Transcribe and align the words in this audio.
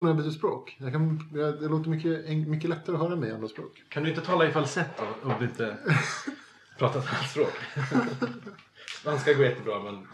när 0.00 0.08
jag 0.08 0.16
byter 0.16 0.30
språk. 0.30 0.76
Jag 0.80 0.92
kan, 0.92 1.30
jag, 1.34 1.60
det 1.60 1.68
låter 1.68 1.90
mycket, 1.90 2.48
mycket 2.48 2.70
lättare 2.70 2.96
att 2.96 3.02
höra 3.02 3.16
mig 3.16 3.28
i 3.28 3.32
andra 3.32 3.48
språk. 3.48 3.82
Kan 3.88 4.02
du 4.02 4.08
inte 4.08 4.20
tala 4.20 4.48
i 4.48 4.52
falsett 4.52 4.98
då? 4.98 5.28
Om 5.28 5.34
du 5.38 5.44
inte 5.44 5.76
pratar 6.78 7.00
ett 7.00 7.08
annat 7.08 7.30
språk. 7.30 7.52
Spanska 9.00 9.32
går 9.32 9.44
jättebra 9.44 9.82
men... 9.82 10.06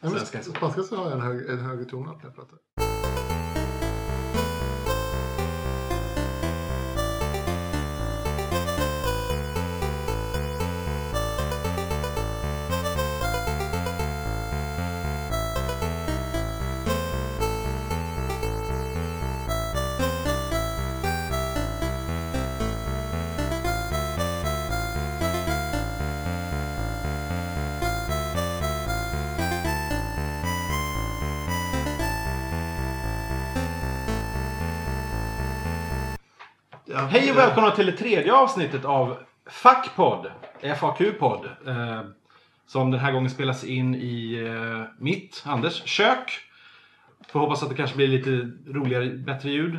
men 0.00 0.10
Svenska 0.10 0.42
spanska 0.42 0.82
så 0.82 0.96
har 0.96 1.04
jag 1.04 1.12
en, 1.12 1.20
hög, 1.20 1.48
en 1.48 1.58
högre 1.58 1.84
tonart 1.84 2.16
när 2.16 2.24
jag 2.24 2.34
pratar. 2.34 2.87
Hej 37.10 37.30
och 37.30 37.36
välkomna 37.36 37.70
till 37.70 37.86
det 37.86 37.92
tredje 37.92 38.32
avsnittet 38.34 38.84
av 38.84 39.16
FAQ-podd. 39.50 40.30
FAQ-podd. 40.80 41.48
Eh, 41.66 42.02
som 42.66 42.90
den 42.90 43.00
här 43.00 43.12
gången 43.12 43.30
spelas 43.30 43.64
in 43.64 43.94
i 43.94 44.34
eh, 44.46 44.84
mitt, 44.98 45.42
Anders, 45.46 45.82
kök. 45.84 46.40
Får 47.28 47.40
hoppas 47.40 47.62
att 47.62 47.68
det 47.68 47.74
kanske 47.74 47.96
blir 47.96 48.08
lite 48.08 48.30
roligare, 48.72 49.06
bättre 49.08 49.50
ljud. 49.50 49.78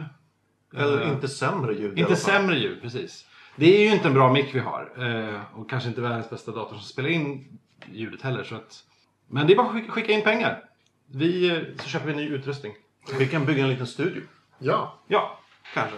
Eller 0.78 1.02
Eh, 1.02 1.10
inte 1.10 1.28
sämre 1.28 1.74
ljud 1.74 1.82
i 1.84 1.86
alla 1.86 2.10
Inte 2.10 2.22
fall. 2.22 2.34
sämre 2.34 2.55
ljud, 2.60 2.82
precis. 2.82 3.26
Det 3.55 3.77
är 3.77 3.82
ju 3.88 3.93
inte 3.93 4.08
en 4.08 4.14
bra 4.14 4.34
mick 4.34 4.55
vi 4.55 4.60
har. 4.60 4.91
Eh, 4.98 5.41
och 5.60 5.70
kanske 5.70 5.90
inte 5.90 6.02
världens 6.02 6.30
bästa 6.30 6.52
dator 6.52 6.76
som 6.76 6.84
spelar 6.84 7.10
in 7.10 7.60
ljudet 7.91 8.21
heller. 8.21 8.43
Så 8.43 8.55
att... 8.55 8.84
Men 9.27 9.48
det 9.48 9.54
är 9.54 9.58
bara 9.58 9.68
att 9.68 9.74
skicka- 9.74 9.91
skicka 9.91 10.12
in 10.12 10.21
pengar. 10.21 10.64
Vi, 11.12 11.49
eh, 11.49 11.58
så 11.84 11.90
köper 11.90 12.08
vi 12.08 12.16
ny 12.16 12.27
utrustning. 12.30 12.74
Vi 13.20 13.27
kan 13.27 13.46
bygga 13.46 13.64
en 13.64 13.70
liten 13.70 13.88
studio. 13.88 14.21
Ja, 14.60 14.99
Ja, 15.08 15.40
Kanske. 15.74 15.96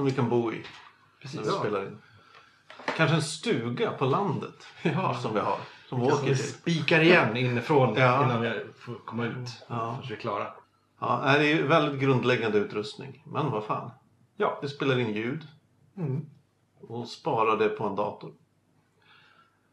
Som 0.00 0.06
vi 0.06 0.12
kan 0.12 0.28
bo 0.28 0.52
i. 0.52 0.64
precis. 1.22 1.36
När 1.36 1.42
vi 1.44 1.48
Ja. 1.50 1.58
spelar 1.60 1.82
in. 1.86 1.98
Kanske 2.96 3.16
en 3.16 3.22
stuga 3.22 3.90
på 3.92 4.04
landet. 4.04 4.66
Ja. 4.82 5.14
Som 5.14 5.34
vi 5.34 5.40
har. 5.40 5.58
Som 5.88 6.00
vi 6.00 6.06
åker 6.06 6.26
vi 6.26 6.36
till. 6.36 6.52
spikar 6.52 7.00
igen 7.00 7.36
inifrån 7.36 7.94
Ja. 7.96 8.24
innan 8.24 8.40
vi 8.42 8.66
får 8.78 8.94
komma 8.94 9.24
ut. 9.26 9.48
Ja. 9.68 9.96
Först 9.98 10.10
vi 10.10 10.14
är 10.14 10.18
klara. 10.20 10.52
Ja, 10.98 11.20
nej, 11.24 11.38
det 11.38 11.46
är 11.52 11.54
ju 11.56 11.66
väldigt 11.66 12.00
grundläggande 12.00 12.58
utrustning. 12.58 13.22
Men 13.26 13.50
vad 13.50 13.64
fan. 13.64 13.90
Ja, 14.36 14.58
Det 14.62 14.68
spelar 14.68 14.98
in 14.98 15.14
ljud. 15.14 15.48
Mm. 15.96 16.26
Och 16.80 17.08
sparar 17.08 17.56
det 17.56 17.68
på 17.68 17.86
en 17.86 17.94
dator. 17.96 18.34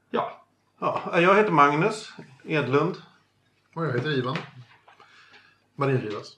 ja. 0.09 0.45
Ja, 0.79 1.19
jag 1.19 1.35
heter 1.35 1.51
Magnus 1.51 2.11
Edlund. 2.43 2.95
och 3.73 3.85
jag 3.85 3.93
heter 3.93 4.09
Ivan. 4.17 4.37
Marin 5.75 5.97
Rivas. 6.01 6.37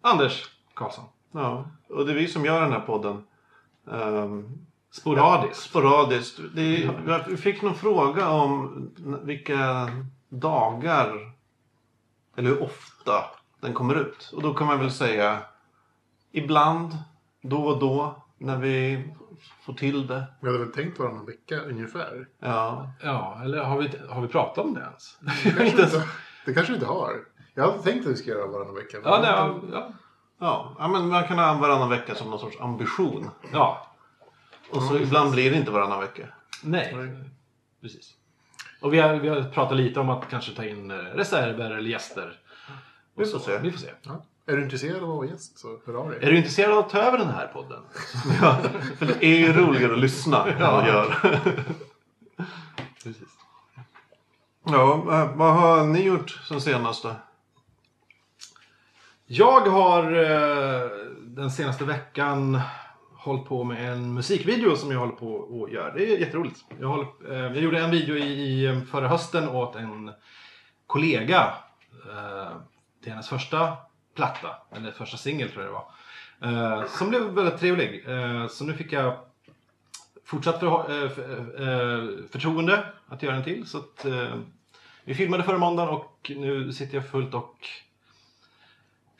Anders 0.00 0.50
Karlsson. 0.74 1.04
Ja, 1.32 1.66
och 1.88 2.06
det 2.06 2.12
är 2.12 2.16
vi 2.16 2.28
som 2.28 2.44
gör 2.44 2.60
den 2.60 2.72
här 2.72 2.80
podden. 2.80 3.24
Um, 3.84 4.66
Sporadiskt. 4.90 5.62
sporadiskt. 5.62 6.40
Det 6.54 6.84
är, 6.84 7.02
jag 7.06 7.38
fick 7.38 7.62
någon 7.62 7.74
fråga 7.74 8.28
om 8.28 8.90
vilka 9.22 9.88
dagar 10.28 11.32
eller 12.36 12.48
hur 12.48 12.62
ofta 12.62 13.24
den 13.60 13.72
kommer 13.72 13.94
ut. 13.94 14.30
Och 14.36 14.42
då 14.42 14.54
kan 14.54 14.66
man 14.66 14.78
väl 14.78 14.90
säga 14.90 15.38
ibland, 16.32 16.92
då 17.42 17.64
och 17.64 17.78
då, 17.78 18.22
när 18.38 18.56
vi 18.56 19.04
får 19.62 19.72
till 19.72 20.06
det. 20.06 20.24
Vi 20.40 20.46
hade 20.46 20.58
väl 20.58 20.72
tänkt 20.72 20.98
varannan 20.98 21.26
vecka 21.26 21.60
ungefär. 21.60 22.28
Ja, 22.38 22.90
Ja, 23.02 23.40
eller 23.44 23.64
har 23.64 23.78
vi, 23.78 23.90
har 24.08 24.22
vi 24.22 24.28
pratat 24.28 24.64
om 24.64 24.74
det 24.74 24.80
ens? 24.80 25.18
Det 25.20 25.50
kanske, 25.50 25.76
vi 25.76 25.82
inte, 25.82 26.04
det 26.46 26.54
kanske 26.54 26.72
vi 26.72 26.76
inte 26.76 26.86
har. 26.88 27.12
Jag 27.54 27.70
hade 27.70 27.82
tänkt 27.82 28.06
att 28.06 28.12
vi 28.12 28.16
ska 28.16 28.30
göra 28.30 28.46
varannan 28.46 28.74
vecka. 28.74 28.98
Ja, 29.04 29.10
har 29.10 29.60
ja, 29.72 29.92
ja. 30.78 30.88
men 30.88 31.08
man 31.08 31.24
kan 31.28 31.38
ha 31.38 31.54
varannan 31.54 31.88
vecka 31.88 32.14
som 32.14 32.30
någon 32.30 32.38
sorts 32.40 32.60
ambition. 32.60 33.30
ja. 33.52 33.86
Och 34.70 34.82
så 34.82 34.98
ibland 34.98 35.30
blir 35.30 35.50
det 35.50 35.56
inte 35.56 35.70
varannan 35.70 36.00
vecka. 36.00 36.26
Nej. 36.62 36.96
Precis. 37.80 38.14
Och 38.80 38.94
vi 38.94 38.98
har, 38.98 39.14
vi 39.14 39.28
har 39.28 39.42
pratat 39.42 39.76
lite 39.76 40.00
om 40.00 40.10
att 40.10 40.30
kanske 40.30 40.54
ta 40.54 40.64
in 40.64 40.90
eh, 40.90 40.96
reserver 40.96 41.70
eller 41.70 41.90
gäster. 41.90 42.38
Vi 43.14 43.24
får 43.24 43.38
så. 43.38 43.38
se. 43.38 43.58
Vi 43.58 43.70
får 43.70 43.78
se. 43.78 43.90
Ja. 44.02 44.24
Är 44.46 44.56
du 44.56 44.62
intresserad 44.62 44.96
av 44.96 45.10
att 45.10 45.16
vara 45.16 45.26
gäst 45.26 45.58
så 45.58 45.80
hör 45.86 45.94
av 45.94 46.10
dig. 46.10 46.18
Är 46.22 46.30
du 46.30 46.36
intresserad 46.36 46.72
av 46.72 46.78
att 46.78 46.90
ta 46.90 46.98
över 46.98 47.18
den 47.18 47.28
här 47.28 47.46
podden? 47.46 47.82
Ja, 48.42 48.56
för 48.98 49.06
det 49.06 49.24
är 49.24 49.36
ju 49.38 49.52
roligare 49.52 49.92
att 49.92 49.98
lyssna 49.98 50.46
än 50.46 50.62
att 50.62 50.86
göra. 50.86 51.14
Precis. 53.04 53.28
Ja, 54.64 54.92
eh, 54.94 55.36
vad 55.36 55.54
har 55.54 55.86
ni 55.86 56.02
gjort 56.02 56.40
sen 56.48 56.60
senast 56.60 57.02
då? 57.02 57.14
Jag 59.34 59.60
har 59.60 60.12
eh, 60.12 60.90
den 61.20 61.50
senaste 61.50 61.84
veckan 61.84 62.60
hållit 63.14 63.44
på 63.44 63.64
med 63.64 63.92
en 63.92 64.14
musikvideo 64.14 64.76
som 64.76 64.90
jag 64.90 64.98
håller 64.98 65.12
på 65.12 65.34
och 65.34 65.70
gör. 65.70 65.92
Det 65.96 66.12
är 66.12 66.18
jätteroligt. 66.18 66.64
Jag, 66.80 66.88
håller, 66.88 67.06
eh, 67.30 67.38
jag 67.38 67.56
gjorde 67.56 67.80
en 67.80 67.90
video 67.90 68.16
i, 68.16 68.22
i 68.22 68.66
eh, 68.66 68.80
förra 68.80 69.08
hösten 69.08 69.48
åt 69.48 69.76
en 69.76 70.10
kollega 70.86 71.54
eh, 72.10 72.56
till 73.02 73.12
hennes 73.12 73.28
första 73.28 73.76
platta, 74.14 74.48
eller 74.70 74.90
första 74.90 75.16
singel 75.16 75.48
tror 75.48 75.64
jag 75.64 75.72
det 75.72 75.78
var. 75.78 76.80
Eh, 76.80 76.86
som 76.86 77.08
blev 77.08 77.22
väldigt 77.22 77.60
trevlig. 77.60 78.04
Eh, 78.08 78.48
så 78.48 78.64
nu 78.64 78.72
fick 78.74 78.92
jag 78.92 79.16
fortsatt 80.24 80.60
för, 80.60 81.08
för, 81.08 82.28
förtroende 82.28 82.84
att 83.08 83.22
göra 83.22 83.36
en 83.36 83.44
till. 83.44 83.66
Så 83.66 83.78
att, 83.78 84.06
vi 85.04 85.14
filmade 85.14 85.42
förra 85.42 85.58
måndagen 85.58 85.94
och 85.94 86.32
nu 86.36 86.72
sitter 86.72 86.94
jag 86.94 87.10
fullt 87.10 87.34
och 87.34 87.68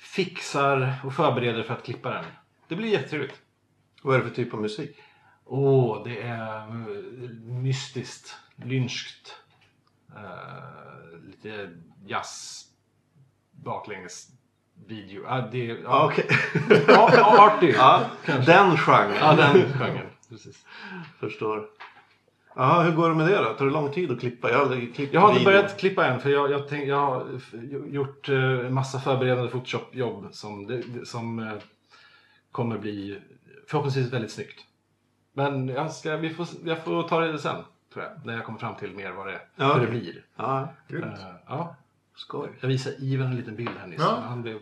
fixar 0.02 0.94
och 1.04 1.14
förbereder 1.14 1.62
för 1.62 1.74
att 1.74 1.84
klippa 1.84 2.10
den. 2.10 2.24
Det 2.68 2.76
blir 2.76 2.88
jättetrevligt. 2.88 3.40
Vad 4.02 4.14
är 4.14 4.18
det 4.18 4.28
för 4.28 4.34
typ 4.34 4.54
av 4.54 4.60
musik? 4.60 4.96
Åh, 5.44 6.02
det 6.04 6.22
är 6.22 6.56
eh, 6.58 6.66
mystiskt, 7.44 8.36
lynskt. 8.56 9.36
eh, 10.16 11.18
lite 11.26 11.70
jazz 12.06 12.64
baklänges 13.50 14.28
video. 14.86 15.22
Ja, 15.26 15.48
det, 15.52 15.64
ja, 15.64 15.74
Ja, 15.84 16.04
okej. 16.04 16.26
arty. 17.38 17.72
ja, 17.76 18.10
den 18.26 18.76
genren. 18.76 19.16
Ja, 19.20 19.34
den 19.36 19.72
genren. 19.72 20.06
Precis. 20.28 20.66
Förstår. 21.20 21.66
Ja, 22.56 22.82
hur 22.82 22.92
går 22.92 23.08
det 23.08 23.14
med 23.14 23.26
det 23.28 23.38
då? 23.38 23.44
Tar 23.54 23.64
det 23.64 23.70
lång 23.72 23.92
tid 23.92 24.10
att 24.10 24.20
klippa? 24.20 24.50
Jag 24.50 24.56
har 24.56 24.62
aldrig 24.62 24.94
klippt 24.94 25.14
Jag 25.14 25.20
har 25.20 25.28
inte 25.28 25.38
video. 25.38 25.52
börjat 25.52 25.78
klippa 25.78 26.06
än 26.06 26.20
för 26.20 26.30
jag, 26.30 26.50
jag, 26.50 26.68
tänk, 26.68 26.88
jag 26.88 26.96
har 26.96 27.26
gjort 27.88 28.28
eh, 28.28 28.36
en 28.42 28.74
massa 28.74 29.00
förberedande 29.00 29.50
Photoshop-jobb 29.50 30.28
som, 30.32 30.66
det, 30.66 31.06
som 31.06 31.38
eh, 31.38 31.52
kommer 32.52 32.78
bli 32.78 33.18
förhoppningsvis 33.66 34.12
väldigt 34.12 34.32
snyggt. 34.32 34.60
Men 35.32 35.68
jag, 35.68 35.92
ska, 35.92 36.16
vi 36.16 36.30
får, 36.30 36.46
jag 36.64 36.84
får 36.84 37.02
ta 37.02 37.20
det 37.20 37.38
sen, 37.38 37.56
tror 37.92 38.04
jag. 38.04 38.26
När 38.26 38.34
jag 38.34 38.44
kommer 38.44 38.58
fram 38.58 38.74
till 38.76 38.92
mer 38.94 39.10
vad 39.12 39.26
det, 39.26 39.40
Ja, 39.56 39.74
hur 39.74 39.80
det 39.80 39.90
blir. 39.90 40.24
Ja, 40.36 40.68
Grymt. 40.88 41.04
Eh, 41.04 41.34
ja. 41.46 41.76
skoj. 42.16 42.48
Jag 42.60 42.68
visade 42.68 42.96
Ivan 42.98 43.26
en 43.26 43.36
liten 43.36 43.56
bild 43.56 43.70
här 43.80 43.86
nyss. 43.86 44.00
Ja. 44.00 44.22
Han 44.28 44.42
blev... 44.42 44.58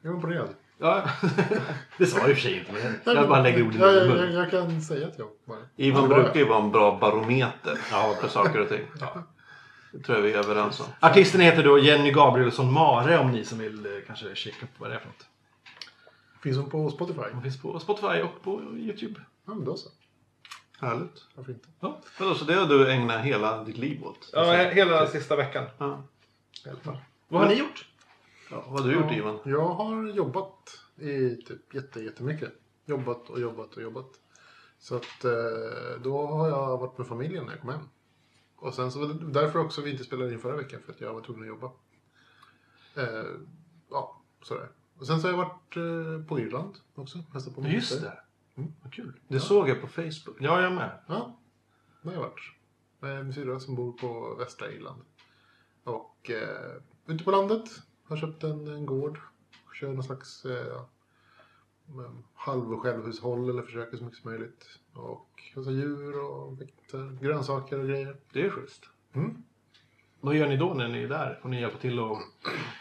Jag 0.00 0.10
är 0.12 0.16
imponerad. 0.16 0.48
Ja, 0.78 1.10
det 1.98 2.06
sa 2.06 2.18
jag 2.18 2.30
i 2.30 2.32
och 2.32 2.36
för 2.36 2.42
sig 2.42 2.58
inte, 2.58 2.72
men 3.04 3.16
jag 3.16 3.28
bara 3.28 3.42
lägger 3.42 3.66
orden 3.66 3.80
i 3.80 3.84
ja, 3.84 4.04
min 4.04 4.16
jag, 4.16 4.32
jag, 4.32 4.42
jag 4.42 4.50
kan 4.50 4.82
säga 4.82 5.06
att 5.06 5.18
jag 5.18 5.28
bara... 5.44 5.58
Ivan 5.76 6.08
brukar 6.08 6.36
ju 6.36 6.44
vara 6.44 6.62
en 6.62 6.70
bra 6.70 6.98
barometer 6.98 7.78
Ja, 7.90 8.14
för 8.20 8.28
saker 8.28 8.60
och 8.60 8.68
ting. 8.68 8.86
Ja. 9.00 9.22
Det 9.92 10.02
tror 10.02 10.18
jag 10.18 10.22
vi 10.22 10.32
är 10.32 10.38
överens 10.38 10.80
om. 10.80 10.86
Artisten 11.00 11.40
heter 11.40 11.64
då 11.64 11.78
Jenny 11.78 12.12
Gabrielsson 12.12 12.72
Mare 12.72 13.18
om 13.18 13.32
ni 13.32 13.44
som 13.44 13.58
vill 13.58 13.86
eh, 13.86 13.92
kanske 14.06 14.34
kika 14.34 14.66
upp 14.66 14.70
vad 14.78 14.90
det 14.90 14.94
är 14.94 14.98
för 14.98 15.06
något. 15.06 15.26
Finns 16.42 16.56
hon 16.56 16.70
på 16.70 16.90
Spotify? 16.90 17.20
Hon 17.32 17.42
finns 17.42 17.62
på 17.62 17.78
Spotify 17.80 18.20
och 18.22 18.42
på 18.42 18.62
Youtube. 18.76 19.20
Ja, 19.46 19.54
men 19.54 19.64
då 19.64 19.76
så. 19.76 19.88
Härligt. 20.80 21.24
Varför 21.34 21.52
inte? 21.52 21.68
Ja. 21.80 22.00
Så 22.18 22.44
det 22.44 22.54
har 22.54 22.66
du 22.66 22.90
ägnat 22.90 23.24
hela 23.24 23.64
ditt 23.64 23.78
liv 23.78 24.04
åt? 24.04 24.30
Ja, 24.32 24.52
hela 24.52 25.06
sista 25.06 25.36
veckan. 25.36 25.64
Ja. 25.78 26.02
I 26.66 26.68
alla 26.68 26.80
fall. 26.80 26.98
Vad 27.28 27.42
har 27.42 27.48
ni 27.48 27.54
gjort? 27.54 27.86
Ja, 28.50 28.64
vad 28.68 28.80
har 28.80 28.88
du 28.88 28.94
gjort 28.94 29.12
Ivan? 29.12 29.38
Jag 29.44 29.68
har 29.68 30.08
jobbat 30.08 30.80
i 30.96 31.36
typ 31.36 31.74
jätte, 31.74 32.00
jättemycket. 32.00 32.52
Jobbat 32.84 33.30
och 33.30 33.40
jobbat 33.40 33.76
och 33.76 33.82
jobbat. 33.82 34.10
Så 34.78 34.96
att 34.96 35.24
eh, 35.24 36.02
då 36.02 36.26
har 36.26 36.48
jag 36.48 36.78
varit 36.78 36.98
med 36.98 37.06
familjen 37.06 37.44
när 37.44 37.52
jag 37.52 37.60
kom 37.60 37.70
hem. 37.70 37.88
Och 38.56 38.74
sen 38.74 38.92
så 38.92 38.98
var 39.00 39.14
det 39.14 39.32
därför 39.40 39.58
också 39.58 39.82
vi 39.82 39.90
inte 39.90 40.04
spelade 40.04 40.32
in 40.32 40.38
förra 40.38 40.56
veckan 40.56 40.80
för 40.86 40.92
att 40.92 41.00
jag 41.00 41.14
var 41.14 41.20
tvungen 41.20 41.42
att 41.42 41.48
jobba. 41.48 41.70
Eh, 42.96 43.24
ja, 43.90 44.22
sådär. 44.42 44.68
Och 44.98 45.06
sen 45.06 45.20
så 45.20 45.26
har 45.26 45.32
jag 45.32 45.38
varit 45.38 45.76
eh, 45.76 46.26
på 46.28 46.40
Irland 46.40 46.74
också. 46.94 47.18
Hälsat 47.32 47.54
på 47.54 47.66
Just 47.66 48.02
det. 48.02 48.18
Vad 48.82 48.92
kul. 48.92 49.20
Det 49.28 49.40
såg 49.40 49.68
jag 49.68 49.80
på 49.80 49.86
Facebook. 49.86 50.36
Ja, 50.40 50.62
jag 50.62 50.72
med. 50.72 50.98
Ja, 51.08 51.38
det 52.02 52.08
har 52.08 52.14
jag 52.14 52.20
varit. 52.20 52.52
Med 53.00 53.24
min 53.24 53.34
syrra 53.34 53.60
som 53.60 53.74
bor 53.74 53.92
på 53.92 54.34
västra 54.38 54.70
Irland. 54.70 55.02
Och 55.84 56.30
eh, 56.30 56.82
ute 57.06 57.24
på 57.24 57.30
landet. 57.30 57.82
Har 58.08 58.16
köpt 58.16 58.44
en, 58.44 58.68
en 58.68 58.86
gård 58.86 59.18
kör 59.80 59.88
någon 59.92 60.02
slags 60.02 60.44
eh, 60.44 60.82
men 61.86 62.24
halv 62.34 62.76
självhushåll 62.76 63.50
eller 63.50 63.62
försöker 63.62 63.96
så 63.96 64.04
mycket 64.04 64.18
som 64.22 64.30
möjligt. 64.30 64.66
Och 64.92 65.42
alltså, 65.56 65.70
djur 65.72 66.18
och 66.24 66.60
växter, 66.60 67.18
grönsaker 67.22 67.78
och 67.78 67.86
grejer. 67.86 68.16
Det 68.32 68.40
är 68.40 68.50
schysst. 68.50 68.82
Mm. 69.12 69.42
Vad 70.20 70.34
gör 70.36 70.48
ni 70.48 70.56
då 70.56 70.74
när 70.74 70.88
ni 70.88 71.02
är 71.02 71.08
där? 71.08 71.38
Får 71.42 71.48
ni 71.48 71.60
hjälpa 71.60 71.78
till 71.78 71.98
att 71.98 72.18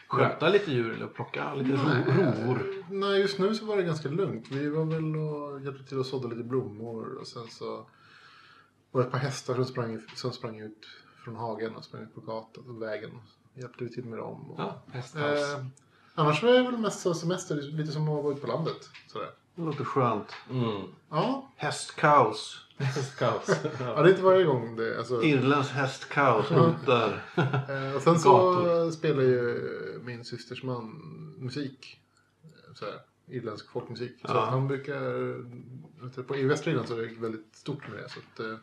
sköta 0.08 0.50
lite 0.50 0.72
djur 0.72 0.94
eller 0.94 1.08
plocka 1.08 1.54
lite 1.54 1.72
ro- 1.72 2.14
rovor? 2.18 2.84
Nej, 2.90 3.22
just 3.22 3.40
nu 3.40 3.56
så 3.56 3.66
var 3.66 3.78
det 3.78 3.84
ganska 3.84 4.10
lugnt. 4.10 4.52
Vi 4.52 4.70
var 4.70 4.86
väl 4.86 5.16
och 5.16 5.62
hjälpte 5.62 5.84
till 5.84 6.00
att 6.00 6.06
sådda 6.08 6.28
lite 6.28 6.44
blommor 6.44 7.18
och 7.20 7.28
sen 7.28 7.48
så 7.48 7.90
var 8.92 9.02
det 9.02 9.08
ett 9.08 9.12
par 9.12 9.20
hästar 9.20 9.56
som 9.56 9.66
sprang, 9.66 10.02
som 10.16 10.32
sprang 10.32 10.60
ut 10.60 10.86
från 11.24 11.36
hagen 11.36 11.76
och 11.76 11.84
sprang 11.84 12.04
ut 12.04 12.16
på 12.16 12.22
gatan 12.22 12.80
vägen. 12.80 13.12
Hjälpte 13.56 13.84
vi 13.84 13.90
till 13.90 14.06
med 14.06 14.20
dem. 14.20 14.52
Och, 14.52 14.60
Ja, 14.60 14.82
eh, 15.16 15.66
annars 16.16 16.44
var 16.44 16.52
det 16.52 16.64
väl 16.64 16.78
mest 16.78 17.00
så 17.02 17.14
semester, 17.14 17.56
lite 17.56 17.92
som 17.92 18.10
att 18.10 18.24
vara 18.24 18.32
ute 18.34 18.42
på 18.42 18.48
landet. 18.48 18.90
Sådär. 19.08 19.30
Det 19.56 19.62
låter 19.62 19.84
skönt. 19.84 20.34
Mm. 20.50 20.82
Ja, 21.10 21.52
Hästkaos. 21.56 22.62
Hästkaos. 22.78 23.48
ja, 23.80 24.02
det 24.02 24.10
är 24.10 24.10
inte 24.10 24.22
varje 24.22 24.44
gång 24.44 24.76
det. 24.76 24.98
Alltså, 24.98 25.24
Irlands 25.24 25.70
hästkaos 25.70 26.50
hotar. 26.50 27.24
eh, 27.70 27.96
och 27.96 28.02
sen 28.02 28.20
så 28.20 28.32
Gator. 28.54 28.92
spelar 28.92 29.22
ju 29.24 30.00
min 30.04 30.26
systers 30.26 30.64
man 30.64 30.86
musik. 31.38 32.00
eh, 32.44 32.74
Sådär, 32.76 33.00
irländsk 33.28 33.70
folkmusik. 33.72 34.12
Så 34.22 34.28
Ja. 34.34 34.44
att 34.44 34.50
han 34.50 34.68
brukar, 34.68 36.24
på, 36.24 36.36
i 36.36 36.44
västra 36.44 36.72
Irland 36.72 36.88
så 36.88 36.94
är 36.94 37.02
det 37.02 37.16
väldigt 37.20 37.56
stort 37.56 37.88
med 37.88 37.98
det. 38.04 38.10
Så 38.10 38.20
att, 38.20 38.40
eh, 38.40 38.58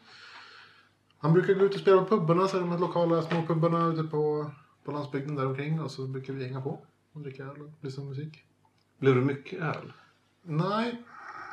han 1.18 1.32
brukar 1.32 1.54
gå 1.54 1.64
ut 1.64 1.74
och 1.74 1.80
spela 1.80 2.04
på 2.04 2.18
pubarna, 2.18 2.48
så 2.48 2.58
de 2.58 2.70
här 2.70 2.78
lokala 2.78 3.22
små 3.22 3.42
pubarna 3.46 3.86
ute 3.86 4.02
på, 4.02 4.50
på 4.84 4.93
landsbygden 4.93 5.34
där 5.34 5.46
omkring. 5.46 5.81
Och 5.81 5.90
så 5.90 6.06
brukar 6.06 6.32
vi 6.32 6.44
hänga 6.44 6.61
på 6.61 6.87
och 7.12 7.20
dricka 7.20 7.43
öl 7.43 7.62
och 7.62 7.70
lyssna 7.81 8.02
på 8.02 8.08
musik. 8.08 8.44
Blev 8.99 9.14
det 9.14 9.20
mycket 9.20 9.61
öl? 9.61 9.93
Nej, 10.43 11.02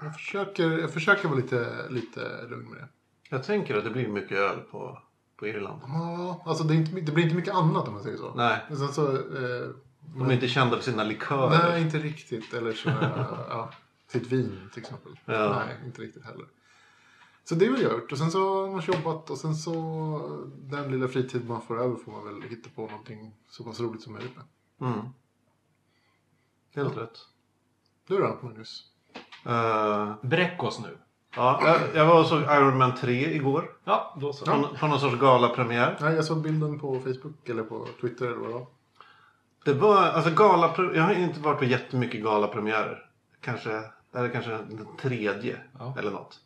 jag 0.03 0.13
försöker, 0.15 0.79
jag 0.79 0.93
försöker 0.93 1.27
vara 1.27 1.39
lite, 1.39 1.89
lite 1.89 2.47
lugn 2.49 2.69
med 2.69 2.79
det. 2.79 2.87
Jag 3.29 3.43
tänker 3.43 3.77
att 3.77 3.83
det 3.83 3.89
blir 3.89 4.07
mycket 4.07 4.37
öl 4.37 4.59
på, 4.71 4.99
på 5.35 5.47
Irland. 5.47 5.81
Ja, 5.85 6.43
alltså 6.45 6.63
det, 6.63 6.75
inte, 6.75 6.91
det 7.01 7.11
blir 7.11 7.23
inte 7.23 7.35
mycket 7.35 7.53
annat 7.53 7.87
om 7.87 7.93
man 7.93 8.03
säger 8.03 8.17
så. 8.17 8.33
Nej, 8.35 8.65
Men 8.67 8.77
sen 8.77 8.93
så... 8.93 9.15
Eh, 9.15 9.69
de 10.15 10.29
är 10.29 10.33
inte 10.33 10.47
kända 10.47 10.75
för 10.75 10.83
sina 10.83 11.03
likörer. 11.03 11.69
Nej, 11.69 11.81
inte 11.81 11.97
riktigt. 11.97 12.53
Eller 12.53 12.73
så, 12.73 12.89
ja, 13.49 13.71
sitt 14.07 14.27
vin 14.27 14.69
till 14.73 14.81
exempel. 14.81 15.19
Ja. 15.25 15.63
Nej, 15.65 15.77
inte 15.85 16.01
riktigt 16.01 16.25
heller. 16.25 16.45
Så 17.49 17.55
det 17.55 17.65
har 17.67 17.77
jag 17.77 17.91
gjort. 17.93 18.11
Och 18.11 18.17
sen 18.17 18.31
så 18.31 18.65
har 18.65 18.71
man 18.71 18.81
jobbat 18.81 19.29
och 19.29 19.37
sen 19.37 19.55
så 19.55 19.71
den 20.57 20.91
lilla 20.91 21.07
fritid 21.07 21.47
man 21.49 21.61
får 21.61 21.81
över 21.81 21.95
får 21.95 22.11
man 22.11 22.25
väl 22.25 22.49
hitta 22.49 22.69
på 22.75 22.81
någonting 22.81 23.33
så 23.49 23.63
pass 23.63 23.79
roligt 23.79 24.01
som 24.01 24.13
möjligt 24.13 24.35
med. 24.35 24.45
Mm. 24.91 25.05
Helt 26.75 26.97
rätt. 26.97 27.17
Du 28.07 28.17
då, 28.17 28.39
Magnus? 28.41 28.83
Eh, 29.45 30.13
Bräck 30.21 30.63
oss 30.63 30.79
nu. 30.79 30.97
ja, 31.35 31.61
jag, 31.63 31.95
jag 31.95 32.05
var 32.05 32.19
och 32.19 32.25
såg 32.25 32.41
Iron 32.41 32.77
Man 32.77 32.95
3 32.95 33.33
igår. 33.35 33.77
Ja, 33.83 34.17
då 34.21 34.33
så. 34.33 34.45
På, 34.45 34.67
på 34.79 34.87
någon 34.87 34.99
sorts 34.99 35.19
galapremiär. 35.19 35.97
Nej, 36.01 36.15
jag 36.15 36.25
såg 36.25 36.41
bilden 36.41 36.79
på 36.79 36.99
Facebook 36.99 37.49
eller 37.49 37.63
på 37.63 37.87
Twitter 38.01 38.25
eller 38.25 38.37
vad 38.37 38.49
det 38.49 38.53
var. 38.53 38.67
Det 39.65 39.73
var, 39.73 39.97
alltså 39.97 40.31
gala, 40.31 40.73
jag 40.95 41.03
har 41.03 41.13
inte 41.13 41.39
varit 41.39 41.59
på 41.59 41.65
jättemycket 41.65 42.23
galapremiärer. 42.23 43.09
Kanske, 43.41 43.69
det 44.11 44.17
här 44.17 44.23
är 44.23 44.29
kanske 44.29 44.51
den 44.51 44.87
tredje 45.01 45.61
Ja. 45.79 45.95
eller 45.99 46.11
något. 46.11 46.39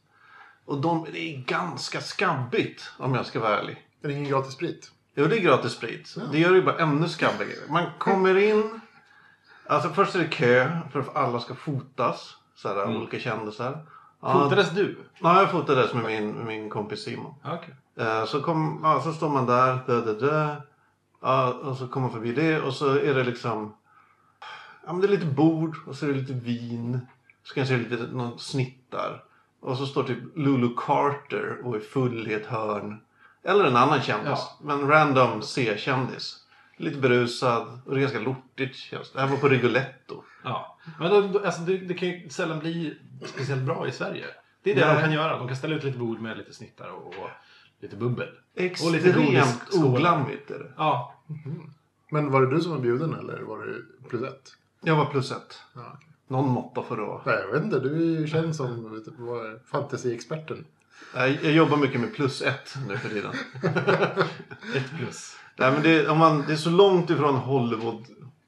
Och 0.65 0.81
de, 0.81 1.07
det 1.11 1.19
är 1.19 1.37
ganska 1.37 2.01
skabbigt 2.01 2.91
om 2.97 3.13
jag 3.15 3.25
ska 3.25 3.39
vara 3.39 3.59
ärlig. 3.59 3.87
Är 4.03 4.07
det 4.07 4.13
ingen 4.13 4.29
gratis 4.29 4.53
sprit? 4.53 4.91
Jo, 5.15 5.25
det 5.25 5.37
är 5.37 5.41
gratis 5.41 5.71
sprit. 5.71 6.15
Det 6.31 6.39
gör 6.39 6.49
det 6.49 6.55
ju 6.55 6.63
bara 6.63 6.77
ännu 6.77 7.09
skabbigare. 7.09 7.59
Man 7.69 7.85
kommer 7.99 8.37
in. 8.37 8.79
Alltså 9.67 9.89
först 9.89 10.15
är 10.15 10.19
det 10.19 10.27
kö 10.27 10.77
för 10.91 10.99
att 10.99 11.15
alla 11.15 11.39
ska 11.39 11.55
fotas. 11.55 12.35
Så 12.55 12.67
här, 12.67 12.97
olika 12.97 13.19
kändisar. 13.19 13.85
Ja, 14.21 14.33
Fotades 14.43 14.71
du? 14.71 14.97
Ja, 15.19 15.39
jag 15.41 15.51
fotades 15.51 15.93
med 15.93 16.03
min, 16.03 16.31
med 16.31 16.45
min 16.45 16.69
kompis 16.69 17.03
Simon. 17.03 17.33
Ja, 17.43 17.59
Okej. 17.61 17.75
Eh, 18.07 18.25
Så, 18.25 18.41
kom, 18.41 18.79
ja, 18.83 19.01
så 19.01 19.13
står 19.13 19.29
man 19.29 19.45
där, 19.45 19.79
dö, 19.87 20.01
dö, 20.01 20.13
dö. 20.13 20.55
Ja, 21.21 21.53
och 21.53 21.77
så 21.77 21.87
kommer 21.87 22.07
man 22.07 22.13
förbi 22.15 22.31
det 22.33 22.61
och 22.61 22.73
så 22.73 22.97
är 22.97 23.13
det 23.13 23.23
liksom... 23.23 23.73
Ja, 24.85 24.91
men 24.93 25.01
det 25.01 25.07
är 25.07 25.11
lite 25.11 25.25
bord 25.25 25.75
och 25.87 25.95
så 25.95 26.05
är 26.05 26.09
det 26.09 26.15
lite 26.19 26.33
vin. 26.33 26.99
Så 27.43 27.53
kanske 27.53 27.75
det 27.75 27.85
är 27.85 27.89
lite 27.89 28.13
någon 28.13 28.39
snittar. 28.39 29.23
Och 29.63 29.77
så 29.77 29.85
står 29.85 30.03
typ 30.03 30.17
Lulu 30.35 30.69
Carter 30.77 31.57
och 31.63 31.75
är 31.75 31.79
full 31.79 32.27
i 32.27 32.33
ett 32.33 32.45
hörn. 32.45 32.99
Eller 33.43 33.65
en 33.65 33.75
annan 33.75 34.01
kändis. 34.01 34.29
Ja. 34.31 34.57
Men 34.61 34.87
random 34.87 35.41
C-kändis. 35.41 36.39
Lite 36.77 36.97
berusad 36.99 37.79
och 37.85 37.91
det 37.93 37.99
är 37.99 38.01
ganska 38.01 38.19
lortigt 38.19 38.75
känns 38.75 39.11
det. 39.11 39.17
Det 39.17 39.21
här 39.25 39.31
var 39.31 39.37
på 39.37 39.49
Rigoletto. 39.49 40.23
Ja. 40.43 40.77
Men 40.99 41.09
då, 41.09 41.21
då, 41.21 41.45
alltså, 41.45 41.61
det, 41.61 41.77
det 41.77 41.93
kan 41.93 42.07
ju 42.07 42.29
sällan 42.29 42.59
bli 42.59 42.97
speciellt 43.25 43.61
bra 43.63 43.87
i 43.87 43.91
Sverige. 43.91 44.25
Det 44.63 44.71
är 44.71 44.75
det 44.75 44.85
Nej. 44.85 44.95
de 44.95 45.01
kan 45.01 45.11
göra. 45.11 45.37
De 45.37 45.47
kan 45.47 45.57
ställa 45.57 45.75
ut 45.75 45.83
lite 45.83 45.97
bord 45.97 46.19
med 46.19 46.37
lite 46.37 46.53
snittar 46.53 46.87
och, 46.89 47.07
och 47.07 47.29
lite 47.79 47.95
bubbel. 47.95 48.29
Och 48.55 48.61
lite 48.61 48.65
Extremt 48.65 49.15
godisskålar. 49.15 49.85
oglammigt 49.87 50.51
är 50.51 50.59
det. 50.59 50.71
Ja. 50.77 51.13
Men 52.11 52.31
var 52.31 52.41
det 52.41 52.55
du 52.55 52.61
som 52.61 52.71
var 52.71 52.79
bjuden 52.79 53.13
eller 53.13 53.41
var 53.41 53.65
det 53.65 54.09
plus 54.09 54.23
ett? 54.23 54.51
Jag 54.81 54.95
var 54.95 55.05
plus 55.05 55.31
ett. 55.31 55.61
Ja. 55.75 55.97
Någon 56.27 56.49
måtta 56.49 56.83
det 56.95 57.01
vara. 57.01 57.21
Nej, 57.25 57.35
jag 57.35 57.51
vet 57.51 57.63
inte. 57.63 57.79
Du 57.79 58.27
känd 58.27 58.55
som 58.55 59.03
det, 59.05 59.59
fantasyexperten. 59.65 60.65
Jag, 61.15 61.51
jobbar 61.51 61.77
mycket 61.77 62.01
med 62.01 62.13
plus 62.13 62.41
ett 62.41 62.75
nu 62.87 62.97
för 62.97 63.09
tiden. 63.09 63.31
Ett 64.75 64.97
plus. 64.97 65.37
Nej, 65.55 65.71
men 65.71 65.83
det, 65.83 66.07
om 66.07 66.17
man, 66.17 66.43
det 66.47 66.53
är 66.53 66.57
så 66.57 66.69
långt 66.69 67.09
ifrån 67.09 67.35
Hollywood 67.35 68.05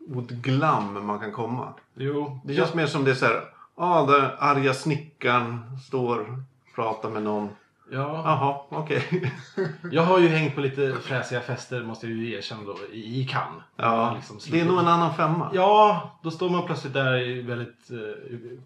Wood 0.07 0.41
glam 0.41 1.05
man 1.05 1.19
kan 1.19 1.31
komma. 1.31 1.73
Jo. 1.93 2.39
Det 2.45 2.55
känns 2.55 2.73
mer 2.73 2.87
som 2.87 3.03
det 3.03 3.11
är 3.11 3.15
så 3.15 3.25
här. 3.25 3.43
Ja, 3.77 4.05
där 4.05 4.35
arga 4.39 4.73
snickaren 4.73 5.77
står 5.87 6.43
pratar 6.75 7.09
med 7.09 7.23
någon. 7.23 7.49
Ja. 7.91 8.21
Jaha, 8.25 8.61
okej. 8.69 9.31
Jag 9.91 10.01
har 10.03 10.19
ju 10.19 10.27
hängt 10.27 10.55
på 10.55 10.61
lite 10.61 10.95
fräsiga 11.01 11.41
fester 11.41 11.83
måste 11.83 12.07
jag 12.07 12.17
ju 12.17 12.33
erkänna 12.33 12.63
då 12.63 12.77
i 12.93 13.27
Cannes. 13.31 13.63
Ja, 13.75 14.13
Liksom 14.15 14.39
det 14.51 14.59
är 14.59 14.65
nog 14.65 14.79
en 14.79 14.87
annan 14.87 15.13
femma. 15.13 15.51
Ja, 15.53 16.09
då 16.23 16.31
står 16.31 16.49
man 16.49 16.65
plötsligt 16.65 16.93
där 16.93 17.17
i 17.19 17.41
väldigt... 17.41 17.91
Eh, 17.91 18.57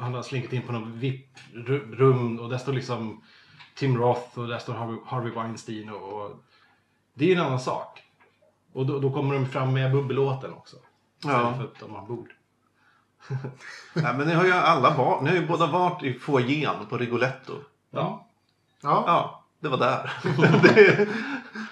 han 0.00 0.14
har 0.14 0.22
slinkit 0.22 0.52
in 0.52 0.62
på 0.62 0.72
något 0.72 0.88
VIP-rum 0.88 2.38
och 2.40 2.48
där 2.48 2.58
står 2.58 2.72
liksom 2.72 3.22
Tim 3.76 3.96
Roth 3.98 4.38
och 4.38 4.48
där 4.48 4.58
står 4.58 4.74
Harvey, 4.74 4.96
Harvey 5.06 5.32
Weinstein 5.32 5.90
och, 5.90 6.22
och 6.22 6.30
det 7.14 7.24
är 7.24 7.28
ju 7.28 7.34
en 7.34 7.46
annan 7.46 7.60
sak. 7.60 8.02
Och 8.72 8.86
då, 8.86 8.98
då 8.98 9.12
kommer 9.12 9.34
de 9.34 9.46
fram 9.46 9.72
med 9.72 9.92
bubbellåten 9.92 10.52
också. 10.52 10.76
Istället 11.18 11.38
Ja. 11.40 11.54
för 11.54 11.64
att 11.64 11.80
de 11.80 11.94
har 11.94 12.06
bord. 12.06 12.28
Nej, 13.94 14.14
men 14.16 14.26
ni 14.26 14.34
har 14.34 14.44
ju 14.44 14.52
alla 14.52 14.96
varit, 14.96 15.22
ni 15.22 15.28
har 15.30 15.36
ju 15.36 15.46
båda 15.46 15.66
varit 15.66 16.02
i 16.02 16.14
foajén 16.18 16.74
på 16.90 16.98
Rigoletto. 16.98 17.52
Ja. 17.90 18.25
Ja, 18.82 19.04
Ja, 19.06 19.44
det 19.60 19.68
var 19.68 19.78
där. 19.78 20.12
det, 20.62 21.08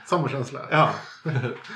samma 0.06 0.28
känsla. 0.28 0.60
ja, 0.70 0.90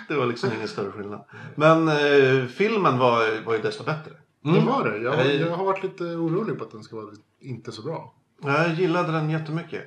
det 0.08 0.14
var 0.14 0.26
liksom 0.26 0.52
ingen 0.52 0.68
större 0.68 0.92
skillnad. 0.92 1.24
Men 1.54 1.88
eh, 1.88 2.46
filmen 2.46 2.98
var, 2.98 3.44
var 3.44 3.54
ju 3.54 3.62
desto 3.62 3.84
bättre. 3.84 4.12
Det 4.42 4.60
var 4.60 4.90
det. 4.90 4.98
Jag, 4.98 5.20
Eh, 5.20 5.32
jag 5.32 5.56
har 5.56 5.64
varit 5.64 5.82
lite 5.82 6.04
orolig 6.04 6.58
på 6.58 6.64
att 6.64 6.70
den 6.70 6.82
ska 6.82 6.96
vara 6.96 7.14
inte 7.40 7.72
så 7.72 7.82
bra. 7.82 8.14
Jag 8.42 8.74
gillade 8.74 9.12
den 9.12 9.30
jättemycket. 9.30 9.84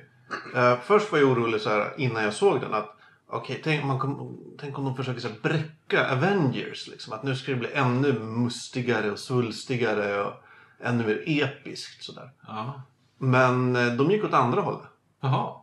Uh, 0.56 0.80
först 0.82 1.12
var 1.12 1.18
jag 1.18 1.30
orolig 1.30 1.60
så 1.60 1.68
här, 1.68 1.94
innan 1.96 2.24
jag 2.24 2.34
såg 2.34 2.60
den 2.60 2.74
att 2.74 2.96
okej, 3.26 3.60
tänk, 3.64 3.84
man 3.84 3.98
kom, 3.98 4.38
tänk 4.60 4.78
om 4.78 4.84
de 4.84 4.96
försöker 4.96 5.20
så 5.20 5.28
här, 5.28 5.36
bräcka 5.42 6.12
Avengers. 6.12 6.88
Liksom, 6.88 7.12
att 7.12 7.22
nu 7.22 7.36
ska 7.36 7.52
det 7.52 7.58
bli 7.58 7.72
ännu 7.72 8.12
mustigare 8.18 9.10
och 9.10 9.18
svulstigare 9.18 10.22
och 10.24 10.32
ännu 10.80 11.06
mer 11.06 11.22
episkt. 11.26 12.04
Sådär. 12.04 12.30
ja. 12.46 12.82
Men 13.18 13.76
eh, 13.76 13.92
de 13.92 14.10
gick 14.10 14.24
åt 14.24 14.34
andra 14.34 14.60
hållet. 14.60 14.91
Jaha. 15.22 15.54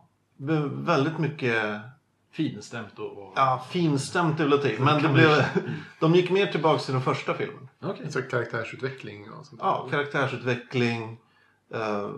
Väldigt 0.70 1.18
mycket 1.18 1.80
Finstämt 2.32 2.98
och... 2.98 3.32
ja, 3.36 3.64
finstämt 3.70 4.40
över 4.40 4.58
tid. 4.58 4.80
Men 4.80 5.02
det 5.02 5.08
blev, 5.08 5.44
de 6.00 6.14
gick 6.14 6.30
mer 6.30 6.46
tillbaka 6.46 6.78
till 6.78 6.92
den 6.92 7.02
första 7.02 7.34
filmen. 7.34 7.68
Okej. 7.82 8.12
Så 8.12 8.22
karaktärsutveckling 8.22 9.32
och 9.32 9.46
sånt. 9.46 9.60
Ja, 9.64 9.88
karaktärsutveckling. 9.90 11.18
eh, 11.74 12.10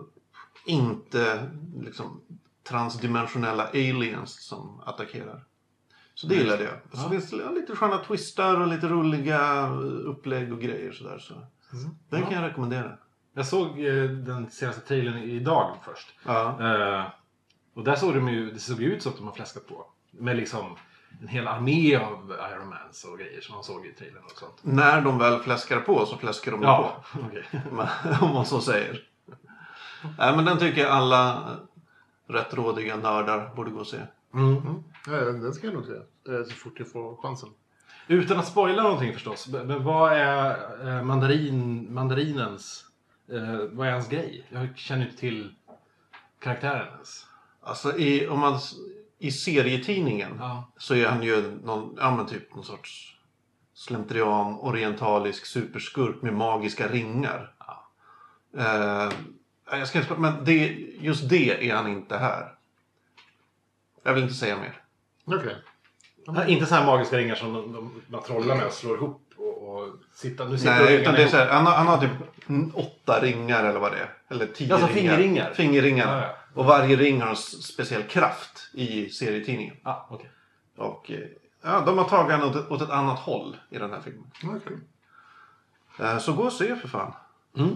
inte 0.66 1.50
liksom 1.80 2.20
transdimensionella 2.68 3.66
aliens 3.68 4.42
som 4.48 4.80
attackerar. 4.86 5.44
Så 6.14 6.26
det 6.26 6.34
gillade 6.34 6.64
jag. 6.64 6.74
Så 6.98 7.04
Ja. 7.06 7.10
finns 7.10 7.30
det 7.30 7.50
lite 7.50 7.76
sköna 7.76 7.98
twistar 7.98 8.60
och 8.60 8.66
lite 8.66 8.88
roliga 8.88 9.68
upplägg 10.04 10.52
och 10.52 10.60
grejer 10.60 10.92
sådär. 10.92 11.18
Så. 11.18 11.34
Den 12.08 12.22
kan 12.22 12.32
jag 12.32 12.50
rekommendera. 12.50 12.98
Jag 13.34 13.46
såg 13.46 13.84
eh, 13.84 14.04
den 14.04 14.50
senaste 14.50 14.80
trailern 14.80 15.18
idag 15.18 15.76
först. 15.84 16.14
Ja. 16.26 16.56
Eh, 16.60 17.04
och 17.74 17.84
där 17.84 17.94
såg 17.96 18.14
de 18.14 18.28
ju, 18.28 18.50
det 18.50 18.58
såg 18.58 18.82
ut 18.82 19.02
som 19.02 19.12
att 19.12 19.18
de 19.18 19.26
har 19.26 19.34
fläskat 19.34 19.68
på. 19.68 19.84
Med 20.10 20.36
liksom 20.36 20.76
en 21.20 21.28
hel 21.28 21.48
armé 21.48 21.96
av 21.96 22.34
Iron 22.52 22.68
Mans 22.68 23.04
och 23.04 23.18
grejer 23.18 23.40
som 23.40 23.54
man 23.54 23.64
såg 23.64 23.86
i 23.86 23.92
trailern 23.92 24.24
och 24.24 24.30
sånt. 24.38 24.58
När 24.62 25.00
de 25.02 25.18
väl 25.18 25.40
fläskar 25.40 25.80
på 25.80 26.06
så 26.06 26.16
fläskar 26.16 26.52
de 26.52 26.62
Ja, 26.62 27.04
på. 27.12 27.18
okej. 27.26 27.44
Om 28.20 28.34
man 28.34 28.46
så 28.46 28.60
säger. 28.60 29.00
Nej, 30.18 30.36
men 30.36 30.44
den 30.44 30.58
tycker 30.58 30.80
jag 30.80 30.90
alla 30.90 31.42
rätt 32.26 32.54
rådiga 32.54 32.96
nördar 32.96 33.54
borde 33.54 33.70
gå 33.70 33.80
och 33.80 33.86
se. 33.86 33.98
Mm. 34.34 34.56
Mm. 34.56 34.82
Ja, 35.06 35.12
den 35.12 35.52
ska 35.52 35.66
jag 35.66 35.74
nog 35.74 35.84
se. 35.86 35.92
eh, 36.32 36.44
Så 36.44 36.54
fort 36.54 36.78
jag 36.78 36.92
får 36.92 37.16
chansen. 37.16 37.48
Utan 38.06 38.38
att 38.38 38.46
spoila 38.46 38.82
någonting 38.82 39.12
förstås. 39.12 39.48
Men 39.48 39.66
men 39.66 39.84
vad 39.84 40.12
är 40.12 40.56
eh, 40.88 41.02
mandarin, 41.04 41.94
mandarinens... 41.94 42.84
Eh, 43.32 43.56
vad 43.72 43.88
är 43.88 43.92
hans 43.92 44.08
grej? 44.08 44.46
Jag 44.48 44.68
känner 44.76 45.04
inte 45.06 45.16
till 45.18 45.54
karaktären 46.38 46.86
ens. 46.94 47.26
Alltså 47.62 47.98
i, 47.98 48.28
om 48.28 48.40
man, 48.40 48.58
i 49.18 49.30
serietidningen 49.32 50.36
Ja. 50.38 50.72
så 50.76 50.94
är 50.94 51.06
han 51.06 51.22
ju 51.22 51.58
någon, 51.64 51.96
ja 52.00 52.16
men 52.16 52.26
typ 52.26 52.54
någon 52.54 52.64
sorts 52.64 53.16
slentrian 53.74 54.54
orientalisk 54.54 55.46
superskurk 55.46 56.22
med 56.22 56.34
magiska 56.34 56.88
ringar. 56.88 57.54
Ja. 57.58 57.88
Eh, 58.58 59.12
jag 59.78 59.88
ska 59.88 59.98
inte, 59.98 60.14
men 60.14 60.44
det, 60.44 60.66
just 61.00 61.28
det 61.28 61.70
är 61.70 61.74
han 61.74 61.88
inte 61.92 62.16
här. 62.16 62.54
Jag 64.02 64.14
vill 64.14 64.22
inte 64.22 64.34
säga 64.34 64.56
mer. 64.56 64.80
Okej. 65.24 65.56
Ja, 66.26 66.46
Inte 66.46 66.66
så 66.66 66.74
här 66.74 66.86
magiska 66.86 67.16
ringar 67.16 67.34
som 67.34 67.52
de, 67.52 67.72
de, 67.72 68.02
man 68.08 68.22
trollar 68.22 68.56
med 68.56 68.66
och 68.66 68.72
slår 68.72 68.96
ihop 68.96 69.31
och, 69.76 69.88
sitta, 70.14 70.44
nu 70.48 70.58
sitter 70.58 70.84
Nej, 70.84 71.00
utan 71.00 71.14
det 71.14 71.22
är 71.22 71.28
så 71.28 71.36
här, 71.36 71.48
han, 71.50 71.66
har, 71.66 71.72
han 71.72 71.86
har 71.86 71.98
typ 71.98 72.10
mm, 72.48 72.70
åtta 72.74 73.20
ringar 73.22 73.64
eller 73.64 73.80
vad 73.80 73.92
det 73.92 73.98
är. 73.98 74.14
Eller 74.28 74.46
tio 74.46 74.74
Alltså 74.74 74.88
ringar. 74.88 75.16
fingerringar? 75.16 75.52
Fingerringar. 75.54 76.16
Ja, 76.20 76.26
ja. 76.26 76.36
Och 76.54 76.64
varje 76.64 76.96
ring 76.96 77.20
har 77.20 77.28
en 77.30 77.36
speciell 77.36 78.02
kraft 78.02 78.70
i 78.72 79.08
serietidningen. 79.08 79.76
Ja, 79.84 80.06
okej. 80.10 80.30
Och 80.76 81.10
eh, 81.10 81.18
ja, 81.62 81.80
de 81.86 81.98
har 81.98 82.04
tagit 82.04 82.32
honom 82.32 82.50
åt, 82.50 82.70
åt 82.70 82.82
ett 82.82 82.90
annat 82.90 83.18
håll 83.18 83.56
i 83.70 83.78
den 83.78 83.90
här 83.90 84.00
filmen. 84.00 84.30
Okej. 84.44 84.78
Eh, 85.98 86.18
Så 86.18 86.32
gå 86.32 86.42
och 86.42 86.52
se 86.52 86.76
för 86.76 86.88
fan. 86.88 87.12
Mm. 87.56 87.70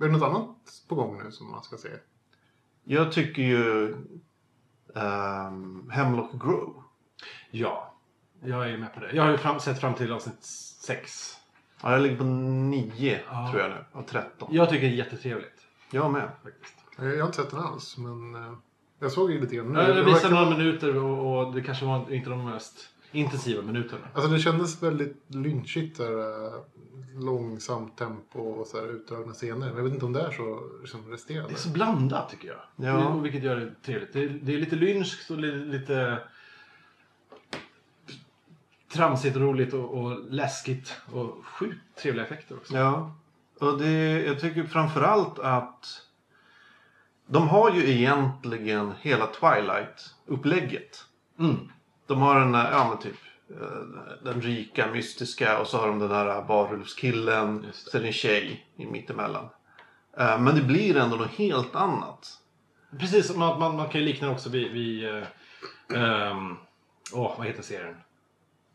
Är 0.00 0.04
det 0.06 0.12
något 0.12 0.22
annat 0.22 0.56
på 0.88 0.94
gång 0.94 1.22
nu 1.24 1.32
som 1.32 1.50
man 1.50 1.62
ska 1.62 1.76
se? 1.76 1.88
Jag 2.84 3.12
tycker 3.12 3.42
ju 3.42 3.96
ehm, 4.96 5.90
Hemlock 5.90 6.32
Grove. 6.32 6.82
Ja, 7.50 7.87
jag 8.44 8.70
är 8.70 8.78
med 8.78 8.94
på 8.94 9.00
det. 9.00 9.10
Jag 9.12 9.22
har 9.22 9.30
ju 9.30 9.36
fram, 9.38 9.60
sett 9.60 9.80
fram 9.80 9.94
till 9.94 10.12
avsnitt 10.12 10.36
6. 10.40 11.34
Ja, 11.82 11.92
jag 11.92 12.00
ligger 12.02 12.16
på 12.16 12.24
nio 12.24 13.20
Ja. 13.30 13.48
tror 13.50 13.62
jag 13.62 13.70
nu. 13.70 13.84
Av 13.92 14.02
13. 14.02 14.48
Jag 14.52 14.68
tycker 14.68 14.82
det 14.86 14.92
är 14.92 14.96
jättetrevligt. 14.96 15.66
Jag 15.90 16.12
med. 16.12 16.28
Faktiskt. 16.44 16.74
Eh, 16.98 17.04
Jag 17.04 17.18
har 17.18 17.26
inte 17.26 17.36
sett 17.42 17.50
den 17.50 17.60
alls, 17.60 17.98
men 17.98 18.34
eh, 18.34 18.52
jag 19.00 19.12
såg 19.12 19.30
ju 19.32 19.40
lite 19.40 19.56
grann 19.56 19.72
nu. 19.72 19.78
Jag 19.80 19.96
Det 19.96 20.04
visade 20.04 20.34
några 20.34 20.50
minuter 20.50 20.96
och, 20.96 21.46
och 21.46 21.54
det 21.54 21.62
kanske 21.62 21.84
var 21.84 22.12
inte 22.12 22.30
de 22.30 22.44
mest 22.50 22.88
intensiva 23.12 23.62
minuterna. 23.62 24.00
Alltså 24.14 24.30
det 24.30 24.38
kändes 24.38 24.82
väldigt 24.82 25.16
lynchigt 25.28 25.98
där. 25.98 26.44
eh, 26.46 26.52
Långsamt 27.14 27.96
tempo 27.98 28.38
och 28.40 28.66
så 28.66 28.80
här 28.80 28.86
utdragna 28.88 29.32
scener. 29.32 29.56
Men 29.66 29.76
jag 29.76 29.82
vet 29.84 29.92
inte 29.92 30.04
om 30.06 30.12
det 30.12 30.20
är 30.20 30.30
så 30.30 30.60
liksom, 30.80 31.10
resterande. 31.10 31.48
Det 31.48 31.54
är 31.54 31.58
så 31.58 31.68
blandat 31.68 32.30
tycker 32.30 32.48
jag. 32.48 32.56
Ja. 32.88 32.96
Det- 33.00 33.04
Och 33.06 33.24
vilket 33.24 33.42
gör 33.42 33.56
det 33.56 33.74
trevligt. 33.84 34.12
Det 34.12 34.22
är, 34.22 34.28
det 34.28 34.54
är 34.54 34.58
lite 34.58 34.76
lynskt 34.76 35.30
och 35.30 35.38
li- 35.38 35.64
lite 35.64 36.18
tramsigt 38.92 39.36
och 39.36 39.42
roligt 39.42 39.74
och, 39.74 39.98
och 39.98 40.24
läskigt. 40.30 41.00
Och 41.12 41.44
sjukt 41.44 41.98
trevliga 42.02 42.24
effekter 42.24 42.56
också. 42.56 42.76
Ja. 42.76 43.14
Och 43.60 43.78
det, 43.78 44.22
jag 44.26 44.40
tycker 44.40 44.64
framförallt 44.64 45.38
att 45.38 46.02
de 47.26 47.48
har 47.48 47.70
ju 47.70 47.90
egentligen 47.90 48.92
hela 49.00 49.26
Twilight-upplägget. 49.26 51.04
Mm. 51.38 51.56
De 52.06 52.20
har 52.20 52.40
den 52.40 52.52
där, 52.52 52.72
ja 52.72 52.88
men 52.88 52.98
typ 52.98 53.18
eh, 53.50 54.04
den 54.24 54.40
rika, 54.40 54.86
mystiska 54.92 55.58
och 55.58 55.66
så 55.66 55.78
har 55.78 55.88
de 55.88 55.98
den 55.98 56.08
där 56.08 56.26
är 57.98 58.02
det 58.02 58.06
en 58.06 58.12
tjej 58.12 58.66
i 58.76 58.86
mittemellan. 58.86 59.48
Eh, 60.18 60.40
Men 60.40 60.54
det 60.54 60.62
blir 60.62 60.96
ändå 60.96 61.16
något 61.16 61.30
helt 61.30 61.74
annat. 61.74 62.38
Precis, 62.98 63.36
man, 63.36 63.58
man, 63.58 63.76
man 63.76 63.88
kan 63.88 64.00
ju 64.00 64.06
likna 64.06 64.26
det 64.26 64.32
också 64.34 64.50
vid... 64.50 64.72
vid 64.72 65.08
eh, 65.08 65.22
ehm, 65.94 66.56
åh, 67.12 67.34
vad 67.38 67.46
heter 67.46 67.62
serien? 67.62 67.96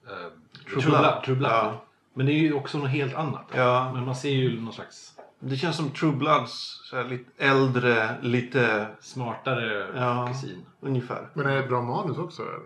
Uh, 0.08 0.74
True 0.74 0.84
Blood. 1.00 1.24
True 1.24 1.36
Blood. 1.36 1.52
Ja. 1.52 1.84
Men 2.14 2.26
det 2.26 2.32
är 2.32 2.40
ju 2.40 2.54
också 2.54 2.78
något 2.78 2.90
helt 2.90 3.16
annat. 3.16 3.46
Ja. 3.56 3.92
Men 3.94 4.06
man 4.06 4.16
ser 4.16 4.30
ju 4.30 4.62
någon 4.62 4.74
slags 4.74 5.14
Det 5.40 5.56
känns 5.58 5.76
som 5.76 5.90
True 5.92 6.12
Bloods 6.12 6.82
så 6.90 6.96
här, 6.98 7.04
lite 7.04 7.32
äldre, 7.46 8.16
lite 8.22 8.88
smartare 9.02 9.88
Ja. 9.96 10.28
kusin. 10.28 10.66
ungefär. 10.80 11.30
Men 11.34 11.46
är 11.48 11.56
det 11.56 11.68
bra 11.68 11.82
manus 11.82 12.18
också? 12.18 12.42
Eller? 12.42 12.60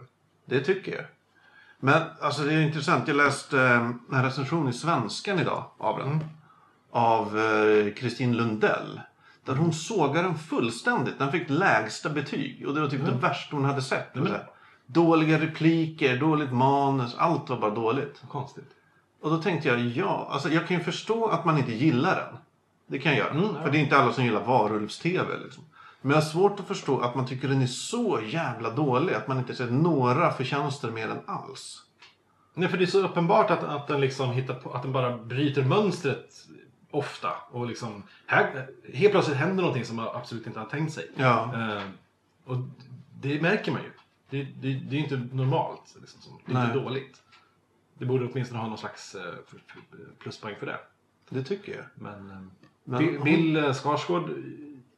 Det 0.45 0.59
tycker 0.65 0.95
jag. 0.95 1.05
Men 1.79 2.03
alltså 2.21 2.43
det 2.43 2.53
är 2.53 2.61
intressant. 2.61 3.07
Jag 3.07 3.17
läste 3.17 3.61
eh, 3.61 3.91
en 4.17 4.23
recension 4.23 4.69
i 4.69 4.73
Svenskan 4.73 5.39
idag 5.39 5.63
av 5.77 5.99
den. 5.99 6.19
Av 6.91 7.39
eh, 7.39 7.93
Kristin 7.93 8.37
Lundell. 8.37 9.01
Där 9.45 9.55
hon 9.55 9.73
sågar 9.73 10.23
den 10.23 10.35
fullständigt. 10.37 11.19
Den 11.19 11.31
fick 11.31 11.49
lägsta 11.49 12.09
betyg. 12.09 12.67
Och 12.67 12.73
det 12.75 12.81
var 12.81 12.87
typ 12.87 13.05
det 13.05 13.11
värsta 13.11 13.55
hon 13.55 13.65
hade 13.65 13.81
sett. 13.81 14.15
Mm. 14.15 14.33
Dåliga 14.87 15.41
repliker, 15.41 16.17
dåligt 16.17 16.51
manus. 16.51 17.15
Allt 17.17 17.49
var 17.49 17.57
bara 17.57 17.75
dåligt. 17.75 18.21
Konstigt. 18.29 18.69
Och 19.21 19.29
då 19.29 19.37
tänkte 19.37 19.67
jag, 19.67 19.79
ja. 19.79 20.27
Alltså 20.31 20.49
jag 20.49 20.67
kan 20.67 20.77
ju 20.77 20.83
förstå 20.83 21.27
att 21.27 21.45
man 21.45 21.57
inte 21.57 21.73
gillar 21.73 22.15
den. 22.15 22.37
Det 22.87 22.99
kan 22.99 23.11
jag 23.11 23.19
göra. 23.19 23.31
Mm, 23.31 23.49
ja. 23.55 23.61
För 23.63 23.71
det 23.71 23.77
är 23.77 23.81
inte 23.81 23.97
alla 23.97 24.13
som 24.13 24.25
gillar 24.25 24.43
varulvs-tv. 24.43 25.37
Liksom. 25.43 25.63
Men 26.01 26.09
jag 26.09 26.17
har 26.17 26.29
svårt 26.29 26.59
att 26.59 26.67
förstå 26.67 26.99
att 26.99 27.15
man 27.15 27.27
tycker 27.27 27.47
den 27.47 27.61
är 27.61 27.67
så 27.67 28.21
jävla 28.27 28.69
dålig. 28.69 29.13
Att 29.13 29.27
man 29.27 29.37
inte 29.37 29.55
ser 29.55 29.67
några 29.67 30.31
förtjänster 30.31 30.91
med 30.91 31.09
den 31.09 31.19
alls. 31.25 31.83
Nej, 32.53 32.69
för 32.69 32.77
det 32.77 32.83
är 32.83 32.85
så 32.85 33.03
uppenbart 33.03 33.51
att, 33.51 33.63
att 33.63 33.87
den 33.87 34.01
liksom 34.01 34.31
hittar 34.31 34.53
på, 34.53 34.73
att 34.73 34.83
den 34.83 34.91
bara 34.91 35.17
bryter 35.17 35.63
mönstret 35.63 36.33
ofta. 36.91 37.29
Och 37.51 37.67
liksom, 37.67 38.03
här, 38.25 38.69
helt 38.93 39.11
plötsligt 39.11 39.37
händer 39.37 39.55
någonting 39.55 39.85
som 39.85 39.95
man 39.95 40.07
absolut 40.13 40.47
inte 40.47 40.59
har 40.59 40.65
tänkt 40.65 40.93
sig. 40.93 41.11
Ja. 41.15 41.53
Eh, 41.55 41.81
och 42.45 42.57
det 43.21 43.41
märker 43.41 43.71
man 43.71 43.81
ju. 43.81 43.91
Det, 44.29 44.43
det, 44.43 44.51
det 44.61 44.95
är 44.95 44.99
ju 44.99 45.03
inte 45.03 45.21
normalt. 45.35 45.95
Liksom, 46.01 46.21
som- 46.21 46.39
det 46.45 46.53
är 46.53 46.63
inte 46.65 46.73
Nej. 46.75 46.83
dåligt. 46.83 47.21
Det 47.97 48.05
borde 48.05 48.25
åtminstone 48.31 48.59
ha 48.61 48.67
någon 48.67 48.77
slags 48.77 49.15
eh, 49.15 49.33
pluspoäng 50.19 50.55
för 50.59 50.65
det. 50.65 50.79
Det 51.29 51.43
tycker 51.43 51.75
jag. 51.75 51.85
Men, 51.95 52.31
eh, 52.31 52.37
Men 52.83 52.99
Bill, 52.99 53.15
hon- 53.15 53.23
Bill 53.25 53.55
eh, 53.57 53.73
Skarsgård 53.73 54.29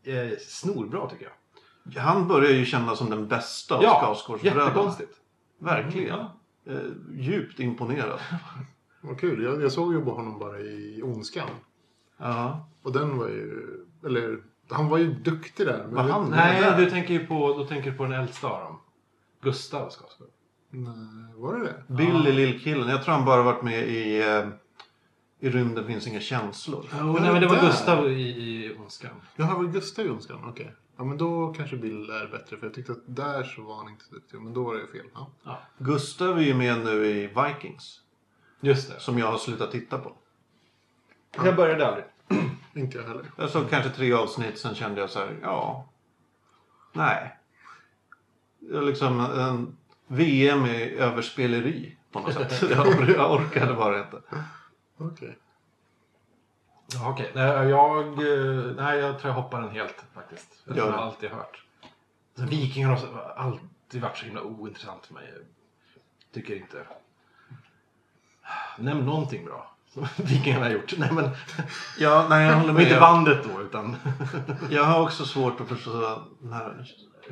är 0.04 0.36
snorbra 0.40 1.10
tycker 1.10 1.26
jag. 1.26 2.02
Han 2.02 2.28
börjar 2.28 2.52
ju 2.52 2.66
kännas 2.66 2.98
som 2.98 3.10
den 3.10 3.28
bästa 3.28 3.76
av 3.76 3.82
Skarsgårdsbröderna. 3.82 4.64
jättekonstigt. 4.66 5.14
Verkligen. 5.60 6.18
Ja. 6.18 6.34
Eh, 6.74 6.80
djupt 7.14 7.60
imponerad. 7.60 8.20
Vad 9.02 9.20
kul. 9.20 9.44
Jag, 9.44 9.62
jag 9.62 9.72
såg 9.72 9.94
ju 9.94 10.02
bara 10.02 10.16
honom 10.16 10.40
bara 10.40 10.60
i 10.60 11.02
Ondskan. 11.04 11.50
Ja. 12.18 12.68
Och 12.82 12.92
den 12.94 13.18
var 13.18 13.28
ju... 13.28 13.68
Eller, 14.06 14.38
han 14.70 14.88
var 14.88 14.98
ju 14.98 15.14
duktig 15.14 15.66
där. 15.68 15.84
Men 15.84 15.96
Var 15.96 16.04
han? 16.04 16.30
Nej, 16.30 16.62
där. 16.62 16.78
du 16.78 16.90
tänker 16.90 17.14
ju 17.14 17.28
på, 17.28 17.54
då 17.54 17.66
tänker 17.66 17.92
du 17.92 17.98
på 17.98 18.04
den 18.04 18.14
äldsta 18.14 18.48
av 18.48 18.60
dem. 18.64 18.80
Gustav 19.42 19.90
Skarsgård. 19.90 20.30
Nej, 20.70 21.34
var 21.36 21.54
det 21.60 21.64
det? 21.66 21.94
Bill 21.94 22.28
är 22.28 22.34
lillkillen. 22.34 22.90
Jag 22.90 23.04
tror 23.04 23.14
han 23.16 23.26
bara 23.26 23.44
varit 23.44 23.64
med 23.64 23.88
i 23.88 24.22
eh, 24.22 24.48
I 25.40 25.50
rymden 25.50 25.88
finns 25.88 26.08
inga 26.08 26.20
känslor. 26.20 26.86
Oh, 26.94 27.22
nej, 27.22 27.32
men 27.32 27.42
det 27.42 27.48
var 27.48 27.56
där. 27.56 27.62
Gustav 27.62 28.12
i, 28.12 28.22
i 28.22 28.76
Ondskan. 28.80 29.12
Var 29.36 29.64
det 29.64 29.70
Gustav 29.72 30.06
i 30.06 30.10
Ondskan? 30.10 30.46
Okej. 30.50 30.76
Ja, 30.98 31.04
men 31.04 31.18
då 31.18 31.54
kanske 31.58 31.78
Bill 31.78 32.10
är 32.10 32.28
bättre. 32.32 32.58
För 32.58 32.66
jag 32.66 32.74
tyckte 32.74 32.92
att 32.92 33.04
där 33.06 33.44
så 33.44 33.62
var 33.62 33.76
han 33.76 33.90
inte 33.90 34.04
så 34.06 34.16
duktig. 34.16 34.42
Men 34.42 34.54
då 34.54 34.64
var 34.64 34.76
det 34.76 34.88
fel. 34.88 35.06
Ja. 35.14 35.32
Ja, 35.44 35.60
Gustav 35.78 36.38
är 36.38 36.42
ju 36.42 36.54
med 36.54 36.80
nu 36.86 37.06
i 37.06 37.28
Vikings. 37.28 38.02
just 38.62 38.94
det. 38.94 39.00
Som 39.00 39.18
jag 39.20 39.32
har 39.32 39.38
slutat 39.38 39.72
titta 39.72 39.98
på. 39.98 40.14
Jag 41.44 41.56
började 41.56 41.88
aldrig. 41.88 42.06
Inte 42.74 42.98
jag 42.98 43.06
heller. 43.08 43.26
Jag 43.38 43.50
såg 43.50 43.70
kanske 43.70 43.90
tre 43.90 44.14
avsnitt, 44.14 44.58
sen 44.60 44.76
kände 44.76 45.02
jag 45.02 45.10
så 45.10 45.20
här, 45.20 45.40
ja. 45.42 45.90
Nej. 46.94 47.39
Liksom 48.62 49.20
en 49.20 49.78
VM 50.08 50.66
i 50.66 50.94
överspeleri 50.94 51.98
på 52.12 52.20
något 52.20 52.34
sätt. 52.34 52.62
Jag, 52.72 53.10
jag 53.10 53.32
orkade 53.32 53.74
bara 53.74 54.00
inte. 54.00 54.22
Okej. 54.98 55.38
Ja, 56.94 57.10
okej. 57.10 57.32
Nej, 57.36 57.70
jag, 57.70 58.18
nej, 58.76 59.00
jag 59.00 59.20
tror 59.20 59.34
jag 59.34 59.42
hoppar 59.42 59.62
den 59.62 59.70
helt 59.70 60.06
faktiskt. 60.14 60.64
Det 60.66 60.82
har 60.82 60.88
jag 60.88 61.00
alltid 61.00 61.30
hört. 61.30 61.64
Alltså, 62.38 62.56
vikingar 62.56 62.90
har 62.90 63.34
alltid 63.38 64.02
varit 64.02 64.18
så 64.18 64.26
himla 64.26 64.42
ointressant 64.42 65.06
för 65.06 65.14
mig. 65.14 65.34
Tycker 66.34 66.56
inte... 66.56 66.86
Nämn 68.78 69.06
någonting 69.06 69.46
bra. 69.46 69.76
Som 69.94 70.08
vikingarna 70.26 70.66
har 70.66 70.72
gjort. 70.72 70.94
Nej, 70.98 71.10
men 71.12 71.30
Ja, 71.98 72.26
nej, 72.30 72.48
jag 72.48 72.56
håller 72.56 72.70
och 72.70 72.76
med. 72.76 72.84
inte 72.84 73.00
bandet 73.00 73.46
då, 73.54 73.62
utan... 73.62 73.96
Jag 74.70 74.84
har 74.84 75.02
också 75.02 75.26
svårt 75.26 75.62
att 75.62 75.68
förstå 75.68 76.22
den 76.40 76.54
här 76.54 76.86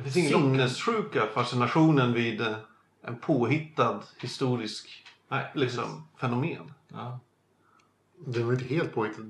Det 0.04 0.10
finns 0.10 0.16
ingen 0.16 0.40
sinnessjuka 0.40 1.26
fascinationen 1.34 2.12
vid 2.12 2.40
eh, 2.40 2.56
en 3.02 3.16
påhittad 3.16 4.00
historisk 4.18 5.04
Nej, 5.28 5.50
liksom, 5.54 6.08
fenomen. 6.20 6.72
Ja. 6.88 7.20
Den 8.26 8.46
var 8.46 8.52
inte 8.52 8.64
helt 8.64 8.94
påhittad. 8.94 9.22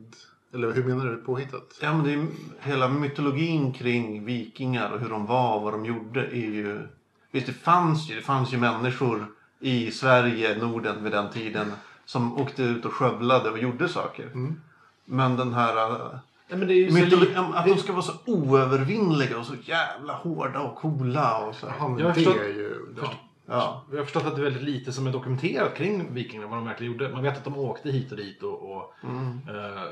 Eller 0.54 0.72
hur 0.72 0.84
menar 0.84 1.06
du 1.06 1.16
påhittat? 1.16 1.78
Ja, 1.80 1.94
men 1.94 2.04
det 2.04 2.12
är, 2.12 2.26
hela 2.60 2.88
mytologin 2.88 3.72
kring 3.72 4.24
vikingar 4.24 4.90
och 4.90 5.00
hur 5.00 5.08
de 5.08 5.26
var 5.26 5.56
och 5.56 5.62
vad 5.62 5.72
de 5.72 5.84
gjorde 5.86 6.26
är 6.26 6.50
ju... 6.50 6.88
Visst, 7.30 7.46
det 7.46 7.52
fanns 7.52 8.10
ju, 8.10 8.14
det 8.14 8.22
fanns 8.22 8.52
ju 8.52 8.58
människor 8.58 9.26
i 9.60 9.90
Sverige, 9.90 10.58
Norden 10.58 11.04
vid 11.04 11.12
den 11.12 11.30
tiden 11.30 11.72
som 12.04 12.40
åkte 12.40 12.62
ut 12.62 12.84
och 12.84 12.92
skövlade 12.92 13.50
och 13.50 13.58
gjorde 13.58 13.88
saker. 13.88 14.26
Mm. 14.26 14.60
Men 15.04 15.36
den 15.36 15.54
här... 15.54 16.18
Nej, 16.48 16.58
men 16.58 16.68
det 16.68 16.74
är 16.74 16.76
ju 16.76 16.90
så 16.90 16.96
mytolo- 16.96 17.20
li- 17.24 17.34
att 17.54 17.66
de 17.66 17.76
ska 17.76 17.92
vara 17.92 18.02
så 18.02 18.12
oövervinnliga 18.26 19.38
och 19.38 19.46
så 19.46 19.54
jävla 19.62 20.12
hårda 20.12 20.60
och 20.60 20.76
coola 20.76 21.46
och 21.46 21.54
så. 21.54 21.66
Jaha, 21.66 21.88
men 21.88 21.98
Jag 21.98 22.06
har 22.06 22.14
det 22.14 22.14
förstått- 22.14 22.36
är 22.42 22.48
ju... 22.48 22.94
Ja. 23.02 23.12
Ja. 23.50 23.84
Vi 23.90 23.96
har 23.96 24.04
förstått 24.04 24.24
att 24.26 24.34
det 24.36 24.40
är 24.40 24.44
väldigt 24.44 24.62
lite 24.62 24.92
som 24.92 25.06
är 25.06 25.12
dokumenterat 25.12 25.74
kring 25.74 26.14
vikingarna, 26.14 26.46
vad 26.48 26.58
de 26.58 26.64
verkligen 26.64 26.92
gjorde. 26.92 27.08
Man 27.08 27.22
vet 27.22 27.36
att 27.36 27.44
de 27.44 27.56
åkte 27.56 27.90
hit 27.90 28.10
och 28.10 28.16
dit 28.16 28.42
och, 28.42 28.76
och 28.76 28.92
Mm. 29.02 29.38
eh, 29.48 29.82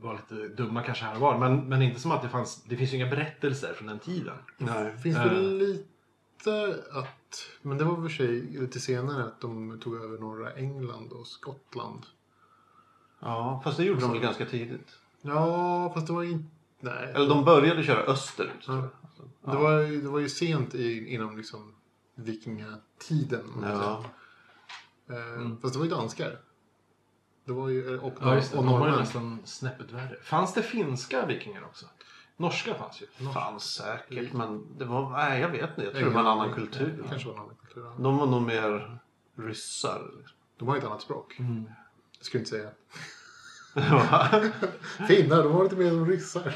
var 0.00 0.12
lite 0.14 0.48
dumma 0.62 0.82
kanske 0.82 1.04
här 1.04 1.14
och 1.14 1.20
var. 1.20 1.38
Men, 1.38 1.68
men 1.68 1.82
inte 1.82 2.00
som 2.00 2.10
att 2.12 2.22
det 2.22 2.28
fanns, 2.28 2.62
det 2.64 2.76
finns 2.76 2.92
ju 2.92 2.96
inga 2.96 3.10
berättelser 3.10 3.72
från 3.74 3.88
den 3.88 3.98
tiden. 3.98 4.34
Nej. 4.58 4.96
Finns 4.98 5.16
Eh. 5.16 5.24
det 5.24 5.40
lite 5.40 6.76
att, 6.92 7.46
men 7.62 7.78
det 7.78 7.84
var 7.84 7.96
för 7.96 8.08
sig 8.08 8.40
lite 8.40 8.80
senare 8.80 9.24
att 9.24 9.40
de 9.40 9.80
tog 9.80 9.94
över 9.94 10.18
norra 10.18 10.52
England 10.52 11.12
och 11.12 11.26
Skottland. 11.26 12.02
Ja, 13.20 13.60
fast 13.64 13.76
det 13.76 13.84
gjorde 13.84 14.00
de 14.00 14.10
väl 14.12 14.20
ganska 14.20 14.46
tidigt. 14.46 14.88
Ja, 15.26 15.90
fast 15.94 16.06
det 16.06 16.12
var 16.12 16.22
inte, 16.24 16.48
nej. 16.80 17.12
Eller 17.14 17.28
de 17.28 17.44
började 17.44 17.82
köra 17.82 18.00
österut. 18.02 18.62
tror 18.64 18.76
jag. 18.78 18.88
Det, 19.54 19.60
var, 19.62 19.80
ju- 19.80 20.00
det 20.00 20.08
var 20.08 20.18
ju 20.18 20.28
sent 20.28 20.74
i, 20.74 21.14
inom 21.14 21.36
liksom 21.36 21.74
vikingatiden. 22.14 23.50
Ja. 23.62 24.04
Eh, 25.10 25.50
Fast 25.62 25.72
det 25.74 25.78
var 25.78 25.86
ju 25.86 25.90
danskar. 25.90 26.38
Det 27.44 27.52
var 27.52 27.68
ju, 27.68 27.98
och, 27.98 28.12
Ja, 28.20 28.34
just 28.34 28.52
det. 28.52 28.58
och 28.58 28.64
De 28.64 28.72
var 28.72 28.78
ju 28.78 28.84
norrmän. 28.84 29.00
nästan 29.00 29.38
snäppet 29.44 29.92
värre. 29.92 30.16
Fanns 30.22 30.54
det 30.54 30.62
finska 30.62 31.26
vikingar 31.26 31.64
också? 31.64 31.86
Norska 32.36 32.74
fanns 32.74 33.02
ju. 33.02 33.06
Norska. 33.24 33.40
Fanns 33.40 33.62
säkert, 33.64 34.32
men 34.32 34.78
det 34.78 34.84
var... 34.84 35.10
Nej, 35.10 35.40
jag 35.40 35.48
vet 35.48 35.70
inte. 35.70 35.82
Jag 35.82 35.92
tror 35.94 36.04
det 36.04 36.10
var 36.14 36.20
en 36.20 36.26
annan 36.26 36.52
kultur. 36.54 36.98
Det 37.02 37.08
kanske 37.08 37.28
var 37.28 37.34
en 37.34 37.40
annan 37.40 37.54
kultur. 37.56 37.84
ja. 37.84 37.94
De 38.02 38.16
var 38.16 38.26
nog 38.26 38.42
mer 38.42 38.98
ryssar. 39.36 40.02
De 40.58 40.68
har 40.68 40.74
ju 40.74 40.78
ett 40.78 40.86
annat 40.86 41.02
språk. 41.02 41.36
Mm. 41.38 41.64
Det 42.18 42.24
skulle 42.24 42.38
jag 42.38 42.42
inte 42.42 42.50
säga. 42.50 42.70
Finnar, 45.08 45.42
de 45.42 45.52
var 45.52 45.64
lite 45.64 45.76
mer 45.76 45.90
som 45.90 46.06
ryssar. 46.06 46.42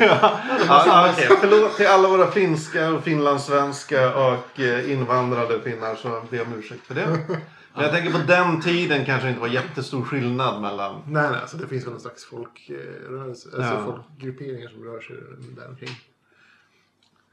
ja, 0.00 1.10
okej. 1.12 1.28
Förlåt 1.40 1.76
till 1.76 1.86
alla 1.86 2.08
våra 2.08 2.30
finska 2.30 2.90
och 2.90 3.04
finlandssvenska 3.04 4.16
och 4.16 4.60
eh, 4.60 4.92
invandrade 4.92 5.60
finnar 5.60 5.94
så 5.94 6.22
ber 6.30 6.36
jag 6.36 6.46
om 6.46 6.58
ursäkt 6.58 6.86
för 6.86 6.94
det. 6.94 7.06
Men 7.74 7.82
jag 7.84 7.92
tänker 7.92 8.12
på 8.12 8.18
den 8.26 8.60
tiden 8.60 9.04
kanske 9.04 9.26
det 9.26 9.30
inte 9.30 9.40
var 9.40 9.48
jättestor 9.48 10.04
skillnad 10.04 10.60
mellan... 10.62 11.02
Nej, 11.06 11.30
nej, 11.30 11.40
alltså 11.40 11.56
det 11.56 11.66
finns 11.68 11.86
väl 11.86 11.94
en 11.94 12.00
slags 12.00 12.24
folkrörelse, 12.24 13.48
alltså 13.56 13.74
Ja. 13.74 13.84
folkgrupperingar 13.84 14.68
som 14.68 14.84
rör 14.84 15.00
sig 15.00 15.16
där 15.56 15.68
omkring. 15.68 15.96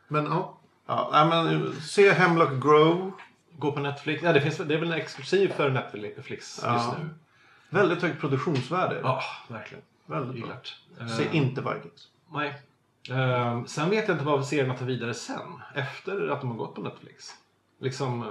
Men 0.08 0.26
ja, 0.26 0.56
Ja, 0.88 1.10
nej, 1.12 1.26
men 1.28 1.74
se 1.82 2.12
Hemlock 2.12 2.64
Grove. 2.64 3.12
Gå 3.58 3.72
på 3.72 3.80
Netflix. 3.80 4.24
Ja, 4.24 4.34
det, 4.34 4.42
finns, 4.42 4.58
det 4.58 4.74
är 4.74 4.80
väl 4.80 4.92
en 4.92 4.98
exklusiv 5.00 5.54
för 5.58 5.70
Netflix 5.70 6.30
just 6.30 6.64
Ja. 6.64 6.96
nu. 7.04 7.10
Väldigt 7.70 8.02
högt 8.02 8.22
produktionsvärde. 8.22 9.00
Ja, 9.04 9.22
verkligen. 9.48 9.84
Väldigt 10.06 10.46
bra. 10.46 10.56
Se 11.18 11.24
Eh, 11.28 11.36
inte 11.36 11.62
Vikings. 11.62 12.08
Nej. 12.32 12.62
Eh, 13.10 13.64
sen 13.66 13.90
vet 13.90 14.08
jag 14.08 14.16
inte 14.16 14.26
vad 14.26 14.48
serierna 14.48 14.74
tar 14.74 14.86
vidare 14.86 15.14
sen. 15.14 15.62
Efter 15.76 16.28
att 16.28 16.42
de 16.42 16.50
har 16.50 16.58
gått 16.58 16.76
på 16.76 16.82
Netflix. 16.82 17.36
Liksom, 17.80 18.22
eh, 18.24 18.28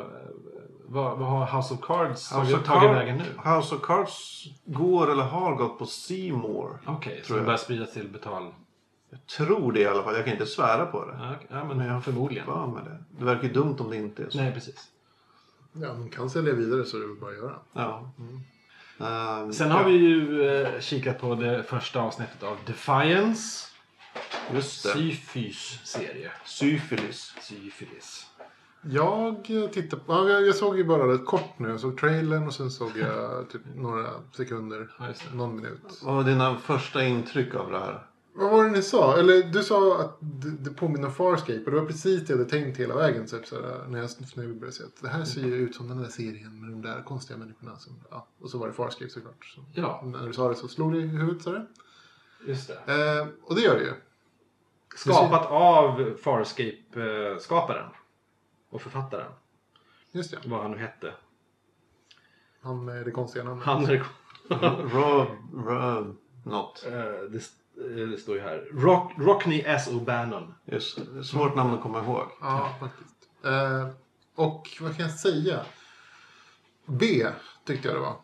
vad, 0.87 1.19
vad 1.19 1.29
har 1.29 1.57
House 1.57 1.75
of 1.75 1.81
Cards 1.81 2.11
House 2.33 2.35
tagit, 2.35 2.55
of, 2.57 2.65
tagit 2.65 2.83
Car- 2.91 2.95
vägen 2.95 3.17
nu? 3.17 3.51
House 3.51 3.75
of 3.75 3.83
Cards 3.83 4.45
går 4.65 5.11
eller 5.13 5.23
har 5.25 5.55
gått 5.55 5.79
på 5.79 5.87
More. 6.37 6.79
Okej, 6.87 7.21
så 7.23 7.27
Tror 7.27 7.37
de 7.37 7.41
jag. 7.41 7.45
börjar 7.47 7.59
spridas 7.59 7.93
till 7.93 8.09
betal... 8.09 8.53
Jag 9.11 9.27
tror 9.27 9.73
det 9.73 9.81
i 9.81 9.87
alla 9.87 10.03
fall. 10.03 10.15
Jag 10.15 10.25
kan 10.25 10.33
inte 10.33 10.47
svära 10.47 10.87
på 10.87 11.05
det. 11.05 11.17
Ja, 11.21 11.35
okej. 11.37 11.47
ja 11.51 11.65
men, 11.65 11.77
Men 11.77 11.87
jag 11.87 11.95
har 11.95 12.01
förmodligen. 12.01 12.45
För 12.47 12.67
med 12.67 12.85
det. 12.85 13.05
Det 13.19 13.25
verkar 13.25 13.43
ju 13.43 13.53
dumt 13.53 13.77
om 13.79 13.91
det 13.91 13.97
inte 13.97 14.23
är 14.25 14.31
så. 14.31 14.39
Nej, 14.39 14.53
precis. 14.53 14.89
ja, 15.73 15.89
de 15.89 16.09
kan 16.11 16.31
sälja 16.31 16.53
vidare 16.53 16.85
så 16.85 16.97
är 16.97 17.01
det 17.01 17.07
väl 17.07 17.17
bara 17.17 17.31
att 17.31 17.37
göra. 17.37 17.55
Ja. 17.73 18.11
Ehm, 19.01 19.53
Sen 19.53 19.71
har 19.71 19.81
ja, 19.81 19.87
vi 19.87 19.93
ju 19.93 20.49
eh, 20.49 20.81
kikat 20.81 21.21
på 21.21 21.35
det 21.35 21.63
första 21.63 22.01
avsnittet 22.01 22.43
av 22.43 22.57
Defiance. 22.67 23.67
Just 24.55 24.83
det. 24.83 24.89
Syfys 24.93 25.81
serie. 25.85 26.31
Syfilis. 26.45 27.35
Syfilis. 27.41 28.27
Jag 28.83 29.45
tittade 29.73 30.03
på, 30.03 30.13
ja, 30.13 30.29
jag, 30.29 30.47
jag 30.47 30.55
såg 30.55 30.77
ju 30.77 30.85
bara 30.85 31.13
rätt 31.13 31.27
kort 31.27 31.59
nu. 31.59 31.69
Jag 31.69 31.81
såg 31.81 31.99
trailern 31.99 32.47
och 32.47 32.55
sen 32.55 32.71
såg 32.71 32.91
jag 32.99 33.51
typ 33.51 33.63
några 33.75 34.11
sekunder, 34.37 34.89
Ja, 34.99 35.07
någon 35.35 35.57
minut. 35.57 36.01
Vad 36.03 36.15
var 36.15 36.25
dina 36.25 36.57
första 36.57 37.05
intryck 37.05 37.55
av 37.55 37.71
det 37.71 37.79
här? 37.79 38.07
Vad 38.39 38.51
var 38.51 38.65
det 38.65 38.71
ni 38.71 38.83
sa? 38.83 39.19
Eller 39.19 39.43
du 39.43 39.63
sa 39.63 40.01
att 40.01 40.17
det, 40.21 40.51
det 40.51 40.71
påminner 40.71 41.09
om 41.09 41.15
Farscape 41.15 41.65
och 41.65 41.71
det 41.71 41.81
var 41.81 41.87
precis 41.87 42.27
det 42.27 42.33
jag 42.33 42.39
hade 42.39 42.51
tänkt 42.51 42.79
hela 42.79 42.97
vägen. 42.97 43.27
Typ, 43.27 43.47
såhär, 43.47 43.87
när, 43.89 43.99
jag, 43.99 44.57
började 44.57 44.73
se 44.73 44.85
att 44.85 45.03
det 45.03 45.09
här 45.09 45.25
ser 45.25 45.41
ju 45.41 45.55
ut 45.55 45.75
som 45.75 45.89
den 45.89 46.03
där 46.03 46.09
serien 46.09 46.61
med 46.61 46.71
de 46.71 46.83
där 46.83 47.03
konstiga 47.03 47.39
människorna. 47.39 47.77
Som, 47.79 48.05
ja. 48.11 48.27
Och 48.41 48.51
så 48.51 48.59
var 48.59 48.67
det 48.67 48.73
Farscape 48.73 49.11
såklart. 49.11 49.45
Så, 49.45 49.65
Ja, 49.75 50.03
När 50.05 50.27
du 50.27 50.33
sa 50.33 50.49
det 50.49 50.55
så 50.55 50.69
slog 50.69 50.93
det 50.93 50.99
i 50.99 51.07
huvudet 51.07 51.45
det. 51.45 51.67
just 52.47 52.69
det. 52.69 53.19
Eh, 53.19 53.27
och 53.43 53.55
det 53.55 53.61
gör 53.61 53.75
det 53.75 53.85
ju. 53.85 53.93
Skapat 54.97 55.47
av 55.47 56.17
Farscape-skaparen. 56.23 57.91
Och 58.71 58.83
författaren. 58.83 59.33
Just 60.13 60.31
det. 60.31 60.39
Vad 60.49 60.63
han 60.63 60.71
nu 60.71 60.79
hette. 60.79 61.15
Han 62.63 62.85
med 62.85 63.05
det 63.05 63.11
konstiga 63.11 63.45
namnet. 63.45 63.67
Han 63.67 63.85
är... 63.85 64.05
Rob, 64.93 65.29
Rob, 65.67 66.17
något. 66.45 66.87
Eh, 66.87 66.93
det, 67.31 67.43
det 67.79 68.21
står 68.21 68.37
ju 68.37 68.43
här. 68.43 68.69
Rock, 68.73 69.13
Rockney 69.19 69.63
S. 69.67 69.89
O'Bannon. 69.91 70.55
Just 70.65 70.97
det. 70.97 71.13
det. 71.13 71.19
är 71.19 71.23
Svårt 71.23 71.57
namn 71.57 71.75
att 71.75 71.83
komma 71.83 72.05
ihåg. 72.05 72.27
Ja, 72.41 72.75
faktiskt. 72.81 73.15
Eh, 73.45 73.89
och 74.35 74.69
vad 74.81 74.97
kan 74.97 75.07
jag 75.07 75.19
säga? 75.19 75.61
B 76.87 77.27
tyckte 77.65 77.89
jag 77.89 77.97
det 77.97 78.01
var. 78.01 78.17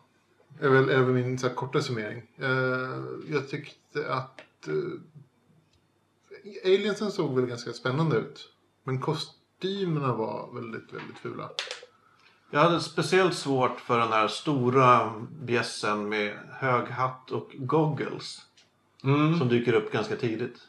är 0.59 0.69
väl, 0.69 0.89
är 0.89 1.01
väl 1.01 1.13
min 1.13 1.39
så 1.39 1.47
här, 1.47 1.55
korta 1.55 1.81
summering. 1.81 2.23
Eh, 2.37 3.03
jag 3.29 3.49
tyckte 3.49 4.13
att 4.13 4.67
eh, 4.67 4.73
aliensen 6.65 7.11
såg 7.11 7.35
väl 7.35 7.45
ganska 7.45 7.73
spännande 7.73 8.17
ut. 8.17 8.49
Men 8.83 9.01
kostymerna 9.01 10.13
var 10.13 10.53
väldigt, 10.53 10.93
väldigt 10.93 11.17
fula. 11.17 11.49
Jag 12.51 12.59
hade 12.59 12.79
speciellt 12.79 13.35
svårt 13.35 13.79
för 13.79 13.99
den 13.99 14.11
här 14.11 14.27
stora 14.27 15.13
bjässen 15.41 16.09
med 16.09 16.37
hög 16.51 16.87
hatt 16.87 17.31
och 17.31 17.51
goggles. 17.57 18.41
Mm. 19.05 19.37
Som 19.37 19.47
dyker 19.47 19.73
upp 19.73 19.91
ganska 19.91 20.15
tidigt. 20.15 20.59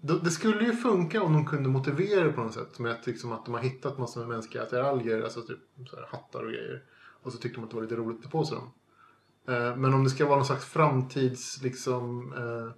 Det, 0.00 0.30
skulle 0.30 0.64
ju 0.64 0.72
funka 0.72 1.22
om 1.22 1.32
de 1.32 1.46
kunde 1.46 1.68
motivera 1.68 2.24
det 2.24 2.32
på 2.32 2.40
något 2.40 2.54
sätt. 2.54 2.78
Med 2.78 2.92
att, 2.92 3.06
liksom, 3.06 3.32
att 3.32 3.44
de 3.44 3.54
har 3.54 3.60
hittat 3.60 3.98
massor 3.98 4.20
med 4.20 4.28
mänskliga 4.28 4.62
attiraljer, 4.62 5.22
alltså 5.22 5.42
typ 5.42 5.58
så 5.90 5.96
här, 5.96 6.06
hattar 6.10 6.42
och 6.42 6.50
grejer. 6.50 6.82
Och 7.22 7.32
så 7.32 7.38
tyckte 7.38 7.58
de 7.60 7.64
att 7.64 7.70
det 7.70 7.76
var 7.76 7.82
lite 7.82 7.96
roligt 7.96 8.16
att 8.16 8.22
ta 8.22 8.38
på 8.38 8.44
sig 8.44 8.56
dem. 8.56 8.70
Eh, 9.48 9.76
men 9.76 9.94
om 9.94 10.04
det 10.04 10.10
ska 10.10 10.26
vara 10.26 10.36
någon 10.36 10.46
slags 10.46 10.64
framtids, 10.64 11.62
liksom, 11.62 12.32
eh, 12.32 12.76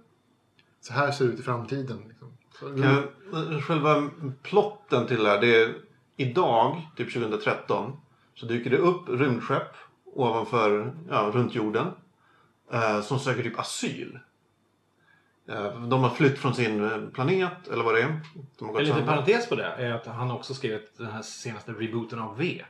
så 0.81 0.93
här 0.93 1.11
ser 1.11 1.25
det 1.25 1.31
ut 1.33 1.39
i 1.39 1.43
framtiden. 1.43 1.97
Liksom. 2.07 2.37
Så, 2.59 2.65
Kan 2.65 2.79
jag- 2.79 3.63
Själva 3.63 4.09
plotten 4.43 5.07
till 5.07 5.23
det 5.23 5.29
här, 5.29 5.41
det 5.41 5.63
är 5.63 5.75
idag, 6.17 6.81
typ 6.95 7.13
2013, 7.13 7.97
så 8.35 8.45
dyker 8.45 8.69
det 8.69 8.77
upp 8.77 9.09
rymdskepp 9.09 9.75
ovanför, 10.05 10.93
ja, 11.09 11.31
runt 11.33 11.55
jorden. 11.55 11.87
Eh, 12.71 13.01
som 13.01 13.19
söker 13.19 13.43
typ 13.43 13.59
asyl. 13.59 14.19
Eh, 15.49 15.81
de 15.87 16.03
har 16.03 16.09
flytt 16.09 16.39
från 16.39 16.53
sin 16.53 16.83
eh, 16.91 16.97
planet, 17.13 17.67
eller 17.71 17.83
vad 17.83 17.95
det 17.95 18.01
är. 18.01 18.19
De 18.59 18.77
En 18.77 18.83
liten 18.83 19.05
parentes 19.05 19.49
på 19.49 19.55
det 19.55 19.65
är 19.65 19.91
att 19.93 20.05
han 20.07 20.31
också 20.31 20.53
skrivit 20.53 20.97
den 20.97 21.07
här 21.11 21.21
senaste 21.21 21.71
rebooten 21.71 22.19
av 22.19 22.37
V. 22.37 22.61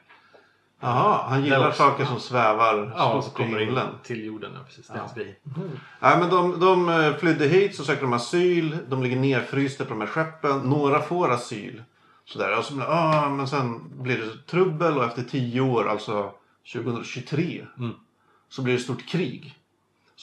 Jaha, 0.79 1.25
han 1.29 1.43
gillar 1.43 1.67
också. 1.67 1.77
saker 1.77 2.05
som 2.05 2.19
svävar 2.19 2.93
Ja, 2.97 3.21
stort 3.21 3.33
i 3.39 3.43
kommer 3.43 3.59
in 3.59 3.65
himlen. 3.67 3.87
till 4.03 4.23
jorden. 4.25 4.51
Ja, 4.55 4.59
precis. 4.65 4.87
Det 4.87 4.93
är 4.93 5.15
grej. 5.15 5.39
Nej, 5.99 6.19
men 6.19 6.29
de, 6.29 6.59
de 6.59 6.89
eh, 6.89 7.13
flydde 7.15 7.47
hit, 7.47 7.75
så 7.75 7.83
sökte 7.83 8.03
de 8.05 8.13
asyl. 8.13 8.77
De 8.89 9.03
ligger 9.03 9.15
nerfrysta 9.17 9.83
på 9.83 9.89
de 9.89 10.01
här 10.01 10.07
skeppen. 10.07 10.59
Några 10.59 11.01
får 11.01 11.31
asyl. 11.31 11.83
Sådär. 12.25 12.57
Och 12.57 12.65
så, 12.65 12.81
ah, 12.81 13.29
men 13.29 13.47
sen 13.47 13.81
blir 14.03 14.17
det 14.17 14.37
trubbel 14.51 14.97
och 14.97 15.03
efter 15.03 15.23
tio 15.23 15.61
år, 15.61 15.87
alltså 15.89 16.31
2023, 16.73 17.65
Mm. 17.77 17.91
så 18.49 18.61
blir 18.61 18.73
det 18.73 18.77
ett 18.79 18.83
stort 18.83 19.07
krig. 19.07 19.55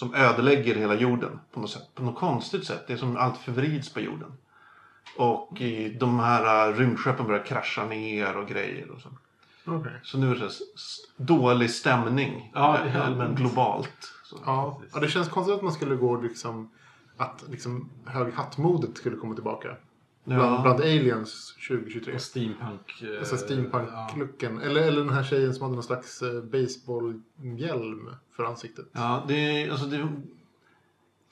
Som 0.00 0.14
ödelägger 0.14 0.74
hela 0.74 0.94
jorden 0.94 1.40
på 1.52 1.60
något 1.60 1.70
sätt. 1.70 1.94
På 1.94 2.02
något 2.02 2.18
konstigt 2.18 2.66
sätt. 2.66 2.84
Det 2.86 2.92
är 2.92 2.96
som 2.96 3.16
allt 3.16 3.38
förvrids 3.38 3.92
på 3.92 4.00
jorden. 4.00 4.32
Och 5.16 5.62
de 5.98 6.20
här 6.20 6.68
eh, 6.68 6.76
rymdskeppen 6.76 7.26
börjar 7.26 7.44
krascha 7.44 7.84
ner 7.84 8.36
och 8.36 8.48
grejer. 8.48 8.90
Och 8.90 9.00
så. 9.00 9.08
Okej. 9.64 9.92
så 10.02 10.18
nu 10.18 10.30
är 10.30 10.34
det 10.34 10.50
dålig 11.16 11.70
stämning. 11.70 12.50
Ja, 12.54 12.78
eh, 12.86 13.06
allmänt. 13.06 13.38
Globalt. 13.38 14.12
Så. 14.24 14.38
Ja. 14.46 14.80
ja, 14.92 15.00
det 15.00 15.08
känns 15.08 15.28
konstigt 15.28 15.56
att 15.56 15.62
man 15.62 15.72
skulle 15.72 15.94
gå 15.94 16.20
liksom... 16.20 16.70
Att 17.16 17.44
liksom 17.48 17.90
hög 18.06 18.34
hattmodet 18.34 18.96
skulle 18.96 19.16
komma 19.16 19.34
tillbaka. 19.34 19.76
Bland, 20.24 20.42
Ja. 20.42 20.62
bland 20.62 20.80
aliens 20.80 21.54
2023. 21.68 22.14
Och 22.14 22.20
steampunk. 22.20 23.02
eh, 23.02 23.18
Alltså 23.18 23.34
ja. 23.34 23.38
steampunk-looken. 23.38 24.60
Eller, 24.60 24.80
eller 24.82 25.00
den 25.04 25.12
här 25.14 25.22
tjejen 25.24 25.54
som 25.54 25.62
hade 25.62 25.74
någon 25.74 25.82
slags 25.84 26.22
eh, 26.22 26.42
baseballhjälm 26.42 28.10
för 28.36 28.44
ansiktet. 28.44 28.86
Ja, 28.92 29.24
det 29.28 29.34
är, 29.34 29.70
alltså 29.70 29.86
det, 29.86 30.08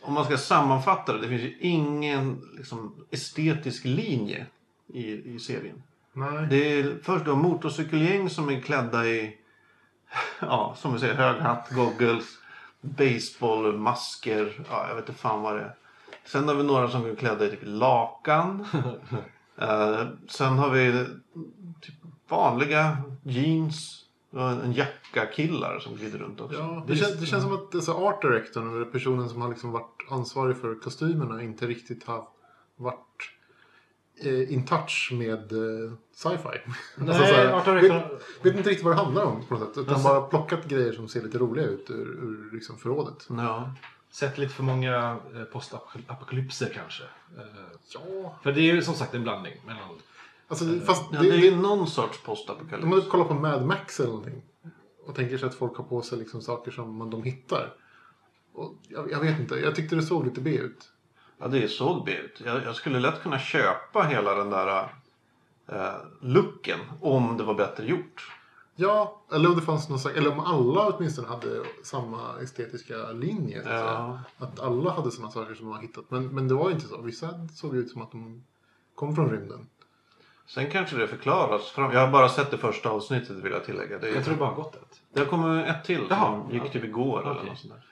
om 0.02 0.14
man 0.14 0.24
ska 0.24 0.36
sammanfatta 0.38 1.12
det, 1.12 1.20
det 1.20 1.28
finns 1.28 1.42
ju 1.42 1.56
ingen 1.60 2.42
liksom, 2.56 2.94
estetisk 3.10 3.84
linje 3.84 4.46
i, 4.86 5.34
i 5.34 5.38
serien. 5.38 5.82
Nej. 6.12 6.46
Det 6.50 6.56
är 6.80 6.98
först 7.02 7.24
då 7.24 7.36
motorcykelgäng 7.36 8.30
som 8.30 8.48
är 8.48 8.60
klädda 8.60 9.06
i, 9.06 9.36
ja, 10.40 10.74
som 10.78 10.92
vi 10.92 10.98
säger, 10.98 11.14
hög 11.14 11.36
hatt, 11.40 11.70
goggles, 11.70 12.24
baseball, 12.80 13.78
masker, 13.78 14.64
ja, 14.70 14.88
jag 14.88 14.94
vet 14.96 15.08
inte 15.08 15.20
fan 15.20 15.42
vad 15.42 15.56
det 15.56 15.60
är. 15.62 15.74
Sen 16.32 16.48
har 16.48 16.54
vi 16.54 16.62
några 16.62 16.88
som 16.90 17.04
är 17.06 17.14
klädda 17.14 17.46
i 17.46 17.50
typ 17.50 17.60
lakan. 17.62 18.66
Eh, 19.60 20.06
sen 20.28 20.58
har 20.58 20.70
vi 20.70 21.06
typ 21.80 21.94
vanliga 22.28 22.96
jeans 23.22 24.04
en 24.64 24.72
jacka-killar 24.72 25.78
som 25.78 25.96
glider 25.96 26.18
runt 26.18 26.40
också. 26.40 26.58
Ja, 26.58 26.84
det, 26.88 26.96
kän, 26.96 27.10
det 27.20 27.26
känns 27.26 27.42
som 27.44 27.52
att 27.54 27.74
alltså, 27.74 27.92
art 27.92 28.22
directorn, 28.22 28.76
eller 28.76 28.84
personen 28.84 29.28
som 29.28 29.42
har 29.42 29.48
liksom 29.48 29.72
varit 29.72 30.06
ansvarig 30.10 30.56
för 30.56 30.74
kostymerna, 30.74 31.42
inte 31.42 31.66
riktigt 31.66 32.04
har 32.04 32.28
varit 32.76 33.30
eh, 34.24 34.52
in 34.52 34.66
touch 34.66 35.10
med 35.12 35.52
eh, 35.52 35.92
sci-fi. 36.14 36.58
Nej, 36.96 37.08
Alltså, 37.08 37.24
så 37.26 37.34
här, 37.34 37.52
art 37.52 37.64
directorn- 37.66 38.08
vet, 38.10 38.46
vet 38.46 38.56
inte 38.56 38.70
riktigt 38.70 38.84
vad 38.84 38.92
det 38.96 39.02
handlar 39.02 39.24
om 39.24 39.46
på 39.48 39.54
något 39.54 39.68
sätt. 39.68 39.78
Utan 39.78 39.94
Alltså- 39.94 40.08
bara 40.08 40.20
plockat 40.20 40.64
grejer 40.64 40.92
som 40.92 41.08
ser 41.08 41.22
lite 41.22 41.38
roliga 41.38 41.64
ut 41.66 41.90
ur, 41.90 42.06
ur 42.08 42.50
liksom 42.52 42.76
förrådet. 42.78 43.26
Ja. 43.28 43.74
Sett 44.10 44.38
lite 44.38 44.54
för 44.54 44.62
många 44.62 45.18
eh, 45.34 45.44
postapokalypser 45.44 46.72
kanske. 46.74 47.02
Eh, 47.36 47.44
Ja, 47.94 48.38
För 48.42 48.52
det 48.52 48.60
är 48.60 48.74
ju 48.74 48.82
som 48.82 48.94
sagt 48.94 49.14
en 49.14 49.22
blandning 49.22 49.54
mellan... 49.66 49.88
alltså 50.48 50.80
fast 50.80 51.04
ja, 51.12 51.20
det, 51.22 51.28
det 51.28 51.34
är 51.34 51.40
det, 51.40 51.46
ju 51.46 51.56
någon 51.56 51.86
sorts 51.86 52.18
om 52.18 52.24
postapokalyps. 52.24 52.88
man 52.88 53.02
kollar 53.02 53.24
på 53.24 53.34
Mad 53.34 53.66
Max 53.66 54.00
eller 54.00 54.10
någonting. 54.10 54.42
Och 55.06 55.14
tänker 55.14 55.38
sig 55.38 55.48
att 55.48 55.54
folk 55.54 55.76
har 55.76 55.84
på 55.84 56.02
sig 56.02 56.18
liksom 56.18 56.42
saker 56.42 56.70
som 56.70 56.96
man, 56.96 57.10
de 57.10 57.22
hittar. 57.22 57.74
Och 58.52 58.74
jag, 58.88 59.12
jag 59.12 59.20
vet 59.20 59.40
inte, 59.40 59.54
jag 59.54 59.74
tyckte 59.74 59.96
det 59.96 60.02
såg 60.02 60.24
lite 60.24 60.40
B 60.40 60.50
ut. 60.50 60.92
Ja, 61.38 61.48
det 61.48 61.68
såg 61.68 62.04
B 62.04 62.12
ut. 62.12 62.42
Jag, 62.44 62.64
jag 62.64 62.76
skulle 62.76 63.00
lätt 63.00 63.22
kunna 63.22 63.38
köpa 63.38 64.02
hela 64.02 64.34
den 64.34 64.50
där 64.50 64.88
eh, 65.68 65.94
looken 66.20 66.78
om 67.00 67.36
det 67.36 67.44
var 67.44 67.54
bättre 67.54 67.86
gjort. 67.86 68.37
Ja, 68.80 69.20
eller 69.32 69.48
om 69.48 69.56
det 69.56 69.62
fanns 69.62 69.88
någon 69.88 70.12
eller 70.16 70.30
om 70.32 70.40
alla 70.40 70.86
åtminstone 70.88 71.28
hade 71.28 71.62
samma 71.84 72.18
estetiska 72.42 72.94
linje. 73.12 73.62
så 73.62 73.68
att. 73.68 73.74
Ja. 73.84 74.18
Att 74.38 74.60
alla 74.60 74.90
hade 74.90 75.10
sådana 75.10 75.30
saker 75.30 75.54
som 75.54 75.66
de 75.66 75.74
har 75.74 75.82
hittat. 75.82 76.04
Men, 76.08 76.28
men 76.28 76.48
det 76.48 76.54
var 76.54 76.70
inte 76.70 76.86
så. 76.86 77.00
Vissa 77.02 77.28
såg 77.54 77.76
ut 77.76 77.90
som 77.90 78.02
att 78.02 78.10
de 78.12 78.44
kom 78.94 79.14
från 79.14 79.30
rymden. 79.30 79.66
Sen 80.46 80.70
kanske 80.70 80.96
det 80.96 81.08
förklaras. 81.08 81.70
Fram. 81.70 81.92
Jag 81.92 82.00
har 82.00 82.08
bara 82.12 82.28
sett 82.28 82.50
det 82.50 82.58
första 82.58 82.90
avsnittet 82.90 83.30
vill 83.30 83.52
jag 83.52 83.64
tillägga. 83.64 83.98
Det, 83.98 84.10
Jag 84.10 84.24
tror 84.24 84.34
det 84.34 84.40
bara 84.40 84.48
har 84.48 84.56
gått 84.56 84.74
ett. 84.74 85.00
det 85.12 85.20
har 85.20 85.26
kommit 85.26 85.66
ett 85.66 85.84
till 85.84 86.06
Jaha, 86.10 86.42
som 86.42 86.50
gick 86.54 86.62
ja. 86.64 86.68
typ 86.72 86.84
igår 86.84 87.20
eller 87.22 87.30
Okej. 87.34 87.48
något 87.50 87.58
sånt 87.58 87.72
där. 87.74 87.82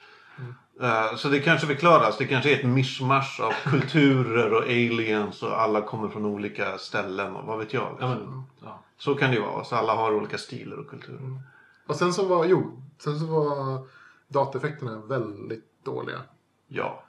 Eh, 1.10 1.16
Så 1.16 1.28
det 1.28 1.40
kanske 1.40 1.66
förklaras. 1.66 2.18
Det 2.18 2.26
kanske 2.26 2.54
är 2.54 2.58
ett 2.58 2.66
mischmasch 2.66 3.40
av 3.40 3.52
kulturer 3.70 4.52
och 4.54 4.62
aliens 4.62 5.42
och 5.42 5.60
alla 5.60 5.80
kommer 5.80 6.08
från 6.08 6.24
olika 6.24 6.78
ställen 6.78 7.36
och 7.36 7.46
vad 7.46 7.58
vet 7.58 7.72
jag. 7.72 7.96
Ja, 8.00 8.08
men, 8.08 8.42
ja. 8.64 8.82
Så 8.98 9.14
kan 9.14 9.30
det 9.30 9.36
ju 9.36 9.42
vara. 9.42 9.64
Så 9.64 9.76
alla 9.76 9.94
har 9.94 10.14
olika 10.14 10.38
stilar 10.38 10.76
och 10.76 10.88
kulturer. 10.90 11.40
Och 11.86 11.96
sen 11.96 12.12
så 12.12 12.26
var, 12.26 12.44
jo, 12.44 12.82
sen 12.98 13.18
så 13.18 13.26
var 13.26 13.86
dataeffekterna 14.28 14.98
väldigt 15.06 15.84
dåliga. 15.84 16.20
Ja. 16.68 17.02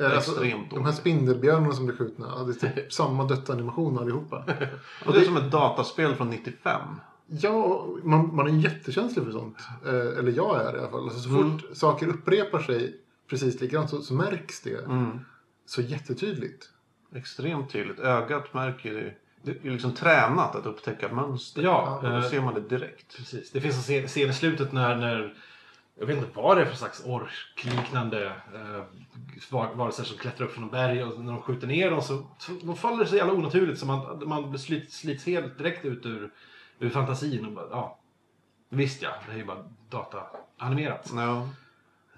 Eh, 0.00 0.12
Extremt 0.18 0.70
De 0.70 0.76
här 0.76 0.80
dåliga. 0.82 0.92
spindelbjörnarna 0.92 1.72
som 1.72 1.86
blev 1.86 1.96
skjutna 1.98 2.28
hade 2.38 2.54
typ 2.54 2.92
samma 2.92 3.24
dödsanimation 3.24 3.98
allihopa. 3.98 4.44
Och 5.06 5.12
det 5.12 5.20
är 5.20 5.24
som 5.24 5.36
ett 5.36 5.50
dataspel 5.50 6.14
från 6.14 6.30
95. 6.30 6.80
Ja, 7.26 7.86
man, 8.02 8.36
man 8.36 8.46
är 8.46 8.50
jättekänslig 8.52 9.24
för 9.24 9.32
sånt. 9.32 9.56
Eh, 9.86 10.18
eller 10.18 10.32
jag 10.32 10.60
är 10.60 10.72
det 10.72 10.78
i 10.78 10.80
alla 10.80 10.90
fall. 10.90 11.04
Alltså, 11.04 11.18
så 11.20 11.28
fort 11.28 11.76
saker 11.76 12.06
upprepar 12.08 12.58
sig 12.58 13.00
precis 13.30 13.60
likadant 13.60 13.90
så, 13.90 14.02
så 14.02 14.14
märks 14.14 14.60
det 14.60 14.84
Mm. 14.84 15.18
så 15.66 15.82
jättetydligt. 15.82 16.70
Extremt 17.14 17.70
tydligt. 17.72 17.98
Ögat 17.98 18.54
märker 18.54 18.94
det. 18.94 19.14
Det 19.44 19.64
är 19.64 19.70
liksom 19.70 19.92
tränat 19.94 20.56
att 20.56 20.66
upptäcka 20.66 21.12
mönster. 21.14 21.62
Ja, 21.62 21.96
Och 21.96 22.02
då 22.10 22.16
eh, 22.16 22.22
ser 22.22 22.40
man 22.40 22.54
det 22.54 22.60
direkt. 22.60 23.16
Precis. 23.16 23.50
Det 23.50 23.60
finns 23.60 23.90
en 23.90 24.06
scen- 24.08 24.30
i 24.30 24.32
slutet 24.32 24.72
när, 24.72 24.96
när 24.96 25.34
jag 25.98 26.06
vet 26.06 26.16
inte 26.16 26.28
vad 26.34 26.56
det 26.56 26.62
är 26.62 26.66
för 26.66 26.76
slags 26.76 27.02
orkliknande 27.06 28.26
eh, 28.26 28.82
var- 29.50 29.74
varelser 29.74 30.04
som 30.04 30.18
klättrar 30.18 30.46
upp 30.46 30.52
från 30.52 30.64
en 30.64 30.70
berg 30.70 31.04
och 31.04 31.20
när 31.20 31.32
de 31.32 31.42
skjuter 31.42 31.66
ner 31.66 31.90
dem 31.90 32.02
så, 32.02 32.26
så 32.38 32.52
de 32.62 32.76
faller 32.76 33.04
så 33.04 33.16
jävla 33.16 33.32
onaturligt 33.32 33.80
så 33.80 33.86
man, 33.86 34.22
man 34.28 34.58
slits, 34.58 34.96
slits 34.98 35.26
helt 35.26 35.58
direkt 35.58 35.84
ut 35.84 36.06
ur, 36.06 36.30
ur 36.78 36.90
fantasin. 36.90 37.46
Och 37.46 37.52
bara, 37.52 37.66
ja, 37.70 37.98
visst 38.68 39.02
ja, 39.02 39.10
det 39.26 39.32
är 39.32 39.36
ju 39.36 39.44
bara 39.44 39.64
dataanimerat. 39.90 41.10
Ja. 41.14 41.48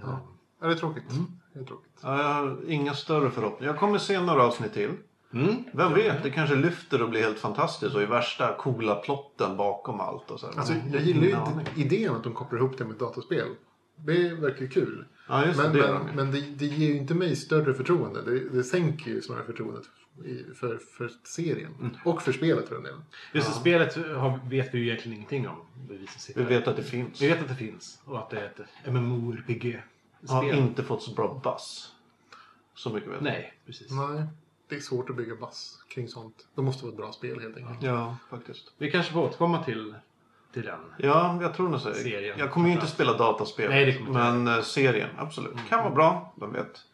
Ja. 0.03 0.21
Ja, 0.61 0.67
det 0.67 0.73
är 0.73 0.77
tråkigt. 0.79 1.05
Det 1.53 1.61
är 1.61 1.65
tråkigt. 1.65 1.99
Ja, 2.03 2.17
Jag 2.19 2.25
har 2.35 2.59
inga 2.69 2.95
större 2.95 3.31
förhoppningar. 3.31 3.73
Jag 3.73 3.81
kommer 3.81 3.99
se 3.99 4.21
några 4.21 4.43
avsnitt 4.45 4.73
till. 4.75 4.91
Mm. 5.33 5.65
Vem 5.73 5.95
vet, 5.95 6.23
det 6.23 6.31
kanske 6.31 6.57
lyfter 6.57 7.03
och 7.03 7.11
blir 7.11 7.21
helt 7.21 7.39
fantastiskt 7.39 7.95
och 7.95 8.03
i 8.03 8.07
värsta 8.07 8.55
coola 8.55 8.95
plotten 8.95 9.57
bakom 9.57 10.01
allt. 10.01 10.31
Och 10.31 10.41
så. 10.41 10.47
Alltså, 10.47 10.75
jag 10.93 11.03
gillar 11.03 11.23
ju 11.23 11.35
aning. 11.35 11.67
idén 11.77 12.15
att 12.15 12.25
de 12.25 12.35
kopplar 12.35 12.59
ihop 12.59 12.79
det 12.79 12.85
med 12.85 12.97
dataspel. 12.97 13.49
Det 13.97 14.35
verkar 14.35 14.61
ju 14.61 14.69
kul. 14.69 15.05
Ja. 15.29 15.45
Men, 15.57 15.73
det, 15.73 15.79
men, 15.79 16.07
de 16.07 16.17
men 16.17 16.31
det, 16.31 16.41
det 16.41 16.67
ger 16.67 16.89
ju 16.89 16.97
inte 16.97 17.15
mig 17.15 17.37
större 17.37 17.75
förtroende. 17.75 18.23
Det, 18.23 18.49
det 18.49 18.65
sänker 18.65 19.11
ju 19.11 19.23
snarare 19.23 19.45
förtroendet 19.45 19.85
i, 20.25 20.55
för, 20.55 20.79
för 20.79 21.11
serien. 21.25 21.75
Mm. 21.81 21.97
Och 22.05 22.23
för 22.23 22.33
spelet 22.33 22.69
för 22.69 22.75
den 22.75 22.85
delen. 22.85 23.05
Just 23.33 23.49
det, 23.49 23.55
spelet 23.55 23.97
har, 23.97 24.41
vet 24.49 24.75
vi 24.75 24.79
ju 24.79 24.85
egentligen 24.85 25.17
ingenting 25.17 25.49
om. 25.49 25.57
Vi, 26.35 26.43
vet 26.43 26.69
att 26.69 26.77
det 26.77 26.83
finns. 26.83 27.23
vi 27.23 27.29
vet 27.29 27.43
att 27.43 27.49
det 27.49 27.55
finns 27.55 28.01
och 28.05 28.19
att 28.19 28.31
det 28.31 28.41
är 28.41 28.45
ett 28.45 28.93
MMORPG. 28.93 29.83
Har 30.29 30.55
inte 30.55 30.83
fått 30.83 31.03
så 31.03 31.15
bra 31.15 31.41
buzz. 31.45 31.93
Så 32.75 32.91
mycket 32.91 33.09
vet 33.09 33.15
jag. 33.15 33.25
Nej, 33.25 33.55
precis. 33.67 33.91
Nej, 33.91 34.27
det 34.69 34.77
är 34.77 34.81
svårt 34.81 35.11
att 35.11 35.17
bygga 35.17 35.37
bass 35.37 35.83
kring 35.89 36.09
sånt. 36.09 36.47
Det 36.55 36.63
måste 36.63 36.85
vara 36.85 36.93
ett 36.93 36.97
bra 36.97 37.13
spel 37.13 37.41
helt 37.41 37.57
enkelt. 37.57 37.83
Ja, 37.83 38.17
faktiskt. 38.31 38.73
Vi 38.79 38.91
kanske 38.91 39.13
får 39.13 39.23
återkomma 39.23 39.65
till, 39.65 39.95
till 40.53 40.63
den. 40.63 40.81
Ja, 40.99 41.39
jag 41.43 41.55
tror 41.55 41.69
nog 41.69 41.81
så. 41.81 41.95
Serien. 41.95 42.39
Jag 42.39 42.53
kommer 42.53 42.69
ju 42.69 42.75
inte 42.75 42.87
spela 42.87 43.19
dataspel. 43.19 43.71
Nej, 43.71 43.85
det 43.85 43.93
kommer 43.93 44.09
inte 44.09 44.43
Men 44.43 44.59
eh, 44.59 44.63
serien, 44.63 45.11
absolut. 45.19 45.57
Kan 45.69 45.83
vara 45.85 45.95
bra, 45.95 46.35
vem 46.37 46.53
vet. 46.53 46.85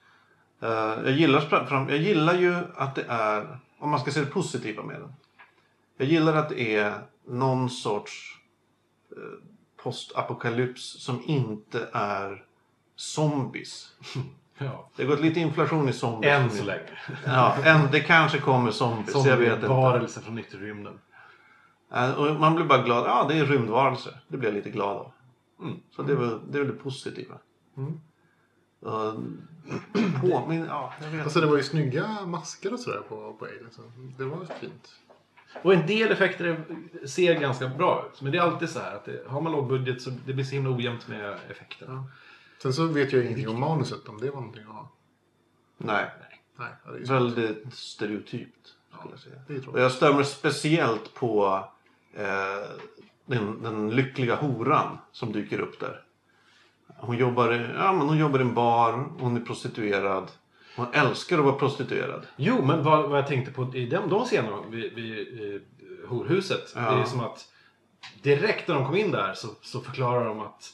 Eh, 0.60 0.68
jag, 1.04 1.10
gillar, 1.10 1.40
fram, 1.40 1.88
jag 1.88 1.98
gillar 1.98 2.34
ju 2.34 2.54
att 2.74 2.94
det 2.94 3.04
är, 3.08 3.58
om 3.78 3.90
man 3.90 4.00
ska 4.00 4.10
se 4.10 4.20
det 4.20 4.26
positiva 4.26 4.82
med 4.82 5.00
den. 5.00 5.12
Jag 5.96 6.08
gillar 6.08 6.36
att 6.36 6.48
det 6.48 6.76
är 6.76 6.98
någon 7.24 7.70
sorts 7.70 8.38
eh, 9.16 9.22
postapokalyps 9.82 11.02
som 11.02 11.22
inte 11.26 11.88
är 11.92 12.44
zombies. 12.96 13.92
Ja. 14.64 14.90
Det 14.96 15.02
har 15.02 15.10
gått 15.10 15.20
lite 15.20 15.40
inflation 15.40 15.88
i 15.88 15.92
zombies. 15.92 16.32
Än 16.32 16.50
så 16.50 16.64
länge. 16.64 16.98
Ja, 17.24 17.56
än, 17.64 17.90
det 17.92 18.00
kanske 18.00 18.38
kommer 18.38 18.70
zombies. 18.70 19.12
Som 19.12 19.26
jag 19.26 19.36
vet 19.36 19.54
inte. 19.54 19.68
varelse 19.68 20.20
från 20.20 20.38
ytterrymden. 20.38 20.98
Eh, 21.94 22.10
Och 22.10 22.40
man 22.40 22.54
blir 22.54 22.64
bara 22.64 22.82
glad. 22.82 23.04
Ja, 23.06 23.26
det 23.28 23.38
är 23.38 23.44
rymdvarelser. 23.46 24.20
Det 24.28 24.36
blir 24.36 24.48
jag 24.48 24.54
lite 24.56 24.70
glad 24.70 24.96
av. 24.96 25.12
Mm. 25.60 25.76
Så 25.96 26.02
det 26.02 26.12
är 26.12 26.16
väl 26.16 26.38
det, 26.50 26.58
är 26.58 26.62
väl 26.62 26.76
det 26.76 26.82
positiva. 26.82 27.34
Mm. 27.76 28.00
Uh, 28.86 29.14
påminn... 30.20 30.66
Ja, 30.68 30.92
jag 31.02 31.08
vet. 31.08 31.22
Alltså 31.22 31.40
det 31.40 31.46
var 31.46 31.56
ju 31.56 31.62
snygga 31.62 32.26
masker 32.26 32.72
och 32.72 32.80
sådär 32.80 33.02
på, 33.08 33.36
på 33.38 33.44
Alien. 33.44 33.70
Så 33.70 33.82
det 34.18 34.24
var 34.24 34.44
fint. 34.60 34.88
Och 35.62 35.74
en 35.74 35.86
del 35.86 36.12
effekter 36.12 36.64
ser 37.06 37.40
ganska 37.40 37.68
bra 37.68 38.08
ut. 38.12 38.22
Men 38.22 38.32
det 38.32 38.38
är 38.38 38.42
alltid 38.42 38.70
så 38.70 38.78
här 38.78 38.94
att 38.94 39.04
det, 39.04 39.22
har 39.26 39.40
man 39.40 39.52
låg 39.52 39.68
budget 39.68 40.02
så 40.02 40.10
det 40.26 40.32
blir 40.32 40.44
så 40.44 40.54
himla 40.54 40.70
ojämnt 40.70 41.08
med 41.08 41.38
effekterna. 41.50 42.04
Ja. 42.62 42.72
Sen 42.72 42.72
så 42.72 42.86
vet 42.86 43.12
jag 43.12 43.24
ingenting 43.24 43.48
om 43.48 43.60
manuset, 43.60 44.08
om 44.08 44.20
det 44.20 44.30
var 44.30 44.40
någonting 44.40 44.62
att 44.62 44.74
ha. 44.74 44.88
Nej, 45.78 46.10
Nej, 46.58 46.68
ja, 46.84 46.92
det 46.92 46.98
är 46.98 47.06
väldigt 47.06 47.74
stereotypt. 47.74 48.68
Skulle 48.98 49.12
jag 49.12 49.20
säga. 49.20 49.36
det 49.48 49.54
är 49.54 49.68
Och 49.68 49.80
jag 49.80 50.14
mig 50.16 50.24
speciellt 50.24 51.14
på 51.14 51.64
eh, 52.14 52.24
den, 53.26 53.62
den 53.62 53.90
lyckliga 53.90 54.34
horan 54.34 54.98
som 55.12 55.32
dyker 55.32 55.60
upp 55.60 55.80
där. 55.80 56.02
Hon 56.96 57.16
jobbar, 57.16 57.52
i, 57.52 57.70
ja, 57.74 57.92
men 57.92 58.08
hon 58.08 58.18
jobbar 58.18 58.38
i 58.38 58.42
en 58.42 58.54
bar, 58.54 58.92
hon 59.18 59.36
är 59.36 59.40
prostituerad. 59.40 60.30
Hon 60.76 60.86
älskar 60.92 61.38
att 61.38 61.44
vara 61.44 61.54
prostituerad. 61.54 62.26
Jo, 62.36 62.64
men 62.64 62.82
vad, 62.82 63.10
vad 63.10 63.18
jag 63.18 63.26
tänkte 63.26 63.52
på 63.52 63.74
i 63.74 63.86
de, 63.86 64.08
de 64.08 64.24
scenerna 64.24 64.62
vid, 64.70 64.94
vid 64.94 65.54
eh, 65.54 65.60
horhuset. 66.08 66.72
Ja. 66.74 66.80
Det 66.80 67.00
är 67.00 67.04
som 67.04 67.20
att 67.20 67.48
direkt 68.22 68.68
när 68.68 68.74
de 68.74 68.86
kom 68.86 68.96
in 68.96 69.10
där 69.10 69.34
så, 69.34 69.48
så 69.62 69.80
förklarar 69.80 70.24
de 70.24 70.40
att, 70.40 70.70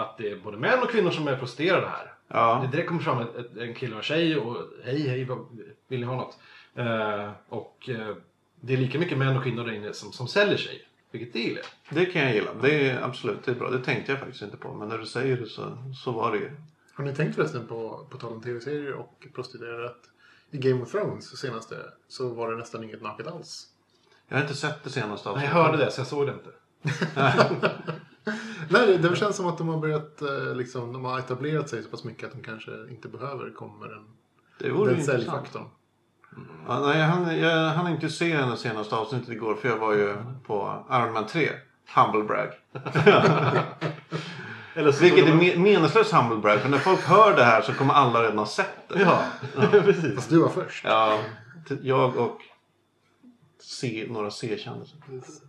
att 0.00 0.18
det 0.18 0.30
är 0.30 0.36
både 0.36 0.56
män 0.56 0.82
och 0.82 0.90
kvinnor 0.90 1.10
som 1.10 1.28
är 1.28 1.36
prostituerade 1.36 1.86
här. 1.86 2.12
Ja. 2.28 2.60
Det 2.64 2.76
direkt 2.76 2.88
kommer 2.88 3.02
fram 3.02 3.20
ett, 3.20 3.36
ett, 3.36 3.56
en 3.56 3.74
kille 3.74 3.92
och 3.92 3.98
en 3.98 4.02
tjej 4.02 4.36
och 4.36 4.56
hej, 4.84 5.08
hej, 5.08 5.28
vill 5.88 6.00
ni 6.00 6.06
ha 6.06 6.16
något? 6.16 6.38
Eh, 6.74 7.30
och 7.48 7.88
eh, 7.88 8.16
det 8.60 8.72
är 8.72 8.76
lika 8.76 8.98
mycket 8.98 9.18
män 9.18 9.36
och 9.36 9.42
kvinnor 9.42 9.64
där 9.64 9.72
inne 9.72 9.92
som, 9.92 10.12
som 10.12 10.28
säljer 10.28 10.56
sig. 10.56 10.86
Vilket 11.10 11.32
det 11.32 11.38
gillar. 11.38 11.64
Det 11.90 12.06
kan 12.06 12.22
jag 12.22 12.34
gilla. 12.34 12.50
Det 12.62 12.88
är 12.88 13.02
absolut 13.02 13.44
det 13.44 13.50
är 13.50 13.54
bra. 13.54 13.70
Det 13.70 13.84
tänkte 13.84 14.12
jag 14.12 14.20
faktiskt 14.20 14.42
inte 14.42 14.56
på. 14.56 14.74
Men 14.74 14.88
när 14.88 14.98
du 14.98 15.06
säger 15.06 15.36
det 15.36 15.46
så, 15.46 15.78
så 16.04 16.12
var 16.12 16.32
det 16.32 16.38
ju. 16.38 16.50
Har 16.94 17.04
ni 17.04 17.14
tänkt 17.14 17.34
förresten 17.34 17.66
på, 17.66 18.06
på 18.10 18.18
tal 18.18 18.32
om 18.32 18.42
tv-serier 18.42 18.92
och 18.92 19.26
prostituerade 19.34 19.86
att 19.86 20.10
i 20.50 20.58
Game 20.58 20.82
of 20.82 20.90
Thrones 20.90 21.38
senaste 21.38 21.76
så 22.08 22.28
var 22.28 22.50
det 22.50 22.56
nästan 22.56 22.84
inget 22.84 23.02
naket 23.02 23.26
alls. 23.26 23.66
Jag 24.28 24.36
har 24.36 24.42
inte 24.42 24.54
sett 24.54 24.84
det 24.84 24.90
senaste 24.90 25.28
Nej, 25.28 25.34
avsnittet. 25.34 25.56
jag 25.56 25.64
hörde 25.64 25.84
det 25.84 25.90
så 25.90 26.00
jag 26.00 26.06
såg 26.06 26.26
det 26.26 26.32
inte. 26.32 26.50
Nej, 28.68 28.98
det, 28.98 29.16
känns 29.16 29.36
som 29.36 29.46
att 29.46 29.58
de 29.58 29.68
har 29.68 29.78
börjat 29.78 30.22
eh, 30.22 30.54
liksom, 30.54 30.92
de 30.92 31.04
har 31.04 31.18
etablerat 31.18 31.68
sig 31.68 31.82
så 31.82 31.88
pass 31.88 32.04
mycket 32.04 32.24
att 32.24 32.32
de 32.32 32.42
kanske 32.42 32.70
inte 32.90 33.08
behöver 33.08 33.50
komma 33.50 33.86
den, 33.86 34.04
Det 34.58 34.70
vore 34.70 34.94
den 34.94 35.04
säljfaktorn. 35.04 35.64
Ja, 36.66 36.80
nej, 36.80 36.98
jag 36.98 37.06
hann, 37.06 37.38
jag 37.38 37.70
hann 37.70 37.88
inte 37.88 38.08
se 38.08 38.36
det 38.36 38.56
senaste 38.56 38.96
avsnittet 38.96 39.28
igår 39.28 39.54
för 39.54 39.68
jag 39.68 39.76
var 39.76 39.92
ju 39.92 40.16
på 40.46 40.84
Iron 40.90 41.12
Man 41.12 41.26
3. 41.26 41.48
Humble 41.94 42.22
brag. 42.22 42.48
Eller 44.74 44.92
så 44.92 45.02
Vilket 45.02 45.26
är 45.28 45.32
me- 45.32 45.58
meningslöst 45.58 46.12
humble 46.12 46.38
brag. 46.38 46.60
För 46.60 46.68
när 46.68 46.78
folk 46.78 47.00
hör 47.00 47.36
det 47.36 47.44
här 47.44 47.62
så 47.62 47.72
kommer 47.72 47.94
alla 47.94 48.22
redan 48.22 48.38
ha 48.38 48.46
sett 48.46 48.88
det. 48.88 49.00
Ja, 49.00 49.22
precis. 49.70 50.14
Fast 50.14 50.30
du 50.30 50.38
var 50.38 50.48
först. 50.48 50.84
Ja, 50.84 51.18
jag 51.82 52.16
och 52.16 52.40
C, 53.60 54.06
några 54.10 54.30
C-kändisar. 54.30 54.98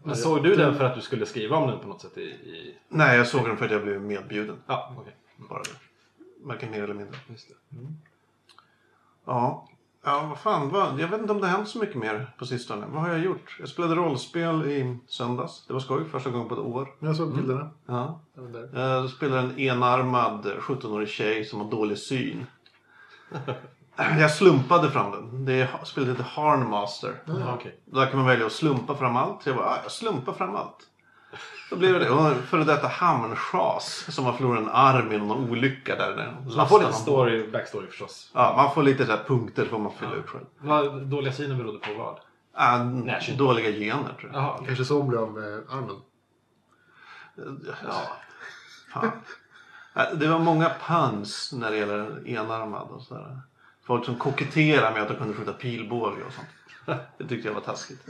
Men 0.04 0.16
såg 0.16 0.44
du 0.44 0.56
den 0.56 0.76
för 0.76 0.84
att 0.84 0.96
du 0.96 1.02
skulle 1.02 1.26
skriva 1.26 1.58
om 1.58 1.70
den 1.70 1.80
på 1.80 1.88
något 1.88 2.02
sätt 2.02 2.18
i... 2.18 2.22
i... 2.22 2.78
Nej, 2.90 3.18
jag 3.18 3.28
såg 3.28 3.46
den 3.46 3.58
för 3.58 3.66
att 3.66 3.72
jag 3.72 3.84
blev 3.84 4.02
medbjuden. 4.02 4.56
Ja, 4.68 4.96
okej. 4.98 5.16
Bara 5.50 5.64
det. 5.64 5.70
Varken 6.44 6.72
mer 6.72 6.84
eller 6.84 6.94
mindre. 6.94 7.18
Just 7.28 7.50
det. 7.50 7.56
Ja. 9.26 9.68
Ja, 10.04 10.26
vad 10.30 10.40
fan. 10.40 10.70
Vad, 10.70 11.00
jag 11.00 11.08
vet 11.08 11.22
inte 11.22 11.34
om 11.34 11.42
det 11.42 11.48
har 11.48 11.58
hänt 11.58 11.70
så 11.70 11.80
mycket 11.80 11.96
mer 11.96 12.34
på 12.38 12.46
sistone. 12.46 12.86
Vad 12.92 13.02
har 13.02 13.10
jag 13.10 13.20
gjort? 13.20 13.58
Jag 13.60 13.70
spelade 13.70 13.96
rollspel 13.96 14.66
i 14.66 14.98
söndags. 15.08 15.66
Det 15.68 15.74
var 15.74 15.80
skoj. 15.80 16.06
Första 16.06 16.30
gången 16.30 16.48
på 16.48 16.54
ett 16.54 16.60
år. 16.60 16.88
Jag 17.00 17.16
såg 17.16 17.36
bilderna. 17.36 17.70
Ja. 17.86 18.20
Jag 18.74 19.10
spelade 19.10 19.42
en 19.42 19.60
enarmad 19.60 20.46
17-årig 20.46 21.10
tjej 21.10 21.46
som 21.46 21.62
har 21.62 21.72
dålig 21.72 21.98
syn. 21.98 22.46
Jag 24.20 24.32
slumpade 24.32 24.92
fram 24.92 25.12
den. 25.12 25.46
Det 25.46 25.54
är, 25.54 25.70
spelet 25.84 26.10
heter 26.10 26.24
Harnmaster. 26.24 27.14
Ja, 27.26 27.54
okej. 27.56 27.80
Där 27.86 28.06
kan 28.06 28.18
man 28.18 28.28
välja 28.28 28.46
att 28.46 28.52
slumpa 28.52 28.96
fram 28.96 29.16
allt. 29.16 29.46
Jag 29.46 29.56
bara, 29.56 29.66
ah, 29.66 29.80
jag 29.84 29.92
slumpar 29.92 30.34
fram 30.34 30.56
allt. 30.56 30.88
Då 31.70 31.76
blev 31.76 31.94
det 31.94 32.00
det. 32.00 32.10
Och 32.10 32.36
före 32.36 32.64
detta 32.64 32.88
hamnchas 32.88 34.06
som 34.10 34.26
har 34.26 34.34
förlorat 34.34 34.62
en 34.62 34.70
arm 34.70 35.12
i 35.12 35.18
någon 35.18 35.50
olycka 35.50 35.96
där. 35.96 36.16
där 36.16 36.56
Man 36.58 36.68
får 36.68 36.80
lite 36.80 36.94
story, 36.94 37.52
backstory 37.52 37.88
förstås. 37.88 38.32
Ja, 38.34 38.54
man 38.58 38.74
får 38.74 38.84
lite 38.84 39.06
så 39.06 39.12
här 39.12 39.24
punkter 39.28 39.66
får 39.66 39.80
man 39.80 39.92
fylla 39.94 40.14
ut 40.14 40.28
själv. 40.28 40.46
Vad 40.60 41.02
dåliga 41.06 41.34
synen 41.34 41.58
berodde 41.58 41.80
på 41.80 41.94
vad? 41.94 42.20
Ah, 42.54 42.84
Närsynt. 42.84 43.38
dåliga 43.38 43.72
gener 43.72 44.14
tror 44.20 44.32
jag. 44.34 44.54
Okej. 44.56 44.66
Kanske 44.68 44.86
så 44.86 45.04
blev 45.04 45.22
av 45.22 45.32
med 45.32 45.64
armen. 45.70 46.02
Ja. 47.88 48.02
Fan. 48.94 49.12
Det 50.14 50.28
var 50.28 50.40
många 50.40 50.72
puns 50.88 51.54
när 51.54 51.72
det 51.72 51.78
gäller 51.78 52.28
enarmad 52.28 52.88
och 52.90 53.02
sådär. 53.02 53.42
Folk 53.84 54.06
som 54.06 54.16
koketterar 54.16 54.94
med 54.94 55.02
att 55.02 55.08
de 55.08 55.16
kunde 55.18 55.34
skjuta 55.34 55.54
pilbåge 55.54 56.24
och 56.24 56.34
sånt. 56.34 56.48
Det 57.18 57.28
tyckte 57.28 57.48
jag 57.48 57.54
var 57.56 57.62
taskigt. 57.62 58.06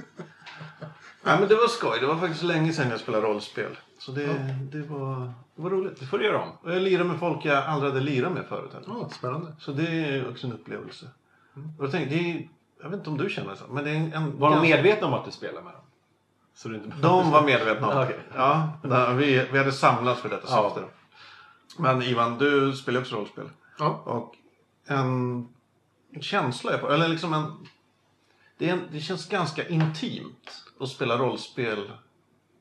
Nej, 1.24 1.40
men 1.40 1.48
det 1.50 1.56
var 1.56 1.68
skoj. 1.68 2.00
Det 2.00 2.06
var 2.06 2.16
faktiskt 2.18 2.44
länge 2.44 2.74
sedan 2.74 2.90
jag 2.90 3.00
spelade 3.00 3.28
rollspel. 3.28 3.78
Så 4.00 4.12
det, 4.12 4.28
det, 4.72 4.82
var, 4.82 5.34
det 5.56 5.62
var 5.62 5.70
roligt. 5.70 6.00
Det 6.00 6.06
får 6.06 6.18
du 6.18 6.26
göra 6.26 6.42
om. 6.42 6.50
Och 6.62 6.72
jag 6.76 6.82
lirade 6.82 7.10
med 7.10 7.20
folk 7.20 7.46
jag 7.46 7.58
aldrig 7.66 7.92
hade 7.94 8.04
lirat 8.06 8.32
med 8.32 8.46
förut. 8.46 8.74
heller. 8.74 8.88
Ja, 8.88 9.10
spännande. 9.10 9.56
Så 9.60 9.72
det 9.72 9.88
är 9.88 10.30
också 10.30 10.48
en 10.48 10.54
upplevelse. 10.54 11.06
Och 11.78 11.86
jag 11.86 11.92
tänkte, 11.92 12.16
det 12.16 12.32
är, 12.32 12.50
jag 12.84 12.90
vet 12.90 12.98
inte 12.98 13.10
om 13.10 13.18
du 13.18 13.30
känner 13.30 13.56
så, 13.56 13.64
men 13.70 13.84
det 13.84 13.90
är 13.90 13.96
en, 13.96 14.14
en 14.14 14.40
Var 14.40 14.50
de 14.50 14.56
ganska- 14.56 14.76
medvetna 14.76 15.08
om 15.08 15.14
att 15.14 15.26
du 15.26 15.32
spelar 15.32 15.62
med 15.62 15.74
dem? 15.74 15.82
Så 16.56 16.70
du 16.70 16.76
inte 16.76 16.98
De 17.02 17.32
var 17.32 17.42
medvetna 17.44 17.88
om 17.88 17.94
Ja, 17.98 18.00
det. 18.00 18.06
okej. 18.06 18.20
Ja, 18.36 18.70
där, 18.84 19.14
vi, 19.14 19.48
vi 19.52 19.58
hade 19.58 19.72
samlats 19.72 20.22
för 20.22 20.30
detta 20.30 20.48
Ja. 20.50 20.72
syfte. 20.76 20.90
Men 21.82 22.02
Ivan, 22.02 22.38
du 22.38 22.74
spelar 22.74 23.00
också 23.02 23.16
rollspel. 23.16 23.50
Ja. 23.80 23.90
Och 24.06 24.36
en 24.88 25.48
känsla, 26.20 26.72
jag 26.72 26.82
får, 26.82 26.94
eller 26.94 27.08
liksom 27.08 27.34
en... 27.34 27.68
Det, 28.58 28.70
en... 28.70 28.82
det 28.92 29.00
känns 29.00 29.30
ganska 29.30 29.68
intimt 29.68 30.64
att 30.80 30.90
spela 30.90 31.18
rollspel 31.18 31.92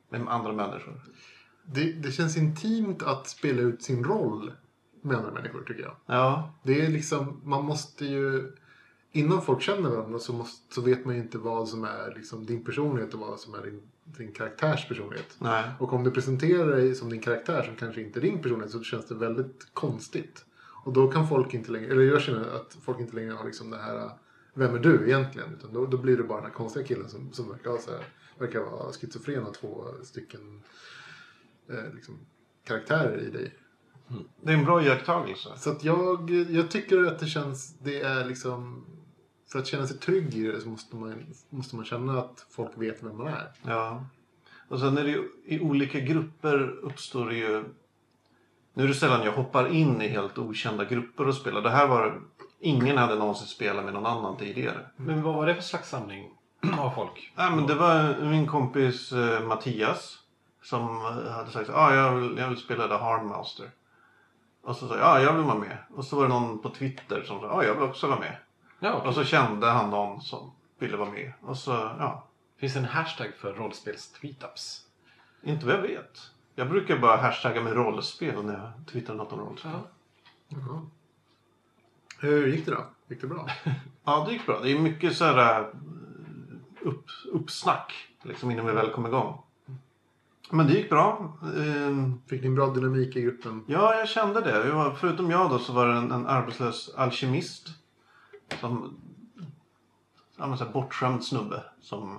med 0.08 0.28
andra 0.28 0.52
människor. 0.52 1.00
Det, 1.64 1.92
det 1.92 2.12
känns 2.12 2.36
intimt 2.36 3.02
att 3.02 3.28
spela 3.28 3.60
ut 3.60 3.82
sin 3.82 4.04
roll 4.04 4.52
med 5.02 5.16
andra 5.16 5.32
människor 5.32 5.64
tycker 5.64 5.82
jag. 5.82 5.96
Ja, 6.06 6.54
Det 6.62 6.80
är 6.80 6.88
liksom, 6.88 7.40
man 7.44 7.64
måste 7.64 8.06
ju... 8.06 8.52
Innan 9.12 9.42
folk 9.42 9.62
känner 9.62 9.90
varandra 9.90 10.18
så, 10.18 10.32
måste, 10.32 10.74
så 10.74 10.80
vet 10.80 11.04
man 11.04 11.14
ju 11.14 11.20
inte 11.20 11.38
vad 11.38 11.68
som 11.68 11.84
är 11.84 12.14
liksom 12.16 12.46
din 12.46 12.64
personlighet 12.64 13.14
och 13.14 13.20
vad 13.20 13.40
som 13.40 13.54
är 13.54 13.62
din, 13.62 13.82
din 14.04 14.32
karaktärs 14.32 14.88
personlighet. 14.88 15.36
nej. 15.38 15.64
Och 15.78 15.92
om 15.92 16.04
du 16.04 16.10
presenterar 16.10 16.66
dig 16.66 16.94
som 16.94 17.10
din 17.10 17.20
karaktär 17.20 17.62
som 17.62 17.76
kanske 17.76 18.00
inte 18.00 18.18
är 18.18 18.20
din 18.20 18.42
personlighet 18.42 18.72
så 18.72 18.82
känns 18.82 19.06
det 19.06 19.14
väldigt 19.14 19.68
konstigt. 19.72 20.44
Och 20.84 20.92
då 20.92 21.10
kan 21.10 21.28
folk 21.28 21.54
inte 21.54 21.72
längre, 21.72 21.92
eller 21.92 22.02
jag 22.02 22.22
känner 22.22 22.54
att 22.56 22.76
folk 22.82 23.00
inte 23.00 23.16
längre 23.16 23.32
har 23.32 23.44
liksom 23.44 23.70
det 23.70 23.78
här 23.78 24.10
Vem 24.54 24.74
är 24.74 24.78
du 24.78 25.06
egentligen? 25.06 25.54
Utan 25.54 25.72
då, 25.72 25.86
då 25.86 25.96
blir 25.96 26.16
det 26.16 26.22
bara 26.22 26.40
den 26.40 26.50
här 26.50 26.56
konstiga 26.56 26.86
killen 26.86 27.08
som, 27.08 27.32
som 27.32 27.48
verkar, 27.48 27.78
så 27.78 27.90
här, 27.90 28.04
verkar 28.38 28.60
vara 28.60 28.92
schizofren 28.92 29.46
och 29.46 29.54
två 29.54 29.84
stycken 30.02 30.62
eh, 31.68 31.94
liksom, 31.94 32.18
karaktärer 32.64 33.18
i 33.18 33.30
dig. 33.30 33.54
Det 34.40 34.52
är 34.52 34.56
en 34.56 34.64
bra 34.64 34.82
iakttagelse. 34.82 35.48
Så 35.56 35.70
att 35.70 35.84
jag, 35.84 36.30
jag 36.30 36.70
tycker 36.70 37.04
att 37.04 37.18
det 37.18 37.26
känns, 37.26 37.74
det 37.78 38.00
är 38.00 38.24
liksom 38.24 38.84
för 39.52 39.58
att 39.58 39.66
känna 39.66 39.86
sig 39.86 39.98
trygg 39.98 40.34
i 40.34 40.46
det 40.46 40.60
så 40.60 40.68
måste 40.68 40.96
man, 40.96 41.34
måste 41.50 41.76
man 41.76 41.84
känna 41.84 42.18
att 42.18 42.46
folk 42.50 42.70
vet 42.74 43.02
vem 43.02 43.16
man 43.16 43.26
är. 43.26 43.52
Ja. 43.62 44.04
Och 44.68 44.80
sen 44.80 44.98
är 44.98 45.04
det 45.04 45.10
ju, 45.10 45.28
i 45.44 45.60
olika 45.60 46.00
grupper 46.00 46.78
uppstår 46.82 47.26
det 47.26 47.36
ju... 47.36 47.64
Nu 48.74 48.84
är 48.84 48.88
det 48.88 48.94
sällan 48.94 49.22
jag 49.24 49.32
hoppar 49.32 49.68
in 49.68 50.02
i 50.02 50.08
helt 50.08 50.38
okända 50.38 50.84
grupper 50.84 51.28
och 51.28 51.34
spelar. 51.34 51.60
Det 51.62 51.70
här 51.70 51.86
var... 51.86 52.20
Ingen 52.62 52.98
hade 52.98 53.14
någonsin 53.14 53.46
spelat 53.46 53.84
med 53.84 53.94
någon 53.94 54.06
annan 54.06 54.36
tidigare. 54.36 54.86
Men 54.96 55.22
vad 55.22 55.34
var 55.34 55.46
det 55.46 55.54
för 55.54 55.62
slags 55.62 55.88
samling 55.88 56.30
av 56.78 56.90
folk? 56.90 57.32
Nej, 57.36 57.50
men 57.50 57.66
det 57.66 57.74
var 57.74 58.24
min 58.24 58.46
kompis 58.46 59.12
eh, 59.12 59.42
Mattias 59.42 60.18
som 60.62 60.82
eh, 61.06 61.32
hade 61.32 61.50
sagt 61.50 61.70
att 61.70 61.76
ah, 61.76 61.94
jag, 61.94 62.12
vill, 62.14 62.38
jag 62.38 62.48
vill 62.48 62.58
spela 62.58 62.88
The 62.88 62.94
Harmmaster. 62.94 63.70
Och 64.62 64.76
så 64.76 64.88
sa 64.88 64.96
jag 64.96 65.06
ah, 65.06 65.20
jag 65.20 65.32
vill 65.32 65.44
vara 65.44 65.58
med. 65.58 65.76
Och 65.94 66.04
så 66.04 66.16
var 66.16 66.22
det 66.22 66.28
någon 66.28 66.58
på 66.58 66.68
Twitter 66.70 67.22
som 67.22 67.40
sa 67.40 67.46
ah, 67.46 67.62
jag 67.64 67.74
vill 67.74 67.82
också 67.82 68.06
vara 68.06 68.18
med. 68.20 68.36
Ja, 68.80 68.92
Och 68.92 69.00
okej. 69.00 69.14
så 69.14 69.24
kände 69.24 69.66
han 69.66 69.90
någon 69.90 70.20
som 70.20 70.52
ville 70.78 70.96
vara 70.96 71.10
med. 71.10 71.32
Och 71.42 71.56
så, 71.58 71.70
ja, 71.98 72.26
Finns 72.58 72.72
det 72.72 72.78
en 72.78 72.84
hashtag 72.84 73.32
för 73.38 73.52
rollspels-tweetups? 73.54 74.80
inte 75.42 75.66
vad 75.66 75.74
jag 75.74 75.82
vet. 75.82 76.30
Jag 76.60 76.68
brukar 76.68 76.98
bara 76.98 77.16
hashtagga 77.16 77.60
med 77.60 77.72
rollspel 77.72 78.44
när 78.44 78.52
jag 78.52 78.86
twittrar 78.86 79.14
något 79.14 79.32
om 79.32 79.40
rollspel. 79.40 79.72
Ja. 79.72 79.80
Jaha. 80.48 80.82
Hur 82.18 82.46
gick 82.46 82.66
det 82.66 82.70
då? 82.70 82.86
Gick 83.08 83.20
det 83.20 83.26
bra? 83.26 83.48
Ja, 84.04 84.24
det 84.26 84.32
gick 84.32 84.46
bra. 84.46 84.60
Det 84.62 84.70
är 84.70 84.78
mycket 84.78 85.16
så 85.16 85.24
här 85.24 85.60
eh, 85.60 85.66
upp, 86.80 87.04
uppsnack 87.32 87.92
liksom 88.22 88.50
innan 88.50 88.66
vi 88.66 88.72
väl 88.72 88.90
kom 88.90 89.06
igång. 89.06 89.42
Men 90.50 90.66
det 90.66 90.72
gick 90.72 90.90
bra. 90.90 91.38
Ehm, 91.56 92.20
Fick 92.26 92.40
ni 92.40 92.46
en 92.46 92.54
bra 92.54 92.66
dynamik 92.66 93.16
i 93.16 93.22
gruppen? 93.22 93.64
Ja, 93.66 93.94
jag 93.94 94.08
kände 94.08 94.40
det. 94.40 94.62
Vi 94.62 94.70
var, 94.70 94.90
förutom 94.90 95.30
jag 95.30 95.50
då 95.50 95.58
så 95.58 95.72
var 95.72 95.86
det 95.88 95.94
en, 95.94 96.12
en 96.12 96.26
arbetslös 96.26 96.94
alkemist. 96.96 97.68
Som... 98.60 98.96
Ja, 100.36 100.46
men 100.46 100.58
så 100.58 100.64
här 100.64 100.72
bortskämd 100.72 101.24
snubbe. 101.24 101.62
Som 101.80 102.18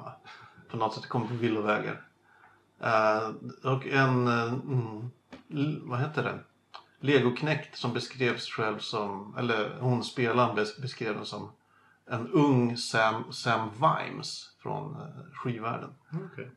på 0.70 0.78
något 0.78 0.94
sätt 0.94 1.08
kom 1.08 1.28
på 1.28 1.34
villovägar. 1.34 2.02
Eh, 2.84 3.30
och 3.64 3.86
en... 3.86 4.28
eh, 4.28 4.54
mm, 4.54 5.10
vad 5.90 6.00
heter 6.00 6.24
det? 6.24 6.40
Legoknäckt 7.00 7.78
som 7.78 7.94
beskrevs 7.94 8.50
själv 8.50 8.80
som... 8.80 9.36
Eller 9.38 9.80
hon 9.80 10.04
spelaren 10.04 10.58
bes- 10.58 10.82
beskrev 10.82 11.16
den 11.16 11.26
som 11.26 11.52
en 12.06 12.28
ung 12.28 12.78
Sam, 12.78 13.34
Sam 13.34 13.70
Vimes 13.70 14.56
från 14.60 14.96
uh, 14.96 15.34
skivvärlden. 15.34 15.90
Okej. 16.14 16.52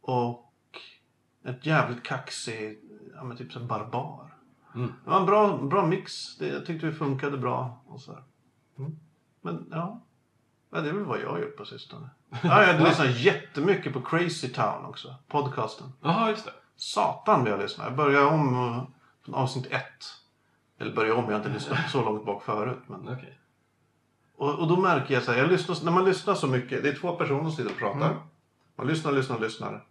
Och 0.00 0.52
ett 1.44 1.66
jävligt 1.66 2.02
kaxig, 2.02 2.80
ja 3.14 3.24
men 3.24 3.36
typ 3.36 3.52
som 3.52 3.66
barbar. 3.66 4.34
Mm. 4.74 4.92
Det 5.04 5.10
var 5.10 5.20
en 5.20 5.26
bra, 5.26 5.58
bra 5.58 5.86
mix. 5.86 6.36
Det, 6.36 6.48
jag 6.48 6.66
tyckte 6.66 6.86
det 6.86 6.92
funkade 6.92 7.38
bra. 7.38 7.82
Och 7.86 8.00
så. 8.00 8.12
här. 8.12 8.22
Mm. 8.78 8.98
Men 9.40 9.68
ja. 9.70 10.00
Ja, 10.70 10.80
det 10.80 10.88
är 10.88 10.92
väl 10.92 11.04
vad 11.04 11.20
jag 11.20 11.40
gjort 11.40 11.56
på 11.56 11.64
sistone. 11.64 12.10
Ja, 12.42 12.64
jag 12.64 12.80
lyssnar 12.80 13.06
jättemycket 13.06 13.92
på 13.92 14.00
Crazy 14.00 14.48
Town 14.48 14.84
också. 14.84 15.14
Podcasten. 15.28 15.92
Jaha, 16.00 16.30
just 16.30 16.44
det. 16.44 16.52
Satan 16.76 17.42
vad 17.42 17.52
jag 17.52 17.60
lyssnar. 17.60 17.84
Jag 17.84 17.96
börjar 17.96 18.26
om 18.26 18.54
eh, 18.54 18.82
från 19.24 19.34
avsnitt 19.34 19.66
ett. 19.66 20.04
Eller 20.78 20.94
börjar 20.94 21.14
om, 21.14 21.24
jag 21.24 21.30
har 21.30 21.36
inte 21.36 21.48
lyssnat 21.48 21.90
så 21.90 22.04
långt 22.04 22.26
bak 22.26 22.42
förut. 22.42 22.82
Men... 22.86 23.08
Okej. 23.08 23.38
Och, 24.36 24.58
och 24.58 24.68
då 24.68 24.76
märker 24.76 25.14
jag 25.14 25.22
så 25.22 25.32
här, 25.32 25.38
jag 25.38 25.48
lyssnar, 25.48 25.84
när 25.84 25.92
man 25.92 26.04
lyssnar 26.04 26.34
så 26.34 26.46
mycket, 26.46 26.82
det 26.82 26.88
är 26.88 26.94
två 26.94 27.12
personer 27.12 27.40
som 27.40 27.52
sitter 27.52 27.70
och 27.70 27.78
pratar. 27.78 28.10
Mm. 28.10 28.18
Man 28.76 28.86
lyssnar, 28.86 29.12
lyssnar, 29.12 29.38
lyssnar. 29.38 29.84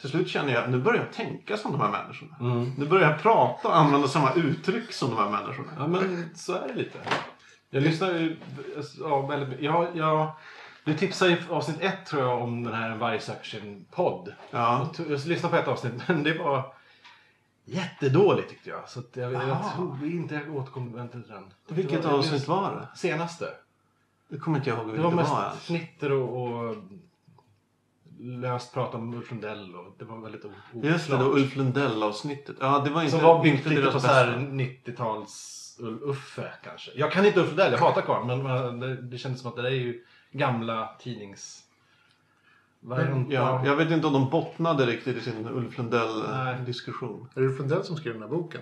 Till 0.00 0.10
slut 0.10 0.28
känner 0.28 0.52
jag, 0.52 0.70
nu 0.70 0.78
börjar 0.78 1.04
jag 1.04 1.12
tänka 1.12 1.56
som 1.56 1.72
de 1.72 1.80
här 1.80 1.90
människorna. 1.90 2.36
Mm. 2.40 2.72
Nu 2.78 2.86
börjar 2.86 3.10
jag 3.10 3.22
prata 3.22 3.68
och 3.68 3.76
använda 3.76 4.08
samma 4.08 4.32
uttryck 4.32 4.92
som 4.92 5.10
de 5.10 5.16
här 5.16 5.30
människorna. 5.30 5.72
Ja, 5.78 5.86
men 5.86 6.30
så 6.34 6.54
är 6.54 6.68
det 6.68 6.74
lite. 6.74 6.98
Jag 7.70 7.82
lyssnar 7.82 8.12
ju... 8.12 8.36
Ja, 9.00 9.26
väldigt. 9.26 9.60
Jag, 9.60 9.96
jag, 9.96 10.30
du 10.84 10.94
tipsade 10.94 11.30
i 11.32 11.38
avsnitt 11.50 11.80
ett 11.80 12.06
tror 12.06 12.22
jag 12.22 12.42
om 12.42 12.64
den 12.64 12.74
här 12.74 12.90
En 12.90 12.98
varg 12.98 13.20
söker 13.20 13.44
sin 13.44 13.84
podd. 13.90 14.34
Ja. 14.50 14.88
Jag, 14.98 15.06
jag 15.10 15.26
lyssnade 15.26 15.48
på 15.56 15.62
ett 15.62 15.68
avsnitt 15.68 15.92
men 16.08 16.22
det 16.22 16.38
var 16.38 16.72
jättedåligt 17.64 18.48
tyckte 18.50 18.70
jag. 18.70 18.88
Så 18.88 19.02
jag, 19.12 19.32
jag 19.32 19.72
tror 19.76 20.04
inte 20.06 20.34
jag 20.34 20.56
återkommer 20.56 21.08
till 21.08 21.22
den. 21.22 21.52
Vilket 21.68 22.04
var- 22.04 22.12
avsnitt 22.18 22.48
var 22.48 22.70
det? 22.92 22.98
Senaste. 22.98 23.46
Det 24.28 24.38
kommer 24.38 24.58
inte 24.58 24.70
jag 24.70 24.78
ihåg 24.78 24.92
Det 24.94 25.02
var 25.02 25.10
det 25.10 25.16
mest 25.16 25.32
ens. 25.32 25.58
fnitter 25.66 26.12
och, 26.12 26.46
och 26.68 26.76
löst 28.20 28.74
prat 28.74 28.94
om 28.94 29.14
Ulf 29.14 29.30
Lundell 29.30 29.74
och 29.76 29.94
det 29.98 30.04
var 30.04 30.18
väldigt 30.18 30.44
o- 30.44 30.50
Just 30.72 31.10
det, 31.10 31.16
det 31.16 31.24
oklart. 31.24 31.38
Ulf 31.38 31.56
Lundell-avsnittet. 31.56 32.56
Ja, 32.60 32.78
det 32.84 32.90
var 32.90 33.02
inte, 33.02 33.10
Som 33.16 33.24
var 33.26 33.42
byggt 33.42 33.66
lite 33.66 33.82
på 33.82 33.90
så 33.90 33.94
bästa. 33.94 34.12
här 34.12 34.36
90-tals 34.36 35.55
Uffe 35.80 36.52
kanske. 36.64 36.90
Jag 36.94 37.12
kan 37.12 37.24
inte 37.26 37.40
Ulf 37.40 37.48
Lundell, 37.48 37.72
jag 37.72 37.78
hatar 37.78 38.02
karln. 38.02 38.26
Men 38.26 38.42
men 38.42 38.80
det, 38.80 38.96
det 39.02 39.18
kändes 39.18 39.40
som 39.40 39.50
att 39.50 39.56
det 39.56 39.62
där 39.62 39.68
är 39.70 39.74
ju 39.74 40.04
gamla 40.32 40.96
tidnings... 40.98 41.62
Är 42.92 43.10
de? 43.10 43.26
Ja, 43.30 43.66
jag 43.66 43.76
vet 43.76 43.90
inte 43.90 44.06
om 44.06 44.12
de 44.12 44.30
bottnade 44.30 44.86
riktigt 44.86 45.16
i 45.16 45.20
sin 45.20 45.48
Ulf. 45.48 45.78
Lundell-diskussion. 45.78 47.28
Är 47.34 47.40
det 47.40 47.46
Ulf 47.46 47.58
Lundell 47.58 47.84
som 47.84 47.96
skrev 47.96 48.12
den 48.12 48.22
här 48.22 48.28
boken? 48.28 48.60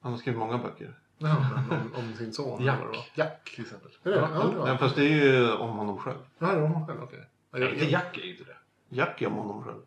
Han 0.00 0.12
har 0.12 0.18
skrivit 0.18 0.38
många 0.38 0.58
böcker. 0.58 0.98
Ja, 1.18 1.36
men 1.68 1.80
om, 1.80 1.94
om 1.94 2.14
sin 2.14 2.32
son. 2.32 2.64
Jack. 2.64 2.80
eller. 2.80 2.96
Jack. 3.14 3.50
Till 3.54 3.64
exempel. 3.64 3.90
Är 4.02 4.10
det? 4.10 4.16
Ja, 4.16 4.28
Ja, 4.58 4.64
det 4.64 4.72
det. 4.72 4.78
fast 4.78 4.96
det 4.96 5.04
är 5.04 5.08
ju 5.32 5.52
om 5.52 5.70
honom 5.70 5.98
själv. 5.98 6.18
Ja, 6.38 6.46
det 6.54 6.60
var 6.60 6.68
hon 6.68 6.86
själv. 6.86 7.02
Okej. 7.02 7.26
Ja, 7.52 7.58
Nej, 7.58 7.72
inte 7.72 7.84
Jack 7.90 8.18
är 8.18 8.22
ju 8.22 8.30
inte 8.32 8.44
det. 8.44 8.56
Jack 8.96 9.22
är 9.22 9.26
om 9.26 9.32
honom 9.32 9.64
själv. 9.64 9.80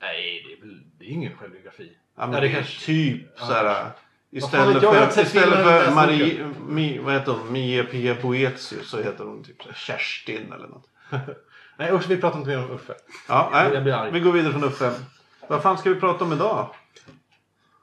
Nej, 0.00 0.44
det 0.46 0.52
är, 0.52 0.60
väl, 0.60 0.82
det 0.98 1.04
är 1.04 1.08
ingen 1.08 1.36
självbiografi. 1.36 1.92
Ja, 2.14 2.26
men 2.26 2.34
Ja, 2.34 2.40
det 2.40 2.46
det 2.46 2.52
är 2.52 2.54
kanske- 2.56 2.86
typ 2.86 3.26
Ja, 3.38 3.46
såhär... 3.46 3.90
Istället 4.30 4.82
jag, 4.82 5.12
för, 5.12 5.22
istället 5.22 5.58
för 5.64 5.94
Marie, 5.94 6.54
Mi, 6.68 6.98
vad 6.98 7.14
heter 7.14 7.32
hon, 7.32 7.52
Mia 7.52 7.84
Pia 7.84 8.16
Boetius 8.22 8.90
så 8.90 9.02
heter 9.02 9.24
hon 9.24 9.44
typ 9.44 9.62
Kerstin 9.74 10.52
eller 10.52 10.68
något. 10.68 10.88
Nej 11.78 11.92
usch, 11.92 12.10
vi 12.10 12.16
pratar 12.16 12.38
inte 12.38 12.50
mer 12.50 12.64
om 12.64 12.70
Uffe. 12.70 12.94
Ja, 13.28 13.48
nej, 13.52 13.74
Jag 13.74 13.82
blir 13.82 13.92
arg. 13.92 14.10
vi 14.10 14.20
går 14.20 14.32
vidare 14.32 14.52
från 14.52 14.64
Uffe. 14.64 14.92
Vad 15.48 15.62
fan 15.62 15.78
ska 15.78 15.90
vi 15.90 16.00
prata 16.00 16.24
om 16.24 16.32
idag? 16.32 16.74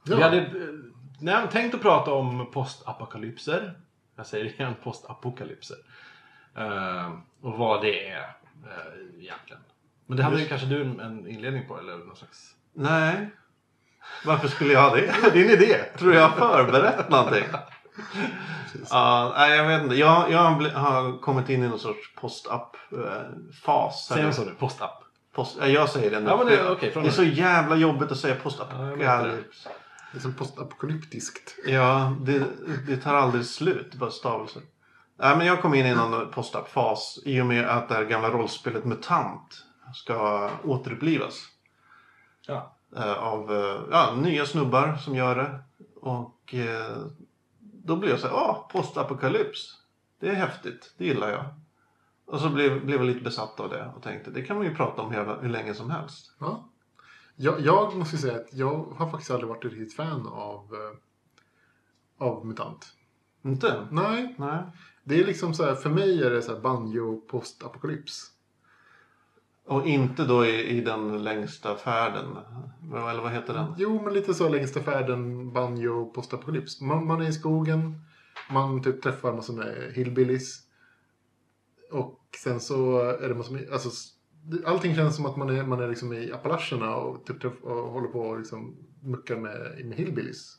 Vi 0.03 0.21
hade 0.21 0.37
eh, 0.37 0.47
nej, 1.19 1.47
tänkt 1.51 1.75
att 1.75 1.81
prata 1.81 2.13
om 2.13 2.51
postapokalypser. 2.51 3.73
Jag 4.15 4.25
säger 4.25 4.45
igen, 4.45 4.73
postapokalypser. 4.83 5.77
Eh, 6.57 7.11
och 7.41 7.53
vad 7.53 7.81
det 7.81 8.09
är 8.09 8.19
eh, 8.19 9.23
egentligen. 9.23 9.61
Men 10.05 10.17
det 10.17 10.23
hade 10.23 10.39
ju 10.39 10.47
kanske 10.47 10.67
du 10.67 10.81
en, 10.81 10.99
en 10.99 11.27
inledning 11.27 11.67
på 11.67 11.79
eller 11.79 11.97
någon 11.97 12.15
slags... 12.15 12.55
Nej. 12.73 13.29
Varför 14.25 14.47
skulle 14.47 14.73
jag 14.73 14.81
ha 14.89 14.95
det? 14.95 15.13
Din 15.33 15.49
idé! 15.49 15.77
Tror 15.97 16.09
du 16.11 16.15
jag 16.15 16.29
har 16.29 16.37
förberett 16.53 17.09
någonting? 17.09 17.43
Ja, 18.89 19.33
nej, 19.37 19.57
jag 19.57 19.67
vet 19.67 19.83
inte. 19.83 19.95
Jag, 19.95 20.31
jag 20.31 20.39
har 20.39 21.21
kommit 21.21 21.49
in 21.49 21.63
i 21.63 21.67
någon 21.67 21.79
sorts 21.79 22.15
post-up-fas. 22.15 24.07
Säger 24.07 24.23
man 24.23 24.33
så 24.33 24.45
nu? 24.45 24.51
Postapp? 24.59 25.01
Post, 25.35 25.57
ja, 25.59 25.67
jag 25.67 25.89
säger 25.89 26.11
det 26.11 26.19
nu. 26.19 26.29
Ja, 26.29 26.37
men 26.37 26.47
det- 26.47 26.57
från 26.57 26.77
det 26.79 26.99
är 26.99 27.01
nu. 27.03 27.11
så 27.11 27.23
jävla 27.23 27.75
jobbigt 27.75 28.11
att 28.11 28.17
säga 28.17 28.35
Ja, 28.35 28.41
post-apokalyps. 28.43 29.67
Det 30.11 30.17
är 30.17 30.21
som 30.21 30.33
postapokalyptiskt. 30.33 31.55
Ja, 31.65 32.15
det, 32.21 32.43
det 32.87 32.97
tar 32.97 33.13
aldrig 33.13 33.45
slut, 33.45 33.93
bara 33.93 34.11
stavelser. 34.11 34.61
Nej, 35.19 35.37
men 35.37 35.47
jag 35.47 35.61
kom 35.61 35.73
in 35.73 35.85
i 35.85 35.95
någon 35.95 36.31
post-up-fas 36.31 37.19
i 37.25 37.41
och 37.41 37.45
med 37.45 37.69
att 37.69 37.89
det 37.89 37.95
här 37.95 38.03
gamla 38.03 38.29
rollspelet 38.29 38.85
MUTANT 38.85 39.63
ska 39.93 40.49
återupplivas. 40.63 41.41
Ja. 42.47 42.74
Eh, 42.95 43.23
av 43.23 43.51
eh, 43.51 43.81
ja, 43.91 44.15
nya 44.15 44.45
snubbar 44.45 44.95
som 44.95 45.15
gör 45.15 45.35
det. 45.35 45.59
Och 46.01 46.53
eh, 46.53 46.97
då 47.61 47.95
blev 47.95 48.11
jag 48.11 48.19
så 48.19 48.27
här, 48.27 48.33
ah, 48.33 48.69
postapokalyps. 48.71 49.73
Det 50.19 50.29
är 50.29 50.33
häftigt, 50.33 50.93
det 50.97 51.05
gillar 51.05 51.29
jag. 51.29 51.45
Och 52.25 52.39
så 52.39 52.49
blev, 52.49 52.85
blev 52.85 52.97
jag 52.97 53.07
lite 53.07 53.23
besatt 53.23 53.59
av 53.59 53.69
det 53.69 53.91
och 53.95 54.03
tänkte, 54.03 54.31
det 54.31 54.41
kan 54.41 54.57
man 54.57 54.65
ju 54.65 54.75
prata 54.75 55.01
om 55.01 55.11
hur, 55.11 55.41
hur 55.41 55.49
länge 55.49 55.73
som 55.73 55.89
helst. 55.89 56.31
Ja. 56.39 56.69
Jag, 57.35 57.59
jag 57.59 57.95
måste 57.95 58.17
säga 58.17 58.35
att 58.35 58.53
jag 58.53 58.85
har 58.97 59.09
faktiskt 59.09 59.31
aldrig 59.31 59.49
varit 59.49 59.65
ett 59.65 59.71
riktigt 59.71 59.95
fan 59.95 60.27
av, 60.27 60.75
av 62.17 62.45
MUTANT. 62.45 62.85
Inte? 63.43 63.87
Nej, 63.91 64.35
Nej. 64.37 64.63
det 65.03 65.19
är 65.19 65.25
liksom 65.25 65.53
så 65.53 65.65
här, 65.65 65.75
för 65.75 65.89
mig 65.89 66.23
är 66.23 66.29
det 66.29 66.41
så 66.41 66.53
här 66.53 66.61
banjo 66.61 67.21
postapokalyps. 67.21 68.34
Och 69.67 69.87
inte 69.87 70.25
då 70.25 70.45
i, 70.45 70.77
i 70.77 70.81
den 70.81 71.23
längsta 71.23 71.75
färden. 71.75 72.25
Eller 73.09 73.21
vad 73.21 73.31
heter 73.31 73.53
den? 73.53 73.73
Jo, 73.77 74.01
men 74.03 74.13
lite 74.13 74.33
så 74.33 74.49
längsta 74.49 74.79
färden 74.81 75.53
banjo 75.53 76.05
postapokalyps. 76.05 76.81
Man, 76.81 77.07
man 77.07 77.21
är 77.21 77.29
i 77.29 77.33
skogen, 77.33 78.01
man 78.51 78.83
typ 78.83 79.01
träffar 79.01 79.33
massor 79.33 79.53
med 79.53 79.91
hillbillies. 79.95 80.59
Och 81.91 82.19
sen 82.43 82.59
så 82.59 82.99
är 83.01 83.29
det 83.29 83.35
massor 83.35 83.53
med, 83.53 83.69
alltså, 83.71 83.89
allting 84.65 84.95
känns 84.95 85.15
som 85.15 85.25
att 85.25 85.35
man 85.37 85.49
är, 85.49 85.63
man 85.63 85.79
är 85.79 85.87
liksom 85.87 86.13
i 86.13 86.31
Appalacherna 86.31 86.95
och, 86.95 87.25
typ 87.25 87.41
träff, 87.41 87.53
och 87.63 87.91
håller 87.91 88.07
på 88.07 88.19
och 88.19 88.37
liksom 88.39 88.75
muckar 89.03 89.35
med, 89.35 89.85
med 89.85 89.97
hillbillies. 89.97 90.57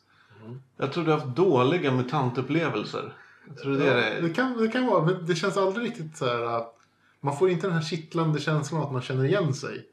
Jag 0.77 0.93
tror 0.93 1.03
du 1.03 1.11
har 1.11 1.19
haft 1.19 1.35
dåliga 1.35 1.91
mutantupplevelser. 1.91 3.13
Jag 3.47 3.57
tror 3.57 3.73
det 3.73 3.89
är 3.89 3.97
Ja, 3.97 4.15
det. 4.21 4.27
det, 4.27 4.33
kan, 4.33 4.57
det 4.57 4.67
kan 4.67 4.85
vara, 4.85 5.05
men 5.05 5.25
det 5.25 5.35
känns 5.35 5.57
aldrig 5.57 5.85
riktigt 5.85 6.17
så 6.17 6.25
här 6.25 6.43
att 6.43 6.76
man 7.19 7.37
får 7.37 7.49
inte 7.49 7.67
den 7.67 7.75
här 7.75 7.83
kittlande 7.83 8.39
känslan 8.39 8.81
att 8.81 8.91
man 8.91 9.01
känner 9.01 9.25
igen 9.25 9.53
sig. 9.53 9.85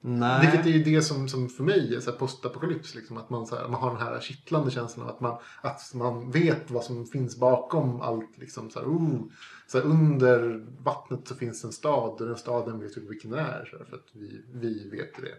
Nej. 0.00 0.40
Vilket 0.40 0.66
är 0.66 0.70
ju 0.70 0.84
det 0.84 1.02
som, 1.02 1.28
som 1.28 1.48
för 1.48 1.64
mig 1.64 1.94
är 1.94 2.00
så 2.00 2.12
postapokalyps. 2.12 2.94
Liksom, 2.94 3.16
att 3.16 3.30
man, 3.30 3.46
så 3.46 3.56
här, 3.56 3.68
man 3.68 3.80
har 3.80 3.90
den 3.90 4.02
här 4.02 4.20
kittlande 4.20 4.70
känslan 4.70 5.06
av 5.06 5.14
att 5.14 5.20
man, 5.20 5.38
att 5.62 5.94
man 5.94 6.30
vet 6.30 6.70
vad 6.70 6.84
som 6.84 7.06
finns 7.06 7.36
bakom 7.36 8.00
allt. 8.00 8.38
Liksom, 8.38 8.70
så 8.70 8.78
här, 8.78 8.86
oh, 8.86 9.20
så 9.66 9.78
här, 9.78 9.84
under 9.84 10.66
vattnet 10.82 11.28
så 11.28 11.34
finns 11.34 11.64
en 11.64 11.72
stad 11.72 12.20
och 12.20 12.26
den 12.26 12.36
staden 12.36 12.80
vet 12.80 12.96
vi 12.96 13.00
vilken 13.08 13.30
det 13.30 13.40
är. 13.40 13.68
Så 13.70 13.78
här, 13.78 13.84
för 13.84 13.96
att 13.96 14.08
vi, 14.12 14.42
vi 14.52 14.88
vet 14.88 15.16
det. 15.16 15.34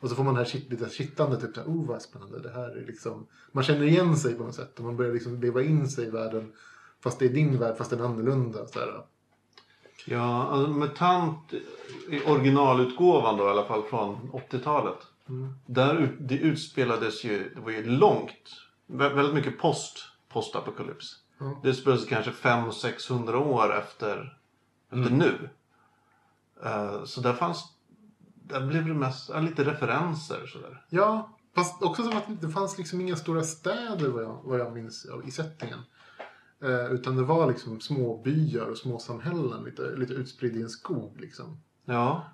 Och 0.00 0.08
så 0.08 0.14
får 0.14 0.24
man 0.24 0.34
det 0.34 0.40
här 0.40 0.46
kitt, 0.46 0.70
lite 0.70 0.88
kittlande, 0.88 1.40
typ 1.40 1.54
så 1.54 1.60
här, 1.60 1.68
oh 1.68 1.86
vad 1.86 2.02
spännande. 2.02 2.40
Det 2.40 2.52
här 2.52 2.76
är 2.76 2.86
liksom, 2.86 3.26
man 3.52 3.64
känner 3.64 3.84
igen 3.84 4.16
sig 4.16 4.34
på 4.34 4.44
något 4.44 4.54
sätt 4.54 4.78
och 4.78 4.84
man 4.84 4.96
börjar 4.96 5.12
liksom 5.12 5.40
leva 5.40 5.62
in 5.62 5.88
sig 5.88 6.06
i 6.06 6.10
världen. 6.10 6.52
Fast 7.00 7.18
det 7.18 7.24
är 7.24 7.32
din 7.32 7.58
värld, 7.58 7.76
fast 7.76 7.90
den 7.90 8.00
är 8.00 8.04
annorlunda. 8.04 8.66
Så 8.66 8.78
här. 8.78 9.04
Ja, 10.06 10.42
alltså 10.48 10.70
MUTANT 10.70 11.52
i 12.08 12.20
originalutgåvan 12.26 13.36
då 13.36 13.44
i 13.44 13.48
alla 13.48 13.64
fall 13.64 13.82
från 13.82 14.30
80-talet. 14.50 14.98
Mm. 15.28 15.54
Där 15.66 16.16
det 16.20 16.34
utspelades 16.34 17.24
ju, 17.24 17.52
det 17.54 17.60
var 17.60 17.70
ju 17.70 17.84
långt, 17.86 18.50
vä- 18.86 19.14
väldigt 19.14 19.34
mycket 19.34 19.58
post, 19.58 19.98
postapokalyps. 20.28 21.16
Ja. 21.38 21.60
Det 21.62 21.68
utspelades 21.68 22.04
kanske 22.06 22.30
500-600 22.30 23.34
år 23.34 23.78
efter, 23.78 24.38
efter 24.90 25.10
nu. 25.10 25.48
Eh, 26.64 27.04
så 27.04 27.20
där 27.20 27.32
fanns, 27.32 27.64
där 28.42 28.66
blev 28.66 28.86
det 28.86 28.94
mest, 28.94 29.28
ja, 29.34 29.40
lite 29.40 29.64
referenser 29.64 30.46
sådär. 30.46 30.84
Ja, 30.88 31.30
fast 31.54 31.82
också 31.82 32.02
som 32.02 32.16
att 32.16 32.40
det 32.40 32.50
fanns 32.50 32.78
liksom 32.78 33.00
inga 33.00 33.16
stora 33.16 33.42
städer 33.42 34.08
vad 34.08 34.22
jag, 34.22 34.40
vad 34.44 34.60
jag 34.60 34.72
minns 34.72 35.06
i 35.24 35.30
settingen. 35.30 35.78
Eh, 36.62 36.92
utan 36.92 37.16
det 37.16 37.22
var 37.22 37.48
liksom 37.48 37.80
små 37.80 38.22
byar 38.22 38.66
och 38.66 38.76
små 38.78 38.98
samhällen 38.98 39.64
lite, 39.64 39.82
lite 39.96 40.12
utspridda 40.12 40.58
i 40.58 40.62
en 40.62 40.68
skog. 40.68 41.20
Liksom. 41.20 41.60
Ja. 41.84 42.24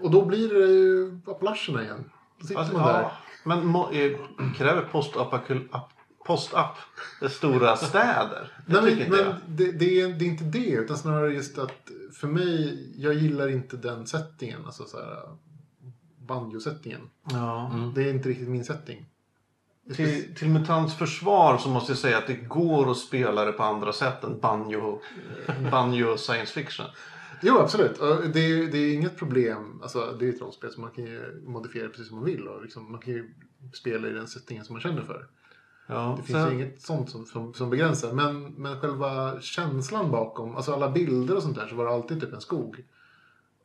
Och 0.00 0.10
då 0.10 0.24
blir 0.24 0.48
det 0.54 0.66
ju 0.66 1.20
Appalacherna 1.26 1.82
igen. 1.82 2.10
Då 2.40 2.46
sitter 2.46 2.60
Alltså, 2.60 2.76
man 2.76 2.86
där. 2.86 3.00
ja. 3.02 3.12
Men 3.44 3.66
må, 3.66 3.90
eh, 3.90 4.16
kräver 4.56 4.82
postapakul- 4.92 5.68
ap- 5.70 5.92
post-up 6.26 7.30
stora 7.30 7.76
städer? 7.76 8.52
Det 8.66 8.80
Nej, 8.80 8.96
men 8.96 9.10
men 9.10 9.34
det, 9.56 9.72
det, 9.72 10.00
är, 10.00 10.08
det 10.08 10.24
är 10.24 10.28
inte 10.28 10.44
det, 10.44 10.70
utan 10.70 10.96
snarare 10.98 11.32
just 11.34 11.58
att 11.58 11.90
för 12.12 12.28
mig, 12.28 12.92
jag 12.96 13.14
gillar 13.14 13.48
inte 13.48 13.76
den 13.76 14.06
settingen. 14.06 14.64
Alltså 14.66 14.84
så 14.84 14.96
här, 14.96 15.36
banjo-settingen. 16.26 17.00
Ja. 17.30 17.70
Mm. 17.74 17.94
Det 17.94 18.02
är 18.02 18.10
inte 18.14 18.28
riktigt 18.28 18.48
min 18.48 18.64
setting. 18.64 19.06
Till, 19.96 20.34
till 20.34 20.48
Mutants 20.48 20.94
försvar 20.94 21.58
så 21.58 21.68
måste 21.68 21.92
jag 21.92 21.98
säga 21.98 22.18
att 22.18 22.26
det 22.26 22.34
går 22.34 22.90
att 22.90 22.96
spela 22.98 23.44
det 23.44 23.52
på 23.52 23.62
andra 23.62 23.92
sätt 23.92 24.24
än 24.24 24.40
banjo, 24.40 25.00
eh, 25.46 25.70
banjo 25.70 26.16
science 26.16 26.52
fiction. 26.52 26.86
Jo, 27.42 27.58
absolut. 27.58 27.98
Det 28.32 28.40
är, 28.40 28.72
det 28.72 28.78
är 28.78 28.94
inget 28.94 29.16
problem. 29.16 29.78
Alltså, 29.82 30.16
det 30.18 30.24
är 30.24 30.32
ett 30.32 30.40
rollspel 30.40 30.72
så 30.72 30.80
man 30.80 30.90
kan 30.90 31.04
ju 31.04 31.42
modifiera 31.46 31.88
precis 31.88 32.08
som 32.08 32.16
man 32.16 32.24
vill. 32.26 32.48
Och 32.48 32.62
liksom, 32.62 32.92
man 32.92 33.00
kan 33.00 33.12
ju 33.12 33.34
spela 33.72 34.08
i 34.08 34.12
den 34.12 34.26
settingen 34.26 34.64
som 34.64 34.72
man 34.72 34.82
känner 34.82 35.02
för. 35.02 35.26
Ja, 35.86 36.14
Det 36.20 36.26
finns 36.26 36.38
sen- 36.38 36.48
ju 36.48 36.54
inget 36.64 36.82
sånt 36.82 37.10
som, 37.10 37.26
som, 37.26 37.54
som 37.54 37.70
begränsar. 37.70 38.12
Men, 38.12 38.42
men 38.44 38.80
själva 38.80 39.40
känslan 39.40 40.10
bakom, 40.10 40.56
alltså 40.56 40.72
alla 40.72 40.90
bilder 40.90 41.36
och 41.36 41.42
sånt 41.42 41.56
där, 41.56 41.66
så 41.66 41.74
var 41.74 41.84
det 41.84 41.90
alltid 41.90 42.20
typ 42.20 42.32
en 42.32 42.40
skog. 42.40 42.84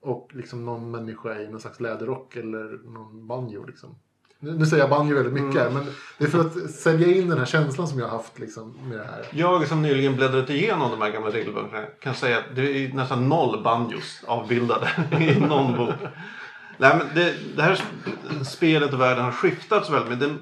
Och 0.01 0.31
liksom 0.33 0.65
någon 0.65 0.91
människa 0.91 1.39
i 1.39 1.47
någon 1.47 1.59
slags 1.61 1.79
läderrock 1.79 2.35
eller 2.35 2.79
någon 2.85 3.27
banjo. 3.27 3.65
Liksom. 3.65 3.95
Nu, 4.43 4.65
säger 4.65 4.83
jag 4.83 4.89
banjo 4.89 5.15
väldigt 5.15 5.33
mycket 5.33 5.61
här, 5.61 5.69
men 5.69 5.85
det 6.17 6.25
är 6.25 6.29
för 6.29 6.39
att 6.39 6.71
sälja 6.71 7.07
in 7.07 7.29
den 7.29 7.37
här 7.37 7.45
känslan 7.45 7.87
som 7.87 7.99
jag 7.99 8.07
har 8.07 8.17
haft 8.17 8.39
liksom, 8.39 8.77
med 8.89 8.97
det 8.97 9.05
här. 9.05 9.25
Jag 9.31 9.67
som 9.67 9.81
nyligen 9.81 10.15
bläddrat 10.15 10.49
igenom 10.49 10.91
de 10.91 11.01
här 11.01 11.11
gamla 11.11 11.29
regelböckerna 11.29 11.85
kan 12.01 12.15
säga 12.15 12.37
att 12.37 12.55
det 12.55 12.61
är 12.61 12.93
nästan 12.93 13.29
noll 13.29 13.63
banjos 13.63 14.23
avbildade 14.27 14.89
i 15.19 15.39
någon 15.39 15.77
bok. 15.77 15.95
Nej, 16.77 16.95
men 16.97 17.15
det, 17.15 17.35
det 17.55 17.61
här 17.61 17.81
spelet 18.43 18.93
och 18.93 19.01
världen 19.01 19.23
har 19.23 19.31
skiftat 19.31 19.85
så 19.85 19.91
väldigt. 19.91 20.09
Men 20.09 20.19
den, 20.19 20.39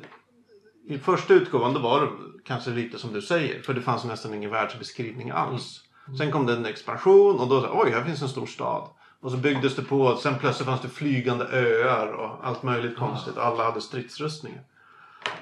I 0.88 0.98
första 0.98 1.34
utgåvan 1.34 1.82
var 1.82 2.02
det 2.02 2.08
kanske 2.46 2.72
lite 2.72 3.00
som 3.00 3.14
du 3.14 3.22
säger. 3.22 3.62
För 3.62 3.74
det 3.74 3.82
fanns 3.82 4.04
nästan 4.04 4.34
ingen 4.34 4.52
världsbeskrivning 4.52 5.30
alls. 5.30 5.82
Sen 6.18 6.32
kom 6.32 6.46
det 6.46 6.54
en 6.54 6.66
expansion 6.66 7.40
och 7.40 7.48
då 7.48 7.70
oj, 7.74 7.92
här 7.92 8.04
finns 8.04 8.22
en 8.22 8.30
stor 8.30 8.46
stad. 8.46 8.88
Och 9.22 9.32
så 9.32 9.38
byggdes 9.38 9.76
det 9.76 9.82
på. 9.82 10.16
Sen 10.16 10.40
plötsligt 10.40 10.68
fanns 10.68 10.82
det 10.82 10.90
flygande 10.90 11.46
öar 11.52 12.08
och 12.08 12.48
allt 12.48 12.64
möjligt 12.64 12.98
konstigt. 12.98 13.38
Alla 13.38 13.64
hade 13.64 13.82
stridsrustningar. 13.82 14.64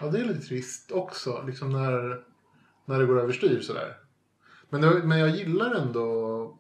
Ja, 0.02 0.08
det 0.08 0.20
är 0.20 0.26
lite 0.26 0.48
trist 0.48 0.92
också. 0.92 1.44
Liksom 1.48 1.70
när, 1.70 2.24
när 2.86 3.00
det 3.00 3.06
går 3.06 3.20
överstyr 3.20 3.62
sådär. 3.62 3.98
Men, 4.70 4.82
det, 4.82 5.04
men 5.04 5.20
jag 5.20 5.30
gillar 5.30 5.76
ändå... 5.76 6.60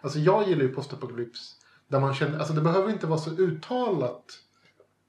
Alltså 0.00 0.18
jag 0.18 0.48
gillar 0.48 0.62
ju 0.62 0.74
postapokalyps. 0.74 1.56
Där 1.88 2.00
man 2.00 2.14
känner, 2.14 2.38
alltså 2.38 2.54
det 2.54 2.60
behöver 2.60 2.90
inte 2.90 3.06
vara 3.06 3.18
så 3.18 3.30
uttalat 3.30 4.24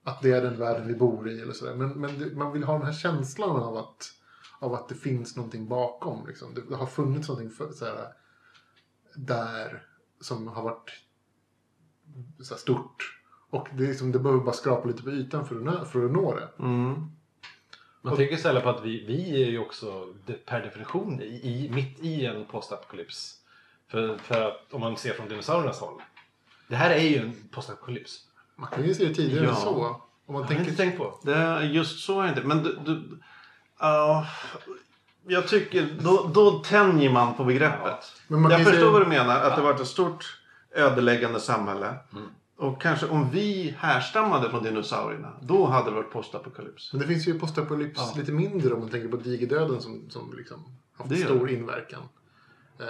att 0.03 0.22
det 0.22 0.32
är 0.32 0.41
den 0.41 0.60
världen 0.60 0.88
vi 0.88 0.95
bor 0.95 1.30
i 1.30 1.41
eller 1.41 1.53
sådär. 1.53 1.76
Men, 1.76 1.89
men 1.89 2.20
det, 2.20 2.36
man 2.36 2.53
vill 2.53 2.64
ha 2.64 2.74
den 2.74 2.86
här 2.86 2.93
känslan 2.93 3.64
av 3.64 3.78
att, 3.78 4.12
av 4.60 4.74
att 4.74 4.89
det 4.89 4.95
finns 4.95 5.36
någonting 5.36 5.68
bakom. 5.68 6.28
Liksom. 6.28 6.53
Det, 6.53 6.62
det 6.70 6.76
har 6.76 6.86
funnits 6.86 7.28
någonting 7.28 7.51
för, 7.51 7.72
såhär, 7.72 8.08
där 9.16 9.91
som 10.22 10.47
har 10.47 10.63
varit 10.63 10.91
så 12.39 12.53
här 12.53 12.59
stort. 12.59 13.17
Och 13.49 13.67
det, 13.74 13.84
är 13.84 13.88
liksom, 13.88 14.11
det 14.11 14.19
behöver 14.19 14.43
bara 14.43 14.53
skrapa 14.55 14.88
lite 14.88 15.03
på 15.03 15.09
ytan 15.11 15.45
för 15.47 15.55
att, 15.55 15.63
nå, 15.63 15.86
för 15.86 16.05
att 16.05 16.11
nå 16.11 16.36
det. 16.36 16.49
Mm. 16.59 16.93
Man 18.01 18.13
Och- 18.13 18.17
tänker 18.19 18.36
istället 18.36 18.63
på 18.63 18.69
att 18.69 18.84
vi, 18.86 19.05
vi 19.05 19.43
är 19.43 19.49
ju 19.49 19.59
också 19.59 20.13
per 20.45 20.61
definition 20.61 21.22
i, 21.22 21.26
i, 21.26 21.69
mitt 21.69 21.99
i 21.99 22.26
en 22.26 22.45
postapokalyps. 22.45 23.38
För, 23.88 24.17
för 24.17 24.47
att 24.47 24.74
om 24.74 24.82
man 24.82 24.97
ser 24.97 25.13
från 25.13 25.28
dinosauriernas 25.30 25.80
håll. 25.80 26.01
Det 26.67 26.76
här 26.76 26.89
är 26.89 26.99
ju 27.09 27.17
en 27.17 27.36
postapokalyps. 27.51 28.28
Man 28.55 28.69
kan 28.69 28.84
ju 28.88 28.93
se 28.93 29.05
det 29.07 29.13
tidigare 29.15 29.43
Ja. 29.45 29.49
än 29.49 29.55
så. 29.55 29.69
Om 29.69 29.84
man 29.84 30.01
Jag 30.28 30.34
har 30.41 30.47
tänker 30.47 30.63
inte 30.63 30.76
tänkt 30.84 30.97
på. 30.97 31.19
Det 31.24 31.63
just 31.65 31.99
så 31.99 32.22
är 32.22 32.30
inte. 32.30 32.41
Men 32.43 32.63
du... 32.63 32.80
du 32.86 33.19
ja, 33.80 34.28
jag 35.28 35.47
tycker, 35.47 35.97
då, 36.01 36.32
då 36.34 36.51
tänjer 36.51 37.11
man 37.11 37.36
på 37.36 37.43
begreppet. 37.43 38.13
Man 38.28 38.51
jag 38.51 38.59
ju 38.59 38.65
förstår 38.65 38.91
vad 38.91 39.01
du 39.01 39.05
menar. 39.05 39.41
Att 39.41 39.55
det 39.55 39.61
varit 39.61 39.80
ett 39.80 39.88
stort 39.88 40.38
ödeläggande 40.76 41.39
samhälle. 41.39 41.95
Mm. 42.13 42.28
Och 42.57 42.82
kanske 42.82 43.07
om 43.07 43.30
vi 43.30 43.76
härstammade 43.78 44.49
från 44.49 44.63
dinosaurierna. 44.63 45.34
Då 45.41 45.65
hade 45.65 45.89
det 45.89 45.95
varit 45.95 46.11
postapokalyps. 46.11 46.93
Men 46.93 47.01
det 47.01 47.07
finns 47.07 47.28
ju 47.28 47.39
postapokalyps 47.39 47.99
Ja. 47.99 48.13
lite 48.19 48.32
mindre 48.32 48.74
om 48.74 48.80
man 48.80 48.89
tänker 48.89 49.09
på 49.09 49.17
digerdöden 49.17 49.82
som, 49.82 50.09
som 50.09 50.34
liksom 50.38 50.78
haft 50.97 51.19
stor 51.19 51.47
det. 51.47 51.53
inverkan. 51.53 52.01
Eh, 52.80 52.86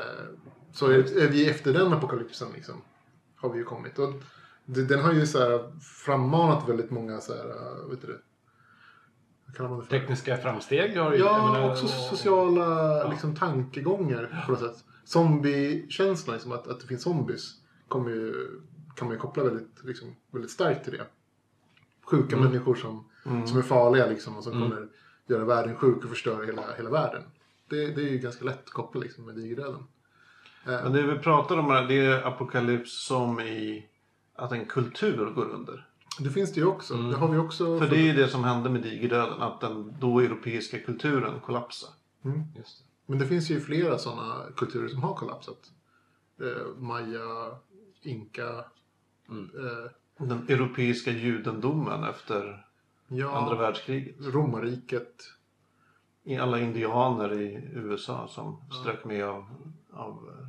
så 0.73 0.87
är, 0.87 1.17
är 1.17 1.27
vi 1.27 1.49
efter 1.49 1.73
den 1.73 1.93
apokalypsen 1.93 2.47
liksom, 2.55 2.81
har 3.35 3.49
vi 3.49 3.57
ju 3.57 3.63
kommit. 3.63 3.99
Och 3.99 4.13
den 4.65 4.99
har 4.99 5.13
ju 5.13 5.27
så 5.27 5.39
här 5.39 5.79
frammanat 5.81 6.69
väldigt 6.69 6.91
många 6.91 7.21
så 7.21 7.33
här, 7.33 7.49
eh, 7.49 7.89
vet 7.89 8.01
du 8.01 8.07
det? 8.07 8.19
Vad 8.19 8.19
kallar 8.19 8.27
man 8.27 9.40
det 9.40 9.40
för? 9.40 9.40
Tekniska 9.89 10.37
framsteg 10.37 10.97
har 10.97 11.13
ju... 11.13 11.19
Ja, 11.19 11.51
menar, 11.53 11.71
också 11.71 11.87
sociala 11.87 12.97
Ja. 12.99 13.09
liksom, 13.11 13.35
tankegångar 13.35 14.43
på 14.45 14.51
något 14.51 14.61
sätt. 14.61 14.83
Zombie-känslan, 15.03 16.33
liksom, 16.33 16.51
att, 16.51 16.67
att 16.67 16.79
det 16.79 16.87
finns 16.87 17.01
zombies, 17.03 17.53
ju, 18.07 18.33
kan 18.95 19.07
man 19.07 19.15
ju 19.15 19.19
koppla 19.19 19.43
väldigt, 19.43 19.83
liksom, 19.83 20.15
väldigt 20.31 20.51
starkt 20.51 20.83
till 20.83 20.93
det. 20.93 21.05
Sjuka 22.05 22.35
Mm. 22.35 22.49
människor 22.49 22.75
som, 22.75 23.05
Mm. 23.25 23.47
som 23.47 23.57
är 23.57 23.61
farliga 23.61 24.05
liksom, 24.07 24.37
och 24.37 24.43
som 24.43 24.53
Mm. 24.53 24.69
kommer 24.69 24.87
göra 25.27 25.45
världen 25.45 25.75
sjuk 25.75 26.03
och 26.03 26.09
förstöra 26.09 26.45
hela, 26.45 26.61
hela 26.77 26.89
världen. 26.89 27.23
Det, 27.69 27.87
det 27.87 28.01
är 28.01 28.09
ju 28.09 28.17
ganska 28.17 28.45
lätt 28.45 28.63
att 28.65 28.69
koppla 28.69 29.01
liksom, 29.01 29.25
med 29.25 29.35
digerdöden. 29.35 29.83
Eh, 30.65 30.83
Men 30.83 30.93
det 30.93 31.01
vi 31.01 31.19
pratar 31.19 31.57
om 31.57 31.65
här, 31.69 31.87
det 31.87 32.05
är 32.05 32.27
apokalyps 32.27 33.05
som 33.05 33.39
i 33.39 33.87
att 34.35 34.51
en 34.51 34.65
kultur 34.65 35.31
går 35.35 35.49
under. 35.49 35.87
Det 36.19 36.29
finns 36.29 36.53
det 36.53 36.59
ju 36.59 36.65
också. 36.65 36.93
Mm. 36.93 37.09
Det 37.09 37.17
har 37.17 37.27
vi 37.27 37.37
också. 37.37 37.79
För 37.79 37.87
det 37.89 37.95
är 37.97 38.03
ju 38.03 38.13
det 38.13 38.27
som 38.27 38.43
hände 38.43 38.69
med 38.69 38.81
digerdöden. 38.81 39.41
Att 39.41 39.61
den 39.61 39.95
då 39.99 40.19
europeiska 40.19 40.79
kulturen 40.79 41.39
kollapsade. 41.39 41.93
Mm. 42.25 42.43
Just 42.57 42.79
det. 42.79 42.83
Men 43.05 43.19
det 43.19 43.27
finns 43.27 43.49
ju 43.51 43.61
flera 43.61 43.97
sådana 43.97 44.43
kulturer 44.55 44.87
som 44.87 45.03
har 45.03 45.13
kollapsat. 45.15 45.71
Eh, 46.41 46.67
Maya, 46.77 47.55
Inka. 48.01 48.65
Mm. 49.29 49.49
Eh, 49.55 49.91
Den 50.27 50.49
europeiska 50.49 51.11
judendomen 51.11 52.03
efter 52.03 52.65
ja, 53.07 53.37
andra 53.37 53.55
världskriget. 53.55 54.15
romarriket. 54.19 55.23
Alla 56.41 56.59
indianer 56.59 57.33
i 57.33 57.69
USA 57.73 58.27
som 58.27 58.61
strök 58.81 59.05
med 59.05 59.25
av, 59.25 59.45
av 59.93 60.11
eh, 60.39 60.47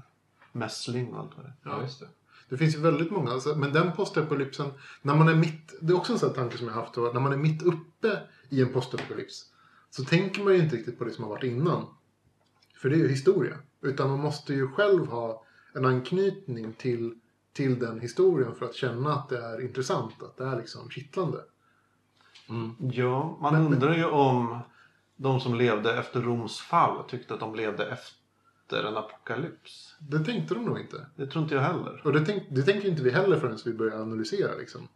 mässling 0.53 1.15
och 1.15 1.21
allt 1.21 1.37
vad 1.37 1.47
det 1.47 1.53
Ja. 1.65 1.83
just 1.83 2.01
det. 2.01 2.09
Det 2.53 2.59
finns 2.59 2.75
ju 2.75 2.81
väldigt 2.81 3.11
många. 3.11 3.31
Alltså, 3.33 3.55
men 3.57 3.73
den 3.73 3.93
postapokalypsen, 3.93 4.71
när 5.03 5.15
man 5.15 5.29
är 5.29 5.35
mitt, 5.35 5.75
det 5.81 5.93
är 5.93 5.97
också 5.97 6.13
en 6.13 6.19
sån 6.19 6.33
tanke 6.35 6.59
som 6.59 6.67
jag 6.67 6.75
haft. 6.75 6.95
då, 6.95 7.01
När 7.15 7.21
man 7.21 7.33
är 7.33 7.37
mitt 7.37 7.63
uppe 7.63 8.19
i 8.49 8.63
en 8.63 8.73
postapokalyps 8.73 9.45
så 9.91 10.05
tänker 10.05 10.43
man 10.43 10.53
ju 10.55 10.59
inte 10.59 10.77
riktigt 10.77 10.99
på 10.99 11.05
det 11.05 11.11
som 11.11 11.25
har 11.25 11.31
varit 11.31 11.45
innan. 11.45 11.87
För 12.77 12.89
det 12.91 12.97
är 12.97 12.99
ju 12.99 13.09
historia. 13.09 13.55
Utan 13.83 14.11
man 14.11 14.19
måste 14.21 14.55
ju 14.55 14.69
själv 14.69 15.07
ha 15.07 15.45
en 15.75 15.87
anknytning 15.87 16.73
till, 16.73 17.15
till 17.53 17.79
den 17.79 18.01
historien 18.01 18.55
för 18.55 18.67
att 18.67 18.75
känna 18.75 19.15
att 19.15 19.29
det 19.29 19.39
är 19.39 19.61
intressant, 19.61 20.23
att 20.23 20.37
det 20.37 20.45
är 20.45 20.57
liksom 20.57 20.91
kittlande. 20.91 21.39
Mm. 22.49 22.71
Ja, 22.93 23.39
man 23.41 23.53
Men- 23.55 23.67
undrar 23.73 23.97
ju 23.97 24.05
om 24.05 24.59
de 25.17 25.41
som 25.41 25.55
levde 25.55 25.99
efter 25.99 26.23
Roms 26.23 26.61
fall 26.61 27.05
tyckte 27.09 27.35
att 27.35 27.41
de 27.41 27.55
levde 27.55 27.87
efter 27.87 28.22
en 28.79 28.97
apokalyps. 28.97 29.97
Det 30.01 30.19
tänkte 30.19 30.55
de 30.55 30.65
nog 30.65 30.79
inte. 30.79 31.07
Det 31.17 31.27
tror 31.27 31.43
inte 31.43 31.55
jag 31.55 31.63
heller. 31.63 32.01
Och 32.05 32.13
det, 32.13 32.27
tänk, 32.27 32.43
det 32.51 32.63
tänker 32.63 32.89
inte 32.89 33.03
vi 33.03 33.11
heller 33.11 33.41
förrän 33.41 33.59
vi 33.65 33.73
börjar 33.73 34.01
analysera. 34.01 34.55
Liksom. 34.55 34.89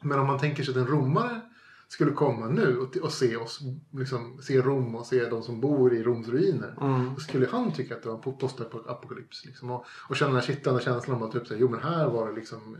Men 0.00 0.18
om 0.18 0.26
man 0.26 0.38
tänker 0.38 0.62
sig 0.62 0.72
att 0.72 0.76
en 0.76 0.86
romare 0.86 1.40
skulle 1.88 2.12
komma 2.12 2.46
nu 2.46 2.78
och, 2.78 2.96
och 2.96 3.12
se 3.12 3.36
oss, 3.36 3.60
liksom, 3.90 4.38
se 4.42 4.60
Rom 4.60 4.94
och 4.94 5.06
se 5.06 5.28
de 5.28 5.42
som 5.42 5.60
bor 5.60 5.94
i 5.94 6.02
Roms 6.02 6.28
ruiner. 6.28 6.76
Mm. 6.80 7.14
Då 7.14 7.20
skulle 7.20 7.46
han 7.46 7.72
tycka 7.72 7.94
att 7.94 8.02
det 8.02 8.08
var 8.08 8.16
en 8.16 8.38
postapokalyps. 8.38 9.44
Liksom, 9.44 9.70
och, 9.70 9.86
och 10.08 10.16
känna 10.16 10.30
den 10.30 10.40
här 10.40 10.46
kittlande 10.46 10.82
känslan 10.82 11.16
av 11.16 11.22
att 11.22 11.32
typ, 11.32 11.46
säga, 11.46 11.60
jo 11.60 11.68
men 11.68 11.80
här 11.80 12.08
var 12.08 12.28
det 12.28 12.34
liksom 12.34 12.76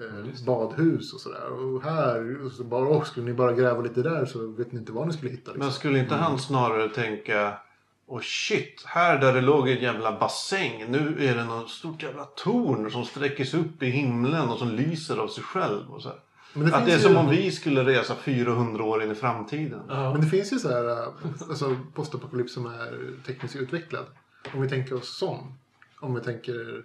eh, 0.00 0.44
badhus 0.46 1.14
och 1.14 1.20
sådär. 1.20 1.52
Och 1.52 1.82
här, 1.82 2.44
och 2.44 2.52
så 2.52 2.64
bara, 2.64 2.88
och 2.88 3.06
skulle 3.06 3.26
ni 3.26 3.34
bara 3.34 3.52
gräva 3.52 3.82
lite 3.82 4.02
där 4.02 4.26
så 4.26 4.46
vet 4.46 4.72
ni 4.72 4.78
inte 4.78 4.92
vad 4.92 5.06
ni 5.06 5.12
skulle 5.12 5.30
hitta. 5.30 5.50
Liksom. 5.50 5.66
Men 5.66 5.72
skulle 5.72 5.98
inte 5.98 6.14
han 6.14 6.38
snarare 6.38 6.88
tänka 6.88 7.58
Åh 8.12 8.20
shit, 8.22 8.82
här 8.86 9.18
där 9.18 9.32
det 9.32 9.40
låg 9.40 9.68
en 9.68 9.82
jävla 9.82 10.18
bassäng. 10.18 10.84
Nu 10.90 11.16
är 11.28 11.34
det 11.36 11.44
något 11.44 11.70
stort 11.70 12.02
jävla 12.02 12.24
torn 12.24 12.90
som 12.90 13.04
sträcker 13.04 13.44
sig 13.44 13.60
upp 13.60 13.82
i 13.82 13.90
himlen 13.90 14.48
och 14.48 14.58
som 14.58 14.68
lyser 14.70 15.16
av 15.16 15.28
sig 15.28 15.44
själv. 15.44 15.90
Och 15.90 16.02
så 16.02 16.08
här. 16.08 16.18
Men 16.52 16.66
det 16.70 16.76
Att 16.76 16.86
det 16.86 16.92
är 16.92 16.98
som 16.98 17.12
ju- 17.12 17.18
om 17.18 17.28
vi 17.28 17.50
skulle 17.50 17.84
resa 17.84 18.14
400 18.14 18.84
år 18.84 19.02
in 19.02 19.10
i 19.10 19.14
framtiden. 19.14 19.82
Ja. 19.88 20.12
Men 20.12 20.20
det 20.20 20.26
finns 20.26 20.52
ju 20.52 20.58
så 20.58 20.68
här 20.68 20.88
äh, 21.02 21.08
alltså, 21.48 21.76
postapokalyps 21.94 22.54
som 22.54 22.66
är 22.66 23.12
tekniskt 23.26 23.56
utvecklad. 23.56 24.06
Om 24.54 24.60
vi 24.62 24.68
tänker 24.68 24.94
oss 24.94 25.18
sån. 25.18 25.54
Om 26.00 26.14
vi 26.14 26.20
tänker 26.20 26.84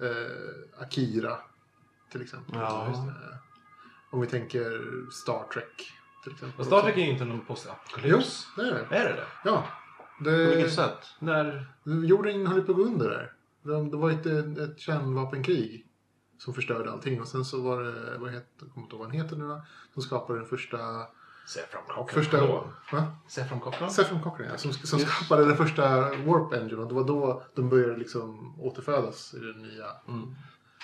eh, 0.00 0.82
Akira 0.82 1.36
till 2.12 2.22
exempel. 2.22 2.54
Ja. 2.58 2.94
Om 4.10 4.20
vi 4.20 4.26
tänker 4.26 4.82
Star 5.10 5.52
Trek 5.52 5.92
till 6.22 6.32
exempel. 6.32 6.54
Men 6.56 6.66
Star 6.66 6.82
Trek 6.82 6.96
är 6.96 7.00
ju 7.00 7.10
inte 7.10 7.24
någon 7.24 7.36
Jo, 7.36 7.44
postapokalyps. 7.54 8.46
det 8.56 8.62
är 8.62 8.72
det. 8.90 8.96
Är 8.96 9.04
det 9.08 9.14
det? 9.14 9.26
Ja. 9.44 9.64
På 10.18 10.30
vilket 10.30 10.64
Det, 10.64 10.70
sätt? 10.70 11.06
När... 11.18 11.66
jorden 11.84 12.46
höll 12.46 12.62
på 12.62 12.72
att 12.72 12.78
gå 12.78 12.84
under 12.84 13.08
där. 13.08 13.32
Det, 13.62 13.90
det 13.90 13.96
var 13.96 14.10
ett, 14.10 14.26
ett 14.58 14.80
kärnvapenkrig 14.80 15.86
som 16.38 16.54
förstörde 16.54 16.90
allting. 16.92 17.20
Och 17.20 17.28
sen 17.28 17.44
så 17.44 17.62
var 17.62 17.82
det, 17.82 18.18
vad 18.18 18.30
heter, 18.30 18.46
jag 18.60 18.70
kommer 18.72 18.84
inte 18.84 18.96
ihåg 18.96 19.00
vad 19.00 19.08
han 19.08 19.20
heter 19.20 19.36
nu 19.36 19.60
som 19.94 20.02
skapade 20.02 20.38
den 20.38 20.48
första... 20.48 20.78
Säfram 23.28 23.60
Cochrane? 23.60 23.90
Saffron 23.90 24.22
Cochrane, 24.22 24.50
ja, 24.50 24.58
som, 24.58 24.72
som 24.72 24.98
skapade 24.98 25.44
den 25.44 25.56
första 25.56 26.00
Warp 26.00 26.52
Engine 26.52 26.76
och 26.76 26.88
det 26.88 26.94
var 26.94 27.04
då 27.04 27.42
de 27.54 27.68
började 27.68 27.96
liksom 27.96 28.54
återfödas 28.60 29.34
i 29.34 29.38
den 29.38 29.62
nya. 29.62 29.86
Mm. 30.08 30.34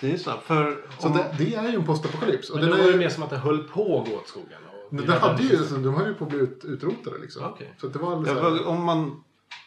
Det 0.00 0.12
är 0.12 0.18
så. 0.18 0.30
För 0.30 0.86
Så 0.98 1.08
om, 1.08 1.16
det, 1.16 1.34
det 1.38 1.54
är 1.54 1.68
ju 1.68 1.74
en 1.74 1.86
postapokalyps. 1.86 2.54
Men 2.54 2.60
då 2.60 2.70
var 2.70 2.76
det 2.76 2.92
är, 2.92 2.98
mer 2.98 3.08
som 3.08 3.22
att 3.22 3.30
det 3.30 3.36
höll 3.36 3.68
på 3.68 4.00
att 4.00 4.08
gå 4.08 4.16
åt 4.16 4.28
skogen. 4.28 4.58
Det 5.02 5.18
hade 5.18 5.42
ju, 5.42 5.56
de 5.58 5.94
höll 5.94 6.06
ju 6.08 6.14
på 6.14 6.24
att 6.24 6.30
bli 6.30 6.38
ut, 6.38 6.64
utrotade 6.64 7.18
liksom. 7.18 7.44
Okej. 7.44 7.74
Så 7.80 7.86
det 7.88 7.98
var 7.98 8.26
ja, 8.26 8.34
för 8.34 8.66
om 8.66 8.84
man, 8.84 9.24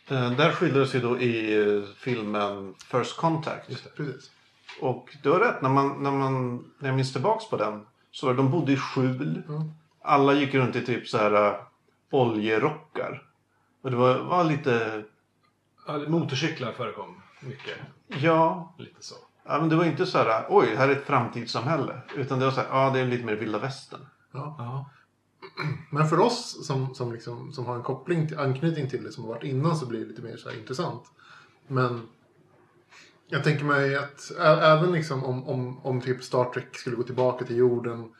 eh, 0.07 0.31
där 0.31 0.51
skildras 0.51 0.95
ju 0.95 0.99
då 0.99 1.19
i 1.19 1.63
eh, 1.77 1.83
filmen 1.97 2.75
First 2.91 3.17
Contact. 3.17 3.69
Just 3.69 3.83
det. 3.83 3.89
Precis. 3.89 4.31
Och 4.81 5.17
du 5.23 5.31
har 5.31 5.39
rätt, 5.39 5.61
när, 5.61 5.69
man, 5.69 6.03
när, 6.03 6.11
man, 6.11 6.55
när 6.79 6.89
jag 6.89 6.95
minns 6.95 7.13
tillbaks 7.13 7.49
på 7.49 7.57
den. 7.57 7.85
Så 8.11 8.25
var 8.25 8.33
det, 8.33 8.37
de 8.37 8.51
bodde 8.51 8.71
i 8.71 8.77
skjul. 8.77 9.43
Ja. 9.47 9.63
Alla 10.01 10.33
gick 10.33 10.53
runt 10.53 10.75
i 10.75 10.85
typ 10.85 11.07
så 11.07 11.17
här 11.17 11.47
äh, 11.47 11.55
oljerockar. 12.11 13.23
Och 13.81 13.91
det 13.91 13.97
var, 13.97 14.19
var 14.19 14.43
lite, 14.43 15.03
Ja, 15.87 15.97
motorcyklar 16.07 16.71
förekom 16.71 17.21
mycket. 17.39 17.77
ja, 18.07 18.75
Lite 18.77 19.03
så. 19.03 19.15
ja, 19.45 19.59
men 19.59 19.69
det 19.69 19.75
var 19.75 19.85
inte 19.85 20.05
så 20.05 20.17
här, 20.17 20.45
oj, 20.49 20.75
här 20.75 20.87
är 20.87 20.91
ett 20.91 21.05
framtidssamhälle. 21.05 22.01
Utan 22.15 22.39
det 22.39 22.45
var 22.45 22.51
så 22.51 22.61
här, 22.61 22.67
ja, 22.71 22.89
det 22.89 22.99
är 22.99 23.05
lite 23.05 23.25
mer 23.25 23.35
vilda 23.35 23.59
västern. 23.59 23.99
Ja. 24.31 24.55
Ja. 24.57 24.89
Men 25.91 26.07
för 26.07 26.19
oss 26.19 26.67
som, 26.67 26.95
som, 26.95 27.13
liksom, 27.13 27.53
som 27.53 27.65
har 27.65 27.75
en 27.75 27.83
koppling 27.83 28.27
till, 28.27 28.39
anknytning 28.39 28.89
till 28.89 29.03
det 29.03 29.11
som 29.11 29.23
har 29.23 29.33
varit 29.33 29.43
innan 29.43 29.77
så 29.77 29.85
blir 29.85 29.99
det 29.99 30.05
lite 30.05 30.21
mer 30.21 30.37
så 30.37 30.49
här 30.49 30.59
intressant. 30.59 31.03
Men 31.67 32.01
jag 33.27 33.43
tänker 33.43 33.65
mig 33.65 33.95
att 33.95 34.31
även 34.39 34.91
liksom 34.91 35.23
om, 35.23 35.47
om, 35.47 35.85
om 35.85 36.01
typ 36.01 36.23
Star 36.23 36.45
Trek 36.45 36.77
skulle 36.77 36.95
gå 36.95 37.03
tillbaka 37.03 37.45
till 37.45 37.57
jorden 37.57 38.13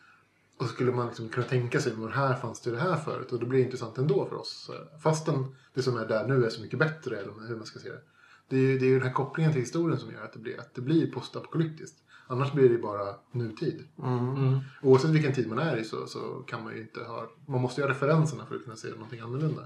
och 0.57 0.65
så 0.65 0.73
skulle 0.73 0.91
man 0.91 1.07
liksom 1.07 1.29
kunna 1.29 1.45
tänka 1.45 1.79
sig 1.79 1.93
men 1.95 2.11
här 2.11 2.35
fanns 2.35 2.61
det 2.61 2.71
det 2.71 2.79
här 2.79 2.95
förut 2.95 3.31
och 3.31 3.39
det 3.39 3.45
blir 3.45 3.63
intressant 3.65 3.97
ändå 3.97 4.25
för 4.25 4.35
oss. 4.35 4.71
Fastän 5.03 5.55
det 5.73 5.83
som 5.83 5.97
är 5.97 6.07
där 6.07 6.27
nu 6.27 6.45
är 6.45 6.49
så 6.49 6.61
mycket 6.61 6.79
bättre 6.79 7.17
eller 7.17 7.47
hur 7.47 7.55
man 7.55 7.65
ska 7.65 7.79
se 7.79 7.89
det. 7.89 8.01
Det 8.49 8.55
är 8.55 8.61
ju 8.61 8.79
det 8.79 8.85
är 8.85 8.89
ju 8.89 8.99
den 8.99 9.07
här 9.07 9.13
kopplingen 9.13 9.51
till 9.51 9.61
historien 9.61 9.99
som 9.99 10.11
gör 10.11 10.23
att 10.23 10.33
det 10.33 10.39
blir, 10.39 10.59
att 10.59 10.75
det 10.75 10.81
blir 10.81 11.11
postapokalyptiskt. 11.11 11.97
Annars 12.27 12.51
blir 12.51 12.69
det 12.69 12.77
bara 12.77 13.15
nutid. 13.31 13.87
Mm. 14.03 14.35
Mm. 14.35 14.59
Oavsett 14.81 15.09
vilken 15.09 15.33
tid 15.33 15.47
man 15.47 15.59
är 15.59 15.77
i 15.77 15.83
så, 15.83 16.07
så 16.07 16.19
kan 16.47 16.63
man 16.63 16.73
ju 16.73 16.81
inte 16.81 17.03
ha... 17.03 17.29
Man 17.47 17.61
måste 17.61 17.81
ju 17.81 17.87
ha 17.87 17.91
referenserna 17.91 18.45
för 18.45 18.55
att 18.55 18.63
kunna 18.63 18.75
se 18.75 18.87
någonting 18.87 19.19
annorlunda. 19.19 19.65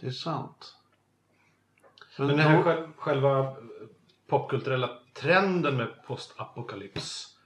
Det 0.00 0.06
är 0.06 0.10
sant. 0.10 0.76
Men 2.18 2.28
den 2.28 2.38
här 2.38 2.62
själv, 2.62 2.86
själva 2.96 3.56
popkulturella 4.26 4.90
trenden 5.14 5.76
med 5.76 5.88
postapokalyps. 6.06 7.36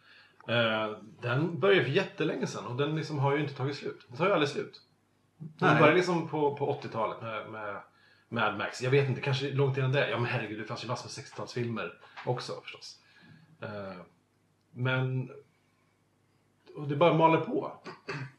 Eh, 0.49 0.99
den 1.23 1.61
började 1.61 1.85
för 1.85 1.91
jättelänge 1.91 2.47
sedan 2.47 2.67
och 2.67 2.77
den 2.77 2.97
liksom 2.97 3.19
har 3.19 3.37
ju 3.37 3.43
inte 3.43 3.55
tagit 3.55 3.77
slut. 3.77 4.05
Den 4.09 4.17
tar 4.17 4.27
ju 4.27 4.33
aldrig 4.33 4.49
slut. 4.49 4.81
Den 5.39 5.69
Nej. 5.69 5.79
började 5.79 5.97
liksom 5.97 6.29
på, 6.29 6.57
på 6.57 6.81
80-talet 6.83 7.23
med, 7.23 7.51
med 7.51 7.83
Mad 8.29 8.59
Max. 8.59 8.83
Jag 8.83 8.91
vet 8.91 9.09
inte, 9.09 9.21
kanske 9.21 9.51
långt 9.51 9.79
innan 9.79 9.93
det. 9.93 10.11
Ja 10.11 10.19
men 10.19 10.27
herregud, 10.27 10.59
det 10.59 10.65
fanns 10.65 10.85
ju 10.85 10.89
massor 10.89 11.23
med 11.23 11.27
60-talsfilmer 11.27 11.91
också 12.27 12.61
förstås. 12.63 13.01
Eh, 13.65 13.97
men... 14.73 15.31
Och 16.77 16.89
det 16.89 16.97
bara 16.97 17.15
maler 17.15 17.41
på. 17.41 17.73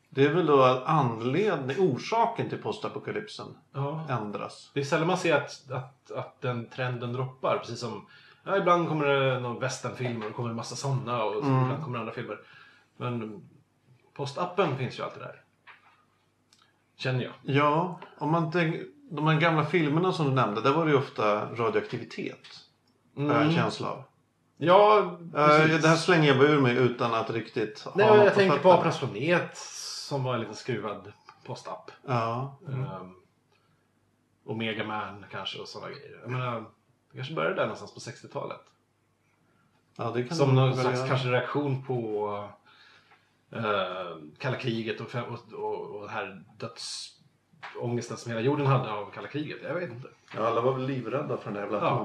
Det 0.09 0.25
är 0.25 0.33
väl 0.33 0.45
då 0.45 0.61
att 0.61 0.83
anledning, 0.85 1.77
orsaken 1.79 2.49
till 2.49 2.61
postapokalypsen 2.61 3.47
Ja. 3.73 4.05
ändras. 4.09 4.71
Det 4.73 4.79
är 4.79 4.83
sällan 4.83 5.07
man 5.07 5.17
ser 5.17 5.35
att, 5.35 5.71
att, 5.71 6.11
att 6.11 6.41
den 6.41 6.69
trenden 6.69 7.13
droppar. 7.13 7.57
Precis 7.57 7.79
som 7.79 8.05
ja, 8.43 8.57
ibland 8.57 8.87
kommer 8.89 9.05
det 9.05 9.39
någon 9.39 9.59
westernfilm 9.59 10.17
och 10.21 10.27
det 10.27 10.33
kommer 10.33 10.49
en 10.49 10.55
massa 10.55 10.75
sådana 10.75 11.23
och 11.23 11.43
Mm. 11.43 11.63
ibland 11.63 11.83
kommer 11.83 11.99
andra 11.99 12.13
filmer. 12.13 12.39
Men 12.97 13.41
postappen 14.13 14.77
finns 14.77 14.99
ju 14.99 15.03
alltid 15.03 15.21
där. 15.21 15.41
Känner 16.97 17.23
jag. 17.23 17.33
Ja, 17.41 17.99
om 18.17 18.31
man 18.31 18.51
tänker, 18.51 18.85
de 19.11 19.27
här 19.27 19.39
gamla 19.39 19.65
filmerna 19.65 20.13
som 20.13 20.25
du 20.25 20.31
nämnde, 20.31 20.61
där 20.61 20.73
var 20.73 20.85
det 20.85 20.91
ju 20.91 20.97
ofta 20.97 21.55
radioaktivitet. 21.55 22.47
Har 23.15 23.23
jag 23.23 23.41
en 23.43 23.53
känsla 23.53 23.89
av. 23.91 24.03
Ja, 24.57 24.99
Eh, 25.35 25.47
precis. 25.47 25.81
det 25.81 25.87
här 25.87 25.95
slänger 25.95 26.27
jag 26.27 26.37
bara 26.37 26.47
ur 26.47 26.61
mig 26.61 26.75
utan 26.77 27.13
att 27.13 27.29
riktigt 27.29 27.81
ha 27.81 27.91
Nej, 27.95 28.07
något 28.07 28.25
jag 28.25 28.33
tänker 28.33 28.57
på. 28.59 28.71
Apernas 28.71 28.99
planet 28.99 29.57
som 30.07 30.23
var 30.23 30.33
en 30.33 30.39
liten 30.39 30.55
skruvad 30.55 31.11
postapp. 31.45 31.91
Ja. 32.07 32.57
Um, 32.65 33.15
Omega 34.45 34.83
Man 34.83 35.25
kanske 35.31 35.59
och 35.59 35.67
sådana 35.67 35.89
grejer. 35.91 36.19
Jag 36.21 36.31
menar, 36.31 36.59
det 37.11 37.15
kanske 37.17 37.33
började 37.33 37.55
där 37.55 37.63
någonstans 37.63 37.93
på 37.93 37.99
60-talet. 37.99 38.61
ja, 39.97 40.11
det 40.11 40.23
kan 40.23 40.37
Som 40.37 40.55
någon 40.55 40.73
slags 40.75 40.97
göra. 40.97 41.07
kanske 41.07 41.27
reaktion 41.29 41.83
på 41.85 42.27
uh, 43.55 44.17
kalla 44.37 44.57
kriget 44.57 45.01
och, 45.01 45.15
och, 45.15 45.53
och, 45.63 45.95
och 45.95 46.01
den 46.01 46.09
här 46.09 46.43
dödsångesten 46.57 48.17
som 48.17 48.31
hela 48.31 48.41
jorden 48.41 48.65
hade 48.65 48.91
av 48.91 49.11
kalla 49.11 49.27
kriget. 49.27 49.57
Jag 49.63 49.75
vet 49.75 49.91
inte. 49.91 50.07
Ja, 50.35 50.47
alla 50.47 50.61
var 50.61 50.73
väl 50.73 50.85
livrädda 50.85 51.37
för 51.37 51.45
den 51.45 51.53
där 51.53 51.61
jävla 51.61 51.77
Ja. 51.77 52.03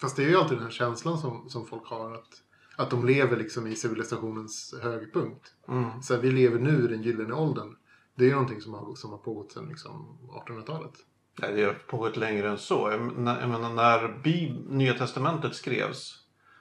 Fast 0.00 0.16
det 0.16 0.24
är 0.24 0.28
ju 0.28 0.36
alltid 0.36 0.56
den 0.56 0.64
här 0.64 0.72
känslan 0.72 1.18
som, 1.18 1.50
som 1.50 1.66
folk 1.66 1.86
har 1.86 2.14
att, 2.14 2.42
att 2.76 2.90
de 2.90 3.06
lever 3.06 3.36
liksom 3.36 3.66
i 3.66 3.76
civilisationens 3.76 4.74
högpunkt. 4.82 5.54
Mm. 5.68 6.02
Så 6.02 6.14
här, 6.14 6.20
vi 6.20 6.30
lever 6.30 6.58
nu 6.58 6.84
i 6.84 6.88
den 6.88 7.02
gyllene 7.02 7.34
åldern. 7.34 7.76
Det 8.14 8.24
är 8.24 8.28
ju 8.28 8.34
någonting 8.34 8.60
som 8.60 8.74
har, 8.74 8.94
som 8.94 9.10
har 9.10 9.18
pågått 9.18 9.52
sedan 9.52 9.68
liksom 9.68 10.18
1800-talet. 10.46 10.92
Nej, 11.40 11.54
det 11.54 11.64
har 11.64 11.72
pågått 11.72 12.16
längre 12.16 12.50
än 12.50 12.58
så. 12.58 12.90
Jag 12.90 13.00
menar, 13.48 13.74
när 13.74 14.22
Bib- 14.24 14.70
Nya 14.70 14.94
Testamentet 14.94 15.54
skrevs 15.54 16.20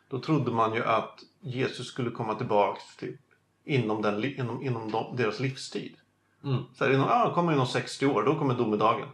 då 0.09 0.19
trodde 0.19 0.51
man 0.51 0.73
ju 0.73 0.83
att 0.83 1.19
Jesus 1.39 1.87
skulle 1.87 2.11
komma 2.11 2.35
tillbaks 2.35 2.95
typ, 2.97 3.19
inom, 3.65 4.01
den, 4.01 4.23
inom, 4.23 4.63
inom 4.63 4.91
de, 4.91 5.15
deras 5.15 5.39
livstid. 5.39 5.95
Mm. 6.43 6.63
Så 6.73 6.85
här, 6.85 6.93
inom, 6.93 7.07
ah, 7.09 7.33
kommer 7.33 7.53
inom 7.53 7.67
60 7.67 8.05
år, 8.05 8.23
då 8.23 8.35
kommer 8.35 8.55
domedagen. 8.55 9.07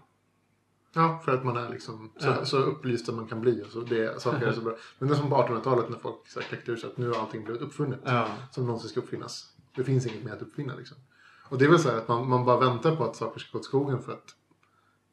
Ja, 0.95 1.21
för 1.25 1.31
att 1.37 1.45
man 1.45 1.57
är 1.57 1.69
liksom 1.69 2.11
så, 2.17 2.27
Ja. 2.27 2.45
så 2.45 2.57
upplyst 2.57 3.13
man 3.13 3.27
kan 3.27 3.41
bli. 3.41 3.63
Och 3.63 3.67
så 3.71 3.79
det, 3.81 4.21
saker 4.21 4.47
är 4.47 4.53
så 4.53 4.61
bra. 4.61 4.75
Men 4.99 5.09
det 5.09 5.15
är 5.15 5.17
som 5.17 5.29
på 5.29 5.35
1800-talet 5.35 5.89
när 5.89 5.97
folk 5.97 6.27
så 6.27 6.39
här 6.39 6.47
kläckte 6.47 6.71
ur 6.71 6.77
sig 6.77 6.89
att 6.89 6.97
nu 6.97 7.09
har 7.11 7.19
allting 7.19 7.43
blivit 7.43 7.61
uppfunnet. 7.61 7.99
Ja. 8.05 8.27
Som 8.51 8.65
någonsin 8.65 8.89
ska 8.89 8.99
uppfinnas. 8.99 9.53
Det 9.75 9.83
finns 9.83 10.05
inget 10.07 10.23
mer 10.23 10.33
att 10.33 10.41
uppfinna 10.41 10.75
liksom. 10.75 10.97
Och 11.49 11.57
det 11.57 11.65
är 11.65 11.69
väl 11.69 11.79
så 11.79 11.89
här 11.89 11.97
att 11.97 12.07
man, 12.07 12.29
man 12.29 12.45
bara 12.45 12.59
väntar 12.59 12.95
på 12.95 13.03
att 13.03 13.15
saker 13.15 13.39
ska 13.39 13.51
gå 13.51 13.59
åt 13.59 13.65
skogen 13.65 14.01
för 14.03 14.11
att 14.11 14.35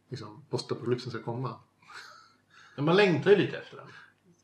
liksom, 0.09 0.45
postapokalypsen 0.51 1.11
ska 1.13 1.23
komma. 1.23 1.55
Men 2.77 2.85
man 2.85 2.97
längtar 2.97 3.31
ju 3.31 3.37
lite 3.37 3.57
efter 3.59 3.77
den. 3.77 3.87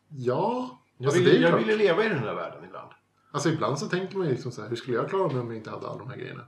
Ja, 0.09 0.79
Jag 0.97 1.07
alltså, 1.07 1.23
vill, 1.23 1.41
jag 1.43 1.51
klart. 1.51 1.61
vill 1.63 1.69
ju 1.71 1.77
leva 1.77 2.05
i 2.05 2.09
den 2.09 2.23
där 2.23 2.35
världen 2.35 2.65
ibland. 2.65 2.91
Alltså 3.31 3.49
ibland 3.49 3.79
så 3.79 3.89
tänker 3.89 4.17
man 4.19 4.27
ju 4.27 4.33
liksom 4.33 4.53
så 4.53 4.63
här, 4.63 4.69
hur 4.69 4.77
skulle 4.77 4.97
jag 4.97 5.09
klara 5.09 5.29
mig 5.29 5.39
om 5.41 5.47
jag 5.47 5.57
inte 5.57 5.71
hade 5.71 5.89
alla 5.89 5.99
de 5.99 6.09
här 6.11 6.17
grejerna? 6.17 6.45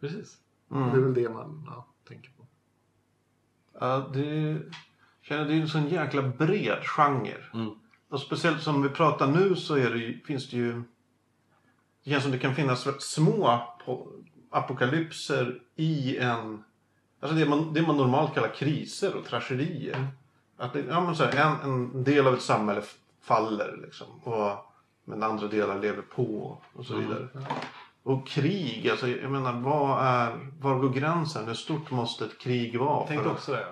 Precis. 0.00 0.38
Det 0.68 0.74
är 0.74 0.78
Mm. 0.82 1.02
väl 1.04 1.14
det 1.14 1.28
man 1.28 1.64
ja, 1.66 1.86
tänker 2.08 2.30
på. 2.30 2.39
Ja, 3.80 4.10
det, 4.14 4.58
känner, 5.22 5.44
det 5.44 5.54
är 5.54 5.60
en 5.60 5.68
sån 5.68 5.88
jäkla 5.88 6.22
bred 6.22 6.78
genre. 6.82 7.36
Mm. 7.54 7.70
Och 8.08 8.20
speciellt 8.20 8.62
som 8.62 8.82
vi 8.82 8.88
pratar 8.88 9.26
nu 9.26 9.56
så 9.56 9.74
det 9.74 10.20
finns 10.26 10.50
det 10.50 10.56
ju... 10.56 10.82
Det 12.04 12.10
känns 12.10 12.22
som 12.22 12.32
det 12.32 12.38
kan 12.38 12.54
finnas 12.54 13.02
små 13.12 13.60
po- 13.84 14.24
apokalypser 14.50 15.60
i 15.76 16.16
en... 16.18 16.64
Alltså 17.20 17.36
det 17.36 17.48
man, 17.48 17.74
det 17.74 17.82
man 17.82 17.96
normalt 17.96 18.34
kallar 18.34 18.54
kriser 18.54 19.16
och 19.16 19.24
tragedier. 19.24 20.06
Att 20.56 20.72
det, 20.72 20.84
ja, 20.88 21.00
men 21.00 21.16
så 21.16 21.24
här, 21.24 21.60
en, 21.64 21.70
en 21.70 22.04
del 22.04 22.26
av 22.26 22.34
ett 22.34 22.42
samhälle 22.42 22.82
faller 23.22 23.78
liksom. 23.82 24.06
Och, 24.22 24.72
men 25.04 25.22
andra 25.22 25.48
delar 25.48 25.78
lever 25.78 26.02
på 26.02 26.58
och 26.72 26.86
så 26.86 26.96
vidare. 26.96 27.28
Och 28.02 28.28
krig, 28.28 28.88
alltså 28.90 29.08
jag 29.08 29.30
menar 29.30 29.52
vad 29.52 30.04
är... 30.06 30.50
Var 30.60 30.74
går 30.78 30.88
gränsen? 30.90 31.46
Hur 31.46 31.54
stort 31.54 31.90
måste 31.90 32.24
ett 32.24 32.38
krig 32.38 32.78
vara? 32.78 32.98
Jag 33.00 33.08
tänkte 33.08 33.28
också 33.28 33.52
det. 33.52 33.66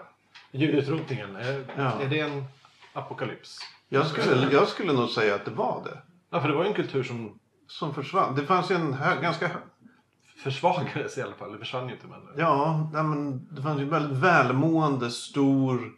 Djurutrotningen, 0.52 1.36
är, 1.36 1.64
Ja. 1.76 1.82
är 2.00 2.08
det 2.08 2.20
en 2.20 2.44
apokalyps? 2.92 3.58
Jag 3.88 4.06
skulle, 4.06 4.52
jag 4.52 4.68
skulle 4.68 4.92
nog 4.92 5.08
säga 5.08 5.34
att 5.34 5.44
det 5.44 5.50
var 5.50 5.82
det. 5.84 5.98
Ja, 6.30 6.40
för 6.40 6.48
det 6.48 6.54
var 6.54 6.62
ju 6.62 6.68
en 6.68 6.74
kultur 6.74 7.02
som 7.02 7.38
Som 7.66 7.94
försvann. 7.94 8.34
Det 8.34 8.46
fanns 8.46 8.70
ju 8.70 8.74
en 8.74 8.92
hö, 8.92 9.20
ganska... 9.22 9.50
försvagades 10.42 11.18
i 11.18 11.22
alla 11.22 11.34
fall. 11.34 11.52
Det 11.52 11.58
försvann 11.58 11.88
ju 11.88 11.94
inte 11.94 12.06
men... 12.06 12.20
Ja, 12.36 12.90
nej, 12.92 13.02
men 13.02 13.48
det 13.54 13.62
fanns 13.62 13.78
ju 13.80 13.82
en 13.82 13.90
väldigt 13.90 14.18
välmående, 14.18 15.10
stor, 15.10 15.92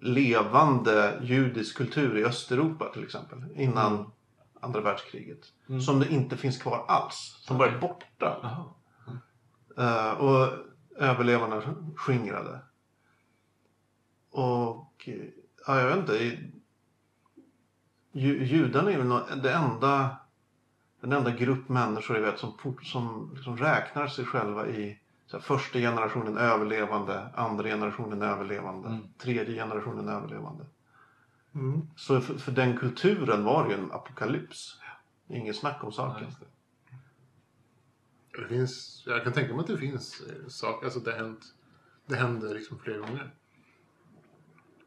levande 0.00 1.18
judisk 1.22 1.76
kultur 1.76 2.18
i 2.18 2.24
Östeuropa 2.24 2.88
till 2.92 3.04
exempel. 3.04 3.38
Innan 3.56 4.10
andra 4.62 4.80
världskriget. 4.80 5.52
Som 5.86 6.00
det 6.00 6.12
inte 6.12 6.36
finns 6.36 6.62
kvar 6.62 6.84
alls. 6.88 7.38
Som 7.40 7.58
bara 7.58 7.70
är 7.70 7.78
borta. 7.78 8.36
Jaha. 8.42 8.64
Eh, 9.76 10.20
och 10.20 10.48
överlevarna 10.96 11.62
skingrade. 11.96 12.58
Och 14.30 15.08
ja, 15.66 15.80
jag 15.80 15.86
vet 15.88 15.98
inte. 15.98 16.38
Ju, 18.12 18.44
judarna 18.44 18.92
är 18.92 18.98
väl 18.98 19.42
det 19.42 19.52
enda, 19.52 20.16
den 21.00 21.12
enda 21.12 21.30
grupp 21.30 21.68
människor 21.68 22.16
jag 22.16 22.22
vet 22.24 22.38
som, 22.38 22.76
som 22.82 23.32
liksom 23.34 23.56
räknar 23.56 24.06
sig 24.06 24.24
själva 24.24 24.68
i 24.68 24.98
här, 25.32 25.38
första 25.40 25.78
generationen 25.78 26.36
överlevande, 26.36 27.28
andra 27.34 27.64
generationen 27.68 28.22
överlevande, 28.22 28.88
Mm. 28.88 29.00
tredje 29.18 29.54
generationen 29.54 30.08
överlevande. 30.08 30.64
Mm. 31.54 31.80
Så 31.96 32.20
för, 32.20 32.34
för 32.38 32.52
den 32.52 32.78
kulturen 32.78 33.44
var 33.44 33.64
det 33.68 33.74
ju 33.74 33.80
en 33.80 33.92
apokalyps. 33.92 34.78
Inget 35.28 35.56
snack 35.56 35.84
om 35.84 35.92
saken. 35.92 36.24
just 36.24 36.40
det. 36.40 36.46
Det 38.42 38.48
finns, 38.48 39.02
jag 39.06 39.24
kan 39.24 39.32
tänka 39.32 39.52
mig 39.52 39.60
att 39.60 39.66
det 39.66 39.78
finns 39.78 40.20
eh, 40.20 40.46
saker, 40.48 40.84
alltså 40.86 41.00
det, 41.00 41.12
hänt, 41.12 41.54
det 42.06 42.16
händer 42.16 42.54
liksom 42.54 42.78
flera 42.78 42.98
gånger. 42.98 43.34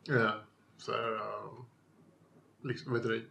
Eh, 0.10 0.32
så 0.78 0.92
här, 0.92 1.16
eh, 1.16 1.52
liksom, 2.64 2.92
vad 2.92 3.02
heter 3.02 3.10
det, 3.10 3.22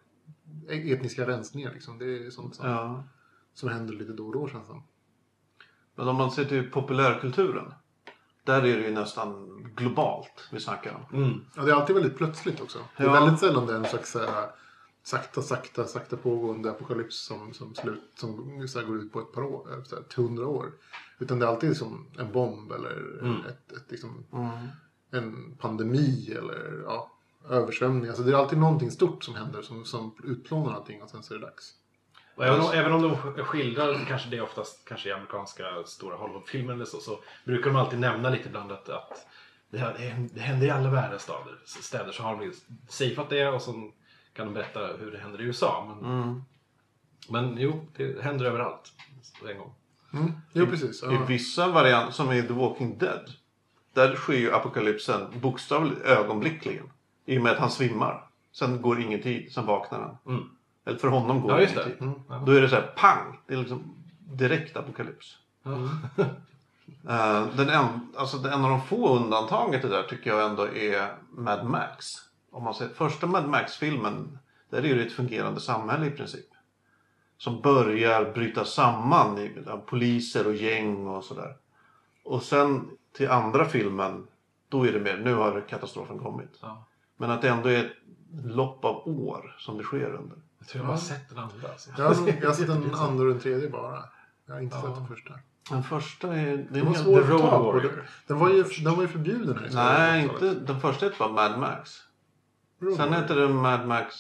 E- 0.75 0.93
etniska 0.93 1.27
rensningar 1.29 1.73
liksom. 1.73 1.99
Det 1.99 2.27
är 2.27 2.31
sånt 2.31 2.55
som, 2.55 2.69
Ja. 2.69 3.05
som 3.55 3.69
händer 3.69 3.95
lite 3.95 4.13
då 4.13 4.27
och 4.27 4.33
då 4.33 4.49
känns 4.49 4.69
det. 4.69 4.83
Men 5.95 6.09
om 6.09 6.17
man 6.17 6.31
ser 6.31 6.45
till 6.45 6.71
populärkulturen. 6.71 7.73
Där 8.45 8.57
är 8.59 8.77
det 8.77 8.87
ju 8.87 8.91
nästan 8.95 9.49
globalt 9.77 10.49
vi 10.53 10.61
snackar 10.61 10.95
om. 11.11 11.23
Mm. 11.23 11.41
Ja, 11.57 11.63
det 11.63 11.71
är 11.71 11.75
alltid 11.75 11.97
väldigt 11.97 12.17
plötsligt 12.17 12.61
också. 12.61 12.79
Det 12.97 13.03
är 13.03 13.07
Ja. 13.07 13.13
väldigt 13.13 13.41
sällan 13.41 13.67
det 13.67 13.73
är 13.73 13.77
en 13.77 13.85
slags 13.85 14.15
här, 14.15 14.51
sakta, 15.03 15.43
sakta, 15.43 15.85
sakta 15.87 16.17
pågående 16.17 16.71
apokalyps 16.71 17.27
som, 17.27 17.55
som, 17.55 17.75
slut, 17.75 18.03
som 18.17 18.65
så 18.69 18.79
här, 18.81 18.87
går 18.87 18.97
ut 18.97 19.13
på 19.13 19.21
ett 19.21 19.33
par 19.33 19.43
år, 19.43 19.73
eh, 19.73 19.83
så 19.85 19.97
här, 19.97 20.05
100 20.17 20.47
år. 20.47 20.73
Utan 21.19 21.39
det 21.39 21.47
är 21.47 21.51
alltid 21.51 21.77
som 21.77 22.07
en 22.19 22.33
bomb 22.33 22.73
eller 22.73 23.19
Mm. 23.23 23.37
ett, 23.47 23.73
ett, 23.73 23.91
liksom, 23.91 24.25
Mm. 24.33 24.49
en 25.11 25.57
pandemi 25.61 26.35
eller 26.39 26.83
ja, 26.87 27.11
översvämning. 27.51 28.09
Alltså 28.09 28.23
det 28.23 28.33
är 28.33 28.37
alltid 28.37 28.59
någonting 28.59 28.91
stort 28.91 29.25
som 29.25 29.35
händer 29.35 29.63
som, 29.63 29.85
som 29.85 30.15
utplånar 30.25 30.73
allting 30.75 31.03
och 31.03 31.11
sen 31.11 31.23
så 31.23 31.35
är 31.35 31.39
det 31.39 31.45
dags. 31.47 31.75
Och 32.35 32.45
även, 32.45 32.61
om, 32.61 32.71
även 32.73 32.93
om 32.93 33.03
de 33.03 33.17
skildrar 33.45 34.05
kanske 34.09 34.29
det 34.31 34.41
oftast 34.41 34.85
kanske 34.89 35.09
i 35.09 35.13
amerikanska 35.13 35.65
stora 35.87 36.17
Hollywoodfilmer 36.17 36.73
eller 36.75 36.85
så, 36.85 36.99
så 37.01 37.19
brukar 37.45 37.67
de 37.71 37.77
alltid 37.77 37.99
nämna 37.99 38.31
lite 38.31 38.49
ibland 38.49 38.73
att, 38.73 38.89
att 38.89 39.27
det, 39.71 39.79
här- 39.79 40.29
det 40.35 40.41
händer 40.41 40.67
i 40.67 40.71
alla 40.71 40.91
världens 40.91 41.23
städer. 41.23 41.59
städer 41.67 42.13
så 42.13 42.23
har 42.23 42.37
de 42.37 42.53
safeat 42.89 43.31
det 43.31 43.49
och 43.49 43.63
så 43.63 43.91
kan 44.33 44.47
de 44.47 44.55
berätta 44.55 44.81
hur 44.87 45.11
det 45.13 45.19
händer 45.19 45.41
i 45.41 45.45
USA. 45.45 45.97
Men, 46.01 46.11
Mm. 46.21 46.43
men 47.29 47.57
jo, 47.59 47.87
det 47.97 48.23
händer 48.23 48.45
överallt 48.45 48.93
en 49.51 49.59
gång. 49.59 49.75
Mm. 50.13 50.33
Jo, 50.53 50.67
precis. 50.67 51.03
I 51.03 51.07
Ja. 51.07 51.25
vissa 51.29 51.69
varianter, 51.69 52.13
som 52.13 52.33
i 52.33 52.43
The 52.43 52.53
Walking 52.53 52.99
Dead. 52.99 53.31
Där 53.93 54.17
sker 54.17 54.35
ju 54.35 54.53
apokalypsen 54.55 55.41
bokstavligt 55.41 56.01
ögonblickligen. 56.01 56.91
I 57.27 57.39
och 57.39 57.43
med 57.43 57.53
att 57.53 57.59
han 57.59 57.71
svimmar. 57.71 58.27
Sen 58.53 58.83
går 58.83 59.01
ingen 59.01 59.23
tid, 59.23 59.53
sen 59.53 59.67
vaknar 59.67 60.01
han. 60.01 60.17
Mm. 60.35 60.51
Eller 60.85 60.99
för 60.99 61.09
honom 61.09 61.41
går 61.41 61.51
Ja, 61.51 61.61
just 61.61 61.75
det. 61.75 62.01
Mm. 62.01 62.15
Ja. 62.29 62.43
Då 62.47 62.53
är 62.53 62.61
det 62.61 62.69
så 62.69 62.75
här 62.75 62.93
pang! 62.97 63.39
Det 63.47 63.55
är 63.55 63.59
liksom 63.59 63.95
direkt 64.19 64.77
apokalyps. 64.77 65.39
Eh, 67.09 67.47
den 67.57 67.69
en, 67.69 67.87
alltså 68.17 68.39
det 68.39 68.51
en 68.51 68.65
av 68.65 68.71
de 68.71 68.83
få 68.83 69.17
undantagen 69.17 69.81
till 69.81 69.91
det 69.91 69.97
där 69.97 70.03
tycker 70.03 70.31
jag 70.31 70.51
ändå 70.51 70.69
är 70.69 71.15
Mad 71.31 71.67
Max. 71.67 72.07
Om 72.51 72.65
man 72.65 72.75
ser, 72.75 72.89
första 72.89 73.27
Mad 73.27 73.49
Max-filmen, 73.49 74.39
där 74.71 74.85
är 74.85 74.95
det 74.95 75.03
ett 75.03 75.13
fungerande 75.13 75.61
samhälle 75.61 76.07
i 76.07 76.11
princip. 76.11 76.47
Som 77.39 77.61
börjar 77.61 78.33
bryta 78.33 78.65
samman 78.65 79.39
i 79.39 79.63
ja, 79.67 79.77
poliser 79.87 80.47
och 80.47 80.55
gäng 80.55 81.07
och 81.07 81.25
sådär. 81.25 81.57
Och 82.25 82.43
sen 82.43 82.91
till 83.17 83.31
andra 83.31 83.65
filmen, 83.65 84.27
då 84.69 84.87
är 84.87 84.93
det 84.93 85.01
mer, 85.01 85.17
nu 85.17 85.35
har 85.35 85.65
katastrofen 85.69 86.19
kommit. 86.19 86.59
Ja. 86.61 86.85
Men 87.17 87.31
att 87.31 87.43
det 87.43 87.49
ändå 87.49 87.69
är 87.69 87.85
ett 87.85 87.93
lopp 88.45 88.85
av 88.85 89.09
år 89.09 89.57
som 89.59 89.79
det 89.79 89.85
sker 89.85 90.15
under. 90.15 90.39
Jag 90.65 90.69
tror 90.69 90.85
jag 90.85 90.89
bara 90.89 90.99
sett 90.99 91.29
den 91.29 91.39
andra. 91.39 91.69
Alltså. 91.69 91.91
Jag, 91.99 92.05
har, 92.05 92.29
jag 92.41 92.47
har 92.49 92.55
sett 92.55 92.67
den 92.67 92.95
andra 92.95 93.25
och 93.25 93.31
den 93.31 93.41
tredje 93.41 93.69
bara. 93.69 94.05
Jag 94.47 94.55
har 94.55 94.61
inte 94.61 94.77
Ja. 94.77 94.83
sett 94.83 94.95
den 94.95 95.07
första. 95.07 95.35
Den 95.71 95.83
första 95.83 96.35
är... 96.37 96.45
Det 96.47 96.53
är 96.53 96.67
Den 96.71 96.87
var 96.87 96.95
svår 96.95 97.19
The 97.21 97.25
att 97.25 97.31
Road. 97.31 97.65
Warrior. 97.65 97.81
Den- 97.83 98.05
Den 98.27 98.39
var 98.39 98.51
ju, 98.51 98.63
den 98.63 98.95
var 98.95 99.03
ju 99.03 99.09
förbjuden 99.09 99.59
här 99.59 99.67
i 99.67 99.71
Sverige 99.71 99.99
Nej, 99.99 100.29
på 100.29 100.35
80-talet. 100.35 100.55
inte. 100.59 100.73
Den 100.73 100.81
första 100.81 101.07
heter 101.07 101.19
bara 101.19 101.33
Mad 101.49 101.59
Max. 101.61 102.01
Road 102.81 102.97
Sen 102.97 103.13
heter 103.13 103.37
det 103.37 103.49
Mad 103.49 103.87
Max 103.87 104.15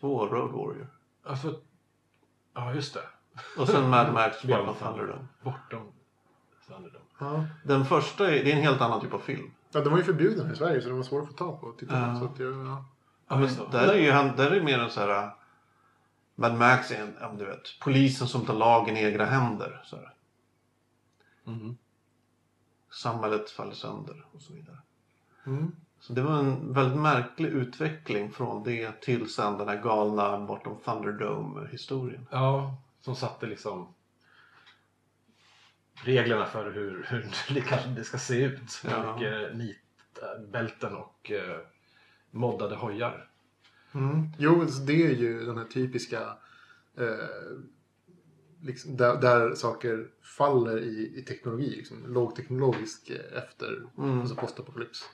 2 0.00 0.26
Road 0.26 0.50
Warrior. 0.52 0.88
Alltså, 1.26 1.54
ja, 2.54 2.74
just 2.74 2.94
det. 2.94 3.00
Och 3.58 3.68
sen 3.68 3.90
Mad 3.90 4.12
Max 4.12 4.42
Bortom 4.44 4.74
Thunderdome. 4.74 5.26
Bortom 5.42 5.92
Thunderdome. 6.68 7.04
Ja. 7.18 7.44
Den 7.64 7.84
första 7.84 8.26
är, 8.26 8.44
det 8.44 8.52
är 8.52 8.56
en 8.56 8.62
helt 8.62 8.80
annan 8.80 9.00
typ 9.00 9.14
av 9.14 9.18
film. 9.18 9.50
ja, 9.72 9.80
den 9.80 9.90
var 9.90 9.98
ju 9.98 10.04
förbjuden 10.04 10.52
i 10.52 10.56
Sverige 10.56 10.80
så 10.80 10.88
den 10.88 10.96
var 10.96 11.04
svår 11.04 11.22
att 11.22 11.28
få 11.28 11.34
tag 11.34 11.60
på. 11.60 11.72
Titta 11.72 11.98
Ja. 11.98 12.18
Så 12.20 12.24
att 12.24 12.38
jag, 12.38 12.66
ja. 12.66 12.84
Ja, 13.28 13.36
det. 13.36 13.48
Där 13.72 13.88
är 13.88 13.98
ju 13.98 14.10
han, 14.10 14.36
där 14.36 14.50
är 14.50 14.60
mer 14.62 14.78
en 14.78 14.90
så 14.90 15.00
här... 15.00 15.30
Mad 16.38 16.54
Max 16.54 16.90
är 16.90 17.02
en, 17.02 17.16
ja, 17.20 17.34
du 17.38 17.44
vet, 17.44 17.78
polisen 17.80 18.28
som 18.28 18.46
tar 18.46 18.54
lagen 18.54 18.96
i 18.96 19.04
egna 19.04 19.24
händer. 19.24 19.82
Så 19.84 19.96
här. 19.96 20.14
Mhm. 21.44 21.76
Samhället 22.90 23.50
faller 23.50 23.74
sönder 23.74 24.24
och 24.32 24.42
så 24.42 24.52
vidare. 24.52 24.78
Mm. 25.46 25.76
Så 26.00 26.12
det 26.12 26.22
var 26.22 26.38
en 26.38 26.72
väldigt 26.72 26.98
märklig 26.98 27.48
utveckling 27.48 28.32
från 28.32 28.64
det 28.64 29.00
till 29.00 29.30
sen 29.32 29.58
den 29.58 29.68
här 29.68 29.82
galna 29.82 30.40
bortom 30.40 30.78
Thunderdome-historien. 30.84 32.26
Ja, 32.30 32.76
som 33.00 33.16
satte 33.16 33.46
liksom 33.46 33.94
reglerna 35.94 36.46
för 36.46 36.72
hur, 36.72 37.06
hur 37.08 37.30
det 37.54 37.60
kanske 37.60 37.88
det 37.88 38.04
ska 38.04 38.18
se 38.18 38.44
ut. 38.44 38.82
Ja. 38.84 39.16
mycket 39.16 39.56
nitbälten 39.56 40.96
och 40.96 41.30
eh, 41.30 41.58
moddade 42.30 42.76
hojar. 42.76 43.28
Mm. 43.96 44.28
Jo, 44.38 44.64
det 44.86 45.06
är 45.06 45.14
ju 45.14 45.46
den 45.46 45.58
här 45.58 45.64
typiska 45.64 46.20
eh, 46.98 47.58
liksom, 48.62 48.96
där, 48.96 49.20
där 49.20 49.54
saker 49.54 50.06
faller 50.38 50.78
i, 50.78 51.12
i 51.18 51.22
teknologi. 51.22 51.76
Liksom, 51.76 52.06
lågteknologisk 52.06 53.10
eh, 53.10 53.38
efter 53.42 53.82
Mm. 53.98 54.20
alltså 54.20 54.34
postapokalyps. 54.36 55.04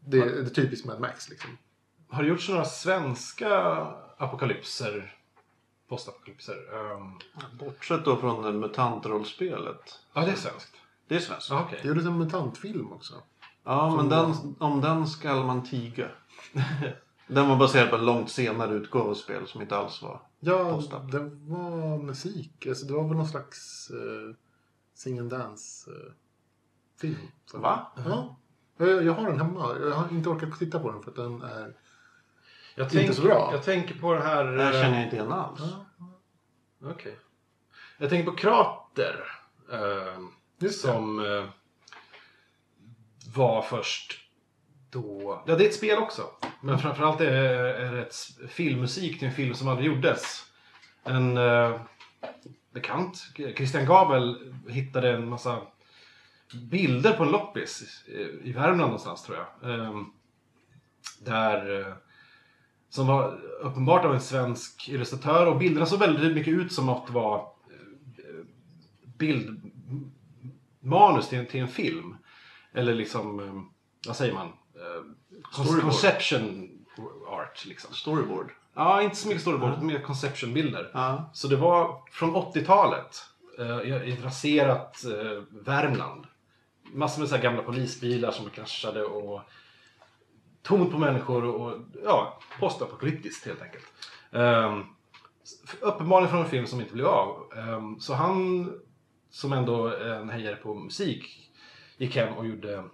Det, 0.00 0.18
det 0.18 0.40
är 0.40 0.44
typiskt 0.54 0.86
Mad 0.86 1.00
Max 1.00 1.28
liksom. 1.30 1.50
Har 2.08 2.22
det 2.22 2.28
gjorts 2.28 2.48
några 2.48 2.64
svenska 2.64 3.48
apokalypser? 4.18 5.16
Postapokalypser? 5.88 6.56
Um, 6.74 7.18
Bortsett 7.58 8.04
då 8.04 8.16
från 8.16 8.60
mutantrollspelet. 8.60 9.98
ja, 10.14 10.20
det 10.24 10.30
är 10.30 10.36
svenskt. 10.36 10.76
Det 11.08 11.16
är 11.16 11.20
svenskt. 11.20 11.50
Ja, 11.50 11.64
okej. 11.66 11.78
Det 11.82 11.88
gjordes 11.88 12.06
en 12.06 12.18
mutantfilm 12.18 12.92
också. 12.92 13.14
Ja, 13.64 13.96
men 13.96 13.98
Som 13.98 14.08
den, 14.08 14.54
om 14.58 14.80
den 14.80 15.06
skall 15.06 15.46
man 15.46 15.66
tiga. 15.66 16.08
Den 17.26 17.48
var 17.48 17.56
baserad 17.56 17.90
på 17.90 17.96
en 17.96 18.04
långt 18.04 18.30
senare 18.30 18.74
utgåva 18.74 19.10
av 19.10 19.14
spel 19.14 19.46
som 19.46 19.62
inte 19.62 19.76
alls 19.76 20.02
var. 20.02 20.22
Ja, 20.40 20.74
Postap. 20.74 21.12
det 21.12 21.18
var 21.18 21.98
musik. 21.98 22.66
Alltså, 22.66 22.86
det 22.86 22.92
var 22.92 23.08
väl 23.08 23.16
någon 23.16 23.28
slags 23.28 23.90
uh, 23.90 24.34
sing 24.94 25.18
and 25.18 25.30
dance 25.30 25.90
eh, 25.90 26.12
Va? 27.54 27.92
Ja. 27.96 28.36
Jag, 28.76 29.04
jag 29.04 29.12
har 29.12 29.30
den 29.30 29.40
hemma. 29.40 29.76
Jag 29.80 29.90
har 29.90 30.08
inte 30.10 30.28
orkat 30.28 30.58
titta 30.58 30.78
på 30.80 30.90
den 30.92 31.02
för 31.02 31.10
att 31.10 31.16
den 31.16 31.42
är... 31.42 31.76
Jag 32.74 32.84
Inte 32.84 32.96
tänker, 32.96 33.12
så 33.12 33.22
bra. 33.22 33.48
Jag 33.52 33.62
tänker 33.62 33.94
på 33.94 34.12
den 34.12 34.22
här... 34.22 34.44
Det 34.44 34.62
här 34.62 34.74
eh, 34.74 34.82
känner 34.82 34.96
jag 34.96 35.04
inte 35.04 35.16
igen 35.16 35.32
alls. 35.32 35.60
Ja, 35.60 35.86
Okej. 36.90 37.18
Jag 37.98 38.10
tänker 38.10 38.30
på 38.30 38.36
Krater. 38.36 39.24
Eh, 39.72 40.20
just 40.58 40.82
det. 40.82 40.88
som 40.88 41.18
eh, 41.18 41.44
var 43.34 43.62
först 43.62 44.23
då... 44.94 45.42
Ja, 45.46 45.56
det 45.56 45.64
är 45.64 45.68
ett 45.68 45.74
spel 45.74 45.98
också. 45.98 46.22
Men 46.60 46.78
framförallt 46.78 47.20
är, 47.20 47.32
är 47.32 47.92
det 47.92 48.02
ett 48.02 48.16
filmmusik 48.48 49.18
till 49.18 49.28
en 49.28 49.34
film 49.34 49.54
som 49.54 49.68
aldrig 49.68 49.86
gjordes. 49.86 50.44
En 51.04 51.36
eh, 51.36 51.80
bekant, 52.74 53.26
Christian 53.56 53.86
Gabel, 53.86 54.54
hittade 54.68 55.10
en 55.10 55.28
massa 55.28 55.62
bilder 56.70 57.12
på 57.12 57.22
en 57.22 57.30
loppis 57.30 58.04
i, 58.06 58.48
i 58.48 58.52
Värmland 58.52 58.80
någonstans 58.80 59.22
tror 59.22 59.38
jag. 59.38 59.70
Eh, 59.70 60.00
där... 61.20 61.80
Eh, 61.80 61.94
som 62.94 63.06
var 63.06 63.40
uppenbart 63.60 64.04
av 64.04 64.14
en 64.14 64.20
svensk 64.20 64.88
illustratör 64.88 65.46
och 65.46 65.58
bilderna 65.58 65.86
såg 65.86 65.98
väldigt 65.98 66.34
mycket 66.34 66.54
ut 66.54 66.72
som 66.72 66.88
att 66.88 67.06
det 67.06 67.12
var 67.12 67.36
eh, 67.36 67.42
bildmanus 69.18 71.28
till 71.28 71.38
en, 71.38 71.46
till 71.46 71.60
en 71.60 71.68
film. 71.68 72.16
Eller 72.72 72.94
liksom, 72.94 73.40
eh, 73.40 73.62
vad 74.06 74.16
säger 74.16 74.34
man? 74.34 74.52
Eh, 74.76 75.02
Storyboard. 75.52 75.82
Conception 75.82 76.70
art 77.28 77.64
liksom. 77.66 77.94
Storyboard. 77.94 78.50
Ja, 78.74 79.02
inte 79.02 79.16
så 79.16 79.28
mycket 79.28 79.42
storyboard, 79.42 79.72
utan 79.72 79.86
mer 79.86 80.00
conception-bilder. 80.00 80.90
Ja. 80.94 81.30
Så 81.32 81.48
det 81.48 81.56
var 81.56 82.02
från 82.10 82.36
80-talet. 82.36 83.16
eh, 83.58 83.80
I 84.08 84.12
ett 84.12 84.24
raserat 84.24 85.04
eh, 85.04 85.42
Värmland. 85.50 86.26
Massor 86.92 87.20
med 87.20 87.28
så 87.28 87.34
här 87.36 87.42
gamla 87.42 87.62
polisbilar 87.62 88.30
som 88.30 88.50
kraschade 88.50 89.04
och 89.04 89.40
tomt 90.62 90.92
på 90.92 90.98
människor 90.98 91.44
och, 91.44 91.78
ja, 92.04 92.38
postapokalyptiskt 92.60 93.46
helt 93.46 93.62
enkelt. 93.62 93.84
Um, 94.30 94.86
uppenbarligen 95.80 96.30
från 96.30 96.42
en 96.44 96.50
film 96.50 96.66
som 96.66 96.80
inte 96.80 96.92
blev 96.92 97.06
av. 97.06 97.52
Ehm, 97.56 98.00
så 98.00 98.14
han, 98.14 98.72
som 99.30 99.52
ändå 99.52 99.86
är 99.86 100.14
en 100.14 100.30
hejare 100.30 100.56
på 100.56 100.74
musik, 100.74 101.50
gick 101.96 102.16
hem 102.16 102.34
och 102.34 102.46
gjorde 102.46 102.84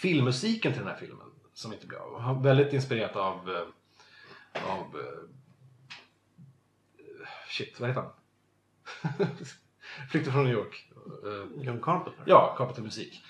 filmmusiken 0.00 0.72
till 0.72 0.82
den 0.82 0.90
här 0.90 0.98
filmen 0.98 1.26
som 1.54 1.72
inte 1.72 1.86
blev 1.86 2.00
av. 2.00 2.42
Väldigt 2.42 2.72
inspirerat 2.72 3.16
av, 3.16 3.50
eh, 3.50 4.62
av 4.70 5.00
eh, 5.00 5.28
shit, 7.48 7.80
vad 7.80 7.88
heter 7.88 8.02
han? 8.02 8.10
Flykten 10.10 10.32
från 10.32 10.44
New 10.44 10.52
York. 10.52 10.90
Eh, 11.24 11.62
John 11.64 11.80
Carpenter. 11.82 12.24
Ja, 12.24 12.54
Carpenter 12.58 12.82
musik. 12.82 13.24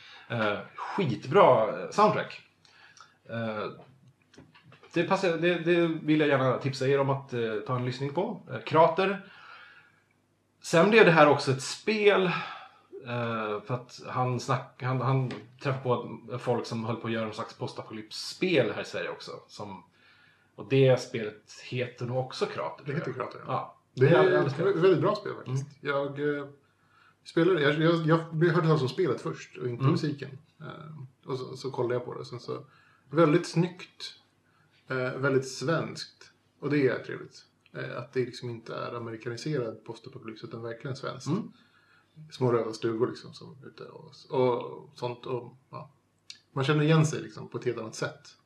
Skitbra 0.74 1.92
soundtrack. 1.92 2.40
Det, 4.92 5.04
passar, 5.04 5.36
det, 5.36 5.58
det 5.58 5.86
vill 5.86 6.20
jag 6.20 6.28
gärna 6.28 6.58
tipsa 6.58 6.88
er 6.88 7.00
om 7.00 7.10
att 7.10 7.30
ta 7.66 7.76
en 7.76 7.84
lyssning 7.84 8.14
på. 8.14 8.42
Krater. 8.66 9.30
Sen 10.62 10.90
blev 10.90 11.04
det 11.04 11.10
här 11.10 11.28
också 11.28 11.52
ett 11.52 11.62
spel. 11.62 12.30
Eh, 13.06 13.60
för 13.60 13.74
att 13.74 14.00
han, 14.06 14.40
snack, 14.40 14.82
han, 14.82 15.00
han 15.00 15.30
träffade 15.62 15.82
på 15.84 16.38
folk 16.38 16.66
som 16.66 16.84
höll 16.84 16.96
på 16.96 17.06
att 17.06 17.12
göra 17.12 17.26
en 17.26 17.34
slags 17.34 17.54
postapokalypsspel 17.54 18.72
här 18.72 18.82
i 18.82 18.84
Sverige 18.84 19.10
också. 19.10 19.32
Som, 19.48 19.84
och 20.54 20.66
det 20.70 21.00
spelet 21.00 21.52
heter 21.64 22.06
nog 22.06 22.18
också 22.18 22.46
Krater. 22.46 22.84
Det 22.86 22.92
heter. 22.92 23.12
Krater. 23.12 23.40
Ja. 23.46 23.74
Ja. 23.94 24.06
Det 24.06 24.08
är 24.16 24.46
ett 24.46 24.58
väldigt 24.58 25.00
bra 25.00 25.14
spel 25.14 25.32
faktiskt. 25.34 25.66
Jag 25.80 26.36
eh, 26.38 26.46
spelade, 27.24 27.60
jag, 27.62 27.74
jag, 27.80 28.06
jag 28.06 28.24
hörde 28.28 28.66
talas 28.66 28.82
om 28.82 28.88
spelet 28.88 29.20
först 29.20 29.56
och 29.56 29.68
inte 29.68 29.80
Mm. 29.80 29.92
musiken. 29.92 30.38
Eh, 30.60 31.28
och 31.30 31.38
så, 31.38 31.56
så 31.56 31.70
kollade 31.70 31.94
jag 31.94 32.04
på 32.04 32.14
det. 32.18 32.24
Sen 32.24 32.40
så, 32.40 32.64
väldigt 33.10 33.46
snyggt. 33.46 34.14
Eh, 34.88 35.12
väldigt 35.16 35.48
svenskt. 35.48 36.30
Och 36.60 36.70
det 36.70 36.88
är 36.88 37.04
trevligt. 37.04 37.44
Att 37.96 38.12
det 38.12 38.20
liksom 38.24 38.50
inte 38.50 38.74
är 38.74 38.94
amerikaniserad 38.94 39.84
postapokalyps 39.84 40.44
utan 40.44 40.62
verkligen 40.62 40.96
svenskt. 40.96 41.26
Mm. 41.26 41.52
Små 42.30 42.52
röda 42.52 42.72
stugor 42.72 43.06
liksom 43.06 43.32
som 43.34 43.56
ute 43.66 43.84
och, 43.84 44.12
och 44.30 44.90
sånt. 44.94 45.26
Och, 45.26 45.56
ja. 45.70 45.90
Man 46.52 46.64
känner 46.64 46.84
igen 46.84 47.06
sig 47.06 47.22
liksom 47.22 47.48
på 47.48 47.58
ett 47.58 47.64
helt 47.64 47.78
annat 47.78 47.94
sätt. 47.94 48.36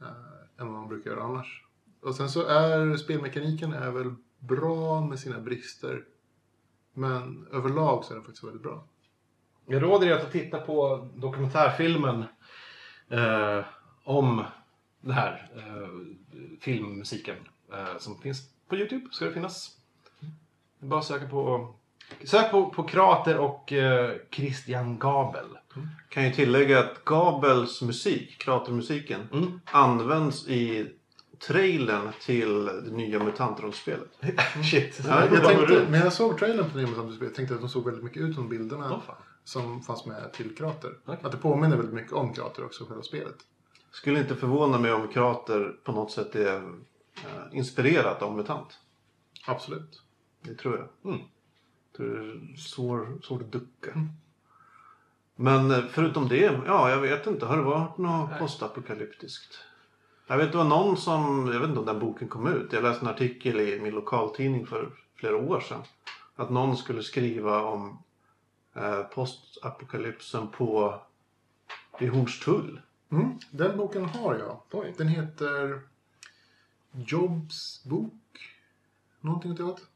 Eh, 0.00 0.60
än 0.60 0.66
vad 0.66 0.80
man 0.80 0.88
brukar 0.88 1.10
göra 1.10 1.22
annars. 1.22 1.64
Och 2.00 2.14
sen 2.14 2.28
så 2.28 2.46
är 2.46 2.96
spelmekaniken 2.96 3.72
är 3.72 3.90
väl 3.90 4.14
bra 4.38 5.00
med 5.00 5.20
sina 5.20 5.40
brister. 5.40 6.04
Men 6.92 7.46
överlag 7.52 8.04
så 8.04 8.12
är 8.12 8.14
den 8.14 8.24
faktiskt 8.24 8.44
väldigt 8.44 8.62
bra. 8.62 8.84
Jag 9.66 9.82
råder 9.82 10.06
er 10.06 10.12
att 10.12 10.32
titta 10.32 10.60
på 10.60 11.08
dokumentärfilmen 11.14 12.24
eh, 13.08 13.64
om 14.04 14.44
den 15.00 15.12
här 15.12 15.50
eh, 15.56 16.16
filmmusiken 16.60 17.36
eh, 17.72 17.98
som 17.98 18.18
finns 18.18 18.50
på 18.68 18.76
Youtube. 18.76 19.06
Ska 19.10 19.24
det 19.24 19.32
finnas. 19.32 19.76
Är 20.80 20.86
Bara 20.86 21.02
söka 21.02 21.28
på 21.28 21.74
Sök 22.24 22.50
på, 22.50 22.70
på 22.70 22.82
Krater 22.82 23.38
och 23.38 23.72
eh, 23.72 24.10
Christian 24.30 24.98
Gabel. 24.98 25.46
Kan 26.08 26.24
ju 26.24 26.32
tillägga 26.32 26.78
att 26.80 27.04
Gabels 27.04 27.82
musik, 27.82 28.38
kratermusiken, 28.38 29.28
Mm. 29.32 29.60
används 29.64 30.48
i 30.48 30.90
trailern 31.46 32.08
till 32.20 32.64
det 32.66 32.90
nya 32.90 33.18
mutantrollspelet. 33.24 34.08
Shit. 34.70 35.00
Ja, 35.08 35.20
jag 35.20 35.30
det 35.30 35.40
tänkte, 35.40 35.86
när 35.90 36.04
jag 36.04 36.12
såg 36.12 36.38
trailern 36.38 36.70
på 36.70 36.76
Nemo 36.78 36.94
Samtidigt 36.94 37.22
jag 37.22 37.34
tänkte 37.34 37.54
att 37.54 37.60
de 37.60 37.68
såg 37.68 37.84
väldigt 37.84 38.04
mycket 38.04 38.22
ut 38.22 38.34
som 38.34 38.48
bilderna 38.48 38.90
Åh, 38.92 39.00
fan. 39.06 39.16
som 39.44 39.82
fanns 39.82 40.06
med 40.06 40.32
till 40.32 40.56
Krater. 40.56 40.92
Okej. 41.04 41.20
Att 41.22 41.32
det 41.32 41.38
påminner 41.38 41.76
väldigt 41.76 41.94
mycket 41.94 42.12
om 42.12 42.34
Krater 42.34 42.64
också, 42.64 42.84
själva 42.84 43.02
spelet. 43.02 43.36
Skulle 43.90 44.18
inte 44.20 44.36
förvåna 44.36 44.78
mig 44.78 44.92
om 44.92 45.08
Krater 45.08 45.76
på 45.84 45.92
något 45.92 46.10
sätt 46.10 46.36
är 46.36 46.56
eh, 46.56 46.62
inspirerat 47.52 48.22
av 48.22 48.36
MUTANT. 48.36 48.78
Absolut. 49.46 50.02
Det 50.42 50.54
tror 50.54 50.76
jag. 51.02 51.12
Mm. 51.12 51.26
Svårt 52.56 53.30
att 53.30 53.52
ducka. 53.52 54.06
Men 55.36 55.70
eh, 55.70 55.84
förutom 55.90 56.28
det, 56.28 56.60
ja 56.66 56.90
jag 56.90 57.00
vet 57.00 57.26
inte. 57.26 57.46
Har 57.46 57.56
det 57.56 57.62
varit 57.62 57.98
något 57.98 58.38
postapokalyptiskt? 58.38 59.58
Jag 60.26 60.36
vet 60.36 60.52
det 60.52 60.58
var 60.58 60.64
någon 60.64 60.96
som, 60.96 61.50
jag 61.52 61.60
vet 61.60 61.68
inte 61.68 61.80
om 61.80 61.86
den 61.86 61.98
boken 61.98 62.28
kom 62.28 62.46
ut. 62.46 62.72
Jag 62.72 62.82
läste 62.82 63.04
en 63.04 63.10
artikel 63.10 63.60
i 63.60 63.80
min 63.80 63.94
lokaltidning 63.94 64.66
för 64.66 64.90
flera 65.14 65.36
år 65.36 65.60
sedan. 65.60 65.82
Att 66.36 66.50
någon 66.50 66.76
skulle 66.76 67.02
skriva 67.02 67.62
om 67.62 68.02
eh, 68.74 69.02
postapokalypsen 69.02 70.48
på 70.48 71.00
i 72.00 72.06
Hornstull. 72.06 72.80
Mm, 73.10 73.38
den 73.50 73.76
boken 73.76 74.04
har 74.04 74.34
jag. 74.34 74.60
Oj. 74.70 74.94
Den 74.96 75.08
heter 75.08 75.80
Jobs 76.92 77.84
bok. 77.84 78.56
Någonting 79.20 79.50
åt 79.52 79.58
det. 79.58 79.89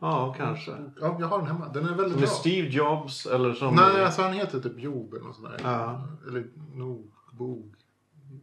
Ja, 0.00 0.34
kanske. 0.38 0.70
Ja, 1.00 1.16
jag 1.20 1.26
har 1.26 1.38
den 1.38 1.46
hemma. 1.46 1.68
Den 1.68 1.84
är 1.84 1.94
väldigt 1.94 2.12
Som 2.12 2.22
är 2.22 2.26
bra. 2.26 2.34
Steve 2.34 2.68
Jobs 2.68 3.26
eller 3.26 3.54
som... 3.54 3.74
Nej, 3.74 4.04
alltså 4.04 4.22
han 4.22 4.32
heter 4.32 4.60
typ 4.60 4.78
Job 4.78 5.14
eller 5.14 5.24
något 5.24 5.36
sånt 5.36 5.48
där. 5.48 5.60
Ja. 5.62 6.08
Eller 6.28 6.46
Nog, 6.74 7.12
Bog. 7.32 7.74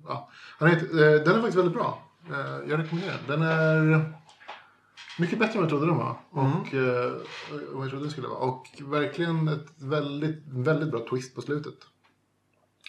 Ja. 0.08 0.30
Han 0.60 0.70
heter, 0.70 0.86
eh, 0.86 1.24
den 1.24 1.28
är 1.28 1.34
faktiskt 1.36 1.58
väldigt 1.58 1.74
bra. 1.74 2.04
Eh, 2.30 2.70
jag 2.70 2.80
rekommenderar 2.80 3.20
den. 3.28 3.40
Den 3.40 3.50
är 3.50 4.14
mycket 5.20 5.40
bättre 5.40 5.54
än 5.54 5.60
jag 5.60 5.70
trodde 5.70 5.86
den 5.86 5.98
var. 5.98 6.18
Och 6.30 6.74
eh, 6.74 7.12
vad 7.72 7.84
jag 7.84 7.90
trodde 7.90 8.06
den 8.06 8.12
skulle 8.12 8.28
vara. 8.28 8.40
Och 8.40 8.68
verkligen 8.82 9.48
ett 9.48 9.68
väldigt, 9.78 10.44
väldigt 10.48 10.92
bra 10.92 11.06
twist 11.10 11.36
på 11.36 11.42
slutet. 11.42 11.78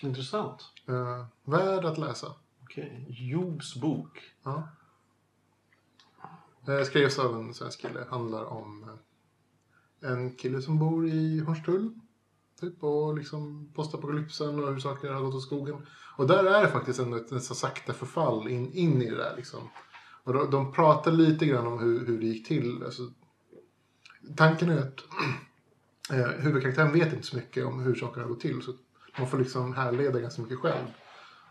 Intressant. 0.02 0.64
Eh, 0.88 1.24
värd 1.44 1.84
att 1.84 1.98
läsa. 1.98 2.26
Okej. 2.62 3.06
Jobs 3.08 3.74
bok. 3.76 4.20
Ja. 4.42 4.68
Eh, 6.68 6.84
skrevs 6.84 7.18
av 7.18 7.36
en 7.36 7.54
svensk 7.54 7.80
kille. 7.80 8.06
Handlar 8.10 8.44
om 8.44 8.84
en 10.00 10.34
kille 10.36 10.62
som 10.62 10.78
bor 10.78 11.08
i 11.08 11.40
Hornstull. 11.40 11.90
Typ, 12.60 12.84
och 12.84 13.18
liksom 13.18 13.72
postapokalypsen 13.74 14.64
och 14.64 14.72
hur 14.72 14.78
saker 14.78 15.12
har 15.12 15.20
gått 15.20 15.34
åt 15.34 15.42
skogen. 15.42 15.86
Och 16.16 16.26
där 16.26 16.44
är 16.44 16.62
det 16.62 16.68
faktiskt 16.68 16.98
ändå 16.98 17.16
ett, 17.16 17.42
så 17.42 17.54
sakta 17.54 17.92
förfall 17.92 18.48
in, 18.48 18.72
in 18.72 19.02
i 19.02 19.10
det 19.10 19.16
där. 19.16 19.36
Liksom. 19.36 19.60
Och 20.24 20.32
de, 20.32 20.50
de 20.50 20.72
pratar 20.72 21.12
lite 21.12 21.46
grann 21.46 21.66
om 21.66 21.78
hur, 21.78 22.06
hur 22.06 22.20
det 22.20 22.26
gick 22.26 22.48
till. 22.48 22.82
Alltså, 22.84 23.02
tanken 24.36 24.70
är 24.70 24.78
att 24.78 25.00
eh, 26.10 26.26
huvudkaraktären 26.26 26.92
vet 26.92 27.12
inte 27.12 27.26
så 27.26 27.36
mycket 27.36 27.66
om 27.66 27.80
hur 27.80 27.94
saker 27.94 28.20
har 28.20 28.28
gått 28.28 28.40
till. 28.40 28.62
Så 28.62 28.72
man 29.18 29.28
får 29.28 29.38
liksom 29.38 29.74
härleda 29.74 30.20
ganska 30.20 30.42
mycket 30.42 30.58
själv. 30.58 30.86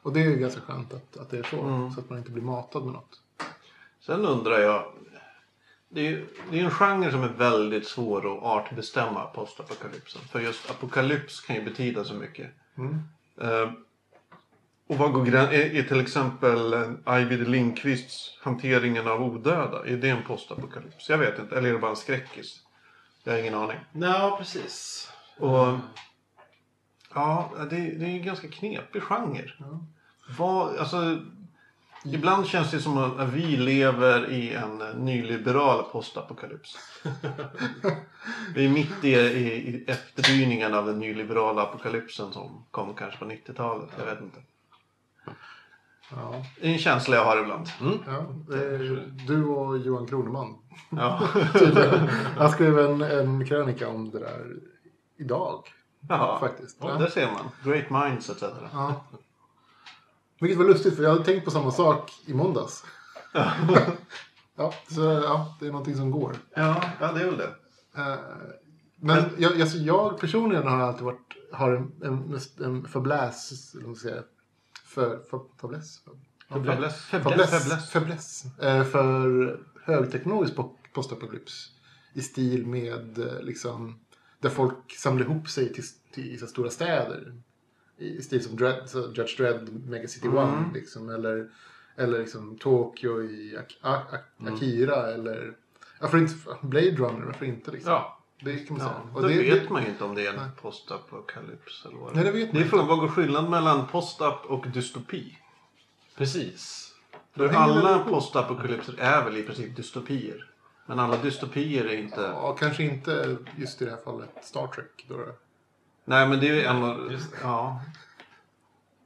Och 0.01 0.13
det 0.13 0.21
är 0.21 0.29
ju 0.29 0.35
ganska 0.35 0.61
skönt 0.61 0.93
att, 0.93 1.17
att 1.17 1.29
det 1.29 1.39
är 1.39 1.43
så. 1.43 1.61
Mm. 1.61 1.91
Så 1.91 1.99
att 1.99 2.09
man 2.09 2.19
inte 2.19 2.31
blir 2.31 2.43
matad 2.43 2.83
med 2.83 2.93
något. 2.93 3.22
Sen 4.05 4.25
undrar 4.25 4.59
jag. 4.59 4.85
Det 5.89 5.99
är 6.01 6.09
ju 6.09 6.27
det 6.51 6.59
är 6.59 6.63
en 6.63 6.71
genre 6.71 7.11
som 7.11 7.23
är 7.23 7.27
väldigt 7.27 7.87
svår 7.87 8.37
att 8.37 8.43
artbestämma 8.43 9.25
postapokalypsen. 9.25 10.21
För 10.21 10.39
just 10.39 10.69
apokalyps 10.71 11.41
kan 11.41 11.55
ju 11.55 11.63
betyda 11.63 12.03
så 12.03 12.13
mycket. 12.13 12.51
Mm. 12.77 13.01
Eh, 13.41 13.71
och 14.87 14.97
vad 14.97 15.11
går 15.13 15.25
grän- 15.25 15.47
är, 15.53 15.75
är 15.75 15.83
till 15.83 15.99
exempel 15.99 16.73
Ajvide 17.03 17.45
Lindqvists 17.49 18.39
hanteringen 18.41 19.07
av 19.07 19.23
odöda, 19.23 19.85
är 19.85 19.97
det 19.97 20.09
en 20.09 20.23
postapokalyps? 20.23 21.09
Jag 21.09 21.17
vet 21.17 21.39
inte, 21.39 21.57
eller 21.57 21.69
är 21.69 21.73
det 21.73 21.79
bara 21.79 21.91
en 21.91 21.97
skräckis? 21.97 22.59
Jag 23.23 23.33
har 23.33 23.39
ingen 23.39 23.55
aning. 23.55 23.77
Ja, 23.91 24.35
precis. 24.39 25.07
Och 25.37 25.77
ja, 27.13 27.51
det, 27.57 27.75
det 27.75 28.05
är 28.05 28.09
ju 28.09 28.17
en 28.19 28.25
ganska 28.25 28.47
knepig 28.47 29.03
genre. 29.03 29.51
Ja. 29.59 29.85
Vad, 30.37 30.77
alltså, 30.77 31.17
ibland 32.03 32.45
känns 32.47 32.71
det 32.71 32.79
som 32.79 32.97
att 32.97 33.29
vi 33.29 33.57
lever 33.57 34.31
i 34.31 34.53
en 34.53 34.77
nyliberal 35.05 35.83
postapokalyps. 35.83 36.77
vi 38.55 38.65
är 38.65 38.69
mitt 38.69 39.03
i, 39.03 39.09
i, 39.15 39.47
i 39.69 39.83
efterdyningen 39.87 40.73
av 40.73 40.85
den 40.85 40.99
nyliberala 40.99 41.61
apokalypsen 41.61 42.33
som 42.33 42.65
kom 42.71 42.93
kanske 42.93 43.19
på 43.19 43.25
90-talet. 43.25 43.89
Jag 43.97 44.05
vet 44.05 44.21
inte. 44.21 44.39
Ja. 46.11 46.45
Det 46.61 46.67
är 46.67 46.71
en 46.71 46.77
känsla 46.79 47.15
jag 47.15 47.25
har 47.25 47.41
ibland. 47.41 47.67
Ja, 48.05 48.25
det 48.49 48.65
är 48.65 49.13
du 49.27 49.45
och 49.45 49.77
Johan 49.77 50.07
Kroneman. 50.07 50.55
Ja. 50.89 51.21
Han 52.37 52.51
skrev 52.51 52.79
en, 52.79 53.01
en 53.01 53.45
krönika 53.45 53.89
om 53.89 54.11
det 54.11 54.19
där 54.19 54.55
idag. 55.17 55.63
Jaha. 56.09 56.39
Faktiskt. 56.39 56.77
Ja, 56.81 56.89
Ja. 56.89 56.97
där 56.97 57.07
ser 57.07 57.25
man. 57.31 57.49
Great 57.73 57.89
minds 57.89 58.29
etc. 58.29 58.43
Ja. 58.73 59.03
Vilket 60.43 60.57
var 60.59 60.65
lustigt 60.65 60.95
för 60.95 61.03
jag 61.03 61.09
hade 61.09 61.25
tänkt 61.25 61.45
på 61.45 61.51
samma 61.51 61.71
sak 61.71 62.11
i 62.25 62.33
måndags. 62.33 62.83
ja, 64.55 64.73
så 64.89 65.01
ja, 65.01 65.57
det 65.59 65.67
är 65.67 65.71
någonting 65.71 65.95
som 65.95 66.11
går. 66.11 66.35
Ja, 66.55 66.83
ja, 66.99 67.11
det 67.11 67.21
är 67.21 67.25
väl 67.25 67.37
det. 67.37 67.55
Eh, 67.97 68.17
Men 68.95 69.23
jag, 69.37 69.61
alltså 69.61 69.77
jag 69.77 70.19
personligen 70.19 70.67
har 70.67 70.79
alltid 70.79 71.03
varit, 71.03 71.35
har 71.51 71.71
en, 71.71 71.91
en, 72.03 72.39
en 72.65 72.87
fäbless, 72.87 73.73
eller 73.75 73.87
vad 73.87 73.97
ska 73.97 74.07
jag 74.07 74.15
säga, 74.15 74.23
för, 74.85 75.19
för, 75.29 75.39
fäbless? 75.61 75.99
Fäbless. 76.51 76.95
Fäbless. 77.05 77.89
Fäbless. 77.89 78.43
Eh, 78.61 78.83
för 78.83 79.59
högteknologisk 79.85 80.55
po- 80.55 80.75
postapokalyps. 80.93 81.69
I 82.13 82.21
stil 82.21 82.65
med 82.67 83.19
eh, 83.19 83.41
liksom, 83.41 83.99
där 84.39 84.49
folk 84.49 84.91
samlar 84.97 85.25
ihop 85.25 85.49
sig 85.49 85.73
till, 85.73 85.83
till 86.13 86.39
så 86.39 86.47
stora 86.47 86.69
städer. 86.69 87.33
Stil 88.21 88.43
som 88.43 88.55
Dredd, 88.55 88.89
så 88.89 88.99
Judge 88.99 89.37
Dredd, 89.37 89.85
Mega 89.89 90.07
City 90.07 90.27
Mm. 90.27 90.37
One. 90.39 90.65
Liksom, 90.73 91.09
eller 91.09 91.49
eller 91.95 92.19
liksom 92.19 92.57
Tokyo 92.57 93.23
i 93.23 93.57
Ak- 93.57 93.77
A- 93.81 94.01
A- 94.11 94.47
Akira. 94.53 95.07
Eller 95.13 95.53
varför 96.01 96.17
inte 96.17 96.33
Blade 96.61 96.91
Runner, 96.95 97.25
varför 97.25 97.45
inte? 97.45 97.71
Liksom. 97.71 97.91
Ja. 97.91 98.19
Det 98.43 98.55
kan 98.67 98.77
man 98.77 98.87
Ja, 98.87 98.93
säga. 98.93 99.01
då 99.13 99.19
Och 99.21 99.27
det, 99.29 99.37
vet 99.37 99.63
det, 99.63 99.69
man 99.69 99.83
ju 99.83 99.89
inte 99.89 100.03
om 100.03 100.15
det 100.15 100.27
är 100.27 100.33
en 100.33 100.39
postapokalyps 100.61 101.85
eller 101.85 101.97
vad 101.97 102.15
Nej, 102.15 102.23
det 102.23 102.31
vet 102.31 102.45
man 102.47 102.53
Det 102.53 102.57
är 102.57 102.59
inte. 102.59 102.69
frågan, 102.69 102.87
vad 102.87 102.99
går 102.99 103.07
skillnaden 103.07 103.49
mellan 103.51 103.87
postap 103.87 104.45
och 104.45 104.65
dystopi? 104.67 105.37
Precis. 106.17 106.89
För 107.35 107.47
alla 107.49 107.99
postapokalypser 107.99 108.95
är 108.99 109.23
väl 109.25 109.37
i 109.37 109.43
princip 109.43 109.75
dystopier. 109.75 110.49
Men 110.85 110.99
alla 110.99 111.17
dystopier 111.17 111.85
är 111.85 111.97
inte... 111.97 112.21
ja, 112.21 112.55
kanske 112.59 112.83
inte 112.83 113.37
just 113.57 113.81
i 113.81 113.85
det 113.85 113.91
här 113.91 113.97
fallet 113.97 114.29
Star 114.41 114.67
Trek. 114.67 115.05
Då. 115.07 115.17
då. 115.17 115.25
Nej 116.05 116.29
men 116.29 116.39
det 116.39 116.49
är 116.49 116.53
ju 116.53 116.61
en 116.61 116.83
av... 116.83 117.11
Just 117.11 117.31
det. 117.31 117.37
Ja. 117.41 117.81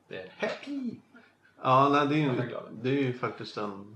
Det 0.07 0.17
är 0.17 0.33
happy. 0.37 0.95
Ja, 1.63 1.89
nej, 1.91 2.07
det 2.07 2.15
är 2.15 2.17
ju, 2.17 2.59
det 2.81 2.89
är 2.89 3.01
ju 3.01 3.13
faktiskt 3.13 3.57
en... 3.57 3.93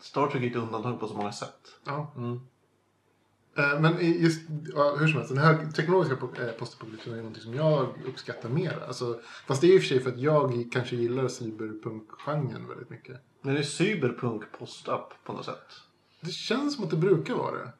Star 0.00 0.26
Trek 0.26 0.42
är 0.42 0.50
ett 0.50 0.56
undantag 0.56 1.00
på 1.00 1.08
så 1.08 1.14
många 1.14 1.32
sätt. 1.32 1.60
Ja. 1.84 2.12
Mm. 2.16 2.40
Eh, 3.56 3.80
Men 3.80 4.20
just, 4.22 4.40
ja, 4.74 4.96
hur 4.98 5.06
som 5.06 5.16
helst, 5.16 5.28
den 5.34 5.44
här 5.44 5.70
teknologiska 5.70 6.42
eh, 6.42 6.52
postapokalypsen 6.52 7.12
är 7.12 7.16
någonting 7.16 7.42
som 7.42 7.54
jag 7.54 7.88
uppskattar 8.06 8.48
mer. 8.48 8.84
Alltså, 8.86 9.20
fast 9.46 9.60
det 9.60 9.66
är 9.66 9.74
i 9.74 9.78
och 9.78 9.82
för 9.82 9.88
sig 9.88 10.00
för 10.00 10.10
att 10.10 10.18
jag 10.18 10.68
kanske 10.72 10.96
gillar 10.96 11.28
cyberpunk-genren 11.28 12.68
väldigt 12.68 12.90
mycket. 12.90 13.20
Men 13.40 13.54
det 13.54 13.60
är 13.60 13.64
cyberpunk 13.64 14.42
postap 14.58 15.14
på 15.24 15.32
något 15.32 15.44
sätt. 15.44 15.80
Det 16.20 16.30
känns 16.30 16.74
som 16.74 16.84
att 16.84 16.90
det 16.90 16.96
brukar 16.96 17.34
vara 17.34 17.58
det. 17.58 17.72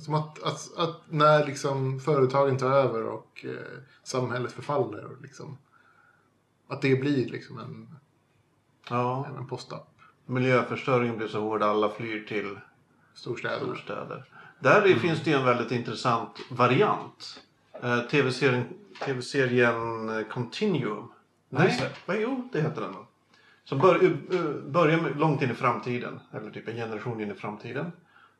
Som 0.00 0.14
att, 0.14 0.42
att, 0.42 0.76
att 0.76 1.00
när 1.08 1.46
liksom 1.46 2.00
företagen 2.00 2.58
tar 2.58 2.70
över 2.70 3.06
och 3.06 3.44
eh, 3.44 3.78
samhället 4.02 4.52
förfaller. 4.52 5.04
Och 5.04 5.22
liksom, 5.22 5.58
att 6.68 6.82
det 6.82 7.00
blir 7.00 7.28
liksom 7.28 7.58
en, 7.58 7.96
Ja. 8.88 9.26
en 9.38 9.46
postapp. 9.46 9.90
Miljöförstöringen 10.26 11.16
blir 11.16 11.28
så 11.28 11.40
hård, 11.40 11.62
alla 11.62 11.90
flyr 11.90 12.26
till 12.26 12.58
Storstäder. 13.14 13.58
storstäder. 13.58 14.24
Där 14.60 14.86
mm. 14.86 14.98
finns 14.98 15.22
det 15.22 15.32
en 15.32 15.44
väldigt 15.44 15.72
intressant 15.72 16.40
variant. 16.50 17.40
Eh, 17.82 18.00
TV-serien, 18.00 18.64
TV-serien 19.04 20.08
eh, 20.08 20.26
Continuum. 20.26 21.12
Nej, 21.48 21.92
vad, 22.06 22.20
jo 22.20 22.48
det 22.52 22.60
heter 22.60 22.80
den. 22.80 22.94
Som 23.64 23.78
bör, 23.78 24.04
uh, 24.04 24.10
börjar 24.66 25.14
långt 25.16 25.42
in 25.42 25.50
i 25.50 25.54
framtiden. 25.54 26.20
Eller 26.32 26.50
typ 26.50 26.68
en 26.68 26.76
generation 26.76 27.20
in 27.20 27.30
i 27.30 27.34
framtiden. 27.34 27.92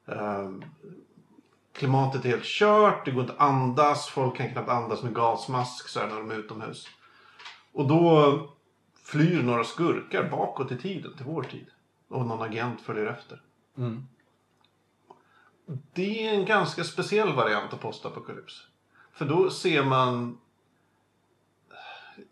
Eh, 0.06 0.50
klimatet 1.74 2.24
är 2.24 2.28
helt 2.28 2.44
kört, 2.44 3.04
det 3.04 3.10
går 3.10 3.22
inte 3.22 3.32
att 3.32 3.40
andas. 3.40 4.08
Folk 4.08 4.36
kan 4.36 4.52
knappt 4.52 4.68
andas 4.68 5.02
med 5.02 5.14
gasmask 5.14 5.88
så 5.88 6.00
här 6.00 6.06
när 6.06 6.16
de 6.16 6.30
är 6.30 6.34
utomhus. 6.34 6.88
Och 7.72 7.88
då 7.88 8.38
flyr 9.04 9.42
några 9.42 9.64
skurkar 9.64 10.30
bakåt 10.30 10.72
i 10.72 10.78
tiden, 10.78 11.16
till 11.16 11.26
vår 11.26 11.42
tid. 11.42 11.66
Och 12.08 12.26
någon 12.26 12.42
agent 12.42 12.80
följer 12.80 13.06
efter. 13.06 13.42
Mm. 13.78 14.06
Det 15.92 16.28
är 16.28 16.34
en 16.34 16.44
ganska 16.44 16.84
speciell 16.84 17.32
variant 17.32 17.72
av 17.72 17.76
postapokalyps. 17.76 18.66
För 19.12 19.24
då 19.24 19.50
ser 19.50 19.84
man... 19.84 20.38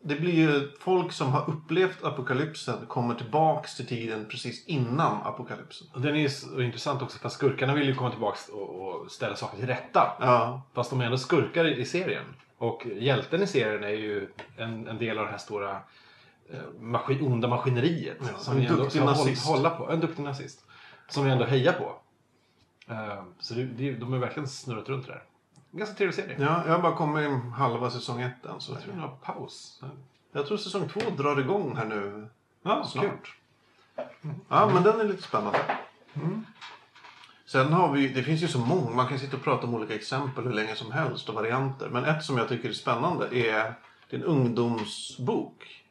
Det 0.02 0.14
blir 0.14 0.32
ju 0.32 0.70
folk 0.80 1.12
som 1.12 1.32
har 1.32 1.50
upplevt 1.50 2.04
apokalypsen 2.04 2.86
kommer 2.86 3.14
tillbaks 3.14 3.76
till 3.76 3.86
tiden 3.86 4.26
precis 4.30 4.66
innan 4.66 5.22
apokalypsen. 5.22 5.86
Och 5.94 6.00
den 6.00 6.16
är 6.16 6.28
så 6.28 6.60
intressant 6.60 7.02
också 7.02 7.18
för 7.18 7.28
skurkarna 7.28 7.74
vill 7.74 7.86
ju 7.86 7.94
komma 7.94 8.10
tillbaka 8.10 8.52
och, 8.52 9.02
och 9.02 9.10
ställa 9.10 9.36
saker 9.36 9.56
till 9.56 9.66
rätta. 9.66 10.16
Ja, 10.20 10.62
Fast 10.74 10.90
de 10.90 11.00
är 11.00 11.04
ändå 11.04 11.18
skurkar 11.18 11.64
i, 11.64 11.80
i 11.80 11.84
serien. 11.84 12.24
Och 12.58 12.86
hjälten 12.86 13.42
i 13.42 13.46
serien 13.46 13.84
är 13.84 13.88
ju 13.88 14.28
en, 14.56 14.88
en 14.88 14.98
del 14.98 15.18
av 15.18 15.24
det 15.24 15.30
här 15.30 15.38
stora 15.38 15.80
eh, 16.50 16.80
maskin, 16.80 17.26
onda 17.26 17.48
maskineriet. 17.48 18.18
Ja, 18.20 18.38
som 18.38 18.52
en 18.52 18.60
vi 18.60 18.66
ändå 18.66 18.82
duktig 18.82 19.00
ska 19.00 19.10
hålla, 19.10 19.18
nazist. 19.18 19.46
hålla 19.46 19.70
på. 19.70 19.90
En 19.90 20.00
duktig 20.00 20.22
nazist. 20.22 20.64
Som 21.08 21.24
vi 21.24 21.30
ändå 21.30 21.44
hejar 21.44 21.72
på. 21.72 21.94
Eh, 22.92 23.22
så 23.38 23.54
det, 23.54 23.64
det, 23.64 23.92
de 23.92 24.12
har 24.12 24.18
verkligen 24.18 24.48
snurrat 24.48 24.88
runt 24.88 25.06
det 25.06 25.12
där. 25.12 25.22
Ganska 25.72 25.96
trevlig 25.96 26.14
serie. 26.14 26.36
ja 26.40 26.62
jag 26.66 26.72
har 26.72 26.82
bara 26.82 26.96
kommit 26.96 27.22
i 27.30 27.50
halva 27.54 27.90
säsong 27.90 28.20
ett 28.22 28.46
än. 28.46 28.60
Så 28.60 28.72
Jag 28.72 28.82
tror 28.82 28.94
det 28.94 29.00
var 29.00 29.08
paus. 29.08 29.80
jag 30.32 30.46
tror 30.46 30.56
säsong 30.56 30.88
två 30.88 31.00
drar 31.16 31.40
igång 31.40 31.76
här 31.76 31.84
nu 31.84 32.28
Ja, 32.62 32.84
snart. 32.84 33.36
Ja, 34.48 34.70
men 34.74 34.82
den 34.82 35.00
är 35.00 35.04
lite 35.04 35.22
spännande. 35.22 35.78
Mm. 36.14 36.46
Sen 37.44 37.72
har 37.72 37.92
vi, 37.92 38.08
det 38.08 38.22
finns 38.22 38.42
ju 38.42 38.48
så 38.48 38.58
många, 38.58 38.90
man 38.90 39.08
kan 39.08 39.18
sitta 39.18 39.36
och 39.36 39.42
prata 39.42 39.66
om 39.66 39.74
olika 39.74 39.94
exempel 39.94 40.44
hur 40.44 40.52
länge 40.52 40.74
som 40.76 40.92
helst 40.92 41.28
och 41.28 41.34
varianter. 41.34 41.88
Men 41.88 42.04
ett 42.04 42.24
som 42.24 42.38
jag 42.38 42.48
tycker 42.48 42.68
är 42.68 42.72
spännande 42.72 43.26
är, 43.26 43.74
det 44.10 44.16
är 44.16 44.20
en 44.20 44.24
ungdomsbok 44.24 45.84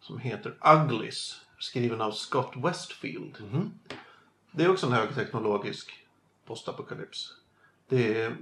som 0.00 0.18
heter 0.18 0.54
Uglies, 0.64 1.40
skriven 1.58 2.00
av 2.00 2.12
Scott 2.12 2.52
Westfield. 2.56 3.36
Mhm. 3.52 3.72
Det 4.52 4.64
är 4.64 4.70
också 4.70 4.86
en 4.86 4.92
högteknologisk 4.92 6.06
postapokalyps. 6.46 7.34
Det 7.88 8.22
är 8.22 8.36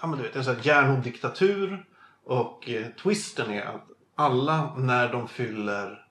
ja, 0.00 0.06
men 0.06 0.18
du 0.18 0.22
vet, 0.24 0.36
en 0.36 0.44
sån 0.44 0.54
här 0.56 0.62
järnhård 0.66 1.02
diktatur 1.02 1.84
och 2.24 2.68
eh, 2.68 2.86
twisten 3.02 3.50
är 3.50 3.62
att 3.66 3.84
alla 4.14 4.74
när 4.76 5.12
de 5.12 5.28
fyller 5.28 6.06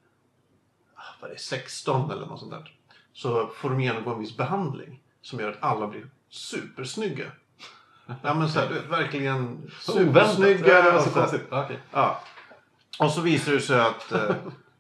ah, 0.96 1.02
vad 1.22 1.30
är 1.30 1.34
det, 1.36 1.40
16 1.40 2.12
eller 2.12 2.26
något 2.26 2.40
sånt 2.40 2.52
där 2.52 2.76
så 3.14 3.48
får 3.48 3.70
de 3.70 3.82
genomgå 3.82 4.14
en 4.14 4.20
viss 4.20 4.38
behandling 4.38 5.00
som 5.22 5.40
gör 5.40 5.52
att 5.52 5.64
alla 5.64 5.88
blir 5.88 6.08
supersnygga. 6.30 7.32
Ja 8.22 8.34
men 8.34 8.50
så 8.50 8.60
här, 8.60 8.68
du 8.68 8.74
vet, 8.74 8.86
verkligen 8.90 9.72
supersnygga. 9.80 10.82
Det 10.82 10.92
var 10.92 11.00
så 11.02 11.10
konstigt. 11.10 11.48
Ja. 11.92 12.20
Och 13.00 13.12
så 13.12 13.22
visar 13.22 13.52
det 13.52 13.60
sig 13.62 13.80
att 13.82 14.12
eh, 14.12 14.36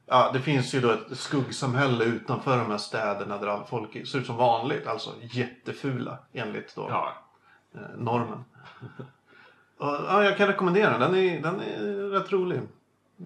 ja, 0.05 0.29
det 0.33 0.39
finns 0.39 0.73
ju 0.73 0.81
då 0.81 0.91
ett 0.91 1.17
skuggsamhälle 1.19 2.05
utanför 2.05 2.57
de 2.57 2.71
här 2.71 2.77
städerna 2.77 3.37
där 3.37 3.47
all 3.47 3.65
folk 3.65 4.07
ser 4.07 4.19
ut 4.19 4.25
som 4.25 4.35
vanligt. 4.35 4.87
Alltså 4.87 5.09
jättefula 5.21 6.17
enligt 6.33 6.75
då, 6.75 6.87
Ja. 6.89 7.13
eh, 7.75 7.97
normen. 7.97 8.43
Ja, 9.79 10.23
jag 10.23 10.37
kan 10.37 10.47
rekommendera 10.47 10.97
den. 10.97 11.15
Är, 11.15 11.41
den 11.41 11.59
är 11.59 12.09
rätt 12.09 12.31
rolig. 12.31 12.61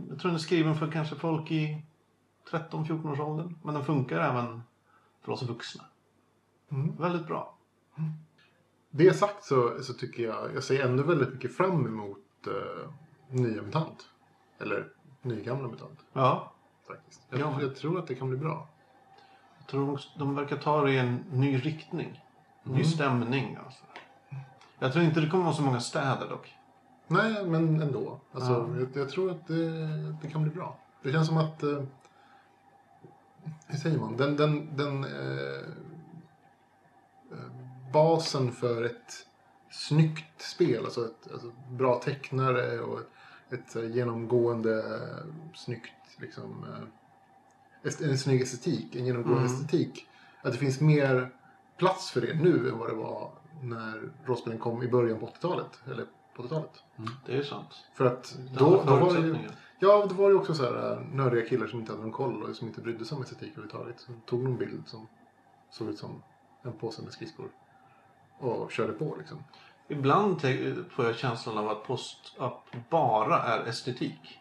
Jag 0.09 0.19
tror 0.19 0.29
den 0.29 0.35
är 0.35 0.39
skriven 0.39 0.75
för 0.75 0.91
kanske 0.91 1.15
folk 1.15 1.51
i 1.51 1.81
13-14 2.51 3.11
års 3.11 3.19
åldern. 3.19 3.55
Men 3.63 3.73
den 3.73 3.83
funkar 3.85 4.19
även 4.19 4.61
för 5.21 5.31
oss 5.31 5.43
vuxna. 5.43 5.83
Mm. 6.71 6.95
Väldigt 6.95 7.27
bra. 7.27 7.57
Det 8.89 9.13
sagt 9.13 9.43
så, 9.45 9.83
så 9.83 9.93
tycker 9.93 10.23
jag, 10.23 10.55
jag 10.55 10.63
ser 10.63 10.85
ändå 10.85 11.03
väldigt 11.03 11.33
mycket 11.33 11.57
fram 11.57 11.85
emot 11.85 12.17
uh, 12.47 12.89
nya 13.29 13.61
MUTANT. 13.61 14.09
Eller 14.59 14.87
nygamla 15.21 15.67
MUTANT 15.67 15.99
Ja, 16.13 16.53
faktiskt. 16.87 17.21
Jag, 17.29 17.39
Ja. 17.39 17.61
jag 17.61 17.75
tror 17.75 17.99
att 17.99 18.07
det 18.07 18.15
kan 18.15 18.29
bli 18.29 18.37
bra. 18.37 18.67
jag 19.59 19.67
tror 19.67 19.85
de, 19.87 19.97
de 20.19 20.35
verkar 20.35 20.57
ta 20.57 20.81
det 20.81 20.91
i 20.91 20.97
en 20.97 21.15
ny 21.31 21.57
riktning. 21.57 22.23
En 22.63 22.71
ny 22.71 22.77
Mm. 22.77 22.85
stämning. 22.85 23.57
Alltså. 23.65 23.83
Jag 24.79 24.93
tror 24.93 25.05
inte 25.05 25.19
det 25.21 25.29
kommer 25.29 25.43
vara 25.43 25.53
så 25.55 25.61
många 25.61 25.79
städer 25.79 26.29
dock. 26.29 26.53
Nej, 27.07 27.45
men 27.45 27.81
ändå. 27.81 28.19
Alltså, 28.31 28.51
Ja. 28.51 28.79
jag, 28.79 28.89
jag 29.03 29.09
tror 29.09 29.31
att 29.31 29.47
det, 29.47 29.69
det 30.21 30.29
kan 30.31 30.43
bli 30.43 30.51
bra. 30.51 30.79
Det 31.03 31.11
känns 31.11 31.27
som 31.27 31.37
att... 31.37 31.63
Uh, 31.63 31.83
hur 33.67 33.77
säger 33.77 33.97
man? 33.99 34.17
Den, 34.17 34.35
den, 34.35 34.75
den 34.77 35.03
eh, 35.03 35.59
eh, 37.31 37.51
basen 37.93 38.51
för 38.51 38.83
ett 38.83 39.27
snyggt 39.71 40.41
spel, 40.41 40.85
alltså 40.85 41.05
ett 41.05 41.31
alltså, 41.31 41.51
bra 41.71 41.99
tecknare 41.99 42.79
och 42.79 42.99
ett 43.49 43.73
här, 43.75 43.83
genomgående 43.83 44.79
eh, 44.79 45.25
snyggt 45.55 45.91
liksom, 46.17 46.65
eh, 47.83 48.09
en 48.09 48.17
snygg 48.17 48.41
estetik, 48.41 48.95
en 48.95 49.05
genomgående 49.05 49.41
Mm. 49.41 49.53
estetik. 49.55 50.07
Att 50.41 50.51
det 50.51 50.57
finns 50.57 50.81
mer 50.81 51.31
plats 51.77 52.11
för 52.11 52.21
det 52.21 52.33
nu 52.33 52.69
än 52.69 52.77
vad 52.79 52.89
det 52.89 52.95
var 52.95 53.31
när 53.61 54.11
rollspelen 54.25 54.59
kom 54.59 54.83
i 54.83 54.87
början 54.87 55.19
på 55.19 55.27
80-talet. 55.27 55.79
Eller 55.85 56.05
på 56.35 56.43
80-talet. 56.43 56.83
Det 57.25 57.37
är 57.37 57.43
sant. 57.43 57.85
För 57.93 58.05
att 58.05 58.37
Det 58.37 58.59
då, 58.59 58.83
då 58.87 58.95
var 58.95 59.13
det 59.13 59.27
ju, 59.27 59.37
ja, 59.79 60.05
då 60.09 60.15
var 60.15 60.29
det 60.29 60.35
också 60.35 60.53
så 60.53 60.63
här 60.63 60.91
äh, 60.91 60.99
nördiga 61.15 61.45
killar 61.45 61.67
som 61.67 61.79
inte 61.79 61.91
hade 61.91 62.03
någon 62.03 62.11
koll 62.11 62.43
och 62.43 62.55
som 62.55 62.67
inte 62.67 62.81
brydde 62.81 63.05
sig 63.05 63.15
om 63.15 63.21
estetik 63.21 63.51
överhuvudtaget. 63.51 63.99
Som 63.99 64.21
tog 64.25 64.43
någon 64.43 64.57
bild 64.57 64.87
som 64.87 65.07
såg 65.69 65.89
ut 65.89 65.99
som 65.99 66.23
en 66.63 66.73
påse 66.73 67.01
med 67.01 67.13
skridskor. 67.13 67.49
Och 68.39 68.71
körde 68.71 68.93
på 68.93 69.15
liksom. 69.17 69.43
Ibland 69.87 70.41
får 70.89 71.05
jag 71.05 71.15
känslan 71.15 71.57
av 71.57 71.69
att 71.69 71.83
post-up 71.83 72.89
bara 72.89 73.43
är 73.43 73.65
estetik. 73.65 74.39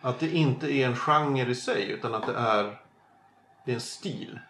Att 0.00 0.20
det 0.20 0.30
inte 0.30 0.72
är 0.72 0.86
en 0.86 0.96
genre 0.96 1.50
i 1.50 1.54
sig 1.54 1.90
utan 1.90 2.14
att 2.14 2.26
det 2.26 2.34
är, 2.34 2.80
det 3.64 3.70
är 3.70 3.74
en 3.74 3.80
stil. 3.80 4.40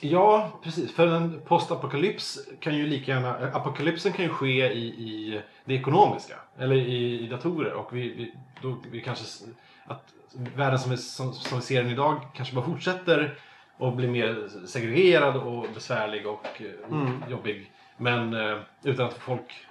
Ja, 0.00 0.50
precis. 0.62 0.92
För 0.94 1.06
en 1.06 1.40
postapokalyps 1.40 2.38
kan 2.60 2.76
ju 2.76 2.86
lika 2.86 3.12
gärna... 3.12 3.34
Apokalypsen 3.52 4.12
kan 4.12 4.24
ju 4.24 4.30
ske 4.30 4.72
i, 4.72 4.84
i 4.86 5.42
det 5.64 5.74
ekonomiska. 5.74 6.34
Eller 6.58 6.76
i, 6.76 7.20
i 7.20 7.26
datorer. 7.26 7.72
Och 7.72 7.96
vi, 7.96 8.00
vi, 8.14 8.34
då, 8.62 8.76
vi 8.90 9.00
kanske... 9.00 9.44
Att 9.84 10.14
världen 10.32 10.78
som 10.78 10.90
vi, 10.90 10.96
som, 10.96 11.32
som 11.32 11.58
vi 11.58 11.64
ser 11.64 11.82
den 11.82 11.92
idag 11.92 12.20
kanske 12.34 12.54
bara 12.54 12.64
fortsätter 12.64 13.38
och 13.76 13.92
blir 13.96 14.08
mer 14.08 14.48
segregerad 14.66 15.36
och 15.36 15.66
besvärlig 15.74 16.26
och 16.26 16.46
eh, 16.60 16.90
Mm. 16.92 17.24
jobbig. 17.30 17.72
Men 17.96 18.34
eh, 18.34 18.58
utan 18.82 19.06
att 19.06 19.14
folk 19.14 19.66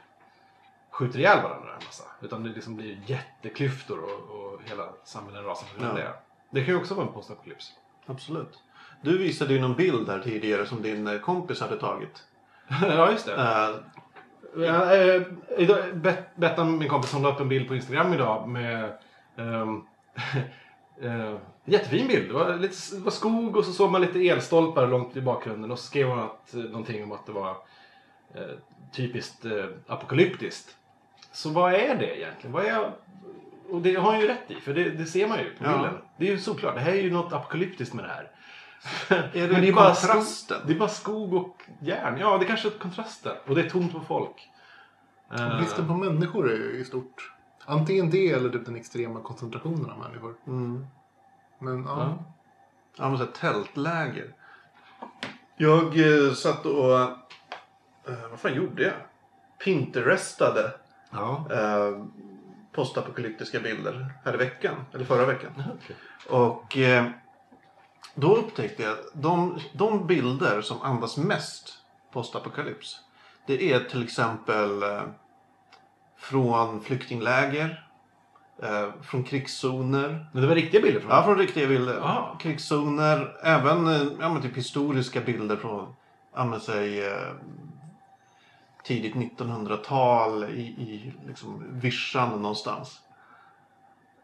skjuter 0.92 1.20
ihjäl 1.20 1.44
varandra 1.44 1.70
en 1.80 1.86
massa. 1.86 2.04
Utan 2.22 2.44
det 2.44 2.50
liksom 2.50 2.76
blir 2.76 2.98
jätteklyftor 3.06 4.00
och, 4.04 4.36
och 4.36 4.60
hela 4.70 4.90
samhällen 5.04 5.44
rasar 5.44 5.68
för 5.68 5.86
Ja. 5.86 5.94
det. 5.94 6.14
Det 6.50 6.66
kan 6.66 6.74
ju 6.74 6.80
också 6.80 6.94
vara 6.96 7.08
en 7.08 7.14
postapokalyps. 7.14 7.74
Absolut. 8.06 8.60
Du 9.02 9.18
visade 9.18 9.54
ju 9.54 9.60
någon 9.62 9.76
bild 9.76 10.10
här 10.10 10.20
tidigare 10.20 10.66
som 10.66 10.82
din 10.82 11.08
eh, 11.08 11.20
kompis 11.20 11.62
hade 11.62 11.78
tagit. 11.78 12.24
ja, 12.82 13.12
just 13.12 13.26
det. 13.26 13.34
Eh, 13.34 13.76
Ja, 14.58 14.96
eh, 14.96 15.22
Bet- 15.94 16.36
Bettan, 16.36 16.78
min 16.78 16.90
kompis, 16.90 17.14
hon 17.14 17.22
la 17.24 17.34
upp 17.34 17.40
en 17.40 17.50
bild 17.50 17.68
på 17.68 17.76
Instagram 17.76 18.14
idag 18.14 18.48
med 18.50 18.98
ehm, 19.38 19.82
eh, 21.02 21.36
jättefin 21.66 22.08
bild. 22.08 22.28
Det 22.30 22.34
var, 22.34 22.58
lite, 22.58 22.96
det 22.96 23.02
var 23.02 23.12
skog 23.12 23.58
och 23.58 23.66
så 23.66 23.72
såg 23.72 23.92
man 23.92 24.02
lite 24.02 24.20
elstolpar 24.28 24.88
långt 24.88 25.18
i 25.18 25.22
bakgrunden 25.22 25.72
och 25.72 25.80
så 25.80 25.86
skrev 25.86 26.08
hon 26.08 26.20
att, 26.20 26.54
eh, 26.54 26.60
någonting 26.62 27.04
om 27.04 27.12
att 27.12 27.26
det 27.26 27.32
var 27.32 27.50
eh, 28.36 28.42
typiskt 28.92 29.46
eh, 29.46 29.66
apokalyptiskt. 29.88 30.76
Så 31.32 31.50
vad 31.50 31.74
är 31.74 31.96
det 31.96 32.18
egentligen? 32.20 32.52
Vad 32.54 32.66
är, 32.66 32.92
och 33.70 33.82
det 33.82 33.96
har 33.96 34.12
hon 34.12 34.22
ju 34.22 34.28
rätt 34.28 34.52
i, 34.52 34.56
för 34.56 34.74
det, 34.74 34.90
det 34.90 35.06
ser 35.06 35.28
man 35.28 35.38
ju 35.40 35.46
på 35.56 35.64
Ja. 35.66 35.72
bilden. 35.74 35.98
Det 36.18 36.28
är 36.28 36.32
ju 36.32 36.40
såklart, 36.40 36.76
det 36.76 36.82
här 36.82 36.92
är 36.92 37.02
ju 37.02 37.12
något 37.12 37.34
apokalyptiskt 37.34 37.94
med 37.94 38.06
det 38.06 38.10
här. 38.10 38.32
är 39.10 39.32
det, 39.34 39.48
Men 39.48 39.62
det 39.62 39.68
är 39.68 39.74
bara 39.74 39.96
kontrasten? 39.96 40.58
Det 40.66 40.74
är 40.74 40.80
bara 40.80 40.90
skog 40.90 41.34
och 41.34 41.58
järn. 41.80 42.18
Ja, 42.20 42.38
det 42.38 42.46
kanske 42.46 42.68
är 42.68 42.72
kontrasten. 42.72 43.36
Och 43.48 43.56
det 43.56 43.62
är 43.62 43.70
tomt 43.70 43.94
på 43.94 44.00
folk. 44.00 44.50
Eh, 45.34 45.58
Bristen 45.58 45.88
på 45.88 45.94
människor 45.94 46.52
är 46.52 46.56
ju 46.56 46.80
i 46.80 46.86
stort. 46.86 47.34
Antingen 47.66 48.10
det 48.10 48.32
eller 48.32 48.50
typ 48.50 48.66
den 48.66 48.76
extrema 48.76 49.22
koncentrationen 49.22 49.90
av 49.90 50.00
människor. 50.00 50.36
Mm. 50.48 50.88
Men 51.60 51.84
ja. 51.84 52.00
Ja. 52.00 52.18
Ja, 52.98 53.10
men 53.10 53.18
så 53.18 53.24
här, 53.24 53.32
tältläger. 53.32 54.34
Jag 55.58 56.00
eh, 56.28 56.34
satt 56.34 56.66
och... 56.66 57.00
Eh, 57.02 58.30
vad 58.30 58.40
fan 58.40 58.54
gjorde 58.54 58.84
jag? 58.84 58.94
Pinterestade 59.64 60.72
Ja. 61.12 61.48
eh, 61.52 62.06
postapokalyptiska 62.72 63.60
bilder 63.60 64.14
här 64.26 64.34
i 64.34 64.38
veckan. 64.38 64.76
Eller 64.94 65.06
förra 65.06 65.26
veckan. 65.26 65.52
okej. 65.76 65.96
Och 66.30 66.78
eh, 66.78 67.06
då 68.16 68.36
upptäckte 68.36 68.84
jag 68.84 68.92
att 68.92 69.06
de, 69.14 69.60
de 69.74 70.08
bilder 70.08 70.62
som 70.62 70.82
andas 70.82 71.18
mest 71.18 71.78
postapokalyps. 72.12 73.00
Det 73.46 73.74
är 73.74 73.80
till 73.80 74.04
exempel 74.04 74.84
eh, 74.84 75.02
från 76.18 76.82
flyktingläger. 76.82 77.86
Eh, 78.64 79.02
från 79.02 79.24
krigszoner. 79.24 80.28
Men 80.32 80.42
det 80.42 80.48
var 80.48 80.56
riktiga 80.56 80.82
bilder 80.82 81.00
från 81.00 81.12
Ja, 81.12 81.24
från 81.24 81.38
riktiga 81.38 81.68
bilder. 81.68 82.00
Ah. 82.04 82.38
Krigszoner. 82.40 83.38
Även 83.44 83.88
eh, 83.88 84.08
ja, 84.20 84.34
men 84.34 84.42
typ 84.42 84.58
historiska 84.58 85.22
bilder 85.22 85.56
från 85.56 85.96
ja, 86.36 86.60
säg, 86.60 87.04
tidigt 88.84 89.16
1900-tal 89.16 90.44
i, 90.44 90.62
i 90.62 91.14
liksom, 91.28 91.80
vischan 91.80 92.42
någonstans. 92.42 93.00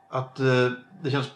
Att 0.09 0.35
det 1.01 1.11
känns... 1.11 1.31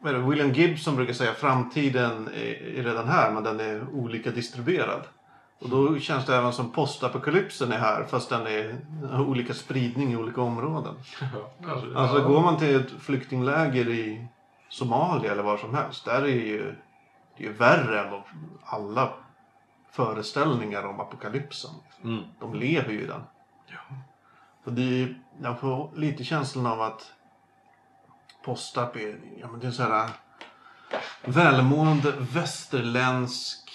Vad 0.00 0.14
är 0.14 0.18
det? 0.18 0.24
William 0.24 0.52
Gibson 0.52 0.96
brukar 0.96 1.12
säga 1.12 1.32
framtiden 1.34 2.28
är, 2.28 2.78
är 2.78 2.82
redan 2.82 3.08
här 3.08 3.30
men 3.32 3.42
den 3.44 3.60
är 3.60 3.88
olika 3.92 4.30
distribuerad. 4.30 5.02
Och 5.60 5.68
då 5.68 5.98
känns 5.98 6.26
det 6.26 6.36
även 6.36 6.52
som 6.52 6.72
postapokalypsen 6.72 7.72
är 7.72 7.78
här 7.78 8.04
fast 8.04 8.28
den 8.28 8.46
är 8.46 8.76
har 9.10 9.24
olika 9.24 9.54
spridning 9.54 10.12
i 10.12 10.16
olika 10.16 10.40
områden. 10.40 10.94
Kanske. 11.64 11.96
Alltså 11.96 12.18
Ja. 12.18 12.24
går 12.28 12.40
man 12.40 12.58
till 12.58 12.76
ett 12.76 12.90
flyktingläger 13.00 13.88
i 13.88 14.26
Somalia 14.68 15.32
eller 15.32 15.42
var 15.42 15.56
som 15.56 15.74
helst. 15.74 16.04
Där 16.04 16.22
är 16.22 16.26
ju, 16.26 16.74
det 17.36 17.44
är 17.44 17.48
ju 17.48 17.52
värre 17.52 18.00
än 18.00 18.22
alla 18.64 19.12
föreställningar 19.90 20.86
om 20.86 21.00
apokalypsen. 21.00 21.70
Mm. 22.04 22.22
De 22.40 22.54
lever 22.54 22.92
ju 22.92 23.00
i 23.00 23.06
den. 23.06 23.20
Så 24.64 24.70
det 24.70 25.02
är, 25.02 25.14
jag 25.42 25.60
får 25.60 25.90
lite 25.96 26.24
känslan 26.24 26.66
av 26.66 26.80
att 26.82 27.12
Postap 28.50 28.96
är, 28.96 29.16
ja, 29.40 29.48
men 29.50 29.60
det 29.60 29.64
är 29.66 29.68
en 29.68 29.72
sån 29.74 29.92
här 29.92 30.10
välmående 31.24 32.12
västerländsk... 32.18 33.70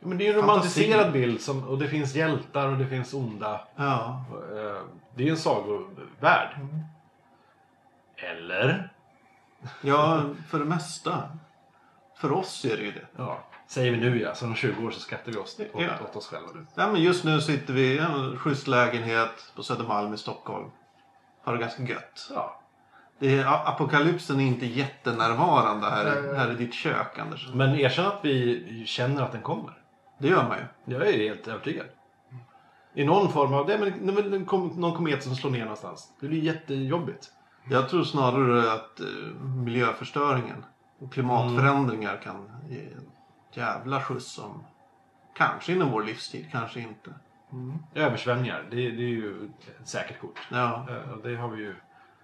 Ja, 0.00 0.08
men 0.08 0.18
det 0.18 0.26
är 0.26 0.34
en 0.34 0.34
Fantasi. 0.34 0.52
romantiserad 0.52 1.12
bild 1.12 1.40
som, 1.40 1.68
och 1.68 1.78
det 1.78 1.88
finns 1.88 2.14
hjältar 2.14 2.68
och 2.68 2.78
det 2.78 2.86
finns 2.86 3.14
onda. 3.14 3.60
Ja. 3.76 4.24
Eh, 4.30 4.82
Det 5.16 5.22
är 5.22 5.26
ju 5.26 5.30
en 5.30 5.36
sagovärld. 5.36 6.56
Eller? 8.16 8.92
ja, 9.80 10.22
för 10.50 10.58
det 10.58 10.64
mesta. 10.64 11.28
För 12.16 12.32
oss 12.32 12.64
är 12.64 12.76
det 12.76 12.82
ju 12.82 12.92
det. 12.92 13.06
Ja, 13.16 13.38
säger 13.66 13.90
vi 13.92 13.96
nu 13.96 14.20
ja. 14.20 14.34
Så 14.34 14.46
om 14.46 14.54
20 14.54 14.86
år 14.86 14.90
så 14.90 15.00
skrattar 15.00 15.32
vi 15.32 15.38
oss 15.38 15.60
åt, 15.60 15.82
Ja. 15.82 15.88
åt 16.04 16.16
oss 16.16 16.26
själva. 16.26 16.48
Ja, 16.74 16.92
men 16.92 17.02
just 17.02 17.24
nu 17.24 17.40
sitter 17.40 17.72
vi 17.74 17.82
i 17.94 17.98
en 17.98 18.38
schysst 18.38 18.66
lägenhet 18.66 19.52
på 19.56 19.62
Södermalm 19.62 20.14
i 20.14 20.18
Stockholm. 20.18 20.70
Har 21.44 21.52
det 21.52 21.58
ganska 21.60 21.82
gött. 21.82 22.30
Ja. 22.34 22.58
Det 23.22 23.38
är, 23.38 23.68
apokalypsen 23.68 24.40
är 24.40 24.44
inte 24.44 24.66
jättenärvarande 24.66 25.86
här, 25.86 26.22
Nej. 26.22 26.36
här 26.36 26.50
i 26.50 26.54
ditt 26.54 26.74
kök, 26.74 27.18
Anders. 27.18 27.48
Men 27.54 27.74
erkänn 27.74 28.06
att 28.06 28.20
vi 28.22 28.84
känner 28.86 29.22
att 29.22 29.32
den 29.32 29.42
kommer. 29.42 29.72
Det 30.18 30.28
gör 30.28 30.48
man 30.48 30.58
ju. 30.58 30.94
Jag 30.94 31.08
är 31.08 31.18
helt 31.18 31.48
övertygad. 31.48 31.86
I 32.94 33.04
någon 33.04 33.32
form 33.32 33.54
av... 33.54 33.66
Det 33.66 33.74
är 33.74 33.78
men, 33.78 34.42
någon 34.80 34.94
komet 34.96 35.22
som 35.22 35.34
slår 35.34 35.50
ner 35.50 35.60
någonstans. 35.60 36.12
Det 36.20 36.28
blir 36.28 36.42
jättejobbigt. 36.42 37.30
Jag 37.70 37.88
tror 37.88 38.04
snarare 38.04 38.72
att 38.72 39.00
eh, 39.00 39.06
miljöförstöringen 39.42 40.64
och 41.00 41.12
klimatförändringar 41.12 42.20
kan 42.24 42.50
ge 42.68 42.80
en 42.80 43.10
jävla 43.52 44.00
skjuts 44.00 44.38
om 44.38 44.64
kanske 45.34 45.72
inom 45.72 45.90
vår 45.90 46.02
livstid, 46.02 46.46
kanske 46.52 46.80
inte. 46.80 47.10
Översvämningar, 47.94 48.64
det, 48.70 48.76
det 48.76 49.02
är 49.02 49.08
ju 49.08 49.50
ett 49.80 49.88
säkert 49.88 50.20
kort. 50.20 50.38
Ja, 50.50 50.86
Eh, 50.90 51.12
och 51.12 51.22
Det 51.22 51.36
har 51.36 51.48
vi 51.48 51.62
ju... 51.62 51.74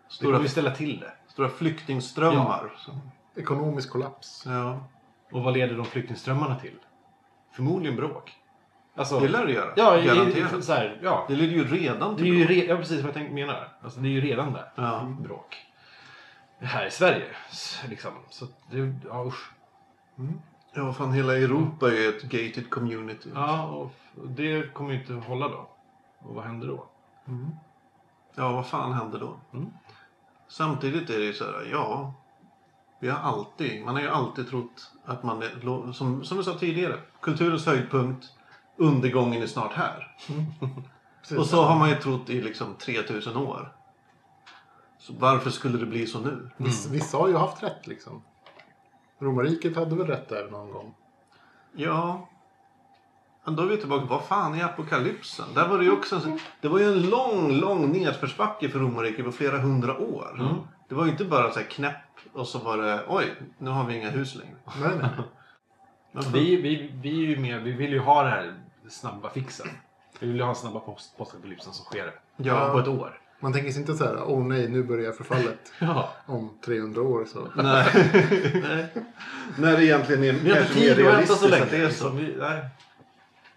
Det 0.08 0.14
stora, 0.14 0.30
kommer 0.32 0.42
vi 0.42 0.48
ställa 0.48 0.70
till 0.70 1.00
det. 1.00 1.12
stora 1.28 1.48
flyktingströmmar. 1.48 2.72
Så, 2.78 2.90
Ekonomisk 3.36 3.90
kollaps. 3.90 4.44
ja. 4.46 4.80
Och 5.32 5.42
vad 5.42 5.54
leder 5.54 5.76
de 5.76 5.84
flyktingströmmarna 5.84 6.56
till? 6.56 6.74
Förmodligen 7.52 7.96
bråk. 7.96 8.36
Alltså, 8.96 9.20
Det 9.20 9.28
lär 9.28 9.46
det 9.46 9.52
göra. 9.52 9.72
ja, 9.76 9.96
garanterat. 9.96 10.64
så 10.64 10.72
här, 10.72 11.00
ja. 11.02 11.24
Det 11.28 11.34
leder 11.36 11.52
ju 11.52 11.64
redan 11.68 12.16
Det 12.16 12.22
är 12.22 12.24
till 12.24 12.34
ju 12.38 12.46
re, 12.46 12.64
ja, 12.66 12.76
precis 12.76 13.02
vad 13.04 13.16
jag 13.16 13.30
menar. 13.32 13.68
Alltså, 13.82 14.00
det 14.00 14.08
är 14.08 14.10
ju 14.10 14.20
redan 14.20 14.52
där. 14.52 14.72
Ja. 14.74 15.14
Bråk. 15.20 15.56
Här 16.60 16.86
i 16.86 16.90
Sverige. 16.90 17.26
Liksom. 17.88 18.10
Så 18.30 18.46
det, 18.70 18.94
ja, 19.08 19.24
usch. 19.26 19.50
Ja, 20.74 20.92
fan 20.92 21.12
hela 21.12 21.36
Europa 21.36 21.88
är 21.92 22.08
ett 22.08 22.22
gated 22.22 22.70
community. 22.70 23.30
Ja, 23.34 23.62
och 23.66 23.90
det 24.28 24.74
kommer 24.74 24.92
ju 24.92 25.00
inte 25.00 25.12
hålla 25.14 25.48
då. 25.48 25.68
Och 26.18 26.34
vad 26.34 26.44
händer 26.44 26.66
då? 26.68 26.84
Ja, 28.34 28.52
vad 28.52 28.66
fan 28.66 28.92
händer 28.92 29.18
då? 29.18 29.36
Mm. 29.52 29.70
Samtidigt 30.48 31.10
är 31.10 31.18
det 31.18 31.24
ju 31.24 31.32
så 31.32 31.44
här, 31.44 31.68
ja. 31.72 32.14
Vi 33.00 33.08
har 33.08 33.18
alltid, 33.18 33.84
man 33.84 33.94
har 33.94 34.02
ju 34.02 34.08
alltid 34.08 34.48
trott 34.48 34.90
att 35.04 35.22
man 35.22 35.42
är, 35.42 35.92
som, 35.92 36.24
som 36.24 36.38
vi 36.38 36.44
sa 36.44 36.54
tidigare, 36.54 37.00
kulturens 37.20 37.66
höjdpunkt, 37.66 38.26
undergången 38.76 39.42
är 39.42 39.46
snart 39.46 39.72
här. 39.72 40.16
Precis. 41.20 41.38
Och 41.38 41.46
så 41.46 41.62
har 41.62 41.78
man 41.78 41.90
ju 41.90 41.96
trott 41.96 42.30
i 42.30 42.40
liksom 42.40 42.74
3000 42.74 43.36
år. 43.36 43.72
Så 44.98 45.12
varför 45.12 45.50
skulle 45.50 45.78
det 45.78 45.86
bli 45.86 46.06
så 46.06 46.20
nu? 46.20 46.50
Vissa, 46.56 46.90
vissa 46.90 47.16
har 47.16 47.28
ju 47.28 47.36
haft 47.36 47.62
rätt 47.62 47.86
liksom. 47.86 48.22
Romarriket 49.18 49.76
hade 49.76 49.96
väl 49.96 50.06
rätt 50.06 50.28
där 50.28 50.50
någon 50.50 50.70
gång. 50.70 50.94
Ja. 51.72 52.28
Men 53.48 53.56
då 53.56 53.62
är 53.62 53.66
vi 53.66 53.76
tillbaka, 53.76 54.04
vad 54.04 54.24
fan 54.24 54.54
är 54.54 54.64
apokalypsen? 54.64 55.44
Där 55.54 55.68
var 55.68 55.78
det 55.78 55.84
ju 55.84 55.90
också 55.92 56.20
det 56.60 56.68
var 56.68 56.78
ju 56.78 56.84
en 56.84 57.02
lång, 57.10 57.52
lång 57.52 57.92
nedförsbacke 57.92 58.68
för 58.68 58.78
romarriket 58.78 59.24
på 59.24 59.32
flera 59.32 59.58
hundra 59.58 59.98
år. 59.98 60.36
Mm. 60.40 60.54
Det 60.88 60.94
var 60.94 61.04
ju 61.04 61.10
inte 61.10 61.24
bara 61.24 61.50
så 61.52 61.58
här 61.58 61.66
knäpp 61.66 61.94
och 62.32 62.48
så 62.48 62.58
var 62.58 62.76
det, 62.76 63.00
oj, 63.08 63.24
nu 63.58 63.70
har 63.70 63.84
vi 63.86 63.96
inga 63.96 64.10
hus 64.10 64.34
längre. 64.34 64.54
Nej, 64.80 64.90
nej. 65.00 65.10
Men 66.12 66.24
Vi, 66.32 66.56
vi, 66.56 66.92
vi, 67.02 67.10
är 67.24 67.28
ju 67.28 67.36
med, 67.38 67.62
vi 67.62 67.72
vill 67.72 67.92
ju 67.92 67.98
ha 67.98 68.22
det 68.22 68.30
här 68.30 68.54
snabba 68.88 69.30
fixen. 69.30 69.66
Vi 70.20 70.26
vill 70.26 70.36
ju 70.36 70.42
ha 70.42 70.48
en 70.50 70.56
snabba 70.56 70.80
post, 70.80 71.18
postapokalypsen 71.18 71.72
som 71.72 71.84
sker 71.84 72.12
Ja. 72.36 72.70
på 72.72 72.78
ett 72.78 72.88
år. 72.88 73.20
Man 73.40 73.52
tänker 73.52 73.70
sig 73.72 73.80
inte 73.80 73.94
så 73.94 74.04
här, 74.04 74.22
åh 74.26 74.44
nej, 74.44 74.68
nu 74.68 74.82
börjar 74.82 75.12
förfallet 75.12 75.72
Ja. 75.78 76.08
om 76.26 76.50
300 76.64 77.02
år. 77.02 77.24
Så. 77.24 77.48
Nej. 77.62 77.86
Nej. 78.68 78.86
När 79.58 79.76
det 79.76 79.84
egentligen 79.84 80.24
är 80.24 80.32
Vi 80.32 80.50
kanske 80.54 80.80
mer 80.80 80.94
vänta 80.94 81.34
så 81.34 81.46
realistiskt 81.46 81.50
länge. 81.50 81.62
att 81.64 81.70
det 81.70 81.76
är 81.76 81.86
liksom. 81.86 82.10
så. 82.10 82.16
Vi, 82.16 82.36
nej. 82.38 82.64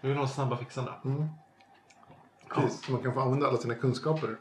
Vi 0.02 0.08
vill 0.08 0.18
ha 0.18 0.26
snabba 0.28 0.56
fixarna. 0.56 0.92
Mm. 1.04 1.28
Precis, 2.54 2.84
så 2.86 2.92
man 2.92 3.02
kan 3.02 3.14
få 3.14 3.20
använda 3.20 3.48
alla 3.48 3.56
sina 3.58 3.74
kunskaper. 3.74 4.36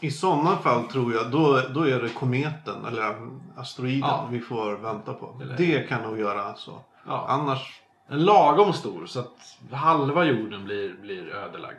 I 0.00 0.10
sådana 0.10 0.56
fall 0.56 0.84
tror 0.84 1.14
jag, 1.14 1.30
då, 1.30 1.60
då 1.74 1.88
är 1.88 2.02
det 2.02 2.08
kometen 2.08 2.84
eller 2.86 3.16
asteroiden 3.56 4.00
Ja. 4.08 4.28
vi 4.30 4.40
får 4.40 4.72
vänta 4.76 5.14
på. 5.14 5.38
Eller- 5.42 5.56
Det 5.56 5.88
kan 5.88 6.02
nog 6.02 6.18
göra 6.18 6.54
så. 6.54 6.80
Ja. 7.06 7.26
Annars, 7.28 7.82
En 8.10 8.24
lagom 8.24 8.72
stor 8.72 9.06
så 9.06 9.20
att 9.20 9.56
halva 9.72 10.24
jorden 10.24 10.64
blir, 10.64 10.94
blir 11.00 11.28
ödelagd. 11.28 11.76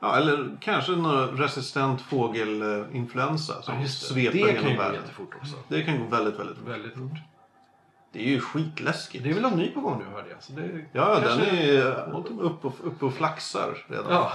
ja, 0.00 0.16
eller 0.16 0.56
kanske 0.60 0.92
någon 0.92 1.36
resistent 1.36 2.00
fågelinfluensa 2.00 3.62
som 3.62 3.74
Ja, 3.74 3.80
just 3.80 4.00
det. 4.08 4.14
sveper 4.14 4.32
det 4.32 4.38
kan 4.38 4.48
ju 4.48 4.54
genom 4.60 4.76
gå 4.76 4.82
världen. 4.82 5.00
jättefort 5.00 5.34
också. 5.40 5.56
Det 5.68 5.82
kan 5.82 5.98
gå 5.98 6.04
väldigt, 6.04 6.38
väldigt 6.40 6.56
fort. 6.58 6.68
Väldigt 6.68 6.94
fort. 6.94 7.18
Det 8.16 8.22
är 8.22 8.28
ju 8.30 8.40
skitläskigt. 8.40 9.24
Det 9.24 9.30
är 9.30 9.34
väl 9.34 9.42
någon 9.42 9.58
ny 9.58 9.70
på 9.70 9.80
gång 9.80 9.98
nu 9.98 10.04
hörde 10.14 10.28
jag. 10.30 10.42
Så 10.42 10.52
det 10.52 10.84
Ja, 10.92 11.20
kanske- 11.22 11.46
den 11.46 11.56
är 11.56 12.14
uppe 12.42 12.66
och, 12.66 12.74
upp 12.84 13.02
och 13.02 13.14
flaxar 13.14 13.84
redan. 13.88 14.12
Ja, 14.12 14.32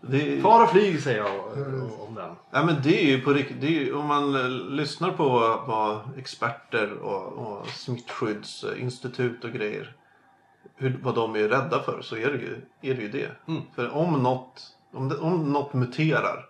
Det 0.00 0.36
är, 0.38 0.40
far 0.40 0.62
och 0.64 0.70
flyg 0.70 1.02
säger 1.02 1.18
jag 1.18 1.46
om- 1.56 1.90
om 2.08 2.14
den. 2.14 2.34
ja, 2.50 2.64
men 2.64 2.76
det 2.82 3.02
är 3.02 3.06
ju 3.06 3.20
på 3.20 3.32
riktigt. 3.32 3.62
Ju, 3.62 3.94
om 3.94 4.06
man 4.06 4.34
eh, 4.34 4.48
lyssnar 4.50 5.10
på 5.10 5.28
vad 5.66 6.18
experter 6.18 6.92
och, 6.92 7.32
och 7.32 7.66
smittskyddsinstitut 7.68 9.44
och 9.44 9.50
grejer. 9.52 9.96
Hur, 10.76 10.98
vad 11.02 11.14
de 11.14 11.36
är 11.36 11.48
rädda 11.48 11.82
för 11.82 12.02
så 12.02 12.16
är 12.16 12.26
det 12.32 12.38
ju, 12.38 12.54
är 12.80 12.94
det, 12.94 13.02
ju 13.02 13.08
det. 13.08 13.30
Mm. 13.48 13.62
För 13.74 13.90
om 13.94 14.22
något, 14.22 14.62
om, 14.92 15.08
det, 15.08 15.16
om 15.16 15.52
något 15.52 15.74
muterar. 15.74 16.48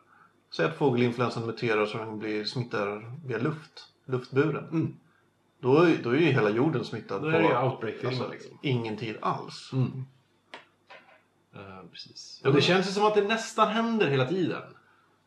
Säg 0.56 0.66
att 0.66 0.76
fågelinfluensan 0.76 1.46
muterar 1.46 1.86
så 1.86 1.98
den 1.98 2.18
blir 2.18 2.44
smittar 2.44 3.12
via 3.26 3.38
luft. 3.38 3.88
Luftburen. 4.06 4.64
Mm. 4.70 4.94
Då, 5.62 5.76
är- 5.82 6.02
då 6.02 6.10
är 6.10 6.14
ju 6.16 6.26
hela 6.26 6.50
jorden 6.50 6.84
smittad 6.84 7.22
Då 7.22 7.28
är 7.28 7.42
det 7.42 7.48
ju 7.48 7.58
outbreak 7.58 8.04
alltså, 8.04 8.28
liksom. 8.28 8.58
ingen 8.62 8.96
tid 8.96 9.16
alls. 9.22 9.70
Mm. 9.72 10.04
Eh, 11.54 11.86
precis. 11.92 12.42
Och 12.44 12.52
det 12.54 12.60
känns 12.60 12.86
ju 12.88 12.90
som 12.92 13.04
att 13.06 13.14
det 13.14 13.22
nästan 13.28 13.68
händer 13.68 14.08
hela 14.08 14.26
tiden. 14.26 14.62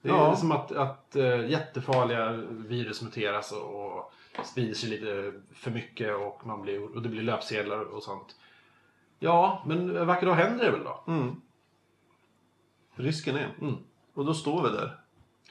Det 0.02 0.10
är 0.10 0.14
Ja. 0.14 0.36
som 0.36 0.52
att, 0.52 0.72
att 0.72 1.14
uh, 1.16 1.50
jättefarliga 1.50 2.32
virus 2.50 3.02
muteras 3.02 3.52
och, 3.52 3.98
och 3.98 4.12
sprider 4.46 4.74
sig 4.74 4.90
lite 4.90 5.34
för 5.54 5.72
mycket 5.72 6.16
och, 6.16 6.46
man 6.48 6.62
blir, 6.62 6.96
och 6.96 7.02
det 7.02 7.10
blir 7.10 7.24
löpsedlar 7.24 7.80
och 7.80 8.04
sånt. 8.04 8.36
Ja, 9.20 9.64
men 9.66 9.96
en 9.98 10.08
vacker 10.08 10.26
dag 10.26 10.34
händer 10.36 10.66
det 10.66 10.72
väl 10.72 10.84
då? 10.84 11.04
Mm. 11.08 11.42
Risken 12.96 13.36
är. 13.36 13.56
Mm. 13.62 13.76
Och 14.14 14.26
då 14.26 14.34
står 14.34 14.64
vi 14.64 14.70
där 14.70 15.00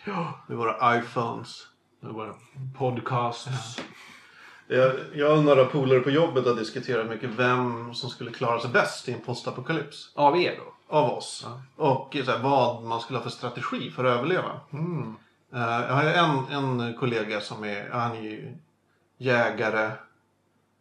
Ja. 0.07 0.45
med 0.49 0.57
våra 0.57 0.99
iPhones. 0.99 1.69
Det 2.01 2.09
var 2.09 2.35
podcasts. 2.79 3.47
Jag, 3.79 3.85
jag 5.15 5.39
och 5.39 5.45
några 5.45 5.65
polare 5.65 6.01
på 6.01 6.11
jobbet 6.11 6.47
har 6.47 6.55
diskuterat 6.55 7.09
mycket 7.09 7.31
vem 7.31 7.95
som 7.95 8.11
skulle 8.11 8.31
klara 8.31 8.61
sig 8.61 8.71
bäst 8.71 9.09
i 9.09 9.13
en 9.13 9.21
postapokalyps. 9.21 10.13
Av 10.15 10.41
er 10.41 10.57
då? 10.57 10.97
Av 10.97 11.11
oss. 11.11 11.47
Och 11.77 12.17
så 12.25 12.31
här, 12.31 12.39
vad 12.39 12.83
man 12.83 13.01
skulle 13.01 13.19
ha 13.19 13.23
för 13.23 13.31
strategi 13.31 13.91
för 13.91 14.05
att 14.05 14.19
överleva. 14.19 14.61
Mm. 14.73 15.15
Eh, 15.55 15.61
jag 15.61 15.95
har 15.95 16.05
en, 16.05 16.81
en 16.81 16.95
kollega 16.99 17.41
som 17.41 17.65
är, 17.65 17.89
ja, 17.89 17.99
han 17.99 18.17
är 18.17 18.23
ju 18.23 18.57
jägare. 19.19 19.91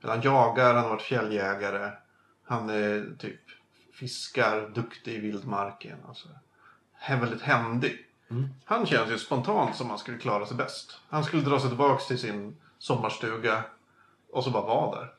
Eller 0.04 0.14
han 0.14 0.22
jagar, 0.22 0.74
han 0.74 0.84
har 0.84 0.90
varit 0.90 1.02
fjälljägare. 1.02 1.92
Han 2.46 2.70
är 2.70 3.16
typ 3.20 3.40
fiskar, 3.94 4.70
duktig 4.76 5.14
i 5.14 5.20
vildmarken. 5.20 5.98
Alltså, 6.08 6.28
är 7.00 7.18
väldigt 7.18 7.42
händig. 7.42 8.06
Mm. 8.32 8.50
Han 8.66 8.86
känns 8.86 9.12
ju 9.12 9.18
spontant 9.18 9.76
som 9.76 9.90
han 9.90 10.00
skulle 10.00 10.18
klara 10.18 10.46
sig 10.46 10.58
bäst. 10.58 11.00
Han 11.10 11.24
skulle 11.24 11.42
dra 11.42 11.60
sig 11.60 11.70
tillbaks 11.70 12.08
till 12.08 12.20
sin 12.20 12.56
sommarstuga 12.84 13.64
och 14.32 14.44
så 14.44 14.52
bara 14.52 14.66
vara 14.66 15.00
där. 15.00 15.14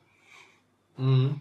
Mm. 0.99 1.35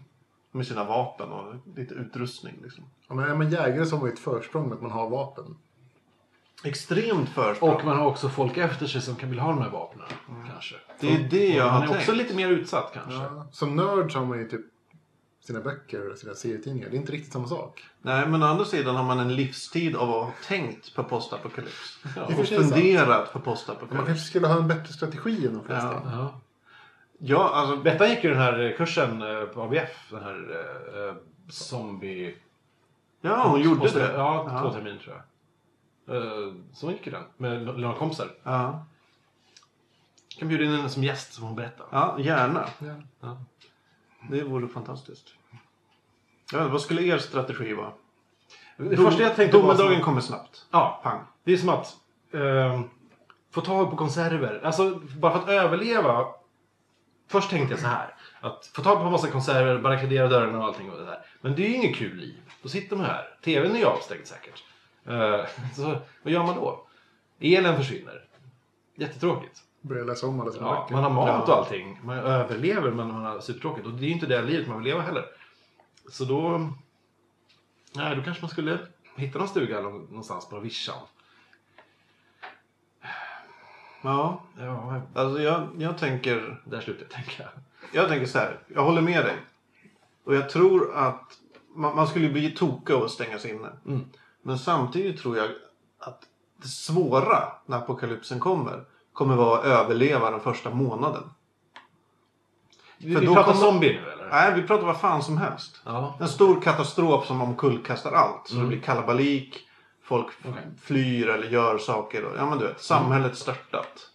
Med 0.50 0.66
sina 0.66 0.84
vapen 0.84 1.32
och 1.32 1.54
lite 1.76 1.94
utrustning. 1.94 2.54
Liksom. 2.62 2.84
Ja, 3.08 3.14
men 3.14 3.30
är 3.30 3.34
man 3.34 3.50
jägare 3.50 3.86
så 3.86 3.96
har 3.96 4.02
man 4.02 4.12
ett 4.12 4.18
försprång 4.18 4.68
med 4.68 4.74
att 4.74 4.82
man 4.82 4.90
har 4.90 5.10
vapen. 5.10 5.56
Extremt 6.64 7.28
försprång. 7.28 7.70
Och 7.70 7.84
man 7.84 7.96
har 7.96 8.06
också 8.06 8.28
folk 8.28 8.56
efter 8.56 8.86
sig 8.86 9.00
som 9.00 9.16
kan 9.16 9.28
vilja 9.28 9.44
ha 9.44 9.50
de 9.50 9.62
här 9.62 9.70
vapnen. 9.70 10.06
Kanske. 10.50 10.74
Det 11.00 11.14
är 11.14 11.28
det 11.28 11.48
jag 11.48 11.66
man 11.66 11.74
har 11.74 11.82
är 11.82 11.86
tänkt. 11.86 12.00
också 12.00 12.12
lite 12.12 12.34
mer 12.34 12.48
utsatt 12.48 12.90
kanske. 12.94 13.22
Ja. 13.22 13.46
Som 13.52 13.76
nörd 13.76 14.12
så 14.12 14.18
har 14.18 14.26
man 14.26 14.38
ju 14.38 14.48
typ 14.48 14.66
sina 15.46 15.60
böcker 15.60 16.10
och 16.12 16.18
sina 16.18 16.34
serietidningar. 16.34 16.90
Det 16.90 16.96
är 16.96 16.98
inte 17.00 17.12
riktigt 17.12 17.32
samma 17.32 17.48
sak. 17.48 17.84
Nej, 18.02 18.26
men 18.28 18.42
å 18.42 18.46
andra 18.46 18.64
sidan 18.64 18.96
har 18.96 19.04
man 19.04 19.18
en 19.18 19.36
livstid 19.36 19.96
av 19.96 20.10
att 20.10 20.16
ha 20.24 20.32
tänkt 20.46 20.94
på 20.94 21.04
postapokalyps. 21.04 21.98
Ja. 22.16 22.22
Och 22.24 22.46
funderat 22.46 23.32
på 23.32 23.38
Man 23.38 23.44
postapokalyps. 23.44 24.06
kanske 24.06 24.24
skulle 24.24 24.46
ha 24.46 24.56
en 24.56 24.68
bättre 24.68 24.92
strategi 24.92 25.46
än 25.46 25.54
de 25.54 25.64
flesta. 25.64 25.92
Ja. 26.04 26.10
Ja. 26.12 26.40
Ja, 27.18 27.50
alltså. 27.54 27.76
Bettan 27.76 28.10
gick 28.10 28.24
ju 28.24 28.30
den 28.30 28.38
här 28.38 28.74
kursen 28.76 29.22
eh, 29.22 29.44
på 29.44 29.62
ABF. 29.62 30.10
Den 30.10 30.22
här 30.22 30.36
eh, 31.08 31.14
zombie... 31.48 32.34
Ja, 33.20 33.48
hon 33.48 33.60
gjorde 33.62 33.88
det. 33.90 34.12
Ja, 34.12 34.46
Ja. 34.50 34.60
två 34.62 34.70
terminer 34.70 34.98
tror 34.98 35.14
jag. 36.06 36.16
Eh, 36.16 36.54
Så 36.72 36.86
hon 36.86 36.92
gick 36.94 37.06
ju 37.06 37.12
den 37.12 37.22
med 37.36 37.62
några 37.78 37.94
kompisar. 37.98 38.30
Ja, 38.42 38.86
kan 40.38 40.48
bjuda 40.48 40.64
in 40.64 40.72
henne 40.72 40.88
som 40.88 41.04
gäst 41.04 41.32
som 41.32 41.44
hon 41.44 41.56
berättar. 41.56 41.86
ja 41.92 42.16
gärna. 42.18 42.64
Ja. 43.20 43.36
Det 44.30 44.44
vore 44.44 44.68
fantastiskt. 44.68 45.34
Jag 46.52 46.62
vet, 46.62 46.72
vad 46.72 46.80
skulle 46.80 47.02
er 47.02 47.18
strategi 47.18 47.72
vara? 47.72 47.92
Det 48.76 48.96
första 48.96 49.22
jag 49.22 49.36
tänkte. 49.36 49.58
Domedagen 49.58 50.02
kommer 50.02 50.20
snabbt. 50.20 50.66
Ja, 50.70 51.00
Pang. 51.02 51.20
det 51.44 51.52
är 51.52 51.56
som 51.56 51.68
att 51.68 51.96
ehm, 52.32 52.82
få 53.50 53.60
tag 53.60 53.90
på 53.90 53.96
konserver. 53.96 54.60
Alltså, 54.64 55.00
bara 55.18 55.32
för 55.32 55.40
att 55.40 55.48
överleva 55.48 56.26
Först 57.28 57.50
tänkte 57.50 57.72
jag 57.72 57.80
så 57.80 57.86
här. 57.86 58.14
Att 58.40 58.66
få 58.66 58.82
tag 58.82 58.98
på 58.98 59.04
en 59.04 59.12
massa 59.12 59.30
konserver, 59.30 59.78
barrikadera 59.78 60.28
dörrarna 60.28 60.58
och 60.58 60.64
allting 60.64 60.90
och 60.90 60.98
det 60.98 61.04
där. 61.04 61.18
Men 61.40 61.54
det 61.54 61.66
är 61.66 61.68
ju 61.68 61.74
inget 61.74 61.96
kul 61.96 62.16
liv. 62.16 62.40
Då 62.62 62.68
sitter 62.68 62.96
man 62.96 63.06
här. 63.06 63.38
TVn 63.44 63.74
är 63.74 63.78
ju 63.78 63.84
avstängd 63.84 64.26
säkert. 64.26 64.64
Eh, 65.06 65.46
så 65.74 65.96
vad 66.22 66.32
gör 66.32 66.42
man 66.42 66.54
då? 66.56 66.86
Elen 67.40 67.76
försvinner. 67.76 68.24
Jättetråkigt. 68.94 69.63
Börja 69.88 70.04
läsa 70.04 70.26
om 70.26 70.40
alla 70.40 70.52
sina 70.52 70.66
Ja, 70.66 70.80
böcker. 70.82 70.94
man 70.94 71.04
har 71.04 71.10
mat 71.10 71.48
och 71.48 71.56
allting. 71.56 72.00
Man 72.04 72.18
överlever 72.18 72.90
men 72.90 73.06
man 73.08 73.24
har 73.24 73.40
supertråkigt. 73.40 73.86
Och 73.86 73.92
det 73.92 74.04
är 74.04 74.06
ju 74.06 74.12
inte 74.12 74.26
det 74.26 74.42
livet 74.42 74.68
man 74.68 74.76
vill 74.78 74.84
leva 74.86 75.02
heller. 75.02 75.24
Så 76.10 76.24
då... 76.24 76.68
Nej, 77.94 78.16
då 78.16 78.22
kanske 78.22 78.42
man 78.42 78.50
skulle 78.50 78.78
hitta 79.16 79.38
någon 79.38 79.48
stuga 79.48 79.80
nå- 79.80 79.90
någonstans 79.90 80.48
på 80.48 80.58
vischan. 80.60 80.96
Ja, 84.02 84.40
Ja, 84.58 85.00
alltså 85.14 85.42
jag, 85.42 85.68
jag 85.78 85.98
tänker... 85.98 86.60
där 86.64 86.80
slutar 86.80 87.02
jag 87.02 87.10
tänka. 87.10 87.48
Jag 87.92 88.08
tänker 88.08 88.26
så 88.26 88.38
här, 88.38 88.58
jag 88.68 88.84
håller 88.84 89.00
med 89.02 89.24
dig. 89.24 89.36
Och 90.24 90.34
jag 90.34 90.50
tror 90.50 90.94
att 90.96 91.38
man, 91.74 91.96
man 91.96 92.06
skulle 92.06 92.28
bli 92.28 92.50
toka 92.50 92.96
och 92.96 93.10
stängas 93.10 93.44
inne. 93.44 93.68
Mm. 93.86 94.04
Men 94.42 94.58
samtidigt 94.58 95.20
tror 95.20 95.36
jag 95.36 95.50
att 95.98 96.22
det 96.56 96.68
svåra 96.68 97.52
när 97.66 97.76
apokalypsen 97.78 98.40
kommer, 98.40 98.84
kommer 99.14 99.36
vara 99.36 99.58
att 99.58 99.64
överleva 99.64 100.30
den 100.30 100.40
första 100.40 100.70
månaden. 100.70 101.22
Vi, 102.98 103.12
För 103.14 103.20
vi 103.20 103.26
då 103.26 103.34
pratar 103.34 103.52
kommer- 103.52 103.64
zombie 103.66 104.00
nu 104.04 104.10
eller? 104.10 104.28
Nej, 104.30 104.52
vi 104.54 104.62
pratar 104.66 104.86
vad 104.86 105.00
fan 105.00 105.22
som 105.22 105.38
helst. 105.38 105.80
Ja. 105.84 106.14
En 106.20 106.28
stor 106.28 106.60
katastrof 106.60 107.26
som 107.26 107.42
omkullkastar 107.42 108.12
allt. 108.12 108.48
Så 108.48 108.54
Mm. 108.54 108.64
det 108.64 108.68
blir 108.76 108.80
kalabalik, 108.86 109.66
folk 110.02 110.26
Okej. 110.48 110.62
flyr 110.82 111.28
eller 111.28 111.46
gör 111.48 111.78
saker. 111.78 112.24
Och, 112.24 112.36
ja 112.36 112.46
men 112.50 112.58
du 112.58 112.66
vet, 112.66 112.80
samhället 112.82 113.36
störtat. 113.36 114.10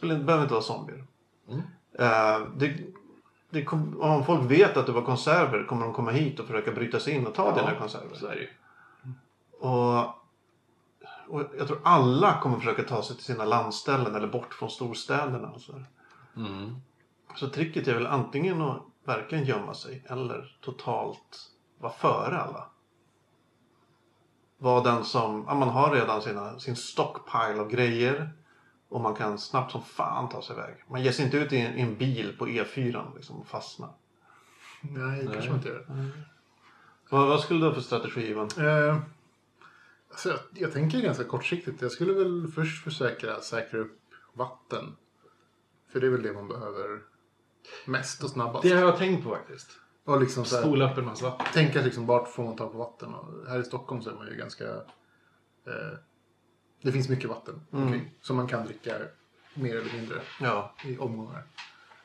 Det 0.00 0.06
behöver 0.06 0.42
inte 0.42 0.54
vara 0.54 0.62
zombier. 0.62 1.04
Mm. 1.48 1.60
Eh, 1.98 2.46
det, 2.56 2.76
det 3.50 3.64
kom, 3.64 4.00
om 4.00 4.24
folk 4.24 4.50
vet 4.50 4.76
att 4.76 4.86
det 4.86 4.92
var 4.92 5.02
konserver 5.02 5.64
kommer 5.64 5.84
de 5.84 5.94
komma 5.94 6.10
hit 6.10 6.40
och 6.40 6.46
försöka 6.46 6.70
bryta 6.72 7.00
sig 7.00 7.14
in 7.14 7.26
och 7.26 7.34
ta 7.34 7.46
Ja, 7.56 7.62
dina 7.62 7.78
konserver. 7.78 8.14
Så 8.16 8.26
är 8.26 8.34
det 8.34 8.40
ju. 8.40 8.48
Och, 9.68 10.19
och 11.30 11.42
jag 11.58 11.66
tror 11.66 11.80
alla 11.84 12.40
kommer 12.40 12.56
försöka 12.56 12.82
ta 12.82 13.02
sig 13.02 13.16
till 13.16 13.24
sina 13.24 13.44
landställen 13.44 14.14
eller 14.14 14.28
bort 14.28 14.54
från 14.54 14.70
storstäderna. 14.70 15.58
Så. 15.58 15.82
Mm. 16.36 16.76
så 17.36 17.48
tricket 17.48 17.88
är 17.88 17.94
väl 17.94 18.06
antingen 18.06 18.62
att 18.62 18.82
verkligen 19.04 19.44
gömma 19.44 19.74
sig 19.74 20.04
eller 20.08 20.56
totalt 20.60 21.50
vara 21.78 21.92
före 21.92 22.40
alla. 22.40 22.66
Vara 24.58 24.82
den 24.82 25.04
som, 25.04 25.44
ja, 25.48 25.54
man 25.54 25.68
har 25.68 25.94
redan 25.94 26.22
sina, 26.22 26.58
sin 26.58 26.76
stockpile 26.76 27.60
av 27.60 27.68
grejer 27.68 28.30
och 28.88 29.00
man 29.00 29.14
kan 29.14 29.38
snabbt 29.38 29.72
som 29.72 29.82
fan 29.82 30.28
ta 30.28 30.42
sig 30.42 30.56
iväg. 30.56 30.74
Man 30.88 31.02
ger 31.02 31.12
sig 31.12 31.24
inte 31.24 31.36
ut 31.36 31.52
i 31.52 31.60
en, 31.60 31.74
i 31.78 31.80
en 31.80 31.96
bil 31.96 32.36
på 32.38 32.46
E4 32.46 33.16
liksom, 33.16 33.40
och 33.40 33.46
fastna. 33.46 33.88
Nej, 34.80 35.24
det 35.24 35.32
kanske 35.32 35.40
Nej. 35.40 35.48
man 35.48 35.56
inte 35.56 35.68
gör. 35.68 35.86
Vad, 37.10 37.28
vad 37.28 37.40
skulle 37.40 37.60
du 37.60 37.66
ha 37.66 37.74
för 37.74 37.80
strategi 37.80 38.30
Ivan? 38.30 38.48
Eh, 38.58 38.96
alltså 40.10 40.28
jag, 40.28 40.38
jag 40.54 40.72
tänker 40.72 41.00
ganska 41.00 41.24
kortsiktigt. 41.24 41.82
Jag 41.82 41.90
skulle 41.92 42.12
väl 42.12 42.48
först 42.54 42.84
försöka 42.84 43.40
säkra 43.40 43.80
upp 43.80 43.98
vatten. 44.32 44.96
För 45.92 46.00
det 46.00 46.06
är 46.06 46.10
väl 46.10 46.22
det 46.22 46.32
man 46.32 46.48
behöver 46.48 47.00
mest 47.86 48.24
och 48.24 48.30
snabbast. 48.30 48.62
Det 48.62 48.70
har 48.70 48.80
jag 48.80 48.98
tänkt 48.98 49.24
på 49.24 49.30
faktiskt. 49.30 49.70
Och 50.04 50.20
liksom 50.20 50.44
så 50.44 50.56
här, 50.56 50.62
Spola 50.62 50.92
upp 50.92 50.98
en 50.98 51.04
massa 51.04 51.24
vatten. 51.24 51.46
tänka 51.52 51.80
liksom 51.82 52.06
vart 52.06 52.28
får 52.28 52.44
man 52.44 52.56
tag 52.56 52.72
på 52.72 52.78
vatten. 52.78 53.14
Och 53.14 53.48
här 53.48 53.58
i 53.60 53.64
Stockholm 53.64 54.02
så 54.02 54.10
är 54.10 54.14
man 54.14 54.26
ju 54.26 54.34
ganska... 54.36 54.64
Eh, 55.66 55.98
det 56.82 56.92
finns 56.92 57.08
mycket 57.08 57.30
vatten 57.30 57.60
Mm. 57.72 57.84
omkring. 57.86 58.10
Som 58.20 58.36
man 58.36 58.46
kan 58.46 58.66
dricka 58.66 58.94
mer 59.54 59.76
eller 59.76 59.92
mindre 59.92 60.20
Ja, 60.40 60.74
i 60.84 60.98
omgångar. 60.98 61.46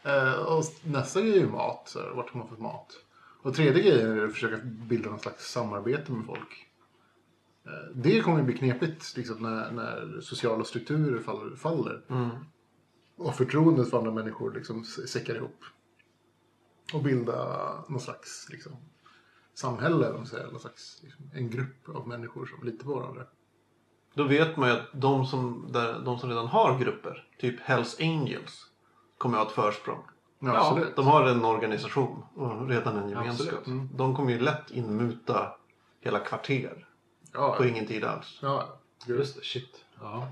Eh, 0.04 0.34
och 0.34 0.64
nästa 0.84 1.22
grej 1.22 1.32
är 1.34 1.40
ju 1.40 1.48
mat. 1.48 1.90
Så 1.90 2.00
här, 2.02 2.10
vart 2.10 2.30
får 2.30 2.40
man 2.40 2.48
få 2.48 2.62
mat? 2.64 2.94
Och 3.42 3.56
tredje 3.56 3.84
grejen 3.84 4.18
är 4.20 4.26
att 4.26 4.34
försöka 4.34 4.58
bilda 4.64 5.10
någon 5.10 5.20
slags 5.20 5.52
samarbete 5.52 6.12
med 6.12 6.26
folk. 6.26 6.65
Eh, 7.66 7.96
det 7.96 8.22
kommer 8.22 8.38
ju 8.38 8.44
bli 8.44 8.58
knepigt 8.58 9.18
liksom, 9.18 9.38
när, 9.38 9.72
när 9.72 10.22
sociala 10.22 10.64
strukturer 10.64 11.20
faller. 11.20 11.56
faller. 11.56 12.02
mm. 12.10 12.30
Och 13.18 13.36
förtroendet 13.36 13.90
för 13.90 13.98
andra 13.98 14.12
människor 14.12 14.54
liksom 14.54 14.84
säckar 14.84 15.36
ihop. 15.36 15.64
Och 16.94 17.04
bilda 17.04 17.36
någon 17.88 18.00
slags 18.00 18.48
liksom, 18.50 18.72
samhälle, 19.54 20.12
om 20.12 20.26
säger, 20.26 20.52
någon 20.52 20.60
slags, 20.60 21.00
liksom, 21.04 21.32
en 21.34 21.50
grupp 21.50 21.90
av 21.90 22.08
människor 22.08 22.46
som 22.46 22.68
litar 22.68 22.86
på 22.86 22.94
varandra. 22.94 23.24
Då 24.14 24.24
vet 24.24 24.58
man 24.58 24.70
ju 24.70 24.76
att 24.76 24.88
de 24.94 25.26
som, 25.26 25.70
där, 25.72 26.00
de 26.00 26.20
som 26.20 26.30
redan 26.30 26.48
har 26.48 26.80
grupper, 26.80 27.28
typ 27.40 27.60
Hells 27.60 28.00
Angels, 28.00 28.72
kommer 29.18 29.38
att 29.38 29.44
ha 29.44 29.50
ett 29.50 29.56
försprång. 29.56 30.04
Ja, 30.40 30.58
absolut. 30.58 30.96
De 30.96 31.08
har 31.08 31.28
en 31.28 31.46
organisation 31.46 32.24
och 32.36 32.68
redan 32.68 32.98
en 32.98 33.10
gemenskap. 33.10 33.68
Mm. 33.68 33.90
De 33.94 34.16
kommer 34.16 34.32
ju 34.32 34.40
lätt 34.40 34.72
inmuta 34.72 35.52
hela 36.02 36.20
kvarter 36.20 36.88
Ja, 37.36 37.56
på 37.58 37.66
ingen 37.66 37.88
tid 37.88 38.04
alls. 38.04 38.40
ja. 38.42 38.80
Just 39.08 39.36
det, 39.36 39.42
shit. 39.44 39.86
Ja. 40.00 40.28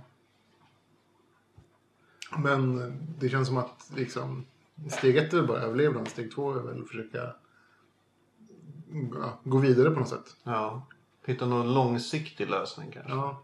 Men 2.38 2.94
det 3.20 3.30
känns 3.30 3.48
som 3.48 3.58
att 3.58 3.92
liksom, 3.96 4.46
steg 4.90 5.18
ett 5.18 5.34
är 5.34 5.44
bara 5.44 5.60
överlevnad, 5.60 6.08
steg 6.08 6.32
två 6.36 6.52
är 6.52 6.62
väl 6.62 6.82
att 6.82 6.88
försöka 6.88 7.36
ja, 9.14 9.40
gå 9.44 9.58
vidare 9.58 9.92
på 9.92 10.00
något 10.00 10.10
sätt. 10.10 10.36
Ja. 10.44 10.88
Hitta 11.26 11.46
någon 11.46 11.74
långsiktig 11.74 12.50
lösning 12.50 12.92
kanske. 12.92 13.12
Ja, 13.12 13.44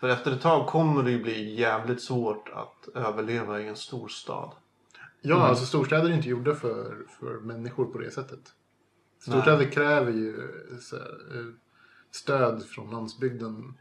För 0.00 0.08
efter 0.08 0.32
ett 0.32 0.42
tag 0.42 0.66
kommer 0.66 1.02
det 1.02 1.10
ju 1.10 1.22
bli 1.22 1.54
jävligt 1.54 2.02
svårt 2.02 2.48
att 2.48 2.88
överleva 2.94 3.60
i 3.60 3.68
en 3.68 3.76
storstad. 3.76 4.50
ja 5.20 5.36
alltså 5.48 5.66
storstäder 5.66 6.10
är 6.10 6.14
inte 6.14 6.28
gjorda 6.28 6.54
för, 6.54 7.06
för 7.20 7.40
människor 7.40 7.84
på 7.84 7.98
det 7.98 8.10
sättet. 8.10 8.52
Storstäder 9.18 9.70
kräver 9.70 10.12
ju 10.12 10.50
så, 10.80 10.96
här, 10.96 11.38
eh, 11.38 11.46
stöd 12.10 12.64
från 12.66 12.90
landsbygden 12.90 13.74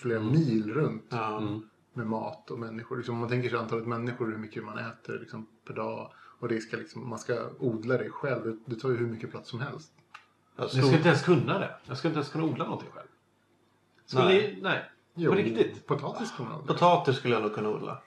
flera 0.00 0.20
mil 0.20 0.74
runt. 0.74 1.12
Mm. 1.12 1.62
med 1.92 2.06
mat 2.06 2.50
och 2.50 2.58
människor. 2.58 2.96
Liksom, 2.96 3.14
om 3.14 3.20
man 3.20 3.28
tänker 3.28 3.48
sig 3.48 3.58
antalet 3.58 3.86
människor, 3.86 4.26
hur 4.26 4.38
mycket 4.38 4.64
man 4.64 4.78
äter 4.78 5.18
liksom, 5.20 5.46
per 5.66 5.74
dag. 5.74 6.12
Och 6.40 6.48
det 6.48 6.60
ska 6.60 6.76
liksom, 6.76 7.08
man 7.08 7.18
ska 7.18 7.48
odla 7.58 7.98
det 7.98 8.10
själv. 8.10 8.44
Det, 8.44 8.74
det 8.74 8.80
tar 8.80 8.90
ju 8.90 8.96
hur 8.96 9.06
mycket 9.06 9.30
plats 9.30 9.50
som 9.50 9.60
helst. 9.60 9.92
Ja, 10.56 10.62
Jag 10.62 10.70
stor... 10.70 10.82
ska 10.82 10.96
inte 10.96 11.08
ens 11.08 11.22
kunna 11.22 11.58
det. 11.58 11.76
Jag 11.84 11.98
ska 11.98 12.08
inte 12.08 12.18
ens 12.18 12.30
kunna 12.30 12.44
odla 12.44 12.64
någonting 12.64 12.90
själv. 12.90 13.08
Skulle 14.06 14.24
Nej. 14.24 14.54
ni... 14.54 14.62
Nej. 14.62 14.90
Jo, 15.14 15.30
På 15.30 15.36
riktigt? 15.36 15.86
Potatis 15.86 16.32
kan 16.36 16.48
man 16.48 16.54
odla. 16.60 16.72
Potatis 16.72 17.16
skulle 17.16 17.34
jag 17.34 17.42
nog 17.42 17.54
kunna 17.54 17.68
odla. 17.68 18.02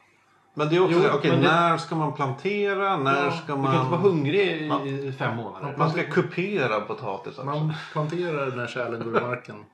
Men 0.53 0.69
det 0.69 0.75
är 0.75 0.79
också 0.83 0.93
Jo, 0.97 1.01
så 1.03 1.19
men 1.27 1.41
det- 1.41 1.47
när 1.47 1.77
ska 1.77 1.95
man 1.95 2.13
plantera? 2.13 2.97
När 2.97 3.25
Ja, 3.25 3.31
ska 3.31 3.55
Du 3.55 3.63
kan 3.63 3.65
inte 3.65 3.77
vara 3.77 3.89
man... 3.89 3.99
hungrig 3.99 4.61
i, 4.61 4.67
Man- 4.67 4.87
i 4.87 5.11
fem 5.19 5.35
månader. 5.37 5.75
Man 5.77 5.91
ska 5.91 6.03
kupera 6.03 6.81
potatis 6.81 7.27
också. 7.33 7.45
Man 7.45 7.73
planterar 7.91 8.55
när 8.55 8.67
kärlen 8.67 9.03
går 9.03 9.17
i 9.17 9.21
marken. 9.21 9.55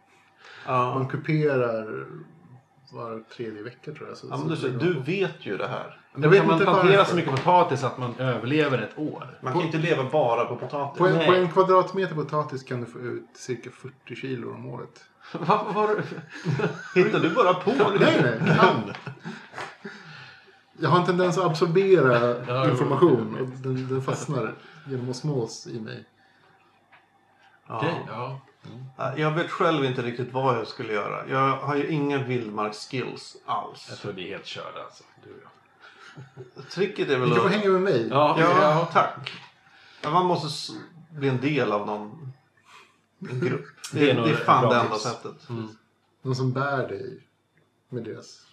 Ja. 0.66 0.94
Man 0.94 1.08
kuperar 1.08 2.06
var 2.92 3.24
tredje 3.36 3.64
vecka 3.64 3.92
tror 3.92 4.08
jag. 4.08 4.18
Så, 4.18 4.28
Ja, 4.30 4.38
men 4.38 4.58
så 4.58 4.68
du, 4.68 4.78
du 4.78 5.00
vet 5.00 5.46
ju 5.46 5.58
det 5.58 5.68
här. 5.68 6.00
Men 6.14 6.24
Jag 6.24 6.30
vet 6.30 6.40
kan 6.40 6.48
man 6.48 6.54
inte 6.56 6.66
plantera 6.66 6.98
varför. 6.98 7.10
så 7.12 7.16
mycket 7.16 7.32
potatis 7.32 7.84
att 7.84 7.98
man 7.98 8.16
överlever 8.20 8.78
ett 8.78 8.98
år? 9.00 9.40
Man 9.42 9.54
kan 9.54 9.62
inte 9.62 9.78
leva 9.78 10.04
bara 10.12 10.46
på 10.46 10.56
potatis. 10.56 10.98
på, 10.98 11.08
en, 11.08 11.26
på 11.26 11.34
en 11.34 11.50
kvadratmeter 11.52 12.16
potatis 12.16 12.64
kan 12.64 12.80
du 12.80 12.86
få 12.86 13.00
ut 13.00 13.28
cirka 13.36 13.70
40 14.06 14.16
kilo 14.16 14.54
om 14.54 14.66
året. 14.66 15.04
Vad 15.40 15.74
var 15.74 15.88
Hittar 16.96 17.20
du 17.20 17.30
bara 17.30 17.54
på? 17.54 17.72
Nej, 18.00 18.20
nej. 18.22 18.58
Kan. 18.60 18.94
Jag 20.80 20.90
har 20.90 21.00
en 21.00 21.06
tendens 21.06 21.38
att 21.38 21.46
absorbera 21.46 22.70
information 22.72 23.38
och 23.42 23.48
den, 23.48 23.88
den 23.88 24.02
fastnar 24.02 24.56
genom 24.88 25.10
osmos 25.10 25.68
i 25.68 25.80
mig. 25.80 26.06
Ja. 27.68 27.78
Okej, 27.78 28.02
ja. 28.08 28.42
Ja, 28.98 29.18
Jag 29.18 29.32
vet 29.32 29.52
själv 29.52 29.86
inte 29.86 30.02
riktigt 30.02 30.34
vad 30.34 30.58
jag 30.58 30.68
skulle 30.68 30.94
göra. 30.94 31.28
Jag 31.30 31.58
har 31.58 31.76
ju 31.76 31.88
inga 31.88 32.24
vildmarksskills 32.24 33.38
Jag 33.46 33.56
alls. 33.56 34.00
tror 34.02 34.14
vi 34.14 34.24
är 34.28 34.32
helt 34.32 34.46
körda 34.46 34.84
alltså. 34.84 35.04
Du 35.24 35.30
och 35.32 35.38
jag. 35.44 36.64
Tricket 36.70 37.10
är 37.10 37.18
väl 37.20 37.30
kan 37.34 37.38
få 37.42 37.48
hänga 37.48 37.70
med 37.70 37.82
mig. 37.82 38.08
Ja, 38.10 38.36
Ja, 38.40 38.62
ja. 38.62 38.88
tack. 38.94 39.32
Ja, 40.02 40.10
man 40.10 40.26
måste 40.26 40.48
s- 40.48 40.72
bli 41.12 41.30
en 41.30 41.42
del 41.42 41.72
av 41.72 41.88
någon 41.88 42.34
en 43.30 43.40
grupp. 43.40 43.66
Det, 43.92 44.00
Det 44.00 44.06
är 44.10 44.14
är, 44.14 44.18
nog 44.18 44.26
det 44.28 44.32
är 44.32 44.36
fan 44.36 44.62
bra 44.62 44.70
det 44.74 44.80
enda 44.80 44.92
tips. 44.94 45.04
sättet. 45.04 45.50
Mm. 45.50 45.68
Någon 46.22 46.36
som 46.36 46.54
bär 46.54 46.88
dig 46.88 47.28
med 47.90 48.04
deras... 48.04 48.47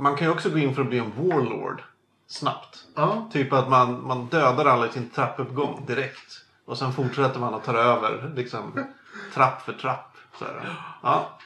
Man 0.00 0.16
kan 0.16 0.26
ju 0.26 0.32
också 0.32 0.50
gå 0.50 0.58
in 0.58 0.74
för 0.74 0.82
att 0.82 0.88
bli 0.88 0.98
en 0.98 1.12
warlord 1.16 1.82
snabbt. 2.26 2.84
Ja, 2.94 3.28
Typ 3.32 3.52
att 3.52 3.68
man, 3.68 4.06
man 4.06 4.26
dödar 4.26 4.64
alla 4.64 4.86
i 4.86 4.90
sin 4.90 5.10
trappuppgång 5.10 5.84
direkt. 5.86 6.44
Och 6.64 6.78
sen 6.78 6.92
fortsätter 6.92 7.40
man 7.40 7.54
att 7.54 7.64
ta 7.64 7.76
över 7.76 8.32
liksom, 8.36 8.84
trapp 9.34 9.62
för 9.62 9.72
trapp. 9.72 10.16
Så 10.38 10.44
här. 10.44 10.76
Ja. 11.02 11.38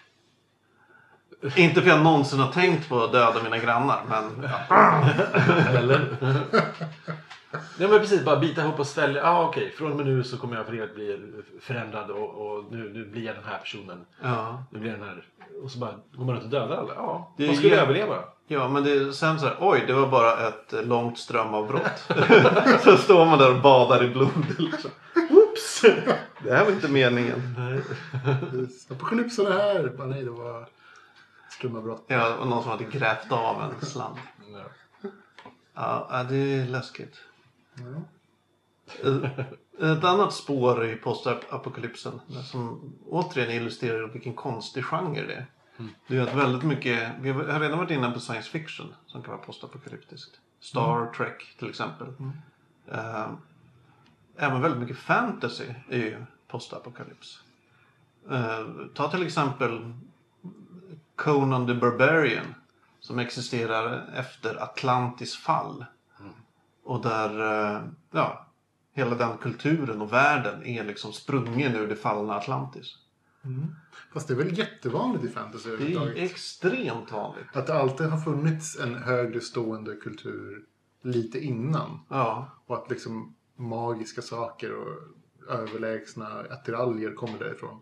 Inte 1.57 1.83
för 1.83 1.89
jag 1.89 2.03
någonsin 2.03 2.41
har 2.41 2.53
tänkt 2.53 2.89
på 2.89 3.05
att 3.05 3.13
döda 3.13 3.43
mina 3.43 3.59
grannar. 3.59 4.03
Men 4.09 4.49
ja. 4.69 5.09
Eller? 5.69 6.17
Nej 7.79 7.89
men 7.89 7.99
precis, 7.99 8.25
bara 8.25 8.37
bita 8.37 8.63
ihop 8.63 8.79
och 8.79 8.87
svälja. 8.87 9.23
Ja 9.23 9.31
ah, 9.31 9.49
okej, 9.49 9.71
från 9.71 9.91
och 9.91 9.97
med 9.97 10.07
nu 10.07 10.25
så 10.25 10.39
kommer 10.39 10.57
jag 10.57 10.67
för 10.67 10.73
evigt 10.73 10.95
bli 10.95 11.33
förändrad 11.61 12.11
och, 12.11 12.29
och 12.35 12.65
nu, 12.73 12.93
nu 12.93 13.05
blir 13.05 13.25
jag 13.25 13.37
den 13.37 13.45
här 13.45 13.59
personen. 13.59 14.07
Ja. 14.23 14.65
Nu 14.71 14.79
blir 14.79 14.93
den 14.93 15.03
här... 15.03 15.25
Och 15.63 15.71
så 15.71 15.79
bara 15.79 15.95
går 16.13 16.25
man 16.25 16.35
runt 16.35 16.45
och 16.45 16.51
dödar 16.51 16.77
alla. 16.77 16.95
Ja, 16.95 17.35
man 17.39 17.57
skulle 17.57 17.81
överleva. 17.81 18.25
Ja, 18.47 18.69
men 18.69 18.85
det 18.85 18.91
är 18.93 19.11
sen 19.13 19.41
så 19.41 19.47
här, 19.47 19.57
oj, 19.61 19.85
det 19.87 19.93
var 19.93 20.09
bara 20.09 20.49
ett 20.49 20.73
eh, 20.73 20.83
långt 20.83 21.19
strömavbrott. 21.19 21.99
så 22.85 22.97
står 22.97 23.27
man 23.27 23.39
där 23.39 23.55
och 23.55 23.63
badar 23.63 24.05
i 24.05 24.09
blod. 24.09 24.55
Liksom. 24.59 24.91
Oops! 25.31 25.81
Det 26.45 26.53
här 26.57 26.65
var 26.65 26.73
inte 26.73 26.89
meningen. 26.89 27.55
Apokalypsen 28.91 29.47
är 29.47 29.51
här! 29.51 29.89
Bara, 29.89 30.07
nej, 30.07 30.25
det 30.25 30.31
var 30.31 30.69
strömavbrott. 31.51 32.05
Ja, 32.07 32.29
det 32.29 32.37
var 32.37 32.45
någon 32.47 32.63
som 32.63 32.71
hade 32.71 32.85
grävt 32.85 33.33
av 33.33 33.63
en 33.63 33.87
slant. 33.87 34.19
Ja, 35.75 36.27
det 36.29 36.37
är 36.37 36.67
läskigt. 36.67 37.17
Ja. 37.75 38.03
Eh, 39.81 39.93
Ett 39.93 40.05
annat 40.05 40.33
spår 40.35 40.87
i 40.87 40.97
postapokalypsen 40.97 42.21
som 42.51 42.93
återigen 43.11 43.51
illustrerar 43.51 44.09
vilken 44.09 44.35
konstig 44.35 44.85
genre 44.85 45.23
det 45.27 45.35
är. 45.35 45.47
Det 46.07 46.17
är 46.17 46.23
att 46.23 46.35
väldigt 46.35 46.63
mycket, 46.63 47.13
vi 47.21 47.31
har 47.31 47.61
redan 47.61 47.79
varit 47.79 47.91
inne 47.91 48.11
på 48.11 48.21
science 48.21 48.51
fiction 48.51 48.95
som 49.07 49.23
kan 49.23 49.31
vara 49.31 49.43
postapokalyptiskt. 49.43 50.41
Star 50.61 51.13
Trek 51.17 51.57
till 51.59 51.69
exempel. 51.69 52.09
Eh, 52.89 53.33
även 54.37 54.61
väldigt 54.61 54.81
mycket 54.81 54.99
fantasy 54.99 55.65
är 55.91 55.99
ju 55.99 56.25
postapokalyps. 56.49 57.41
Eh, 58.31 58.67
ta 58.95 59.11
till 59.11 59.27
exempel 59.27 59.95
Conan 61.17 61.67
the 61.67 61.75
Barbarian 61.75 62.55
som 63.01 63.19
existerar 63.19 64.11
efter 64.15 64.63
Atlantis 64.63 65.37
fall. 65.37 65.85
Och 66.85 67.03
där 67.03 67.41
eh, 67.41 67.83
ja, 68.11 68.47
hela 68.93 69.15
den 69.17 69.39
kulturen 69.39 70.03
och 70.03 70.13
världen 70.13 70.67
är 70.67 70.85
liksom 70.85 71.13
sprungen 71.13 71.75
ur 71.75 71.89
det 71.89 71.97
fallna 71.97 72.35
Atlantis. 72.35 72.97
Fast 74.15 74.29
det 74.29 74.35
är 74.35 74.39
väl 74.39 74.59
jättevanligt 74.59 75.25
i 75.25 75.29
fantasy 75.29 75.77
Det 75.77 75.95
är 75.95 76.17
extremt 76.17 77.13
vanligt. 77.13 77.47
Att 77.53 77.67
det 77.67 77.75
alltid 77.75 78.07
har 78.07 78.19
funnits 78.19 78.79
en 78.81 78.95
högre 78.95 79.41
stående 79.41 79.97
kultur 79.97 80.65
lite 81.03 81.41
innan. 81.41 82.01
Ja, 82.09 82.49
Och 82.67 82.77
att 82.77 82.91
liksom 82.91 83.35
magiska 83.57 84.23
saker 84.23 84.73
och 84.75 84.89
överlägsna 85.49 86.27
attiraljer 86.51 87.15
kommer 87.15 87.39
därifrån. 87.39 87.81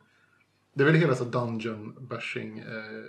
Det 0.74 0.82
är 0.82 0.86
väl 0.86 0.94
hela 0.94 1.14
så 1.14 1.24
dungeon 1.24 1.96
bashing 2.00 2.58
eh, 2.58 3.04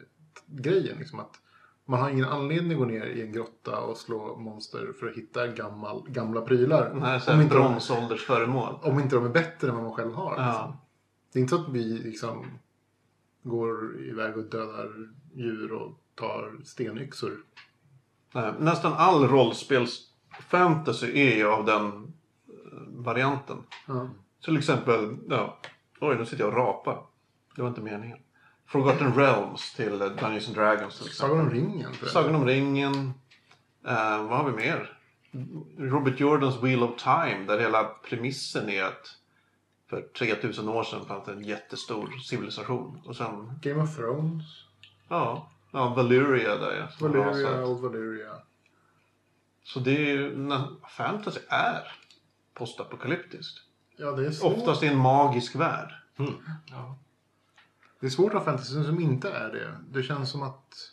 grejen. 0.45 0.97
Liksom 0.97 1.19
att 1.19 1.39
man 1.85 1.99
har 1.99 2.09
ingen 2.09 2.25
anledning 2.25 2.71
att 2.71 2.77
gå 2.77 2.85
ner 2.85 3.05
i 3.05 3.21
en 3.21 3.31
grotta 3.31 3.79
och 3.79 3.97
slå 3.97 4.35
monster 4.35 4.93
för 4.99 5.07
att 5.07 5.15
hitta 5.15 5.47
gammal, 5.47 6.05
gamla 6.09 6.41
prylar. 6.41 7.19
så 7.19 7.33
om, 7.33 7.41
inte 7.41 7.55
de, 7.55 7.59
bronsåldersföremål. 7.59 8.79
om 8.81 8.99
inte 8.99 9.15
de 9.15 9.25
är 9.25 9.29
bättre 9.29 9.69
än 9.69 9.75
vad 9.75 9.83
man 9.83 9.93
själv 9.93 10.13
har. 10.13 10.35
Ja. 10.37 10.45
Liksom. 10.45 10.77
Det 11.33 11.39
är 11.39 11.41
inte 11.41 11.55
så 11.55 11.61
att 11.61 11.69
vi 11.69 11.83
liksom 11.83 12.45
går 13.43 14.01
iväg 14.01 14.37
och 14.37 14.43
dödar 14.43 14.89
djur 15.33 15.71
och 15.71 15.99
tar 16.15 16.59
stenyxor. 16.63 17.37
Nej, 18.33 18.53
Nästan 18.59 18.93
all 18.93 19.27
rollspelsfantasy 19.27 21.19
är 21.19 21.35
ju 21.35 21.47
av 21.47 21.65
den 21.65 21.87
eh, 21.87 22.79
varianten. 22.87 23.57
Ja. 23.87 24.09
Till 24.45 24.57
exempel, 24.57 25.17
ja, 25.29 25.57
oj 25.99 26.15
nu 26.17 26.25
sitter 26.25 26.43
jag 26.43 26.53
och 26.53 26.59
rapar. 26.59 27.05
Det 27.55 27.61
var 27.61 27.69
inte 27.69 27.81
meningen. 27.81 28.17
Forgotten 28.67 29.13
Realms 29.13 29.73
till 29.73 30.01
eh, 30.01 30.07
Dungeons 30.07 30.47
and 30.47 30.57
Dragons 30.57 30.97
till 30.97 31.07
exempel. 31.07 31.37
Sagan 31.37 31.39
om 31.39 31.49
ringen. 31.49 31.91
Sagan 32.07 32.35
om 32.35 32.45
ringen. 32.45 32.93
Eh, 33.85 34.27
vad 34.27 34.37
har 34.37 34.51
vi 34.51 34.55
mer? 34.55 34.97
Robert 35.77 36.19
Jordans 36.19 36.63
Wheel 36.63 36.83
of 36.83 37.03
Time 37.03 37.45
där 37.47 37.59
hela 37.59 37.83
premissen 37.83 38.69
är 38.69 38.83
att 38.83 39.17
för 39.93 40.01
3000 40.17 40.69
år 40.69 40.83
sedan 40.83 41.05
fanns 41.05 41.25
det 41.25 41.31
en 41.31 41.43
jättestor 41.43 42.17
civilisation. 42.17 43.01
Och 43.05 43.15
sen, 43.15 43.59
Game 43.61 43.83
of 43.83 43.95
Thrones. 43.95 44.43
ja, 45.07 45.51
ja 45.71 45.93
Valyria 45.93 46.57
där 46.57 46.77
ja. 46.77 47.07
Valyria. 47.07 47.65
Old 47.65 47.81
Valyria. 47.81 48.33
Så 49.63 49.79
det 49.79 49.91
är 49.91 50.17
ju, 50.17 50.49
fantasy 50.97 51.39
är 51.49 51.91
postapokalyptiskt. 52.53 53.59
Ja, 53.97 54.11
det 54.11 54.25
är 54.25 54.31
svårt. 54.31 54.57
Oftast 54.57 54.83
i 54.83 54.87
en 54.87 54.97
magisk 54.97 55.55
värld. 55.55 55.93
Mm. 56.17 56.33
Ja. 56.65 56.97
Det 57.99 58.05
är 58.05 58.09
svårt 58.09 58.33
att 58.33 58.37
ha 58.37 58.45
fantasy 58.45 58.83
som 58.83 58.99
inte 58.99 59.31
är 59.31 59.51
det. 59.51 59.77
Det 59.91 60.03
känns 60.03 60.31
som 60.31 60.43
att... 60.43 60.91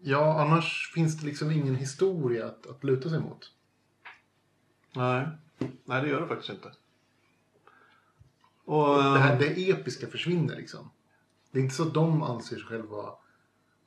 Ja, 0.00 0.40
annars 0.40 0.92
finns 0.94 1.20
det 1.20 1.26
liksom 1.26 1.50
ingen 1.50 1.74
historia 1.74 2.46
att, 2.46 2.66
att 2.66 2.84
luta 2.84 3.08
sig 3.08 3.20
mot. 3.20 3.52
Nej. 4.94 5.28
Nej, 5.84 6.02
det 6.02 6.08
gör 6.08 6.20
det 6.20 6.26
faktiskt 6.26 6.50
inte. 6.50 6.72
Och, 8.64 8.96
Det, 8.96 9.18
här, 9.18 9.32
eh, 9.32 9.38
det 9.38 9.70
episka 9.70 10.06
försvinner 10.06 10.56
liksom. 10.56 10.90
Det 11.50 11.58
är 11.58 11.62
inte 11.62 11.74
så 11.74 11.82
att 11.82 11.94
de 11.94 12.22
anser 12.22 12.56
sig 12.56 12.64
själva 12.64 13.14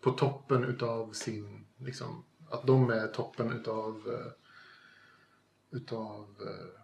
på 0.01 0.11
toppen 0.11 0.63
utav 0.63 1.13
sin... 1.13 1.65
Liksom, 1.77 2.23
att 2.49 2.67
de 2.67 2.89
är 2.89 3.07
toppen 3.07 3.51
utav... 3.51 4.01
eh, 4.07 4.31
utav 5.77 6.25
eh, 6.41 6.81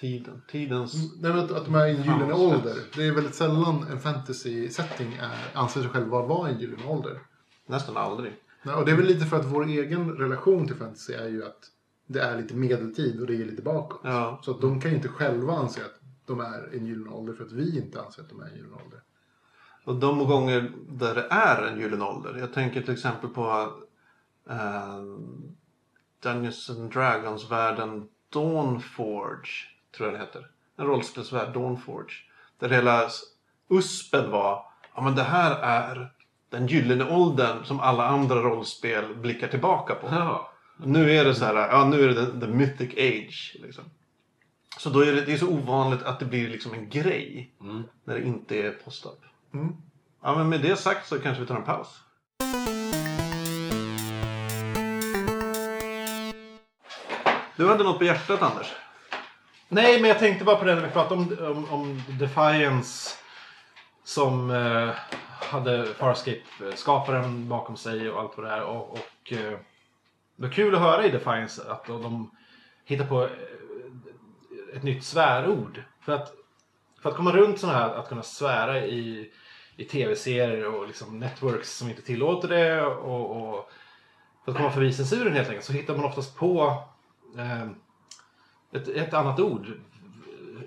tiden. 0.00 0.42
Tidens... 0.48 0.94
Nej, 0.94 1.32
men 1.32 1.38
att, 1.44 1.50
att 1.50 1.64
de 1.64 1.74
är 1.74 1.86
i 1.86 1.90
en 1.90 2.02
gyllene 2.02 2.32
ålder. 2.32 2.76
det. 2.94 3.06
Är 3.06 3.12
väldigt 3.12 3.34
sällan 3.34 3.82
en 3.82 4.00
fantasy-setting 4.00 5.20
anser 5.54 5.80
sig 5.80 5.90
själv 5.90 6.08
vara 6.08 6.50
i 6.50 6.52
en 6.52 6.60
gyllene 6.60 6.86
ålder. 6.86 7.20
Nästan 7.66 7.96
aldrig. 7.96 8.32
Nej, 8.62 8.74
och 8.74 8.84
det 8.86 8.92
är 8.92 8.96
väl 8.96 9.06
lite 9.06 9.26
för 9.26 9.36
att 9.36 9.46
vår 9.46 9.66
egen 9.66 10.12
relation 10.12 10.66
till 10.66 10.76
fantasy 10.76 11.12
är 11.12 11.28
ju 11.28 11.44
att 11.46 11.70
det 12.06 12.20
är 12.20 12.36
lite 12.36 12.54
medeltid 12.54 13.20
och 13.20 13.26
det 13.26 13.34
är 13.34 13.44
lite 13.44 13.62
bakåt. 13.62 14.00
Ja. 14.04 14.40
Så 14.42 14.50
att 14.50 14.60
de 14.60 14.80
kan 14.80 14.90
ju 14.90 14.96
inte 14.96 15.08
själva 15.08 15.52
anse 15.52 15.84
att 15.84 16.00
de 16.26 16.40
är 16.40 16.74
i 16.74 16.78
en 16.78 16.86
gyllene 16.86 17.10
ålder 17.10 17.32
för 17.32 17.44
att 17.44 17.52
vi 17.52 17.78
inte 17.78 18.02
anser 18.02 18.22
att 18.22 18.28
de 18.28 18.40
är 18.40 18.46
en 18.46 18.56
gyllene 18.56 18.76
ålder. 18.84 19.00
Och 19.84 19.96
de 19.96 20.18
gånger 20.18 20.72
där 20.88 21.14
det 21.14 21.26
är 21.30 21.62
en 21.62 21.80
gyllene 21.80 22.04
ålder. 22.04 22.36
Jag 22.38 22.52
tänker 22.52 22.82
till 22.82 22.92
exempel 22.92 23.30
på 23.30 23.72
eh, 24.50 25.00
Dungeons 26.22 26.70
and 26.70 26.92
Dragons-världen 26.92 28.08
Dawnforge. 28.32 29.50
Tror 29.96 30.08
jag 30.08 30.14
det 30.14 30.24
heter. 30.24 30.50
En 30.76 30.86
rollspelsvärld, 30.86 31.54
Dawnforge. 31.54 32.14
Där 32.58 32.68
hela 32.68 33.08
USPen 33.68 34.30
var, 34.30 34.64
ja 34.94 35.02
men 35.02 35.14
det 35.14 35.22
här 35.22 35.60
är 35.62 36.12
den 36.50 36.66
gyllene 36.66 37.10
åldern 37.10 37.64
som 37.64 37.80
alla 37.80 38.06
andra 38.06 38.42
rollspel 38.42 39.16
blickar 39.16 39.48
tillbaka 39.48 39.94
på. 39.94 40.06
Ja. 40.10 40.52
Nu 40.76 41.12
är 41.12 41.24
det 41.24 41.34
så 41.34 41.44
här, 41.44 41.54
ja 41.54 41.84
nu 41.84 42.04
är 42.04 42.08
det 42.08 42.26
the, 42.26 42.40
the 42.40 42.46
mythic 42.46 42.94
age. 42.94 43.56
Liksom. 43.62 43.84
Så 44.78 44.90
då 44.90 45.00
är 45.00 45.12
det, 45.12 45.20
det 45.20 45.32
är 45.32 45.38
så 45.38 45.48
ovanligt 45.48 46.02
att 46.02 46.18
det 46.18 46.24
blir 46.24 46.48
liksom 46.48 46.74
en 46.74 46.88
grej. 46.88 47.50
Mm. 47.60 47.82
När 48.04 48.14
det 48.14 48.22
inte 48.22 48.56
är 48.56 48.70
post-up. 48.70 49.20
Mm. 49.54 49.76
Ja 50.22 50.34
men 50.36 50.48
med 50.48 50.60
det 50.60 50.76
sagt 50.76 51.08
så 51.08 51.18
kanske 51.18 51.40
vi 51.40 51.46
tar 51.46 51.56
en 51.56 51.64
paus. 51.64 52.00
Du 57.56 57.68
hade 57.68 57.84
något 57.84 57.98
på 57.98 58.04
hjärtat 58.04 58.42
Anders? 58.42 58.72
Nej, 59.68 60.00
men 60.00 60.08
jag 60.08 60.18
tänkte 60.18 60.44
bara 60.44 60.56
på 60.56 60.64
det 60.64 60.74
när 60.74 60.82
vi 60.82 60.92
pratade 60.92 61.20
om, 61.20 61.56
om, 61.56 61.70
om 61.70 62.02
Defiance. 62.18 63.16
Som 64.04 64.50
eh, 64.50 64.90
hade 65.50 65.86
Farscape-skaparen 65.86 67.48
bakom 67.48 67.76
sig 67.76 68.10
och 68.10 68.20
allt 68.20 68.36
vad 68.36 68.46
det 68.46 68.52
är. 68.52 68.62
Och, 68.62 68.92
och 68.92 69.32
eh, 69.32 69.58
det 70.36 70.42
var 70.42 70.52
kul 70.52 70.74
att 70.74 70.80
höra 70.80 71.06
i 71.06 71.10
Defiance 71.10 71.70
att 71.70 71.86
de, 71.86 72.30
hittar 72.84 73.06
på 73.06 73.24
eh, 73.24 73.30
ett 74.76 74.82
nytt 74.82 75.04
svärord. 75.04 75.82
För 76.00 76.12
att, 76.12 76.32
för 77.02 77.10
att 77.10 77.16
komma 77.16 77.32
runt 77.32 77.60
sådana 77.60 77.78
här, 77.78 77.94
att 77.94 78.08
kunna 78.08 78.22
svära 78.22 78.86
i, 78.86 79.32
i 79.76 79.84
tv-serier 79.84 80.66
och 80.66 80.86
liksom 80.86 81.18
networks 81.18 81.76
som 81.76 81.88
inte 81.88 82.02
tillåter 82.02 82.48
det. 82.48 82.86
Och, 82.86 83.36
och 83.36 83.70
för 84.44 84.52
att 84.52 84.56
komma 84.56 84.70
förbi 84.70 84.92
censuren 84.92 85.32
helt 85.32 85.48
enkelt 85.48 85.66
så 85.66 85.72
hittar 85.72 85.96
man 85.96 86.04
oftast 86.04 86.36
på 86.36 86.82
eh, 87.38 87.66
ett, 88.72 88.88
ett 88.88 89.14
annat 89.14 89.40
ord. 89.40 89.66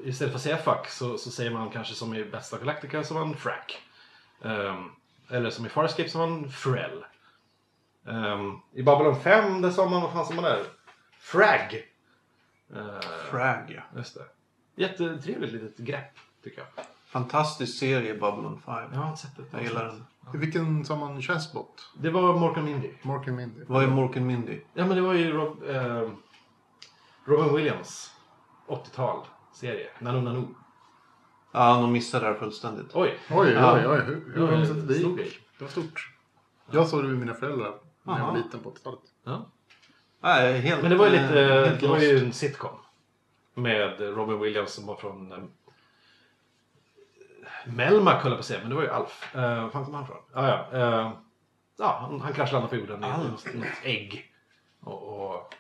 Istället 0.04 0.32
för 0.32 0.38
att 0.38 0.44
säga 0.44 0.58
fuck 0.58 0.88
så, 0.88 1.18
så 1.18 1.32
säger 1.32 1.52
man 1.52 1.70
kanske 1.70 1.94
som 1.94 2.14
i 2.14 2.26
Bästa 2.26 2.58
Galactica 2.58 3.04
som 3.04 3.18
man 3.18 3.36
frack. 3.36 3.82
Eh, 4.42 4.76
eller 5.30 5.50
som 5.50 5.66
i 5.66 5.70
Farscape 5.70 6.10
som 6.10 6.22
man 6.22 6.50
frell. 6.50 7.04
Ehm, 8.10 8.60
I 8.74 8.84
Babylon 8.84 9.16
5 9.16 9.62
där 9.62 9.72
sa 9.72 9.90
man, 9.90 10.02
vad 10.02 10.12
fan 10.12 10.26
sa 10.26 10.34
man 10.34 10.44
där? 10.44 10.64
Frag. 11.20 11.84
Uh, 12.76 13.00
Frag 13.32 13.72
ja. 13.76 13.82
just 14.00 14.16
det. 14.16 14.26
Jättetrevligt 14.76 15.54
litet 15.54 15.78
grepp 15.78 16.14
tycker 16.44 16.60
jag. 16.76 16.86
Fantastisk 17.08 17.80
serie 17.80 18.14
Babylon 18.14 18.62
5. 18.66 18.76
Jag 18.94 19.00
har 19.00 19.10
inte 19.10 19.22
sett 19.22 19.38
det. 19.38 19.44
Jag 19.52 19.64
gillar 19.64 19.86
den. 19.86 20.06
I 20.34 20.38
vilken 20.38 20.86
sa 20.86 20.96
man 20.96 21.22
Chessbot? 21.22 21.92
Det 21.98 22.10
var 22.10 22.40
Morgan 22.40 22.66
Mindy. 22.66 22.92
Mork 23.02 23.28
and 23.28 23.38
Mindy. 23.38 23.62
Vad 23.68 23.84
är 23.84 23.88
Mork 23.88 24.18
and 24.18 24.26
Mindy? 24.26 24.62
Ja 24.74 24.86
men 24.86 24.96
det 24.96 25.02
var 25.02 25.14
ju 25.14 25.32
Rob, 25.32 25.64
ehm, 25.70 26.16
Robin 27.26 27.56
Williams 27.56 28.12
80-tal 28.68 29.26
serie. 29.54 29.90
Nanu 30.00 30.22
Nanu. 30.22 30.48
Ja, 31.52 31.74
de 31.82 31.92
missade 31.92 32.26
det 32.26 32.32
här 32.32 32.40
fullständigt. 32.40 32.92
Oj. 32.94 33.18
Oj, 33.32 33.52
Ja. 33.52 33.76
oj, 33.80 33.88
oj. 33.88 34.02
Hur, 34.06 34.34
hur 34.36 34.48
har 34.48 34.58
de 34.58 34.66
sett 34.66 34.88
grej. 35.16 35.32
Det 35.58 35.64
var 35.64 35.72
stort. 35.72 36.10
Jag 36.72 36.88
såg 36.88 37.04
det 37.04 37.08
med 37.10 37.18
mina 37.18 37.34
föräldrar 37.34 37.74
när 38.04 38.20
jag 38.20 38.26
var 38.26 38.38
liten 38.38 38.60
på 38.60 38.72
80-talet. 38.72 39.00
Ja. 39.24 39.46
Nej, 40.20 40.60
helt, 40.60 40.82
Men 40.82 40.92
det 40.92 40.98
var 40.98 41.08
ju 41.08 41.16
eh, 41.16 41.22
lite, 41.22 41.42
helt 41.42 41.80
det 41.80 41.88
var 41.88 42.00
ju 42.00 42.20
en 42.20 42.34
sitcom. 42.34 42.78
Med 43.54 44.00
Robin 44.00 44.40
Williams 44.40 44.74
som 44.74 44.86
var 44.86 44.96
från 44.96 45.32
um, 45.32 45.52
Melmac 47.66 48.24
höll 48.24 48.32
jag 48.32 48.38
på 48.38 48.40
att 48.40 48.46
säga, 48.46 48.60
men 48.60 48.70
det 48.70 48.76
var 48.76 48.84
ju 48.84 48.90
Alf. 48.90 49.36
Uh, 49.36 49.62
vad 49.62 49.72
fan 49.72 49.86
kom 49.86 49.94
han 49.94 50.08
från? 50.08 50.18
Ah, 50.34 50.48
ja. 50.48 50.68
eh, 50.72 51.12
ja, 51.78 51.98
han, 52.02 52.22
han 52.22 52.34
kraschlandade 52.34 52.70
på 52.70 52.76
jorden 52.76 53.04
i 53.04 53.08
något, 53.08 53.54
något 53.54 53.68
ägg. 53.84 54.32
Och, 54.80 55.04
och 55.04 55.56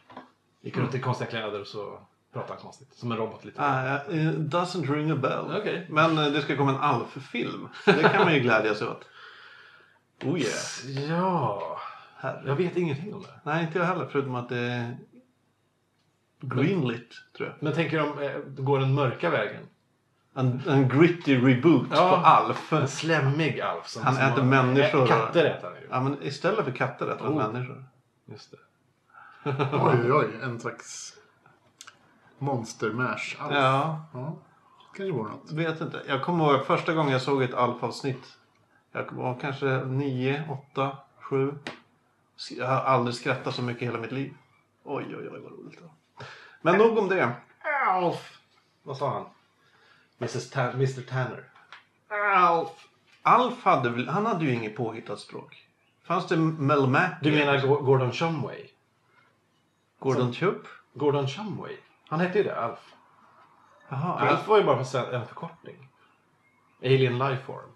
gick 0.61 0.77
runt 0.77 0.95
i 0.95 0.99
konstiga 0.99 1.29
kläder 1.29 1.61
och 1.61 1.67
så 1.67 1.99
pratade 2.33 2.53
han 2.53 2.61
konstigt. 2.61 2.93
Som 2.93 3.11
en 3.11 3.17
robot 3.17 3.45
lite. 3.45 3.61
It 4.09 4.53
doesn't 4.53 4.93
ring 4.93 5.11
a 5.11 5.15
bell. 5.15 5.57
Okej. 5.59 5.85
Men 5.89 6.17
eh, 6.17 6.25
det 6.25 6.41
ska 6.41 6.57
komma 6.57 6.71
en 6.71 6.77
Alf-film. 6.77 7.69
Det 7.85 8.09
kan 8.09 8.25
man 8.25 8.33
ju 8.33 8.39
glädjas 8.39 8.81
åt. 8.81 9.05
Oh 10.23 10.39
yeah. 10.39 11.09
Ja, 11.09 11.78
Herre. 12.21 12.43
jag 12.45 12.55
vet 12.55 12.77
ingenting 12.77 13.13
om 13.13 13.21
det. 13.21 13.39
Nej, 13.43 13.63
inte 13.65 13.79
jag 13.79 13.85
heller. 13.85 14.07
Förutom 14.11 14.35
att 14.35 14.49
det 14.49 14.57
är 14.57 14.97
greenlit, 16.41 17.09
tror 17.37 17.49
jag. 17.49 17.55
Men 17.63 17.73
tänker 17.73 17.99
de, 17.99 18.19
eh, 18.23 18.37
går 18.63 18.79
den 18.79 18.93
mörka 18.93 19.29
vägen? 19.29 19.61
En, 20.33 20.61
en 20.67 20.89
gritty 20.89 21.37
reboot 21.41 21.87
Ja. 21.91 22.09
på 22.09 22.15
Alf. 22.15 22.73
En 22.73 22.87
slemmig 22.87 23.61
Alf. 23.61 23.87
Som, 23.87 24.03
Han 24.03 24.13
som 24.15 24.23
äter 24.23 24.35
har- 24.41 24.43
människor 24.49 25.07
Katter 25.07 25.45
äter 25.45 25.67
han 25.69 25.81
ju. 25.81 25.87
Ja, 25.91 26.01
men 26.01 26.17
istället 26.23 26.65
för 26.65 26.71
katter 26.71 27.07
äter 27.07 27.25
han 27.25 27.33
Oh. 27.33 27.51
människor. 27.51 27.85
Just 28.25 28.51
det. 28.51 28.57
Oj, 29.73 29.99
oj, 30.03 30.11
oj. 30.13 30.27
En 30.43 30.59
slags 30.59 31.13
monster-mash. 32.37 33.35
Alf. 33.39 33.53
Ja, 33.55 34.05
ja. 34.13 34.35
Kanske 34.95 35.11
vore 35.11 35.31
något. 35.31 35.51
vet 35.51 35.81
inte. 35.81 36.01
Jag 36.07 36.23
kommer 36.23 36.53
ihåg 36.53 36.65
första 36.65 36.93
gången 36.93 37.11
jag 37.11 37.21
såg 37.21 37.43
ett 37.43 37.53
Alf-avsnitt. 37.53 38.37
Jag 38.91 39.11
var 39.11 39.37
kanske 39.41 39.65
nio, 39.85 40.43
åtta, 40.49 40.97
sju. 41.21 41.53
Jag 42.57 42.67
har 42.67 42.75
aldrig 42.81 43.15
skrattat 43.15 43.55
så 43.55 43.61
mycket 43.61 43.81
i 43.83 43.85
hela 43.85 43.97
mitt 43.99 44.11
liv. 44.11 44.33
Oj, 44.83 45.05
oj, 45.09 45.29
oj 45.31 45.39
vad 45.39 45.51
roligt 45.51 45.75
det 45.77 45.81
var. 45.81 45.91
Men 46.61 46.77
nog 46.77 46.97
om 46.97 47.09
det. 47.09 47.31
Alf! 47.87 48.37
Vad 48.83 48.97
sa 48.97 49.09
han? 49.13 49.25
Mrs. 50.17 50.49
Ta- 50.49 50.71
Mr 50.71 51.01
Tanner. 51.01 51.43
Alf! 52.35 52.87
Alf 53.21 53.63
hade 53.63 53.89
väl, 53.89 54.07
han 54.09 54.25
hade 54.25 54.45
ju 54.45 54.53
inget 54.53 54.75
påhittat 54.75 55.19
språk. 55.19 55.67
Fanns 56.03 56.27
det 56.27 56.37
Mel 56.37 56.87
Mac? 56.87 57.09
Du 57.21 57.31
menar 57.31 57.67
Go- 57.67 57.81
Gordon 57.81 58.11
Shumway? 58.11 58.67
Gordon 59.99 60.33
Chubb? 60.33 60.67
Gordon 60.93 61.27
Shumway? 61.27 61.77
Han 62.07 62.19
hette 62.19 62.37
ju 62.37 62.43
det, 62.43 62.55
Alf. 62.61 62.79
Jaha, 63.89 64.29
Alf 64.29 64.47
var 64.47 64.57
ju 64.57 64.63
bara 64.63 64.79
en 65.17 65.27
förkortning. 65.27 65.89
Alien 66.83 67.19
Lifeform. 67.19 67.69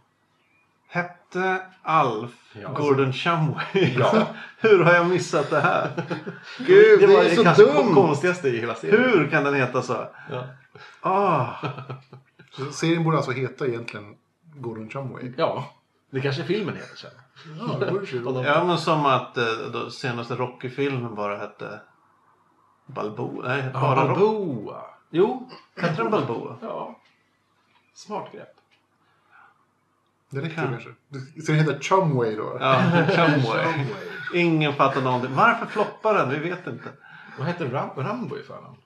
Hette 0.93 1.61
Alf 1.81 2.31
Ja, 2.61 2.71
Gordon 2.71 3.13
Shumway? 3.13 3.95
Ja. 3.99 4.27
Hur 4.59 4.83
har 4.83 4.93
jag 4.93 5.09
missat 5.09 5.49
det 5.49 5.59
här? 5.59 5.91
Gud, 6.57 6.99
det, 6.99 7.07
var 7.07 7.23
är 7.23 7.29
det 7.29 7.35
så 7.35 7.43
kanske 7.43 7.63
dumt! 7.63 7.93
konstigaste 7.93 8.49
i 8.49 8.59
hela 8.59 8.75
serien. 8.75 9.03
Hur 9.03 9.29
kan 9.29 9.43
den 9.43 9.53
heta 9.53 9.81
så? 9.81 10.07
Ja. 10.31 10.43
Ah, 11.01 11.53
Så 12.51 12.65
serien 12.71 13.03
borde 13.03 13.17
alltså 13.17 13.31
heta 13.31 13.67
egentligen 13.67 14.15
Gordon 14.55 14.89
Shumway. 14.89 15.33
ja. 15.37 15.73
Det 16.11 16.21
kanske 16.21 16.43
filmen 16.43 16.75
heter 16.75 16.95
sen. 16.95 17.11
Ja, 17.59 17.77
det 17.79 18.47
ja, 18.47 18.63
men 18.63 18.77
som 18.77 19.05
att 19.05 19.37
eh, 19.37 19.45
då 19.73 19.89
senaste 19.89 20.35
Rocky-filmen 20.35 21.15
bara 21.15 21.37
hette 21.37 21.81
Balboa. 22.85 23.47
Nej, 23.47 23.69
bara 23.73 24.07
Rocky. 24.07 24.19
Balboa. 24.19 24.81
Jo. 25.09 25.49
Hette 25.75 26.01
den 26.03 26.11
Balboa? 26.11 26.57
Ja. 26.61 26.99
Smart 27.93 28.31
grepp. 28.31 28.62
Det 30.33 30.41
räcker 30.41 30.55
Kan- 30.55 30.69
kanske. 30.69 30.89
Så 31.45 31.51
den 31.51 31.55
heter 31.61 31.79
Chumway 31.79 32.35
då? 32.35 32.57
Ja, 32.59 32.81
Shumway. 33.15 33.85
Ingen 34.33 34.73
fattar 34.73 35.01
någonting. 35.01 35.35
Varför 35.35 35.65
floppar 35.65 36.13
den? 36.13 36.29
Vi 36.29 36.37
vet 36.49 36.67
inte. 36.67 36.89
Vad 37.37 37.47
heter 37.47 37.69
Ram 37.69 37.89
Rambo 37.95 38.37
i 38.37 38.43
förnamn? 38.43 38.77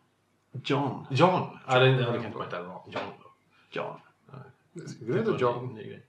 John. 0.64 1.06
John. 1.10 1.58
Ja, 1.68 1.80
det, 1.80 1.88
ja, 1.90 2.12
det 2.12 2.18
kan 2.18 2.26
inte 2.26 2.38
vara 2.38 2.48
John 2.88 3.04
då. 3.24 3.32
John. 3.70 4.00
Det 5.00 5.14
heter 5.14 5.38
John. 5.40 5.68
Ny, 5.76 5.86
ny. 5.86 6.00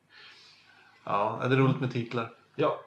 Ja, 1.04 1.38
det 1.48 1.54
är 1.54 1.58
roligt 1.58 1.80
med 1.80 1.92
titlar. 1.92 2.30
Ja. 2.56 2.80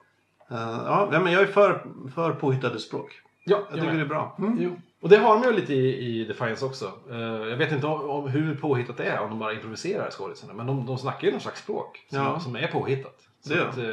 Eh, 0.52 0.58
ja, 0.86 1.08
men 1.12 1.34
jag 1.34 1.42
är 1.42 1.46
för, 1.48 1.86
för 2.16 2.32
påhittade 2.34 2.80
språk. 2.80 3.22
Ja, 3.44 3.62
Jag 3.70 3.80
tycker 3.80 3.94
det 3.96 4.02
är 4.02 4.06
bra. 4.06 4.38
Jo. 4.58 4.82
Och 5.02 5.10
det 5.10 5.18
har 5.18 5.34
de 5.40 5.44
ju 5.44 5.54
lite 5.54 5.74
i, 5.74 6.20
i 6.22 6.26
Defiance 6.26 6.66
också. 6.66 6.92
Eh, 7.12 7.18
jag 7.22 7.58
vet 7.58 7.72
inte 7.72 7.88
om, 7.88 8.10
om 8.10 8.28
hur 8.30 8.56
påhittat 8.56 8.98
det 8.98 9.04
är, 9.06 9.20
om 9.20 9.30
de 9.30 9.40
bara 9.40 9.54
improviserar 9.54 10.12
skådisarna. 10.12 10.54
Men 10.54 10.68
de, 10.68 10.86
de 10.86 10.98
snackar 10.98 11.26
ju 11.28 11.32
någon 11.32 11.42
slags 11.42 11.62
språk 11.64 12.06
som, 12.10 12.18
Ja. 12.20 12.40
som 12.40 12.56
är 12.56 12.68
påhittat. 12.68 13.16
Så 13.42 13.54
Det 13.54 13.68
att, 13.70 13.78
eh, 13.78 13.84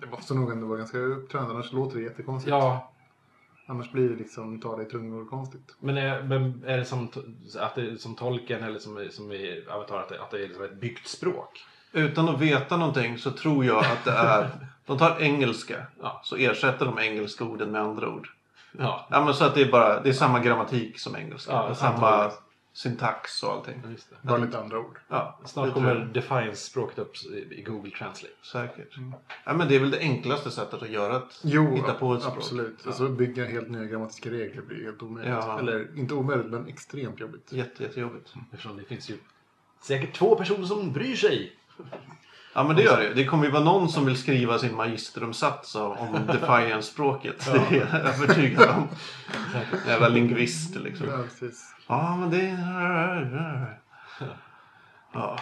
Det 0.00 0.06
måste 0.10 0.34
nog 0.34 0.52
ändå 0.52 0.66
vara 0.66 0.78
ganska 0.78 0.98
uppträdande, 0.98 1.54
annars 1.54 1.72
låter 1.72 1.96
det 1.96 2.02
jättekonstigt. 2.02 2.50
ja, 2.50 2.92
Annars 3.68 3.92
blir 3.92 4.08
det 4.08 4.16
liksom, 4.16 4.60
ta 4.60 4.76
dig 4.76 4.88
tungor 4.88 5.24
konstigt. 5.24 5.74
men 5.80 5.96
är, 5.96 6.22
men 6.22 6.62
är 6.66 6.76
det 6.78 6.84
som, 6.84 7.08
att 7.60 7.74
det 7.74 8.00
som 8.00 8.14
tolken 8.14 8.62
eller 8.62 8.78
som, 8.78 9.08
som 9.10 9.32
i 9.32 9.64
Avatar 9.70 9.98
att 10.00 10.08
det, 10.08 10.22
att 10.22 10.30
det 10.30 10.36
är 10.38 10.48
liksom 10.48 10.64
ett 10.64 10.80
byggt 10.80 11.08
språk? 11.08 11.64
Utan 11.92 12.28
att 12.28 12.40
veta 12.40 12.76
någonting 12.76 13.18
så 13.18 13.30
tror 13.30 13.64
jag 13.64 13.78
att 13.78 14.04
det 14.04 14.10
är... 14.10 14.50
De 14.86 14.98
tar 14.98 15.20
engelska. 15.20 15.86
Ja. 16.02 16.20
Så 16.24 16.36
ersätter 16.36 16.84
de 16.86 16.98
engelska 16.98 17.44
orden 17.44 17.70
med 17.70 17.80
andra 17.80 18.08
ord. 18.08 18.28
Ja, 18.78 19.06
Ja, 19.10 19.24
men 19.24 19.34
så 19.34 19.44
att 19.44 19.54
det 19.54 19.62
är 19.62 19.70
bara... 19.72 20.00
Det 20.00 20.08
är 20.08 20.12
samma 20.12 20.40
grammatik 20.40 20.98
som 20.98 21.16
engelska. 21.16 21.52
Ja, 21.52 21.74
samma 21.74 21.92
antagligen. 21.92 22.38
syntax 22.72 23.42
och 23.42 23.52
allting. 23.52 23.82
just 23.90 24.10
det. 24.10 24.16
Bara 24.22 24.38
lite 24.38 24.60
andra 24.60 24.78
ord. 24.78 24.98
Ja, 25.08 25.40
Snart 25.44 25.74
kommer. 25.74 25.94
Defiance-språket 25.94 26.98
upp 26.98 27.16
i, 27.50 27.62
Google 27.62 27.90
Translate. 27.90 28.34
Säkert. 28.52 28.96
Ja, 29.44 29.52
men 29.54 29.68
det 29.68 29.76
är 29.76 29.80
väl 29.80 29.90
det 29.90 29.98
enklaste 29.98 30.50
sättet 30.50 30.82
att 30.82 30.88
göra 30.90 31.16
ett... 31.16 31.40
Jo, 31.42 31.74
hitta 31.74 31.94
på 31.94 32.14
ett 32.14 32.22
språk. 32.22 32.36
absolut. 32.36 32.78
Ja. 32.82 32.88
Alltså 32.88 33.08
bygga 33.08 33.44
helt 33.44 33.70
nya 33.70 33.84
grammatiska 33.84 34.30
regler 34.30 34.62
blir 34.62 34.84
helt 34.84 35.02
omöjligt. 35.02 35.34
Ja. 35.34 35.58
Eller 35.58 35.98
inte 35.98 36.14
omöjligt, 36.14 36.46
men 36.46 36.66
extremt 36.66 37.20
jobbigt. 37.20 37.52
Jätte, 37.52 37.82
jättejobbigt. 37.82 38.34
Eftersom 38.52 38.76
det 38.76 38.84
finns 38.84 39.10
ju 39.10 39.18
säkert 39.82 40.14
två 40.14 40.36
personer 40.36 40.64
som 40.64 40.92
bryr 40.92 41.16
sig. 41.16 41.52
Ja 42.56 42.64
men 42.64 42.76
det 42.76 42.82
gör 42.82 43.00
det. 43.00 43.14
Det 43.14 43.24
kommer 43.24 43.44
ju 43.44 43.50
vara 43.50 43.64
någon 43.64 43.88
som 43.88 44.06
vill 44.06 44.16
skriva 44.16 44.58
sin 44.58 44.76
magisteruppsats 44.76 45.74
om 45.74 45.96
Defiance-språket. 46.26 47.50
Det 47.70 47.76
är 47.76 47.88
jag 47.92 48.00
övertygad 48.00 48.70
om. 48.70 48.88
Jävla 49.86 50.08
lingvist 50.08 50.76
liksom. 50.76 51.06
Ja, 51.08 51.16
precis. 51.22 51.74
Ja 51.86 52.16
men 52.16 52.30
det. 52.30 52.58
Ja. 55.12 55.38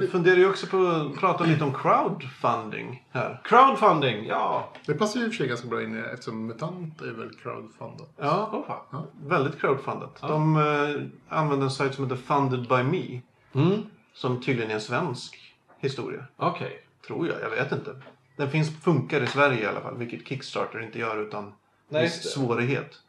Vi 0.00 0.08
funderar 0.12 0.36
ju 0.36 0.50
också 0.50 0.66
på 0.66 0.86
att 0.86 1.20
prata 1.20 1.44
lite 1.44 1.64
om 1.64 1.74
crowdfunding 1.74 3.04
här. 3.12 3.40
Crowdfunding, 3.44 4.26
ja. 4.26 4.72
Det 4.86 4.94
passar 4.94 5.20
ju 5.20 5.26
i 5.26 5.28
och 5.28 5.32
för 5.32 5.36
sig 5.36 5.48
ganska 5.48 5.68
bra 5.68 5.82
in 5.82 6.04
eftersom 6.04 6.46
MUTANT 6.46 7.00
är 7.00 7.12
väl 7.12 7.30
crowdfundat. 7.42 8.14
Ja, 8.16 8.50
Åh 8.52 8.66
fan. 8.66 9.06
väldigt 9.26 9.60
crowdfundat. 9.60 10.20
De 10.20 10.56
eh, 10.56 11.36
använder 11.38 11.64
en 11.64 11.70
sajt 11.70 11.94
som 11.94 12.04
heter 12.04 12.22
Funded 12.22 12.68
by 12.68 12.82
Me. 12.82 13.20
Mm. 13.52 13.82
Som 14.14 14.42
tydligen 14.42 14.70
är 14.70 14.74
en 14.74 14.80
svensk 14.80 15.54
historia. 15.78 16.24
Okej. 16.36 16.80
Tror 17.06 17.28
jag, 17.28 17.40
jag 17.40 17.50
vet 17.50 17.72
inte. 17.72 17.96
Den 18.36 18.50
finns, 18.50 18.80
funkar 18.82 19.20
i 19.22 19.26
Sverige 19.26 19.62
i 19.62 19.66
alla 19.66 19.80
fall, 19.80 19.96
vilket 19.96 20.28
Kickstarter 20.28 20.80
inte 20.82 20.98
gör 20.98 21.22
utan 21.26 21.52
Nej, 21.88 22.02
viss 22.02 22.22
det. 22.22 22.28
svårighet. 22.28 23.00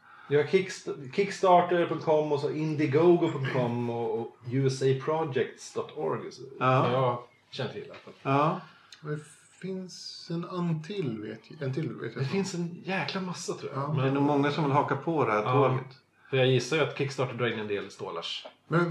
Kickst- 0.50 0.88
Kickstarter.com 1.14 2.32
och 2.32 2.40
så 2.40 2.50
Indiegogo.com 2.50 3.90
och, 3.90 4.36
USAProjects.org. 4.50 6.20
Ja. 6.58 6.90
Jag 6.92 7.18
känner 7.50 7.72
till 7.72 7.82
i 7.82 7.90
alla 7.90 7.98
fall. 7.98 8.12
Ja, 8.22 8.60
Det 9.00 9.18
finns 9.60 10.26
en 10.30 10.44
antill, 10.44 11.22
vet 11.22 11.40
jag. 11.50 11.62
En 11.62 11.74
till 11.74 11.92
vet 11.94 12.14
jag. 12.14 12.22
Det 12.24 12.28
finns 12.28 12.54
en 12.54 12.82
jäkla 12.84 13.20
massa 13.20 13.52
tror 13.54 13.72
jag. 13.74 13.82
Ja, 13.96 14.02
det 14.02 14.08
är 14.08 14.12
nog 14.12 14.22
många 14.22 14.50
som 14.50 14.64
vill 14.64 14.72
haka 14.72 14.96
på 14.96 15.24
det 15.24 15.32
här 15.32 15.42
Ja. 15.42 15.52
tåget. 15.52 15.96
För 16.30 16.36
jag 16.36 16.46
gissar 16.46 16.76
ju 16.76 16.82
att 16.82 16.98
Kickstarter 16.98 17.34
drar 17.34 17.46
in 17.52 17.58
en 17.58 17.68
del 17.68 17.90
stålars. 17.90 18.46
Men 18.68 18.88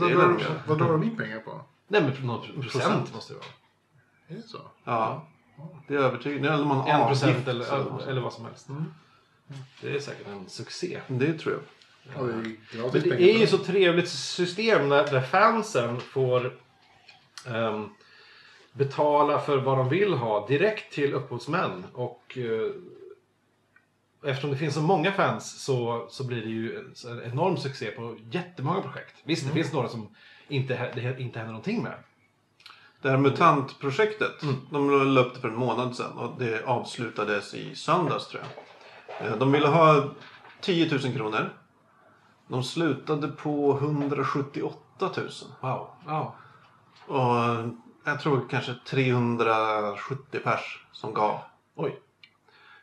vad 0.67 0.77
drar 0.77 0.91
de 0.91 1.03
in 1.03 1.17
pengar 1.17 1.39
på? 1.39 1.61
Nej 1.87 2.01
men 2.01 2.27
något 2.27 2.45
procent, 2.45 2.71
Procent. 2.71 3.13
måste 3.13 3.33
det 3.33 3.37
vara. 3.37 3.47
Är 4.27 4.35
det 4.35 4.47
så? 4.47 4.61
Ja, 4.83 5.27
det 5.87 5.95
är 5.95 5.99
övertygande. 5.99 6.53
Eller 6.53 6.65
man 6.65 6.87
En 6.87 7.07
procent 7.07 7.47
eller, 7.47 8.09
eller 8.09 8.21
vad 8.21 8.33
som 8.33 8.45
helst. 8.45 8.67
Det 9.81 9.95
är 9.95 9.99
säkert 9.99 10.27
en 10.27 10.49
succé. 10.49 11.01
Det 11.07 11.33
tror 11.33 11.53
jag. 11.53 11.61
Ja, 12.17 12.23
det 12.23 12.33
är 12.33 12.91
Men 12.91 13.17
det 13.17 13.35
är 13.35 13.39
ju 13.39 13.47
så 13.47 13.57
trevligt 13.57 14.09
system 14.09 14.89
där, 14.89 15.11
där 15.11 15.21
fansen 15.21 15.99
får 15.99 16.57
ehm, 17.47 17.89
betala 18.73 19.39
för 19.39 19.57
vad 19.57 19.77
de 19.77 19.89
vill 19.89 20.13
ha 20.13 20.47
direkt 20.47 20.93
till 20.93 21.13
upphovsmän. 21.13 21.85
Och 21.93 22.37
eh, 22.37 22.71
eftersom 24.29 24.51
det 24.51 24.57
finns 24.57 24.73
så 24.73 24.81
många 24.81 25.11
fans 25.11 25.63
så, 25.63 26.07
så 26.09 26.23
blir 26.23 26.41
det 26.41 26.49
ju 26.49 26.79
en, 26.79 26.93
en 27.11 27.31
enorm 27.31 27.57
succé 27.57 27.91
på 27.91 28.17
jättemånga 28.31 28.81
projekt. 28.81 29.15
Visst, 29.23 29.47
det 29.47 29.53
finns 29.53 29.73
några 29.73 29.89
som 29.89 30.15
inte, 30.47 30.91
det 30.95 31.19
inte 31.19 31.39
händer 31.39 31.53
någonting 31.53 31.83
med. 31.83 31.93
Det 33.01 33.09
här 33.09 33.17
MUTANT-projektet, 33.17 34.43
Mm. 34.43 34.55
de 34.71 34.89
det 35.33 35.39
för 35.39 35.47
en 35.47 35.55
månad 35.55 35.95
sedan 35.95 36.17
och 36.17 36.39
det 36.39 36.65
avslutades 36.65 37.53
i 37.53 37.75
söndags 37.75 38.27
tror 38.27 38.43
jag. 39.19 39.27
Eh, 39.31 39.37
De 39.37 39.51
ville 39.51 39.67
ha 39.67 40.09
10 40.61 40.91
000 40.91 41.13
kronor. 41.13 41.53
De 42.47 42.63
slutade 42.63 43.27
på 43.27 43.77
178 43.77 45.09
000. 45.17 45.29
Wow. 45.61 45.89
Ja. 46.05 46.35
Och 47.07 47.71
jag 48.05 48.19
tror 48.19 48.47
kanske 48.49 48.75
370 48.85 50.39
pers 50.43 50.85
som 50.91 51.13
gav. 51.13 51.39
Oj. 51.75 51.99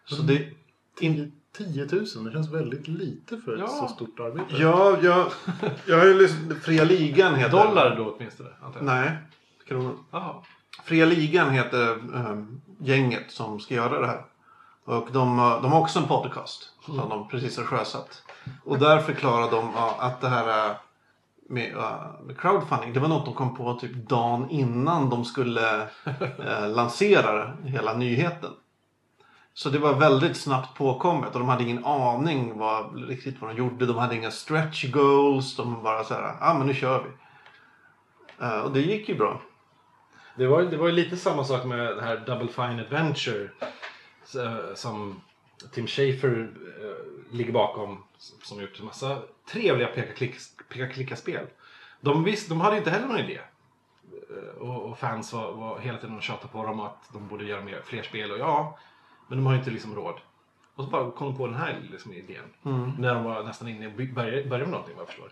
Så 0.05 0.23
det... 0.23 0.49
In... 1.01 1.33
10 1.57 1.87
000, 1.93 2.25
det 2.25 2.33
känns 2.33 2.49
väldigt 2.51 2.89
lite 2.89 3.37
för 3.37 3.55
ett 3.55 3.61
Ja. 3.61 3.67
så 3.69 3.89
stort 3.89 4.21
arbete. 4.21 4.57
Ja, 4.57 4.97
jag, 5.03 5.27
jag 5.87 5.99
har 5.99 6.07
ju 6.07 6.15
lyssnat... 6.19 6.59
Fria 6.59 6.85
Ligan 6.85 7.35
heter 7.35 7.51
Dollar 7.65 7.97
då 7.97 8.15
åtminstone? 8.17 8.49
Antar 8.63 8.81
jag. 8.81 8.87
Nej, 8.87 9.17
kronor. 9.69 9.95
Fria 10.85 11.07
Ligan 11.07 11.51
heter 11.51 11.91
eh, 12.15 12.43
gänget 12.79 13.31
som 13.31 13.61
ska 13.61 13.75
göra 13.75 14.01
det 14.01 14.07
här. 14.07 14.25
Och 14.85 15.09
de, 15.13 15.39
har- 15.39 15.63
de 15.63 15.73
har 15.73 15.81
också 15.81 15.99
en 15.99 16.05
podcast 16.09 16.71
som 16.85 16.97
de 17.09 17.29
precis 17.29 17.57
har 17.57 17.65
sjösatt. 17.65 18.23
Och 18.65 18.79
där 18.79 18.99
förklarar 18.99 19.51
de 19.51 19.71
att 19.99 20.21
det 20.21 20.29
här 20.29 20.69
eh, 20.71 20.77
med, 21.49 21.77
eh, 21.77 22.21
med 22.27 22.39
crowdfunding, 22.39 22.93
det 22.93 23.01
var 23.01 23.09
något 23.09 23.25
de 23.25 23.35
kom 23.35 23.57
på 23.57 23.75
typ 23.75 24.09
dagen 24.09 24.51
innan 24.51 25.11
de 25.11 25.25
skulle 25.25 25.83
eh, 25.83 26.69
lansera 26.75 27.53
hela 27.65 27.95
nyheten. 27.95 28.51
Så 29.55 29.71
det 29.71 29.79
var 29.79 29.95
väldigt 29.95 30.37
snabbt 30.37 30.79
påkommet 30.79 31.33
och 31.33 31.39
de 31.41 31.49
hade 31.49 31.63
ingen 31.65 31.85
aning 31.85 32.59
vad, 32.59 33.09
riktigt 33.09 33.41
vad 33.41 33.51
de 33.51 33.57
gjorde. 33.57 33.87
De 33.87 33.97
hade 33.97 34.17
inga 34.17 34.31
stretch 34.31 34.91
goals. 34.91 35.57
De 35.57 35.83
bara 35.83 36.05
så 36.05 36.15
här, 36.15 36.23
ja 36.23 36.37
ah, 36.41 36.55
men 36.55 36.67
nu 36.67 36.75
kör 36.75 37.03
vi. 37.05 37.11
Uh, 38.47 38.61
och 38.61 38.73
det 38.73 38.81
gick 38.81 39.09
ju 39.09 39.15
bra. 39.15 39.41
Det 40.37 40.47
var, 40.47 40.63
det 40.63 40.77
var 40.77 40.87
ju 40.87 40.93
lite 40.93 41.17
samma 41.17 41.45
sak 41.45 41.65
med 41.65 41.97
det 41.97 42.03
här 42.03 42.17
Double 42.27 42.49
Fine 42.49 42.81
Adventure 42.81 43.51
eh, 44.37 44.75
som 44.75 45.21
Tim 45.73 45.87
Schafer 45.87 46.53
eh, 46.81 47.35
ligger 47.37 47.53
bakom 47.53 48.05
som 48.43 48.61
gjort 48.61 48.79
en 48.79 48.85
massa 48.85 49.23
trevliga 49.53 49.89
peka-klicka-spel. 50.69 51.47
De, 52.01 52.25
visst, 52.25 52.49
de 52.49 52.61
hade 52.61 52.77
inte 52.77 52.91
heller 52.91 53.07
någon 53.07 53.19
idé. 53.19 53.41
Och, 54.61 54.83
och 54.83 54.99
fans 54.99 55.33
var, 55.33 55.53
var 55.53 55.79
hela 55.79 55.99
tiden 55.99 56.17
och 56.17 56.23
tjatade 56.23 56.53
på 56.53 56.67
dem 56.67 56.81
att 56.81 57.13
de 57.13 57.29
borde 57.29 57.45
göra 57.45 57.61
mer, 57.61 57.83
fler 57.85 58.03
spel 58.03 58.31
och 58.31 58.39
ja, 58.39 58.79
men 59.33 59.39
de 59.39 59.47
har 59.47 59.53
ju 59.53 59.59
inte 59.59 59.71
liksom 59.71 59.95
råd. 59.95 60.15
Och 60.75 60.85
så 60.85 60.91
bara 60.91 61.11
kom 61.11 61.27
de 61.27 61.37
på 61.37 61.47
den 61.47 61.57
här 61.57 61.81
liksom, 61.91 62.13
idén. 62.13 62.45
När 62.99 63.15
de 63.15 63.25
var 63.25 63.43
nästan 63.43 63.69
inne 63.69 63.87
i 63.87 64.13
började, 64.13 64.49
började 64.49 64.65
med 64.65 64.71
någonting 64.73 64.95
vad 64.97 65.03
jag 65.03 65.09
förstår. 65.09 65.29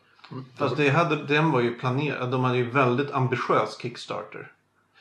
Fast 0.56 0.76
det 0.76 0.88
hade, 0.88 1.24
den 1.24 1.50
var 1.50 1.60
ju 1.60 1.74
planerad. 1.78 2.30
De 2.30 2.44
hade 2.44 2.58
ju 2.58 2.70
väldigt 2.70 3.12
ambitiös 3.12 3.78
Kickstarter. 3.82 4.52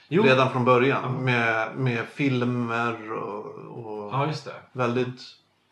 Jo. 0.08 0.24
Redan 0.24 0.50
från 0.52 0.66
början. 0.66 1.14
Med, 1.24 1.76
med 1.78 2.08
filmer 2.08 3.12
och, 3.14 3.46
och 3.56 4.14
Ja, 4.14 4.28
just 4.28 4.46
det. 4.46 4.56
väldigt... 4.72 5.22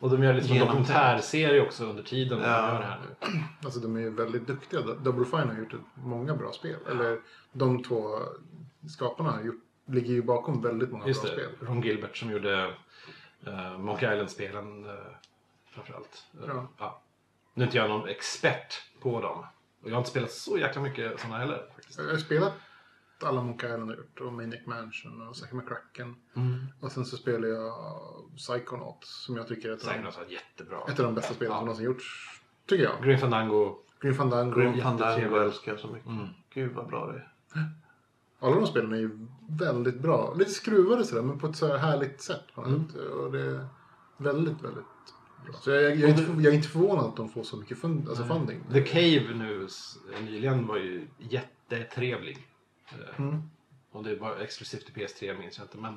Och 0.00 0.10
de 0.10 0.22
gör 0.22 0.34
liksom 0.34 0.56
en 0.56 0.66
dokumentärserie 0.66 1.62
också 1.62 1.84
under 1.84 2.02
tiden 2.02 2.38
när 2.38 2.48
Ja. 2.48 2.62
de 2.66 2.72
gör 2.72 2.80
det 2.80 2.86
här 2.86 2.98
nu. 3.00 3.40
Alltså 3.64 3.80
de 3.80 3.96
är 3.96 4.00
ju 4.00 4.10
väldigt 4.10 4.46
duktiga. 4.46 4.80
Double 4.80 5.24
Fine 5.24 5.48
har 5.48 5.58
gjort 5.58 5.72
många 5.94 6.34
bra 6.36 6.52
spel. 6.52 6.76
Eller 6.90 7.18
de 7.52 7.82
två 7.82 8.04
skaparna 8.88 9.30
har 9.30 9.42
gjort, 9.42 9.62
ligger 9.86 10.12
ju 10.12 10.22
bakom 10.22 10.62
väldigt 10.62 10.92
många 10.92 11.06
Just 11.06 11.22
bra 11.22 11.30
det, 11.30 11.36
spel. 11.36 11.68
Ron 11.68 11.82
Gilbert 11.82 12.16
som 12.16 12.30
gjorde 12.30 12.70
uh, 13.46 13.78
Monkey 13.78 14.12
Island-spelen 14.12 14.84
uh, 14.84 14.92
framförallt. 15.70 16.26
Uh, 16.44 16.64
Ja. 16.78 17.00
Nu 17.54 17.62
är 17.64 17.66
inte 17.66 17.76
jag 17.78 17.88
någon 17.88 18.08
expert 18.08 18.82
på 19.00 19.20
dem. 19.20 19.44
Och 19.82 19.88
jag 19.88 19.94
har 19.94 19.98
inte 19.98 20.10
spelat 20.10 20.30
så 20.30 20.58
jäkla 20.58 20.82
mycket 20.82 21.20
sådana 21.20 21.38
heller. 21.38 21.66
Faktiskt. 21.74 21.98
Jag 21.98 22.08
har 22.08 22.16
spelat 22.16 22.52
alla 23.22 23.42
Monkey 23.42 23.68
Island 23.70 23.90
har 23.90 23.96
gjort. 23.96 24.20
Och 24.20 24.32
Maniac 24.32 24.66
Mansion 24.66 25.28
och 25.28 25.36
Zack 25.36 25.52
McCracken. 25.52 26.16
Och 26.80 26.92
sen 26.92 27.04
så 27.04 27.16
spelar 27.16 27.48
jag 27.48 27.74
Psychonauts 28.36 29.24
som 29.24 29.36
jag 29.36 29.48
tycker 29.48 29.68
är 29.68 29.72
ett, 29.74 29.80
av 29.80 29.86
de, 29.86 29.92
Psychonauts 29.92 30.18
var 30.18 30.24
jättebra. 30.24 30.78
ett 30.88 30.98
av 30.98 31.04
de 31.04 31.14
bästa 31.14 31.34
spelen 31.34 31.52
Ja. 31.52 31.56
som 31.58 31.64
någonsin 31.64 31.86
gjorts. 31.86 32.40
Tycker 32.66 32.84
jag. 32.84 33.02
Green 33.04 33.18
Fandango. 33.18 33.78
Green 34.00 34.14
Fandango. 34.14 34.60
Grim 34.60 34.82
Fandango 34.82 35.36
älskar 35.36 35.72
jag 35.72 35.80
så 35.80 35.88
mycket. 35.88 36.08
Mm. 36.08 36.28
Gud 36.50 36.72
vad 36.72 36.86
bra 36.86 37.06
det 37.12 37.18
är. 37.18 37.28
Alla 38.40 38.56
de 38.56 38.66
spelen 38.66 38.92
är 38.92 38.96
ju 38.96 39.26
väldigt 39.48 40.00
bra. 40.00 40.34
Lite 40.34 40.50
skruvade 40.50 41.04
sådär, 41.04 41.22
men 41.22 41.38
på 41.38 41.46
ett 41.46 41.56
så 41.56 41.66
här 41.66 41.78
härligt 41.78 42.20
sätt. 42.20 42.42
Sätt. 42.54 42.96
Och 43.10 43.32
det 43.32 43.40
är 43.40 43.66
väldigt, 44.16 44.62
väldigt 44.62 44.84
bra. 45.44 45.54
Så 45.60 45.70
jag, 45.70 45.82
jag, 45.82 45.96
jag, 45.96 46.10
är, 46.10 46.18
inte, 46.18 46.42
jag 46.42 46.52
är 46.52 46.56
inte 46.56 46.68
förvånad 46.68 47.04
att 47.04 47.16
de 47.16 47.28
får 47.28 47.42
så 47.42 47.56
mycket 47.56 47.78
fund, 47.78 48.08
alltså 48.08 48.24
funding. 48.24 48.60
The 48.72 48.82
Cave 48.82 49.34
nu 49.34 49.68
nyligen 50.20 50.66
var 50.66 50.76
ju 50.76 51.08
jättetrevlig. 51.18 52.48
Eh, 52.88 53.20
Mm. 53.20 53.42
Och 53.90 54.04
det 54.04 54.16
var 54.16 54.36
exklusivt 54.36 54.86
till 54.86 54.94
PS3 54.94 55.38
minns 55.38 55.58
jag 55.58 55.64
inte. 55.64 55.78
Men 55.78 55.94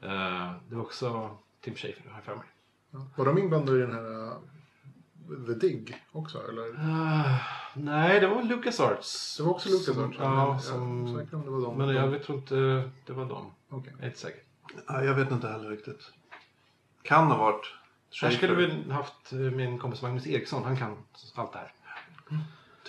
eh, 0.00 0.52
det 0.68 0.74
var 0.76 0.82
också 0.82 1.38
Tim 1.60 1.74
Schafer 1.74 2.08
har 2.08 2.16
jag 2.16 2.24
för 2.24 2.36
mig. 2.36 2.46
Ja. 2.90 3.06
Var 3.16 3.24
de 3.24 3.38
inblandade 3.38 3.78
i 3.78 3.80
den 3.80 3.92
här 3.92 4.26
uh, 4.26 4.32
The 5.46 5.54
Dig 5.54 6.02
också? 6.12 6.48
Eller? 6.48 6.68
Eh, 6.68 7.36
nej, 7.74 8.20
det 8.20 8.26
var 8.26 8.42
LucasArts. 8.42 9.36
Det 9.36 9.42
var 9.42 9.50
också 9.50 9.68
Lucas 9.68 9.98
Arts? 9.98 10.16
Ja, 10.20 10.52
Jag 10.52 10.60
som... 10.62 11.18
säker 11.18 11.36
om 11.36 11.44
det 11.44 11.50
var 11.50 11.60
dem. 11.60 11.78
Men 11.78 11.88
jag 11.88 12.22
tror 12.22 12.38
inte 12.38 12.54
det 13.06 13.12
var 13.12 13.24
dem. 13.24 13.50
Okej. 13.68 13.92
Jag 13.96 14.02
är 14.02 14.06
inte 14.06 14.18
säker. 14.18 14.40
Ja, 14.86 15.04
jag 15.04 15.14
vet 15.14 15.30
inte 15.30 15.48
heller 15.48 15.70
riktigt. 15.70 16.12
Kan 17.02 17.26
ha 17.26 17.36
varit. 17.36 17.74
Här 18.22 18.30
skulle 18.30 18.54
vi 18.54 18.92
haft 18.92 19.32
eh, 19.32 19.38
min 19.38 19.78
kompis 19.78 20.02
Magnus 20.02 20.26
Eriksson. 20.26 20.64
Han 20.64 20.76
kan 20.76 20.96
allt 21.34 21.52
det 21.52 21.58
här. 21.58 21.72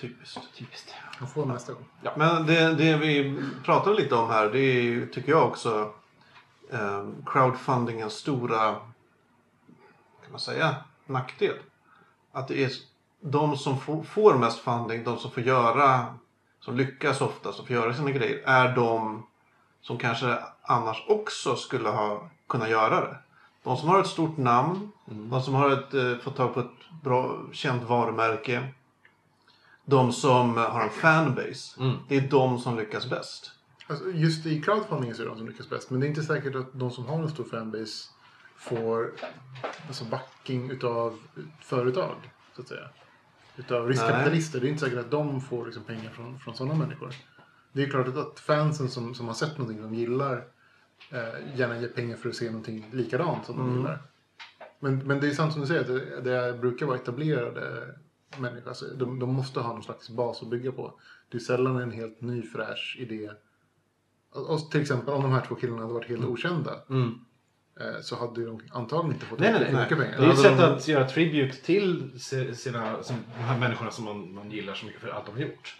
Typiskt. 0.02 0.56
Typiskt. 0.56 0.94
Jag 1.20 1.34
får 1.34 1.46
nästa 1.46 1.74
gång. 1.74 1.86
Men 2.16 2.46
det, 2.46 2.74
det 2.74 2.98
vi 2.98 3.44
pratar 3.64 3.94
lite 3.94 4.16
om 4.16 4.30
här, 4.30 4.50
det 4.50 4.60
är 4.60 5.06
tycker 5.06 5.32
jag 5.32 5.48
också, 5.48 5.94
eh, 6.72 7.10
crowdfundingens 7.26 8.14
stora, 8.14 8.76
kan 10.22 10.32
man 10.32 10.40
säga, 10.40 10.76
nackdel. 11.06 11.56
Att 12.32 12.48
det 12.48 12.64
är 12.64 12.72
de 13.22 13.58
som 13.58 13.80
får, 13.80 14.04
får 14.04 14.38
mest 14.38 14.60
funding, 14.60 15.04
de 15.04 15.18
som 15.18 15.32
får 15.32 15.44
göra, 15.44 16.06
som 16.60 16.78
lyckas 16.78 17.22
ofta, 17.22 17.52
som 17.52 17.66
får 17.66 17.76
göra 17.76 17.94
sina 17.94 18.12
grejer, 18.12 18.42
är 18.46 18.76
de 18.76 19.24
som 19.82 19.98
kanske 19.98 20.38
annars 20.62 21.06
också 21.08 21.56
skulle 21.56 21.90
ha 21.90 22.30
kunnat 22.48 22.70
göra 22.70 23.02
det. 23.02 23.18
De 23.64 23.78
som 23.78 23.90
har 23.90 24.00
ett 24.00 24.08
stort 24.08 24.38
namn, 24.38 24.92
de 25.06 25.42
som 25.42 25.54
har 25.54 25.70
ett, 25.70 25.94
eh, 25.94 26.18
fått 26.18 26.36
tag 26.36 26.54
på 26.54 26.60
ett 26.60 27.02
bra 27.04 27.40
känt 27.52 27.84
varumärke. 27.84 28.68
De 29.86 30.14
som 30.14 30.58
har 30.58 30.82
en 30.82 30.90
fanbase. 30.90 31.80
Mm. 31.80 31.98
Det 32.08 32.18
är 32.18 32.22
de 32.22 32.60
som 32.60 32.78
lyckas 32.78 33.10
bäst. 33.10 33.52
Alltså, 33.88 34.12
just 34.12 34.46
i 34.46 34.62
crowdfunding 34.62 35.14
så 35.14 35.22
är 35.22 35.26
det 35.26 35.32
de 35.32 35.38
som 35.38 35.48
lyckas 35.48 35.70
bäst. 35.70 35.90
Men 35.90 36.00
det 36.00 36.06
är 36.06 36.10
inte 36.10 36.24
säkert 36.24 36.56
att 36.56 36.80
de 36.80 36.92
som 36.92 37.06
har 37.06 37.20
en 37.20 37.30
stor 37.30 37.44
fanbase 37.44 38.10
får 38.62 39.14
alltså 39.88 40.06
backing 40.06 40.72
utav 40.72 41.20
företag. 41.60 42.16
Så 42.56 42.62
att 42.62 42.68
säga. 42.68 42.90
Utav 43.58 43.88
riskkapitalister. 43.88 44.60
Det 44.60 44.68
är 44.68 44.70
inte 44.70 44.84
säkert 44.84 45.00
att 45.00 45.12
de 45.12 45.42
får 45.42 45.66
liksom 45.66 45.84
pengar 45.84 46.10
från, 46.10 46.40
från 46.40 46.56
sådana 46.56 46.76
människor. 46.76 47.14
Det 47.74 47.84
är 47.84 47.90
klart 47.90 48.08
att, 48.08 48.18
att 48.18 48.40
fansen 48.40 48.90
som, 48.90 49.16
som 49.16 49.28
har 49.28 49.34
sett 49.34 49.58
någonting 49.58 49.82
de 49.82 49.94
gillar 49.94 50.48
eh, 51.12 51.58
gärna 51.58 51.80
ger 51.80 51.88
pengar 51.88 52.16
för 52.16 52.30
att 52.30 52.36
se 52.36 52.46
någonting 52.46 52.90
likadant 52.92 53.46
som 53.46 53.58
de 53.58 53.78
gillar. 53.78 54.02
Men, 54.80 54.98
men 55.08 55.20
det 55.20 55.28
är 55.28 55.32
sant 55.32 55.54
som 55.54 55.62
du 55.62 55.68
säger, 55.68 55.82
att 55.82 55.88
det, 55.88 56.22
det 56.22 56.58
brukar 56.58 56.86
vara 56.86 56.98
etablerade 56.98 57.96
människor. 58.38 58.68
Alltså, 58.68 58.86
de, 58.86 59.20
de 59.20 59.34
måste 59.34 59.60
ha 59.60 59.74
någon 59.74 59.84
slags 59.84 60.10
bas 60.10 60.42
att 60.42 60.50
bygga 60.50 60.72
på. 60.72 61.00
Det 61.30 61.38
är 61.38 61.40
sällan 61.40 61.78
en 61.78 61.92
helt 61.92 62.22
ny 62.22 62.42
fräsch 62.42 62.98
idé. 63.00 63.30
Och, 64.34 64.50
och 64.50 64.72
till 64.72 64.82
exempel 64.82 65.14
om 65.14 65.22
de 65.22 65.32
här 65.32 65.46
två 65.48 65.56
killarna 65.56 65.82
hade 65.82 65.94
varit 65.94 66.10
helt 66.10 66.26
okända. 66.26 66.72
Mm. 66.90 67.26
Eh, 67.82 68.02
så 68.02 68.16
hade 68.16 68.46
de 68.46 68.60
antagligen 68.72 69.14
inte 69.14 69.26
fått 69.26 69.40
Nej, 69.40 69.52
nej, 69.52 69.70
nej. 69.74 69.82
mycket 69.82 69.98
pengar. 69.98 70.18
Det 70.18 70.24
är 70.24 70.28
ju 70.28 70.32
ett 70.34 70.40
sätt 70.40 70.58
de- 70.58 70.64
att 70.74 70.88
göra 70.88 71.08
tribute 71.08 71.58
till 71.58 72.20
sina, 72.56 73.04
som, 73.04 73.16
de 73.38 73.44
här 73.44 73.60
människorna 73.60 73.92
som 73.92 74.06
man, 74.06 74.34
man 74.34 74.52
gillar 74.52 74.74
så 74.74 74.86
mycket 74.86 75.02
för 75.02 75.10
allt 75.10 75.26
de 75.26 75.32
har 75.32 75.42
gjort. 75.42 75.76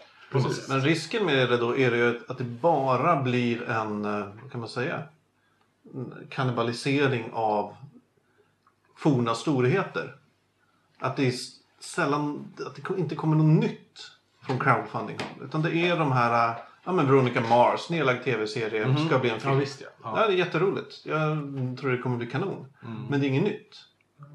Men 0.68 0.80
risken 0.80 1.24
med 1.26 1.50
det 1.50 1.56
då 1.56 1.78
är 1.78 1.90
det 1.90 1.96
ju 1.96 2.20
att 2.28 2.38
det 2.38 2.44
bara 2.44 3.22
blir 3.22 3.62
en, 3.62 4.04
eh, 4.04 4.28
vad 4.42 4.50
kan 4.52 4.60
man 4.60 4.68
säga, 4.68 5.02
kannibalisering 6.28 7.30
av 7.32 7.76
forna 8.96 9.34
storheter. 9.34 10.14
Att 10.98 11.16
det 11.16 11.26
är 11.28 11.32
sällan, 11.80 12.52
att 12.66 12.74
det 12.76 12.98
inte 12.98 13.14
kommer 13.14 13.36
något 13.36 13.60
nytt 13.62 14.10
från 14.42 14.58
crowdfunding. 14.58 15.16
Utan 15.42 15.62
det 15.62 15.76
är 15.76 15.96
de 15.98 16.12
här, 16.12 16.48
eh, 16.48 16.56
ja 16.84 16.92
men 16.92 17.06
Veronica 17.06 17.40
Mars, 17.40 17.90
nedlagd 17.90 18.24
tv-serie, 18.24 18.96
ska 19.06 19.18
bli 19.18 19.30
en 19.30 19.40
film. 19.40 19.54
Ja, 19.54 19.60
visst 19.60 19.80
ja. 19.80 19.86
Ja, 20.02 20.20
ja. 20.20 20.26
det 20.26 20.32
är 20.32 20.36
jätteroligt. 20.36 21.06
Jag 21.06 21.38
tror 21.80 21.90
det 21.90 21.98
kommer 21.98 22.16
bli 22.16 22.26
kanon. 22.26 22.66
Men 23.10 23.20
det 23.20 23.26
är 23.26 23.28
inget 23.28 23.44
nytt. 23.44 23.76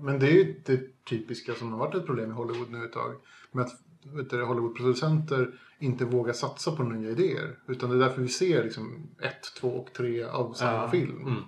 Men 0.02 0.20
det 0.20 0.28
är 0.28 0.32
ju 0.32 0.62
det 0.66 1.06
typiska 1.06 1.54
som 1.54 1.72
har 1.72 1.80
varit 1.80 1.96
ett 1.96 2.06
problem 2.06 2.30
i 2.32 2.34
Hollywood 2.34 2.72
nu 2.72 2.86
ett 2.86 2.94
tag. 2.94 3.16
Med 3.52 3.66
att 3.66 4.32
Hollywoodproducenter 4.32 5.52
inte 5.80 6.06
vågar 6.06 6.34
satsa 6.34 6.72
på 6.72 6.84
nya 6.84 7.10
idéer. 7.10 7.60
Utan 7.68 7.90
det 7.90 7.96
är 7.96 8.00
därför 8.00 8.22
vi 8.22 8.28
ser 8.28 8.64
liksom 8.64 9.10
ett, 9.22 9.44
två 9.60 9.68
och 9.68 9.94
tre 9.94 10.24
av 10.24 10.54
samma 10.54 10.72
Ja. 10.74 10.90
film. 10.90 11.22
Mm. 11.22 11.44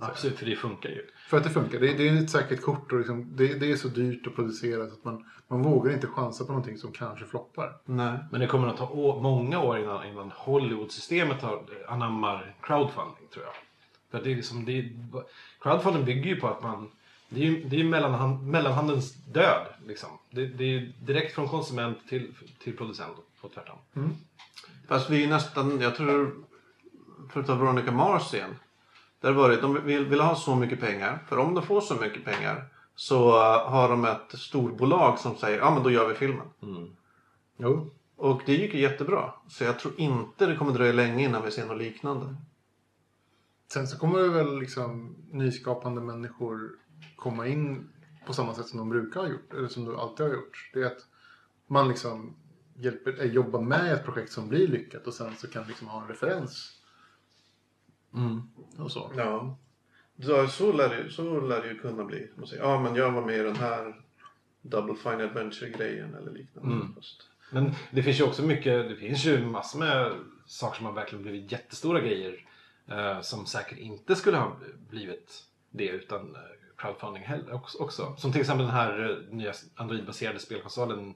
Absolut, 0.00 0.38
för 0.38 0.46
det 0.46 0.56
funkar 0.56 0.88
ju. 0.90 1.06
För 1.28 1.36
att 1.36 1.44
det 1.44 1.50
funkar. 1.50 1.80
Det, 1.80 1.92
det 1.92 2.08
är 2.08 2.22
ett 2.22 2.30
säkert 2.30 2.62
kort 2.62 2.92
och 2.92 2.98
liksom, 2.98 3.36
det, 3.36 3.54
det 3.54 3.72
är 3.72 3.76
så 3.76 3.88
dyrt 3.88 4.26
att 4.26 4.34
producera 4.34 4.88
så 4.88 4.92
att 4.94 5.04
man, 5.04 5.24
man 5.48 5.62
vågar 5.62 5.92
inte 5.92 6.06
chansa 6.06 6.44
på 6.44 6.52
någonting 6.52 6.78
som 6.78 6.92
kanske 6.92 7.24
floppar. 7.24 7.76
Nej. 7.84 8.18
Men 8.30 8.40
det 8.40 8.46
kommer 8.46 8.68
att 8.68 8.76
ta 8.76 8.88
å- 8.88 9.20
många 9.20 9.60
år 9.60 9.78
innan, 9.78 10.06
innan 10.06 10.30
Hollywood-systemet 10.36 11.42
har, 11.42 11.62
anammar 11.88 12.54
crowdfunding, 12.60 13.28
tror 13.32 13.44
jag. 13.44 13.54
För 14.10 14.24
det 14.24 14.32
är 14.32 14.36
liksom, 14.36 14.64
det 14.64 14.78
är, 14.78 14.92
crowdfunding 15.60 16.04
bygger 16.04 16.30
ju 16.34 16.36
på 16.40 16.48
att 16.48 16.62
man... 16.62 16.90
Det 17.28 17.40
är 17.40 17.44
ju 17.44 17.64
det 17.64 17.76
är 17.76 17.80
ju 17.80 17.88
mellanhand, 17.88 18.46
mellanhandens 18.46 19.14
död. 19.14 19.66
Liksom. 19.86 20.08
Det, 20.30 20.46
det 20.46 20.64
är 20.64 20.68
ju 20.68 20.92
direkt 21.00 21.34
från 21.34 21.48
konsument 21.48 21.98
till, 22.08 22.34
till 22.62 22.76
producent 22.76 23.12
och 23.40 23.52
tvärtom. 23.54 23.76
Fast 24.88 25.10
vi 25.10 25.24
är 25.24 25.28
nästan, 25.28 25.80
jag 25.80 25.96
tror, 25.96 26.34
för 27.32 27.40
att 27.40 27.46
ta 27.46 27.54
Veronica 27.54 27.92
Mars 27.92 28.34
igen. 28.34 28.50
Där 29.24 29.32
var 29.32 29.48
det, 29.48 29.56
de 29.56 29.84
vill, 29.84 30.04
vill 30.04 30.20
ha 30.20 30.36
så 30.36 30.54
mycket 30.54 30.80
pengar. 30.80 31.24
För 31.28 31.38
om 31.38 31.54
de 31.54 31.62
får 31.62 31.80
så 31.80 31.94
mycket 31.94 32.24
pengar 32.24 32.68
så 32.94 33.28
uh, 33.28 33.70
har 33.70 33.88
de 33.88 34.04
ett 34.04 34.38
storbolag 34.38 35.18
som 35.18 35.36
säger 35.36 35.58
ja 35.58 35.74
men 35.74 35.82
då 35.82 35.90
gör 35.90 36.08
vi 36.08 36.14
filmen. 36.14 36.46
Jo. 37.56 37.90
Och 38.16 38.42
det 38.46 38.54
gick 38.54 38.74
ju 38.74 38.80
jättebra. 38.80 39.34
Så 39.48 39.64
jag 39.64 39.78
tror 39.78 40.00
inte 40.00 40.46
det 40.46 40.56
kommer 40.56 40.72
dröja 40.72 40.92
länge 40.92 41.24
innan 41.24 41.44
vi 41.44 41.50
ser 41.50 41.66
något 41.66 41.78
liknande. 41.78 42.36
Sen 43.72 43.86
så 43.86 43.98
kommer 43.98 44.18
det 44.18 44.28
väl 44.28 44.58
liksom 44.58 45.16
nyskapande 45.30 46.00
människor 46.00 46.70
komma 47.16 47.46
in 47.46 47.88
på 48.26 48.32
samma 48.32 48.54
sätt 48.54 48.66
som 48.66 48.78
de 48.78 48.88
brukar 48.88 49.20
ha 49.20 49.28
gjort, 49.28 49.54
eller 49.54 49.68
som 49.68 49.84
de 49.84 49.96
alltid 49.96 50.26
har 50.26 50.32
gjort. 50.34 50.70
Det 50.72 50.82
är 50.82 50.86
att 50.86 51.06
man 51.66 51.88
liksom 51.88 52.36
hjälper, 52.76 53.20
äh, 53.20 53.32
jobbar 53.32 53.60
med 53.60 53.92
ett 53.92 54.04
projekt 54.04 54.32
som 54.32 54.48
blir 54.48 54.68
lyckat 54.68 55.06
och 55.06 55.14
sen 55.14 55.32
så 55.36 55.46
kan 55.46 55.66
liksom 55.66 55.88
ha 55.88 56.02
en 56.02 56.08
referens 56.08 56.80
Mm. 58.14 58.42
och 58.78 58.92
så. 58.92 59.12
Ja. 59.16 59.58
Så, 60.22 60.46
så, 60.46 60.72
lär 60.72 60.88
det, 60.88 61.10
så 61.10 61.40
lär 61.40 61.62
det 61.62 61.68
ju 61.68 61.78
kunna 61.78 62.04
bli. 62.04 62.30
Man 62.36 62.46
säger, 62.46 62.62
ja 62.62 62.80
men 62.80 62.94
jag 62.94 63.10
var 63.12 63.24
med 63.24 63.36
i 63.36 63.42
den 63.42 63.56
här 63.56 63.94
Double 64.62 64.94
Fine 64.94 65.20
Adventure-grejen 65.20 66.14
eller 66.14 66.32
liknande. 66.32 66.74
Mm. 66.74 66.94
Fast, 66.94 67.22
Men 67.50 67.72
det 67.90 68.02
finns 68.02 68.20
ju 68.20 68.24
också 68.24 68.42
mycket, 68.42 68.88
det 68.88 68.96
finns 68.96 69.24
ju 69.24 69.46
massor 69.46 69.78
med 69.78 70.12
saker 70.46 70.76
som 70.76 70.86
har 70.86 70.92
verkligen 70.92 71.22
blivit 71.22 71.52
jättestora 71.52 72.00
grejer 72.00 72.46
eh, 72.86 73.20
som 73.20 73.46
säkert 73.46 73.78
inte 73.78 74.16
skulle 74.16 74.36
ha 74.36 74.56
blivit 74.90 75.44
det 75.70 75.88
utan 75.88 76.34
eh, 76.34 76.40
crowdfunding 76.76 77.22
heller 77.22 77.54
också, 77.54 77.78
också. 77.78 78.14
Som 78.18 78.32
till 78.32 78.40
exempel 78.40 78.66
den 78.66 78.74
här 78.74 79.10
eh, 79.10 79.34
nya 79.34 79.52
Android-baserade 79.74 80.38
spelkonsolen 80.38 81.14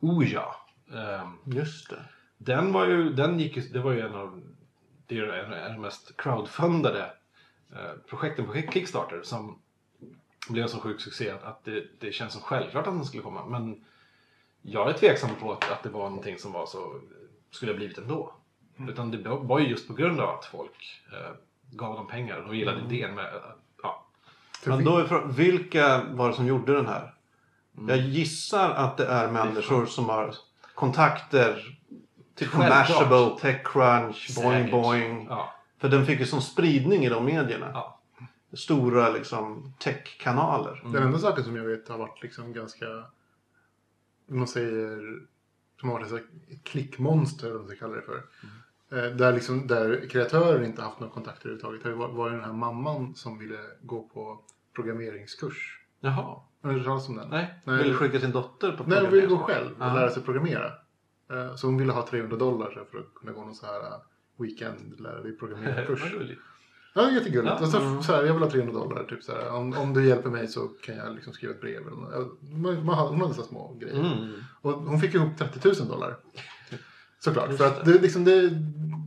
Ouya. 0.00 0.44
Eh, 0.92 1.28
Just 1.44 1.90
det. 1.90 2.04
den 2.38 2.72
var 2.72 2.86
ju, 2.86 3.12
den 3.12 3.40
gick 3.40 3.56
ju, 3.56 3.62
det 3.62 3.80
var 3.80 3.92
ju 3.92 4.00
en 4.00 4.14
av, 4.14 4.42
det 5.08 5.14
är 5.14 5.18
ju 5.18 5.32
en 5.32 5.52
av 5.52 5.72
de 5.72 5.80
mest 5.80 6.16
crowdfundade 6.16 7.10
eh, 7.72 7.92
projekten 8.08 8.46
på 8.46 8.54
Kickstarter 8.72 9.22
som 9.22 9.58
blev 10.48 10.62
en 10.62 10.68
så 10.68 10.80
sjuk 10.80 11.00
succé 11.00 11.30
att, 11.42 11.64
det, 11.64 11.84
det 12.00 12.12
känns 12.12 12.32
som 12.32 12.42
självklart 12.42 12.86
att 12.86 12.94
den 12.94 13.04
skulle 13.04 13.22
komma. 13.22 13.46
Men 13.46 13.84
jag 14.62 14.90
är 14.90 14.92
tveksam 14.92 15.30
på 15.40 15.52
att, 15.52 15.70
att 15.70 15.82
det 15.82 15.88
var 15.88 16.08
någonting 16.08 16.38
som 16.38 16.52
var 16.52 16.66
så, 16.66 17.00
skulle 17.50 17.72
ha 17.72 17.76
blivit 17.76 17.98
ändå. 17.98 18.32
Utan 18.88 19.10
det 19.10 19.18
var 19.28 19.58
ju 19.58 19.66
just 19.68 19.88
på 19.88 19.94
grund 19.94 20.20
av 20.20 20.28
att 20.28 20.44
folk 20.44 21.02
eh, 21.12 21.34
gav 21.70 21.94
dem 21.94 22.06
pengar 22.06 22.38
och 22.38 22.56
gillade 22.56 22.80
idén 22.80 23.14
med, 23.14 23.24
eh, 23.24 23.40
ja. 23.82 24.06
Men 24.66 24.84
då 24.84 24.98
är 24.98 25.04
frågan, 25.04 25.32
vilka 25.32 26.04
var 26.04 26.28
det 26.28 26.34
som 26.34 26.46
gjorde 26.46 26.74
den 26.74 26.86
här? 26.86 27.14
Jag 27.88 27.98
gissar 27.98 28.70
att 28.70 28.96
det 28.96 29.06
är 29.06 29.30
människor 29.30 29.86
som 29.86 30.08
har 30.08 30.34
kontakter 30.74 31.77
till 32.38 32.48
Självklart. 32.48 32.88
Mashable, 32.88 33.40
Techcrunch, 33.40 34.30
Boing 34.36 34.52
Säkert. 34.52 34.70
Boing. 34.72 35.26
ja, 35.30 35.54
För 35.78 35.88
den 35.88 36.06
fick 36.06 36.20
ju 36.20 36.26
sån 36.26 36.42
spridning 36.42 37.04
i 37.04 37.08
de 37.08 37.24
medierna. 37.24 37.70
ja. 37.74 37.94
Stora 38.52 39.10
liksom 39.10 39.72
tech-kanaler. 39.78 40.82
Den 40.92 41.02
enda 41.02 41.18
saken 41.18 41.44
som 41.44 41.56
jag 41.56 41.64
vet 41.64 41.88
har 41.88 41.98
varit 41.98 42.22
liksom 42.22 42.52
ganska, 42.52 42.86
man 44.26 44.46
säger, 44.46 45.18
som 45.80 45.88
har 45.88 45.98
varit 45.98 46.12
ett 46.12 46.64
klickmonster 46.64 47.46
eller 47.46 47.56
vad 47.58 47.66
man 47.66 47.76
ska 47.76 47.86
kalla 47.86 47.96
det 47.96 48.02
för. 48.02 48.22
Eh, 49.06 49.12
Där, 49.16 49.32
liksom, 49.32 49.66
där 49.66 50.08
kreatörer 50.10 50.62
inte 50.64 50.82
haft 50.82 51.00
någon 51.00 51.10
kontakt 51.10 51.38
överhuvudtaget. 51.40 51.82
Det 51.84 51.94
var, 51.94 52.08
var 52.08 52.30
den 52.30 52.44
här 52.44 52.52
mamman 52.52 53.14
som 53.14 53.38
ville 53.38 53.58
gå 53.82 54.02
på 54.02 54.40
programmeringskurs. 54.74 55.80
Jaha. 56.00 56.40
Har 56.62 56.70
du 56.70 56.76
hört 56.76 56.84
talas 56.84 57.08
om 57.08 57.16
den? 57.16 57.28
Nej. 57.28 57.54
Nej, 57.64 57.82
Vill 57.82 57.94
skicka 57.94 58.20
sin 58.20 58.32
dotter 58.32 58.72
på 58.72 58.84
Nej, 58.86 59.00
hon 59.02 59.10
ville 59.10 59.26
gå 59.26 59.36
programmering. 59.36 59.64
själv 59.76 59.82
och 59.90 59.94
lära 59.94 60.10
sig 60.10 60.22
programmera. 60.22 60.72
Eh, 61.30 61.54
Så 61.54 61.66
hon 61.66 61.76
ville 61.78 61.92
ha 61.92 62.06
300 62.06 62.36
dollar 62.36 62.70
för 62.90 62.98
att 62.98 63.14
kunna 63.14 63.32
gå 63.32 63.44
någon 63.44 63.54
så 63.54 63.66
här 63.66 63.80
eh, 63.80 64.00
weekend 64.38 65.00
lära 65.00 65.22
dig 65.22 65.36
gulligt. 66.12 66.40
Ja, 66.94 67.10
jättegulligt. 67.10 67.54
Ja, 67.60 67.64
och 67.66 67.70
så, 67.72 67.78
mm. 67.80 68.02
så 68.02 68.12
här, 68.12 68.24
jag 68.24 68.34
vill 68.34 68.42
ha 68.42 68.50
300 68.50 68.72
dollar. 68.80 69.04
Typ 69.04 69.22
så 69.22 69.32
här, 69.32 69.52
om, 69.52 69.72
om 69.78 69.94
du 69.94 70.06
hjälper 70.06 70.30
mig 70.30 70.48
så 70.48 70.68
kan 70.68 70.96
jag 70.96 71.14
liksom 71.14 71.32
skriva 71.32 71.54
ett 71.54 71.60
brev. 71.60 71.86
Eller 71.86 71.96
något. 71.96 72.12
Ja, 72.12 72.82
man, 72.84 72.98
hon 73.08 73.20
hade 73.20 73.34
så 73.34 73.42
små 73.42 73.76
grejer. 73.80 74.00
Mm. 74.00 74.32
Och 74.62 74.72
hon 74.72 75.00
fick 75.00 75.14
ihop 75.14 75.36
30 75.38 75.68
000 75.80 75.88
dollar. 75.88 76.16
Såklart. 77.18 77.56
För 77.56 77.66
att 77.66 77.84
det, 77.84 78.02
liksom, 78.02 78.24
det, 78.24 78.48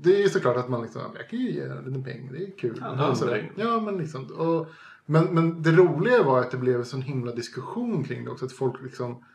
det 0.03 0.23
är 0.23 0.30
såklart 0.30 0.57
att 0.57 0.69
man 0.69 0.81
liksom, 0.81 1.02
jag 1.15 1.30
kan 1.30 1.39
ju 1.39 1.52
ge 1.52 1.68
henne 1.68 1.81
lite 1.89 2.11
pengar, 2.11 2.34
det 2.34 2.43
är 2.43 2.57
kul. 2.57 2.77
Ja, 2.81 3.10
Och 3.10 3.18
så 3.18 3.26
där. 3.26 3.31
handling. 3.31 3.52
ja 3.56 3.81
men 3.81 3.98
liksom. 3.98 4.26
Och, 4.26 4.68
men, 5.06 5.26
men 5.26 5.61
det 5.64 5.72
roliga 5.72 6.23
var 6.23 6.39
att 6.39 6.52
det 6.52 6.57
blev 6.57 6.76
en 6.76 6.85
sån 6.85 7.02
himla 7.02 7.31
diskussion 7.31 8.03
kring 8.03 8.26
det 8.26 8.31
också. 8.31 8.45
Att 8.45 8.52
folk 8.53 8.81
liksom, 8.81 9.26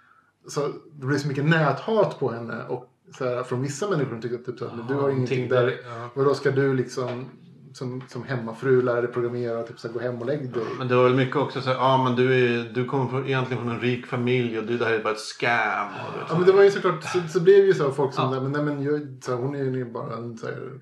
så 0.48 0.68
det 0.92 1.06
blev 1.06 1.18
så 1.18 1.28
mycket 1.28 1.44
näthat 1.44 2.18
på 2.18 2.32
henne. 2.32 2.64
Och 2.68 2.92
så 3.18 3.24
här, 3.24 3.42
från 3.42 3.62
vissa 3.62 3.90
människor 3.90 4.20
tyckte 4.20 4.38
typ 4.38 4.58
så 4.58 4.70
men 4.76 4.86
du 4.86 4.94
har 4.94 5.10
ingenting 5.10 5.48
där. 5.48 5.80
Ja. 5.84 6.10
Och 6.14 6.24
då 6.24 6.34
ska 6.34 6.50
du 6.50 6.74
liksom 6.74 7.26
som, 7.76 8.02
som 8.08 8.22
hemmafru 8.22 8.82
lära 8.82 9.00
dig 9.00 9.12
programmera 9.12 9.62
typ 9.62 9.78
så 9.78 9.88
här, 9.88 9.94
gå 9.94 10.00
hem 10.00 10.18
och 10.20 10.26
lägg 10.26 10.52
dig. 10.52 10.62
Men 10.78 10.88
det 10.88 10.96
var 10.96 11.04
väl 11.04 11.14
mycket 11.14 11.36
också 11.36 11.60
så 11.60 11.68
här, 11.68 11.76
ja 11.76 12.04
men 12.04 12.16
du, 12.16 12.34
är, 12.34 12.72
du 12.74 12.84
kommer 12.84 13.08
från, 13.08 13.26
egentligen 13.26 13.62
från 13.62 13.74
en 13.74 13.80
rik 13.80 14.06
familj 14.06 14.58
och 14.58 14.66
du, 14.66 14.78
det 14.78 14.84
här 14.84 14.92
är 14.92 15.02
bara 15.02 15.12
ett 15.12 15.20
scam. 15.20 15.86
Och 15.88 16.22
Ja 16.28 16.38
men 16.38 16.46
det 16.46 16.52
var 16.52 16.62
ju 16.62 16.70
såklart, 16.70 17.04
så, 17.04 17.18
så 17.28 17.40
blev 17.40 17.64
ju 17.64 17.74
så 17.74 17.92
folk 17.92 18.14
som, 18.14 18.24
Ja. 18.24 18.30
nej 18.30 18.40
men, 18.40 18.52
nej, 18.52 18.62
men 18.62 18.82
jag, 18.82 19.24
så 19.24 19.30
här, 19.30 19.42
hon 19.42 19.54
är 19.54 19.64
ju 19.64 19.84
bara 19.84 20.16
en 20.16 20.38
så 20.38 20.46
här, 20.46 20.80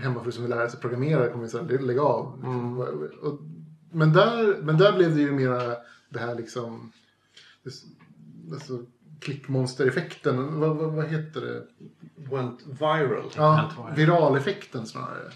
hemmafru 0.00 0.32
som 0.32 0.42
vill 0.42 0.50
lära 0.50 0.68
sig 0.68 0.80
programmera, 0.80 1.28
kommer 1.28 1.44
ju 1.44 1.50
så 1.50 1.58
här, 1.58 1.78
lägga 1.78 2.02
av. 2.02 2.40
Mm. 2.44 2.78
Och, 2.78 3.40
men, 3.92 4.12
där, 4.12 4.62
men 4.62 4.78
där 4.78 4.92
blev 4.92 5.14
det 5.14 5.20
ju 5.20 5.32
mera 5.32 5.76
det 6.08 6.18
här 6.18 6.34
liksom, 6.34 6.92
alltså, 8.52 8.84
klickmonstereffekten, 9.20 10.60
vad, 10.60 10.76
vad, 10.76 10.92
vad 10.92 11.06
heter 11.06 11.40
det? 11.40 11.66
Went 12.36 12.60
viral. 12.66 13.30
Ja, 13.36 13.70
viraleffekten 13.96 14.86
snarare. 14.86 15.32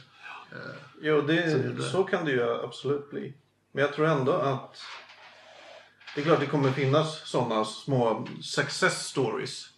Jo, 1.01 1.20
Så 1.20 1.27
det, 1.27 1.82
så 1.82 2.05
kan 2.05 2.24
det 2.24 2.31
ju 2.31 2.65
absolut 2.65 3.11
bli. 3.11 3.35
Men 3.73 3.82
jag 3.82 3.93
tror 3.93 4.07
ändå 4.07 4.32
att 4.32 4.77
det 6.15 6.20
är 6.20 6.24
klart 6.24 6.41
det 6.41 6.47
kommer 6.47 6.70
finnas 6.70 7.28
sådana 7.28 7.65
små 7.65 8.27
success 8.43 9.07
stories. 9.07 9.69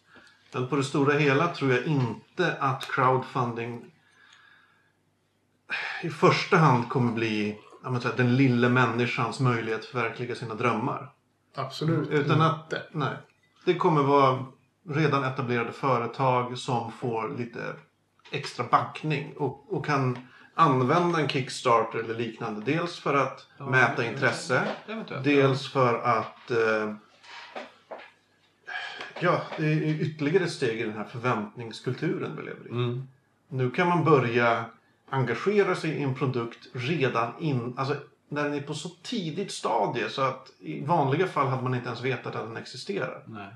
Men 0.53 0.69
på 0.69 0.77
det 0.77 0.85
stora 0.85 1.19
hela 1.19 1.55
tror 1.55 1.73
jag 1.73 1.87
inte 1.87 2.53
att 2.61 2.89
crowdfunding 2.91 3.93
i 6.03 6.11
första 6.11 6.57
hand 6.57 6.89
kommer 6.89 7.13
bli 7.13 7.59
den 8.17 8.37
lilla 8.37 8.69
människans 8.69 9.41
möjlighet 9.41 9.81
att 9.81 9.87
förverkliga 9.87 10.35
sina 10.35 10.55
drömmar. 10.55 11.13
Absolut 11.57 12.11
Utan 12.11 12.41
att, 12.43 12.63
inte. 12.65 12.83
nej. 12.93 13.17
Det 13.65 13.75
kommer 13.75 14.03
vara 14.03 14.45
redan 14.89 15.25
etablerade 15.25 15.73
företag 15.73 16.59
som 16.59 16.93
får 16.93 17.29
lite 17.39 17.75
extra 18.31 18.65
backning 18.71 19.35
och, 19.37 19.73
och 19.77 19.87
kan 19.87 20.19
använda 20.55 21.21
en 21.21 21.29
Kickstarter 21.29 21.99
eller 21.99 22.15
liknande. 22.15 22.73
Dels 22.73 22.99
för 22.99 23.15
att 23.15 23.47
Ja, 23.59 23.67
mäta 23.67 24.05
ja, 24.05 24.11
intresse. 24.11 24.63
Eventuellt. 24.87 25.25
Dels 25.25 25.73
för 25.73 25.99
att 25.99 26.51
eh, 26.51 26.95
Ja, 29.21 29.43
det 29.57 29.67
är 29.67 30.01
ytterligare 30.01 30.45
ett 30.45 30.53
steg 30.53 30.81
i 30.81 30.83
den 30.85 30.97
här 30.97 31.05
förväntningskulturen 31.05 32.37
vi 32.37 32.43
lever 32.43 32.67
i. 32.67 32.71
Mm. 32.71 33.03
Nu 33.49 33.71
kan 33.71 33.89
man 33.89 34.05
börja 34.05 34.65
engagera 35.11 35.75
sig 35.75 35.91
i 35.91 36.03
en 36.03 36.15
produkt 36.15 36.69
redan 36.73 37.39
in, 37.39 37.75
alltså 37.77 37.97
när 38.29 38.45
den 38.45 38.55
är 38.55 38.61
på 38.61 38.75
så 38.75 38.89
tidigt 38.89 39.53
stadie 39.53 40.09
så 40.11 40.23
att 40.23 40.53
i 40.59 40.81
vanliga 40.85 41.27
fall 41.27 41.47
hade 41.47 41.63
man 41.63 41.75
inte 41.75 41.87
ens 41.87 42.03
vetat 42.05 42.37
att 42.37 42.47
den 42.47 42.57
existerar. 42.57 43.23
Nej. 43.27 43.49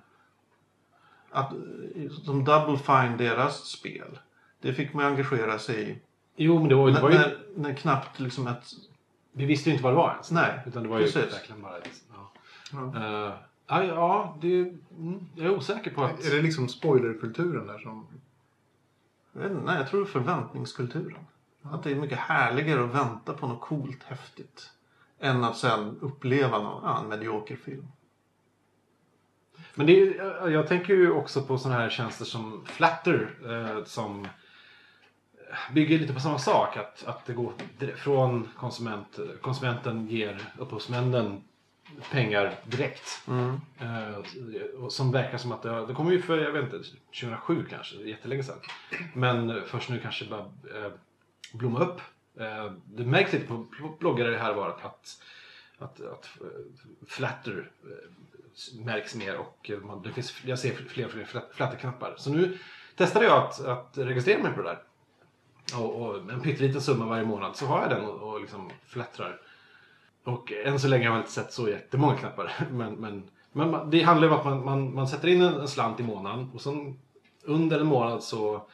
Att, 1.30 1.52
eh, 1.52 2.10
som 2.24 2.44
Double 2.44 2.78
Fine, 2.78 3.16
deras 3.16 3.64
spel, 3.66 4.18
det 4.60 4.74
fick 4.74 4.92
man 4.94 5.04
engagera 5.04 5.58
sig 5.58 5.90
i. 5.90 5.98
Jo, 6.36 6.58
men 6.58 6.68
det 6.68 6.74
var, 6.74 6.90
det 6.90 7.00
var 7.00 7.10
ju... 7.10 7.16
när, 7.18 7.38
när 7.56 7.74
knappt 7.74 8.20
liksom 8.20 8.46
ett... 8.46 8.64
Vi 9.32 9.44
visste 9.44 9.68
ju 9.70 9.72
inte 9.74 9.84
vad 9.84 9.92
det 9.92 9.96
var 9.96 10.10
ens. 10.12 10.30
Nej, 10.30 10.60
Utan 10.66 10.82
det 10.82 10.88
var 10.88 10.98
ju 10.98 11.04
precis. 11.04 11.34
verkligen 11.34 11.62
bara... 11.62 11.78
ett- 11.78 12.02
Ja. 12.14 12.32
Ja. 12.72 12.96
Eh, 13.28 13.34
ja, 13.66 13.84
ja 13.84 14.38
det, 14.40 14.60
mm, 14.98 15.26
jag 15.36 15.46
är 15.46 15.56
osäker 15.56 15.90
på 15.94 16.02
att... 16.04 16.24
Är 16.24 16.36
det 16.36 16.42
liksom 16.42 16.68
spoilerkulturen 16.68 17.66
där 17.66 17.78
som... 17.78 18.06
jag 19.32 19.40
vet 19.42 19.50
inte, 19.50 19.64
Nej, 19.64 19.76
jag 19.76 19.88
tror 19.88 20.04
förväntningskulturen. 20.04 21.26
Att 21.62 21.82
det 21.82 21.90
är 21.90 21.94
mycket 21.94 22.18
härligare 22.18 22.84
att 22.84 22.94
vänta 22.94 23.32
på 23.34 23.46
något 23.46 23.60
coolt, 23.60 24.02
häftigt. 24.02 24.70
Än 25.20 25.44
att 25.44 25.56
sen 25.56 25.98
uppleva 26.00 26.58
någon, 26.62 26.82
ja, 26.84 26.98
en 27.02 27.08
medioker 27.08 27.56
film. 27.56 27.86
Men 29.74 29.86
det 29.86 29.92
är, 30.02 30.48
jag- 30.48 30.68
tänker 30.68 30.94
ju 30.94 31.10
också 31.10 31.42
på 31.42 31.58
sådana 31.58 31.80
här 31.80 31.90
tjänster 31.90 32.24
som 32.24 32.64
Flatter 32.66 33.30
eh, 33.50 33.84
som 33.84 34.28
bygger 35.72 35.98
lite 35.98 36.14
på 36.14 36.20
samma 36.20 36.38
sak. 36.38 36.76
Att, 36.76 37.04
att 37.06 37.26
det 37.26 37.32
går 37.32 37.52
från 37.96 38.48
konsument, 38.56 39.18
konsumenten 39.40 40.08
ger 40.08 40.52
upphovsmännen 40.58 41.42
pengar 42.10 42.54
direkt. 42.64 43.22
Mm. 43.28 43.60
Eh, 43.80 44.24
som 44.88 45.12
verkar 45.12 45.38
som 45.38 45.52
att 45.52 45.62
det, 45.62 45.86
det 45.86 45.94
kommer 45.94 46.12
ju 46.12 46.22
för, 46.22 46.38
jag 46.38 46.52
vet 46.52 46.64
inte, 46.64 46.88
2007 47.20 47.66
kanske, 47.70 47.96
jättelänge 47.96 48.42
sedan. 48.42 48.58
Men 49.14 49.62
först 49.66 49.88
nu 49.88 49.98
kanske 49.98 50.24
bara 50.24 50.40
eh, 50.40 50.92
blomma 51.52 51.80
upp. 51.80 52.00
Eh, 52.40 52.72
det 52.84 53.04
märks 53.04 53.32
lite 53.32 53.46
på 53.46 53.66
bloggare 53.98 54.36
här 54.36 54.54
var 54.54 54.68
att, 54.68 54.84
att, 54.84 55.22
att, 55.78 56.00
att 56.00 56.28
Flatter 57.06 57.70
eh, 57.84 58.84
märks 58.84 59.14
mer 59.14 59.36
och 59.38 59.70
man, 59.82 60.02
det 60.02 60.12
finns, 60.12 60.44
jag 60.44 60.58
ser 60.58 60.74
fler 60.74 61.04
och 61.04 61.10
fler 61.10 61.24
flatterknappar. 61.24 61.54
Flatter-knappar. 61.54 62.14
Så 62.16 62.30
nu 62.30 62.58
testade 62.96 63.24
jag 63.24 63.42
att, 63.42 63.64
att 63.64 63.98
registrera 63.98 64.42
mig 64.42 64.52
på 64.52 64.62
det 64.62 64.68
där. 64.68 64.82
Och, 65.78 66.02
och 66.02 66.30
en 66.30 66.40
pytteliten 66.40 66.80
summa 66.80 67.06
varje 67.06 67.24
månad 67.24 67.56
så 67.56 67.66
har 67.66 67.80
jag 67.80 67.90
den 67.90 68.04
och, 68.04 68.32
och 68.32 68.40
liksom 68.40 68.70
flattrar. 68.86 69.40
Och 70.24 70.52
än 70.52 70.80
så 70.80 70.88
länge 70.88 71.08
har 71.08 71.14
jag 71.14 71.22
inte 71.22 71.32
sett 71.32 71.52
så 71.52 71.68
jättemånga 71.68 72.16
knappar. 72.16 72.52
Men, 72.70 72.94
men, 72.94 73.30
men 73.52 73.90
det 73.90 74.02
handlar 74.02 74.28
ju 74.28 74.34
om 74.34 74.40
att 74.40 74.46
man, 74.46 74.64
man, 74.64 74.94
man 74.94 75.08
sätter 75.08 75.28
in 75.28 75.42
en, 75.42 75.54
en 75.54 75.68
slant 75.68 76.00
i 76.00 76.02
månaden 76.02 76.50
och 76.54 76.60
sen 76.60 76.98
under 77.42 77.80
en 77.80 77.86
månad 77.86 78.22
så 78.22 78.66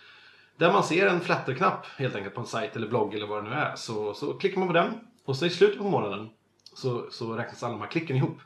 där 0.56 0.72
man 0.72 0.84
ser 0.84 1.06
en 1.06 1.20
flatterknapp 1.20 1.86
helt 1.86 2.14
enkelt 2.14 2.34
på 2.34 2.40
en 2.40 2.46
sajt 2.46 2.76
eller 2.76 2.88
blogg 2.88 3.14
eller 3.14 3.26
vad 3.26 3.44
det 3.44 3.50
nu 3.50 3.56
är. 3.56 3.76
Så, 3.76 4.14
så 4.14 4.34
klickar 4.34 4.58
man 4.58 4.68
på 4.68 4.74
den 4.74 4.94
och 5.24 5.36
så 5.36 5.46
i 5.46 5.50
slutet 5.50 5.78
på 5.78 5.84
månaden 5.84 6.30
så, 6.74 7.10
så 7.10 7.36
räknas 7.36 7.62
alla 7.62 7.72
de 7.72 7.80
här 7.80 7.88
klicken 7.88 8.16
ihop. 8.16 8.38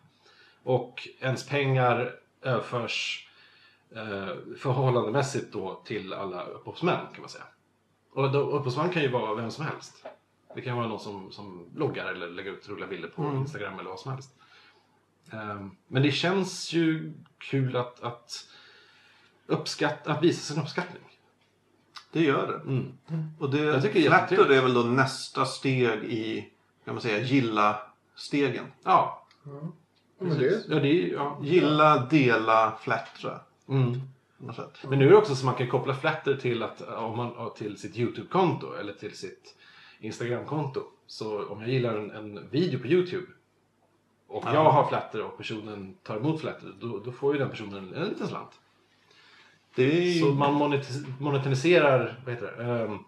Och 0.62 1.08
ens 1.20 1.48
pengar 1.48 2.14
överförs 2.42 3.28
eh, 3.96 4.56
förhållandemässigt 4.58 5.52
då 5.52 5.82
till 5.84 6.12
alla 6.12 6.44
upphovsmän 6.44 7.06
kan 7.12 7.20
man 7.20 7.30
säga. 7.30 7.44
Och 8.12 8.32
då, 8.32 8.40
upphovsman 8.40 8.90
kan 8.90 9.02
ju 9.02 9.08
vara 9.08 9.34
vem 9.34 9.50
som 9.50 9.64
helst. 9.64 10.06
Det 10.54 10.60
kan 10.60 10.76
vara 10.76 10.86
någon 10.86 11.00
som, 11.00 11.32
som 11.32 11.68
bloggar 11.74 12.06
eller 12.06 12.28
lägger 12.28 12.52
ut 12.52 12.68
roliga 12.68 12.86
bilder 12.86 13.08
på 13.08 13.22
Instagram 13.22 13.78
eller 13.78 13.90
vad 13.90 14.00
som 14.00 14.12
helst. 14.12 14.30
Ehm, 15.32 15.70
men 15.86 16.02
det 16.02 16.12
känns 16.12 16.72
ju 16.72 17.12
kul 17.38 17.76
att, 17.76 18.00
att, 18.02 18.46
uppskatta, 19.46 20.12
att 20.12 20.22
visa 20.22 20.54
sin 20.54 20.62
uppskattning. 20.62 21.02
Det 22.12 22.22
gör 22.22 22.46
det. 22.46 22.70
Mm. 22.70 22.92
Och 23.38 23.50
det, 23.50 23.58
Jag 23.58 23.82
tycker 23.82 24.48
det 24.48 24.56
är 24.56 24.62
väl 24.62 24.74
då 24.74 24.82
nästa 24.82 25.44
steg 25.44 26.04
i, 26.04 26.48
kan 26.84 26.94
man 26.94 27.02
säga, 27.02 27.18
gilla-stegen. 27.18 28.66
Ja, 28.84 29.26
Ja, 30.18 30.26
men 30.26 30.38
det, 30.38 30.64
ja, 30.68 30.78
det 30.80 30.88
är, 30.88 31.12
ja. 31.12 31.38
Gilla, 31.42 32.06
dela, 32.10 32.78
flattra. 32.80 33.40
Mm. 33.68 34.00
Men 34.88 34.98
nu 34.98 35.06
är 35.06 35.10
det 35.10 35.16
också 35.16 35.34
så 35.34 35.46
man 35.46 35.54
kan 35.54 35.68
koppla 35.68 35.94
Flatter 35.94 36.36
till, 36.36 36.62
att, 36.62 36.82
om 36.82 37.16
man, 37.16 37.54
till 37.56 37.78
sitt 37.78 37.96
YouTube-konto 37.98 38.74
eller 38.74 38.92
till 38.92 39.16
sitt 39.16 39.56
Instagram-konto. 40.00 40.82
Så 41.06 41.46
om 41.48 41.60
jag 41.60 41.70
gillar 41.70 41.96
en, 41.96 42.10
en 42.10 42.48
video 42.50 42.80
på 42.80 42.86
YouTube 42.86 43.26
och 44.28 44.44
Ja. 44.46 44.54
jag 44.54 44.70
har 44.70 44.88
Flatter 44.88 45.22
och 45.22 45.36
personen 45.36 45.94
tar 46.02 46.16
emot 46.16 46.40
Flatter, 46.40 46.72
då, 46.80 46.98
då 46.98 47.12
får 47.12 47.32
ju 47.32 47.38
den 47.38 47.50
personen 47.50 47.94
en 47.94 48.08
liten 48.08 48.28
slant. 48.28 48.60
Det 49.74 49.82
är 49.98 50.02
ju... 50.02 50.20
Så 50.20 50.26
man 50.34 50.54
monetis- 50.54 51.12
monetariserar 51.20 52.18
vad 52.24 52.34
heter 52.34 52.54
det, 52.56 52.64
ehm, 52.64 52.98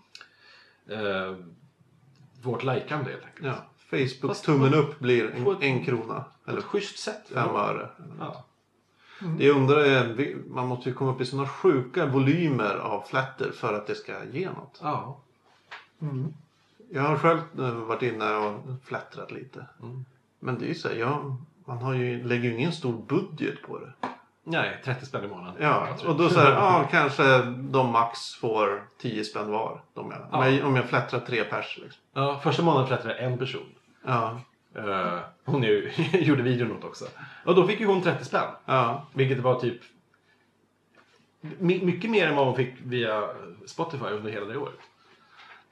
eh, 1.06 1.36
vårt 2.42 2.62
lajkande 2.62 3.10
helt 3.10 3.24
enkelt. 3.24 3.46
Ja, 3.46 3.54
Facebook 3.90 4.30
Fast 4.30 4.44
tummen 4.44 4.70
på- 4.70 4.76
upp 4.76 4.98
blir 4.98 5.30
en, 5.30 5.46
ett- 5.46 5.62
en 5.62 5.84
krona. 5.84 6.24
Eller 6.46 6.58
ett 6.58 6.64
schysst 6.64 6.98
sätt. 6.98 7.22
fem 7.34 7.56
öre. 7.56 7.88
Ja. 8.18 8.44
Det 9.38 9.44
jag 9.44 9.56
undrar 9.56 9.78
är, 9.78 10.36
man 10.48 10.66
måste 10.68 10.88
ju 10.88 10.94
komma 10.94 11.12
upp 11.12 11.20
i 11.20 11.26
sådana 11.26 11.48
sjuka 11.48 12.06
volymer 12.06 12.74
av 12.76 13.00
flatter 13.02 13.50
för 13.50 13.74
att 13.74 13.86
det 13.86 13.94
ska 13.94 14.24
ge 14.32 14.46
något. 14.50 14.78
Ja. 14.82 15.20
mm. 16.00 16.34
Jag 16.90 17.02
har 17.02 17.16
själv 17.16 17.40
eh, 17.58 17.70
varit 17.74 18.02
inne 18.02 18.34
och 18.36 18.60
flattrat 18.84 19.30
lite. 19.32 19.66
Mm. 19.82 20.04
Men 20.40 20.58
det 20.58 20.64
är 20.64 20.68
ju 20.68 20.74
så 20.74 20.88
här, 20.88 20.96
ja, 20.96 21.36
man 21.64 21.78
har 21.78 21.94
ju, 21.94 22.24
lägger 22.24 22.44
ju 22.50 22.56
ingen 22.56 22.72
stor 22.72 23.02
budget 23.08 23.62
på 23.62 23.78
det. 23.78 23.92
Nej, 24.44 24.80
30 24.84 25.06
spänn 25.06 25.24
i 25.24 25.28
månaden. 25.28 25.62
Ja, 25.62 25.96
och 26.06 26.16
då 26.16 26.28
så 26.28 26.40
här, 26.40 26.52
ja, 26.52 26.88
kanske 26.90 27.42
de 27.44 27.90
max 27.92 28.34
får 28.34 28.88
10 28.98 29.24
spänn 29.24 29.50
var. 29.50 29.82
De 29.94 30.10
Ja. 30.10 30.38
om, 30.38 30.54
jag, 30.54 30.66
om 30.66 30.76
jag 30.76 30.88
flattrar 30.88 31.20
tre 31.20 31.44
pers. 31.44 31.78
Liksom. 31.82 32.02
Ja, 32.14 32.40
första 32.42 32.62
månaden 32.62 32.86
flättade 32.88 33.14
jag 33.14 33.32
en 33.32 33.38
person. 33.38 33.74
Ja, 34.06 34.40
Eh, 34.76 35.18
hon 35.44 35.62
ju, 35.62 35.90
gjorde 36.12 36.42
videon 36.42 36.76
åt 36.78 36.84
också. 36.84 37.04
Och 37.44 37.54
då 37.54 37.66
fick 37.66 37.80
ju 37.80 37.86
hon 37.86 38.02
30 38.02 38.24
spänn. 38.24 38.50
ja, 38.64 39.06
Vilket 39.12 39.38
var 39.38 39.60
typ 39.60 39.80
my- 41.40 41.84
mycket 41.84 42.10
mer 42.10 42.26
än 42.28 42.36
vad 42.36 42.46
hon 42.46 42.56
fick 42.56 42.74
via 42.84 43.28
Spotify 43.66 44.04
under 44.06 44.30
hela 44.30 44.46
det 44.46 44.56
året. 44.58 44.78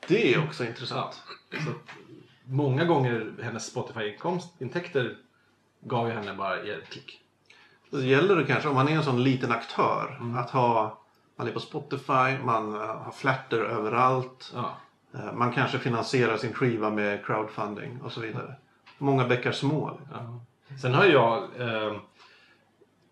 det 0.08 0.34
är 0.34 0.44
också 0.44 0.64
Ja. 0.64 0.70
intressant. 0.70 1.22
Så 1.64 1.70
att 1.70 1.76
många 2.44 2.84
gånger 2.84 3.32
hennes 3.42 3.66
Spotify-intäkter 3.66 5.16
gav 5.80 6.06
ju 6.08 6.12
henne 6.14 6.34
bara 6.34 6.56
ett 6.58 6.88
klick. 6.90 7.20
Då 7.90 8.00
gäller 8.02 8.36
det 8.36 8.44
kanske, 8.44 8.68
om 8.68 8.74
man 8.74 8.88
är 8.88 8.92
en 8.96 9.04
sån 9.04 9.22
liten 9.22 9.52
aktör, 9.52 10.16
Mm. 10.20 10.38
att 10.38 10.50
ha 10.50 10.96
man 11.36 11.48
är 11.48 11.52
på 11.52 11.60
Spotify, 11.60 12.38
man 12.44 12.74
eh, 12.74 12.80
har 12.80 13.12
flatter 13.12 13.58
överallt. 13.60 14.52
Ja. 14.54 14.74
Eh, 15.14 15.32
Man 15.32 15.52
kanske 15.52 15.78
finansierar 15.78 16.36
sin 16.36 16.52
skiva 16.52 16.90
med 16.90 17.26
crowdfunding 17.26 18.00
och 18.02 18.12
så 18.12 18.20
vidare. 18.20 18.54
Många 18.98 19.28
bäckar 19.28 19.52
små. 19.52 19.90
liksom. 20.00 20.40
Ja. 20.68 20.76
Sen 20.76 20.94
har 20.94 21.04
jag, 21.04 21.42
eh, 21.58 21.96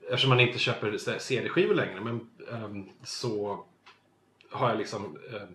eftersom 0.08 0.28
man 0.28 0.40
inte 0.40 0.58
köper 0.58 0.96
så 0.98 1.12
CD-skivor 1.18 1.74
längre, 1.74 2.00
men, 2.00 2.28
eh, 2.52 2.92
så 3.04 3.64
har 4.52 4.68
jag 4.68 4.78
liksom 4.78 5.18
eh, 5.32 5.48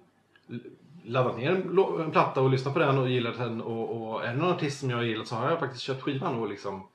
laddat 1.03 1.37
ner 1.37 1.51
en, 1.51 1.77
en 2.01 2.11
platta 2.11 2.41
och 2.41 2.49
lyssnat 2.49 2.73
på 2.73 2.79
den 2.79 2.97
och 2.97 3.09
gillat 3.09 3.37
den. 3.37 3.61
Och, 3.61 4.11
och 4.13 4.25
är 4.25 4.27
det 4.33 4.39
någon 4.39 4.51
artist 4.53 4.79
som 4.79 4.89
jag 4.89 4.97
har 4.97 5.03
gillat 5.03 5.27
så 5.27 5.35
har 5.35 5.49
jag 5.49 5.59
faktiskt 5.59 5.83
köpt 5.83 6.01
skivan 6.01 6.35
och 6.39 6.49
liksom, 6.49 6.87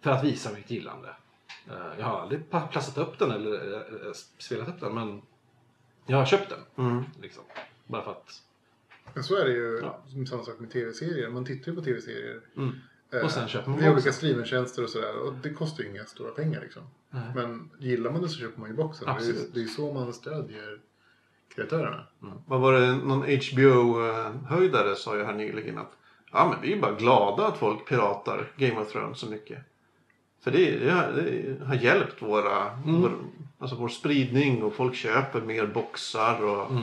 för 0.00 0.10
att 0.10 0.24
visa 0.24 0.50
mitt 0.52 0.70
gillande. 0.70 1.08
Eh, 1.70 1.98
jag 1.98 2.06
har 2.06 2.20
aldrig 2.20 2.50
plastat 2.50 2.98
upp 2.98 3.18
den 3.18 3.30
eller 3.30 3.74
eh, 4.06 4.12
spelat 4.38 4.68
upp 4.68 4.80
den, 4.80 4.94
men 4.94 5.22
jag 6.06 6.16
har 6.16 6.24
köpt 6.24 6.50
den. 6.50 6.86
Mm. 6.86 7.04
Liksom. 7.22 7.42
Bara 7.86 8.02
för 8.02 8.10
att... 8.10 8.42
Men 9.14 9.24
så 9.24 9.36
är 9.36 9.44
det 9.44 9.52
ju 9.52 9.80
Ja. 9.82 10.00
som 10.06 10.26
samma 10.26 10.42
sak 10.42 10.58
med 10.60 10.70
tv-serier. 10.70 11.30
Man 11.30 11.44
tittar 11.44 11.70
ju 11.72 11.76
på 11.78 11.84
tv-serier. 11.84 12.40
Mm. 12.56 12.70
eh, 13.12 13.20
Och 13.24 13.30
sen 13.30 13.48
köper 13.48 13.70
man 13.70 13.78
Via 13.78 13.88
olika 13.88 13.94
boxen. 13.96 14.12
streamingtjänster 14.12 14.82
och 14.82 14.90
sådär. 14.90 15.18
Och 15.18 15.32
det 15.42 15.50
kostar 15.54 15.84
ju 15.84 15.90
inga 15.90 16.04
stora 16.04 16.30
pengar 16.30 16.60
liksom. 16.60 16.82
Nej. 17.10 17.22
Men 17.34 17.70
gillar 17.78 18.10
man 18.10 18.22
det 18.22 18.28
så 18.28 18.38
köper 18.40 18.60
man 18.60 18.70
ju 18.70 18.76
boxen. 18.76 19.06
Det 19.06 19.12
är, 19.12 19.16
Absolut. 19.16 19.54
det 19.54 19.60
är 19.62 19.66
så 19.66 19.92
man 19.92 20.12
stödjer 20.12 20.80
kreatörerna. 21.54 22.06
Vad 22.46 22.60
var 22.60 22.72
det, 22.72 22.94
någon 22.96 23.22
HBO-höjdare 23.22 24.94
sa 24.96 25.16
ju 25.16 25.24
här 25.24 25.34
nyligen 25.34 25.78
att 25.78 25.92
ja, 26.32 26.48
men 26.52 26.60
vi 26.62 26.72
är 26.72 26.80
bara 26.80 26.92
glada 26.94 27.46
att 27.46 27.56
folk 27.58 27.88
piratar 27.88 28.52
Game 28.56 28.80
of 28.80 28.92
Thrones 28.92 29.18
så 29.18 29.26
mycket. 29.26 29.58
För 30.40 30.50
det, 30.50 30.78
det, 30.78 30.90
har, 30.90 31.12
det 31.12 31.64
har 31.66 31.74
hjälpt 31.74 32.22
våra, 32.22 32.70
Mm. 32.70 33.00
vår, 33.02 33.12
alltså 33.58 33.76
vår 33.76 33.88
spridning 33.88 34.62
och 34.62 34.74
folk 34.74 34.94
köper 34.94 35.40
mer 35.40 35.66
boxar 35.66 36.42
och 36.44 36.70
Mm. 36.70 36.82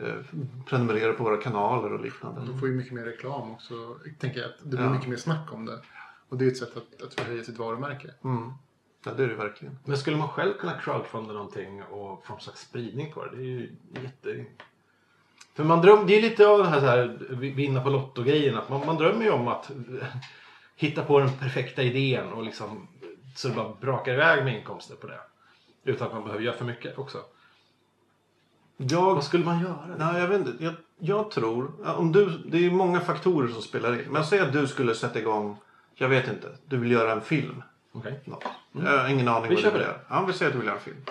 eh, 0.00 0.14
prenumererar 0.66 1.12
på 1.12 1.24
våra 1.24 1.36
kanaler 1.36 1.92
och 1.92 2.00
liknande. 2.04 2.40
De 2.46 2.58
får 2.60 2.68
ju 2.68 2.74
mycket 2.74 2.92
mer 2.92 3.02
reklam 3.04 3.50
också. 3.50 3.74
Tänker 4.18 4.40
jag 4.40 4.48
att 4.50 4.58
det 4.62 4.68
blir 4.76 4.80
Ja. 4.86 4.90
mycket 4.92 5.08
mer 5.08 5.16
snack 5.16 5.52
om 5.52 5.66
det. 5.66 5.80
Och 6.28 6.38
det 6.38 6.44
är 6.44 6.48
ett 6.48 6.56
sätt 6.56 6.76
att, 6.76 7.02
att 7.02 7.14
förhöja 7.14 7.44
sitt 7.44 7.58
varumärke. 7.58 8.10
Mm. 8.24 8.52
Ja, 9.04 9.12
det 9.16 9.24
är 9.24 9.28
det 9.28 9.34
verkligen. 9.34 9.78
Men 9.84 9.96
skulle 9.98 10.16
man 10.16 10.28
själv 10.28 10.52
kunna 10.54 10.72
crowdfunda 10.72 11.32
någonting 11.32 11.82
och 11.82 12.24
få 12.26 12.32
någon 12.32 12.40
slags 12.40 12.60
spridning 12.60 13.12
på 13.12 13.24
det? 13.24 13.30
Det 13.36 13.42
är 13.42 13.46
ju 13.46 13.70
jätte... 14.02 14.44
För 15.54 15.64
man 15.64 15.80
dröm... 15.82 16.06
det 16.06 16.18
är 16.18 16.22
lite 16.22 16.46
av 16.48 16.58
den 16.58 16.66
här, 16.66 16.80
så 16.80 16.86
här 16.86 17.18
vinna 17.54 17.80
på 17.80 17.90
Lotto-grejen. 17.90 18.56
Att 18.56 18.68
man, 18.68 18.86
man 18.86 18.96
drömmer 18.96 19.24
ju 19.24 19.30
om 19.30 19.48
att 19.48 19.70
hitta 20.76 21.04
på 21.04 21.18
den 21.18 21.32
perfekta 21.38 21.82
idén 21.82 22.32
och 22.32 22.42
liksom 22.42 22.88
så 23.34 23.48
det 23.48 23.54
bara 23.54 23.74
brakar 23.80 24.12
iväg 24.12 24.44
med 24.44 24.58
inkomster 24.58 24.94
på 24.94 25.06
det. 25.06 25.20
Utan 25.84 26.06
att 26.06 26.14
man 26.14 26.24
behöver 26.24 26.44
göra 26.44 26.56
för 26.56 26.64
mycket 26.64 26.98
också. 26.98 27.18
Jag 28.76 29.14
Vad 29.14 29.24
skulle 29.24 29.44
man 29.44 29.60
göra? 29.60 29.86
Nej, 29.98 30.20
jag 30.20 30.28
vet 30.28 30.46
inte. 30.46 30.64
Jag, 30.64 30.74
jag 30.98 31.30
tror... 31.30 31.88
Om 31.98 32.12
du, 32.12 32.38
det 32.46 32.66
är 32.66 32.70
många 32.70 33.00
faktorer 33.00 33.48
som 33.48 33.62
spelar 33.62 33.92
in. 33.92 34.12
Men 34.12 34.24
säg 34.24 34.40
att 34.40 34.52
du 34.52 34.66
skulle 34.66 34.94
sätta 34.94 35.18
igång... 35.18 35.56
Jag 35.94 36.08
vet 36.08 36.28
inte. 36.28 36.48
Du 36.66 36.76
vill 36.76 36.90
göra 36.90 37.12
en 37.12 37.20
film. 37.20 37.62
Okej. 37.92 38.20
Något. 38.24 38.44
Jag 38.72 38.98
har 38.98 39.08
ingen 39.08 39.28
aning 39.28 39.48
Vi 39.48 39.54
vad 39.54 39.64
du 39.64 39.70
vill 39.70 39.80
göra. 39.80 39.96
Ja, 40.08 40.24
vi 40.26 40.32
säger 40.32 40.50
att 40.50 40.52
du 40.52 40.58
vill 40.58 40.66
göra 40.66 40.78
en 40.78 40.84
film. 40.84 41.04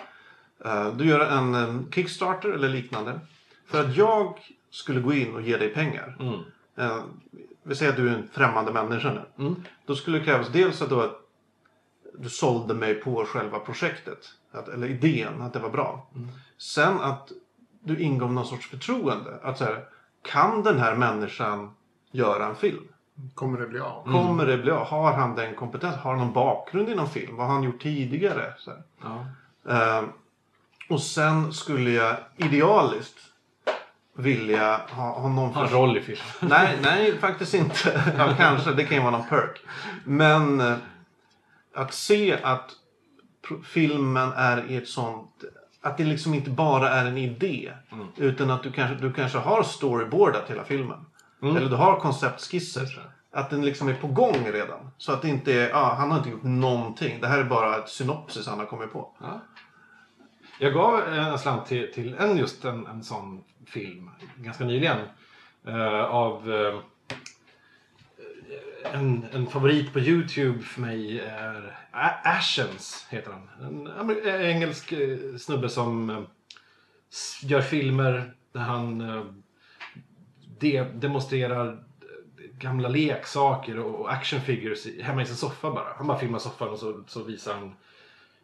Eh, 0.65 0.95
du 0.95 1.06
gör 1.06 1.19
en, 1.19 1.91
Kickstarter 1.91 2.49
eller 2.49 2.69
liknande. 2.69 3.19
För 3.65 3.80
att 3.84 3.98
jag 3.98 4.40
skulle 4.69 4.99
gå 4.99 5.14
in 5.14 5.35
och 5.35 5.41
ge 5.41 5.57
dig 5.57 5.69
pengar. 5.69 6.18
Mm. 6.19 6.40
Eh, 6.76 7.03
vi 7.64 7.76
säger 7.76 7.91
att 7.91 7.98
du 7.98 8.10
är 8.10 8.14
en 8.14 8.30
främmande 8.34 8.72
människa 8.72 9.14
nu. 9.14 9.45
Mm. 9.45 9.64
Då 9.85 9.95
skulle 9.95 10.19
det 10.19 10.26
krävas 10.26 10.49
dels 10.49 10.81
att 10.81 10.90
du, 10.90 11.11
du 12.18 12.30
sålde 12.30 12.73
mig 12.73 12.95
på 12.95 13.26
själva 13.26 13.60
projektet. 13.60 14.19
Att, 14.52 14.68
eller 14.68 14.88
idén, 14.88 15.41
att 15.41 15.53
det 15.53 15.60
var 15.60 15.69
bra. 15.69 16.07
Mm. 16.15 16.30
Sen 16.57 17.02
att 17.02 17.31
du 17.84 17.99
ingav 17.99 18.34
någon 18.34 18.45
sorts 18.45 18.69
förtroende. 18.69 19.40
Att 19.44 19.57
så 19.57 19.64
här, 19.64 19.85
kan 20.22 20.64
den 20.64 20.80
här 20.80 20.95
människan 20.95 21.72
göra 22.11 22.45
en 22.45 22.56
film? 22.56 22.88
Kommer 23.35 23.60
det 23.60 23.68
bli 23.68 23.80
av? 23.80 24.07
Mm. 24.07 24.14
Kommer 24.14 24.45
det 24.45 24.57
bli 24.57 24.72
av? 24.72 24.85
Har 24.85 25.14
han 25.14 25.35
den 25.35 25.56
kompetens? 25.56 25.95
Har 25.95 26.11
han 26.11 26.19
någon 26.19 26.34
bakgrund 26.34 26.90
inom 26.90 27.10
film? 27.10 27.35
Vad 27.35 27.48
har 27.48 27.53
han 27.53 27.64
gjort 27.64 27.81
tidigare? 27.81 28.53
Så 28.57 28.72
här. 28.72 28.84
Ja. 29.03 29.26
Eh, 29.72 30.03
och 30.90 31.02
sen 31.02 31.53
skulle 31.53 31.90
jag 31.90 32.15
idealiskt 32.38 33.32
vilja 34.15 34.81
ha, 34.90 35.19
ha 35.19 35.30
någon 35.30 35.53
Ha 35.53 35.64
en 35.64 35.73
roll 35.73 35.98
i 35.98 36.02
filmen. 36.02 36.26
Nej, 36.40 36.77
nej 36.81 37.18
faktiskt 37.18 37.53
inte. 37.53 38.14
Ja, 38.18 38.34
kanske, 38.38 38.72
det 38.72 38.85
kan 38.85 38.98
ju 38.98 39.03
vara 39.03 39.18
någon 39.18 39.27
perk. 39.27 39.61
Men 40.03 40.61
eh, 40.61 40.76
att 41.76 41.94
se 41.94 42.40
att 42.44 42.72
filmen 43.64 44.31
är 44.35 44.72
i 44.72 44.76
ett 44.76 44.88
sånt... 44.88 45.44
Att 45.81 45.98
det 45.98 46.03
liksom 46.03 46.34
inte 46.34 46.49
bara 46.49 46.90
är 46.90 47.06
en 47.06 47.18
idé. 47.18 47.72
Mm. 47.91 48.07
Utan 48.18 48.52
att 48.52 48.64
du 48.64 48.72
kanske, 48.72 48.95
du 48.95 49.14
kanske 49.14 49.38
har 49.38 49.64
storyboardat 49.64 50.49
hela 50.49 50.64
filmen. 50.64 51.06
Mm. 51.41 51.57
Eller 51.57 51.69
du 51.69 51.76
har 51.76 51.99
konceptskisser. 51.99 53.10
Att 53.31 53.49
den 53.49 53.65
liksom 53.65 53.90
är 53.90 53.94
på 53.94 54.07
gång 54.07 54.48
redan. 54.53 54.91
Så 54.98 55.11
att 55.11 55.22
det 55.22 55.30
inte 55.30 55.53
är, 55.53 55.72
ah, 55.73 55.95
han 55.95 56.11
har 56.11 56.18
inte 56.18 56.30
gjort 56.30 56.44
någonting. 56.44 57.22
Det 57.22 57.27
här 57.27 57.40
är 57.40 57.44
bara 57.44 57.77
ett 57.77 57.90
synopsis 57.90 58.48
han 58.48 58.60
har 58.60 58.65
kommit 58.65 58.94
på. 58.94 59.18
Ja. 59.22 59.41
Jag 60.60 60.74
gav 60.74 61.00
en 61.14 61.40
slant 61.40 61.66
till, 61.66 61.94
till 61.94 62.14
en 62.14 62.38
just 62.38 62.66
en, 62.66 62.88
en 62.88 63.04
sån 63.04 63.44
film 63.66 64.10
ganska 64.38 64.64
nyligen. 64.66 64.98
eh, 65.68 66.04
av 66.04 66.52
eh, 66.52 66.80
en, 68.94 69.26
en 69.34 69.48
favorit 69.48 69.94
på 69.94 70.00
Youtube 70.00 70.60
för 70.62 70.82
mig 70.82 71.20
är 71.20 71.78
Ashens 72.24 73.08
heter 73.10 73.32
han. 73.32 73.88
En 73.88 74.26
eh, 74.26 74.50
engelsk 74.50 74.92
eh, 74.92 75.18
snubbe 75.38 75.70
som 75.70 76.10
eh, 76.10 76.22
gör 77.44 77.62
filmer 77.62 78.34
Där 78.52 78.60
han 78.62 79.02
eh, 79.02 79.26
de, 80.60 80.84
demonstrerar 80.84 81.84
gamla 82.60 82.88
leksaker 82.90 83.80
och 83.80 84.14
actionfigures 84.14 84.80
action 84.80 84.92
figures 84.94 85.06
hemma 85.08 85.22
i 85.22 85.26
sin 85.26 85.36
soffa 85.36 85.72
bara. 85.72 85.94
Han 85.98 86.08
bara 86.08 86.20
filmar 86.20 86.40
soffan 86.40 86.70
och 86.70 86.80
så, 86.80 87.04
så 87.08 87.24
visar 87.24 87.54
han 87.54 87.76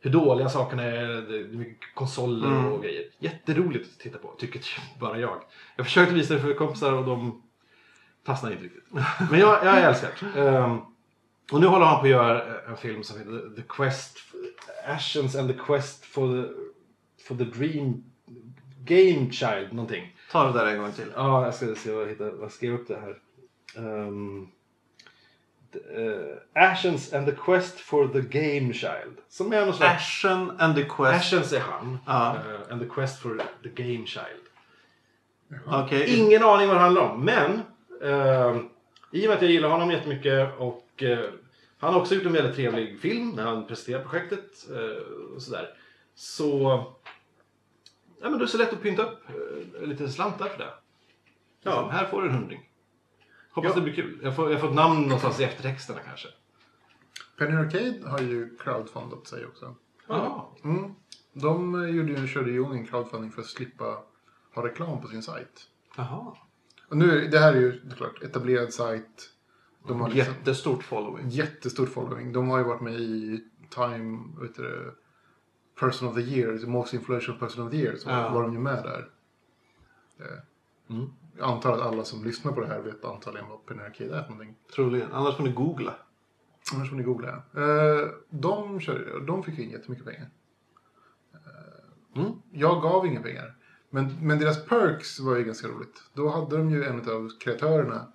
hur 0.01 0.11
dåliga 0.11 0.49
sakerna 0.49 0.84
är. 0.84 1.07
Det 1.07 1.39
är 1.39 1.43
mycket 1.57 1.95
konsoler 1.95 2.47
Mm. 2.47 2.65
och 2.65 2.84
grejer. 2.84 3.03
Jätteroligt 3.19 3.89
att 3.93 3.99
titta 3.99 4.17
på, 4.17 4.35
tycker 4.38 4.61
bara 4.99 5.19
jag. 5.19 5.41
Jag 5.76 5.85
försökte 5.85 6.13
visa 6.13 6.34
det 6.34 6.39
för 6.39 6.53
kompisar 6.53 6.93
och 6.93 7.05
de 7.05 7.41
fastnade 8.26 8.53
inte 8.55 8.65
riktigt. 8.65 8.84
Men 9.31 9.39
jag, 9.39 9.65
jag 9.65 9.81
älskar 9.81 10.09
det. 10.34 10.49
Ehm, 10.49 10.77
och 11.51 11.61
nu 11.61 11.67
håller 11.67 11.85
han 11.85 11.95
på 11.99 12.03
att 12.03 12.09
göra 12.09 12.59
en 12.69 12.77
film 12.77 13.03
som 13.03 13.19
heter 13.19 13.55
The 13.55 13.61
Quest, 13.69 14.17
Ashes 14.88 15.35
and 15.35 15.47
the 15.49 15.57
Quest 15.65 16.05
for 16.05 16.27
the, 16.43 16.49
for 17.23 17.35
the 17.35 17.43
Dream 17.43 18.03
Game 18.85 19.31
Child 19.31 19.73
någonting. 19.73 20.15
Ta 20.31 20.47
det 20.51 20.59
där 20.59 20.65
en 20.67 20.81
gång 20.81 20.91
till. 20.91 21.11
Ja, 21.15 21.45
jag 21.45 21.53
ska 21.53 21.76
se 21.76 21.91
vad 21.91 22.03
jag 22.03 22.09
hittar. 22.09 22.34
Jag 22.41 22.51
skrev 22.51 22.73
upp 22.73 22.88
det 22.88 22.99
här. 22.99 23.17
Um, 23.85 24.49
Ashes 26.53 27.13
and 27.13 27.25
the 27.25 27.35
Quest 27.45 27.79
for 27.79 28.07
the 28.07 28.21
Game 28.21 28.73
Child. 28.73 29.17
Som 29.29 29.53
är 29.53 29.65
någon 29.65 29.73
slags... 29.73 29.95
Ashen 29.95 30.51
and 30.59 30.75
the 30.75 30.83
Quest. 30.83 31.33
Ashes 31.33 31.53
är 31.53 31.59
han. 31.59 31.99
Ja. 32.05 32.35
Eh, 32.35 32.71
and 32.71 32.81
the 32.81 32.87
Quest 32.87 33.21
for 33.21 33.41
the 33.63 33.83
Game 33.83 34.05
Child. 34.05 34.43
Okej. 35.65 36.19
Ingen 36.19 36.43
aning 36.43 36.67
vad 36.67 36.75
det 36.75 36.81
handlar 36.81 37.01
om. 37.01 37.25
Men 37.25 37.61
eh, 38.01 38.61
i 39.11 39.25
och 39.25 39.29
med 39.29 39.35
att 39.35 39.41
jag 39.41 39.51
gillar 39.51 39.69
honom 39.69 39.91
jättemycket 39.91 40.49
och 40.57 41.03
eh, 41.03 41.19
han 41.79 41.93
har 41.93 42.01
också 42.01 42.15
gjort 42.15 42.25
en 42.25 42.33
väldigt 42.33 42.55
trevlig 42.55 42.99
film 42.99 43.29
när 43.29 43.43
han 43.43 43.67
presenterar 43.67 44.03
projektet 44.03 44.69
eh, 44.71 45.35
och 45.35 45.41
sådär. 45.41 45.73
Så 46.15 46.83
ja, 48.21 48.29
men 48.29 48.31
då 48.31 48.37
är 48.37 48.39
det 48.39 48.47
så 48.47 48.57
lätt 48.57 48.73
att 48.73 48.81
pynta 48.81 49.03
upp 49.03 49.19
eh, 49.81 49.87
lite 49.87 50.09
slantar 50.09 50.45
för 50.49 50.57
det. 50.57 50.73
Ja, 51.63 51.89
här 51.91 52.05
får 52.05 52.21
du 52.21 52.27
en 52.27 52.35
hundring. 52.35 52.68
Hoppas 53.51 53.69
Ja. 53.69 53.76
det 53.76 53.81
blir 53.81 53.93
kul. 53.93 54.19
Jag 54.23 54.35
får, 54.35 54.51
jag 54.51 54.61
får 54.61 54.67
ett 54.69 54.76
namn 54.76 55.01
någonstans 55.01 55.39
i 55.39 55.43
eftertexterna 55.43 55.99
kanske. 55.99 56.27
Penny 57.38 57.55
Arcade 57.55 58.09
har 58.09 58.19
ju 58.19 58.57
crowdfundat 58.57 59.27
sig 59.27 59.45
också. 59.45 59.76
Ja. 60.07 60.51
Mm. 60.63 60.93
De 61.34 61.88
gjorde 61.95 62.11
ju, 62.11 62.27
körde 62.27 62.51
ju 62.51 62.63
en 62.65 62.85
crowdfunding 62.85 63.31
för 63.31 63.41
att 63.41 63.47
slippa 63.47 64.03
ha 64.55 64.65
reklam 64.67 65.01
på 65.01 65.07
sin 65.07 65.23
sajt. 65.23 65.61
Jaha. 65.97 66.35
Och 66.89 66.97
nu, 66.97 67.27
det 67.27 67.39
här 67.39 67.53
är 67.53 67.59
ju 67.61 67.89
såklart 67.89 68.23
etablerad 68.23 68.73
sajt. 68.73 69.30
De 69.88 70.01
har 70.01 70.09
liksom 70.09 70.34
Jättestort 70.34 70.84
following. 70.84 71.30
jättestor 71.30 71.85
following. 71.85 72.34
De 72.34 72.49
har 72.49 72.57
ju 72.57 72.63
varit 72.63 72.81
med 72.81 72.93
i 72.93 73.43
Time, 73.69 74.19
vet 74.41 74.55
du, 74.55 74.61
det, 74.63 74.91
Person 75.80 76.07
of 76.09 76.15
the 76.15 76.21
Year, 76.21 76.67
Most 76.67 76.93
Influential 76.93 77.38
Person 77.38 77.65
of 77.65 77.71
the 77.71 77.77
Year. 77.77 77.95
Så 77.95 78.09
Ja. 78.09 78.30
var 78.34 78.41
de 78.41 78.53
ju 78.53 78.59
med 78.59 78.84
där. 78.84 79.09
Eh, 80.19 80.39
Mm. 80.95 81.09
Jag 81.39 81.49
antar 81.49 81.73
att 81.73 81.81
alla 81.81 82.03
som 82.03 82.23
lyssnar 82.23 82.51
på 82.51 82.61
det 82.61 82.67
här 82.67 82.79
vet 82.79 83.05
antagligen 83.05 83.49
vad 83.49 83.65
Penny 83.65 83.81
Arcade 83.81 84.17
är 84.17 84.23
för 84.23 84.29
någonting. 84.31 84.55
Troligen. 84.75 85.11
Annars 85.13 85.37
får 85.37 85.43
ni 85.43 85.51
googla. 85.51 85.95
Annars 86.73 86.89
får 86.89 86.95
ni 86.95 87.03
googla. 87.03 87.29
Eh, 87.29 88.09
de, 88.29 88.79
körde, 88.79 89.25
de 89.25 89.43
fick 89.43 89.59
in 89.59 89.69
jättemycket 89.69 90.05
pengar. 90.05 90.29
Eh, 91.33 92.19
Mm. 92.21 92.31
Jag 92.51 92.81
gav 92.81 93.05
inga 93.05 93.21
pengar. 93.21 93.55
Men, 93.89 94.17
men 94.21 94.39
deras 94.39 94.65
perks 94.65 95.19
var 95.19 95.35
ju 95.35 95.43
ganska 95.43 95.67
roligt. 95.67 96.03
Då 96.13 96.29
hade 96.29 96.57
de 96.57 96.69
ju 96.71 96.83
en 96.83 96.99
av 96.99 97.31
kreatörerna 97.39 98.07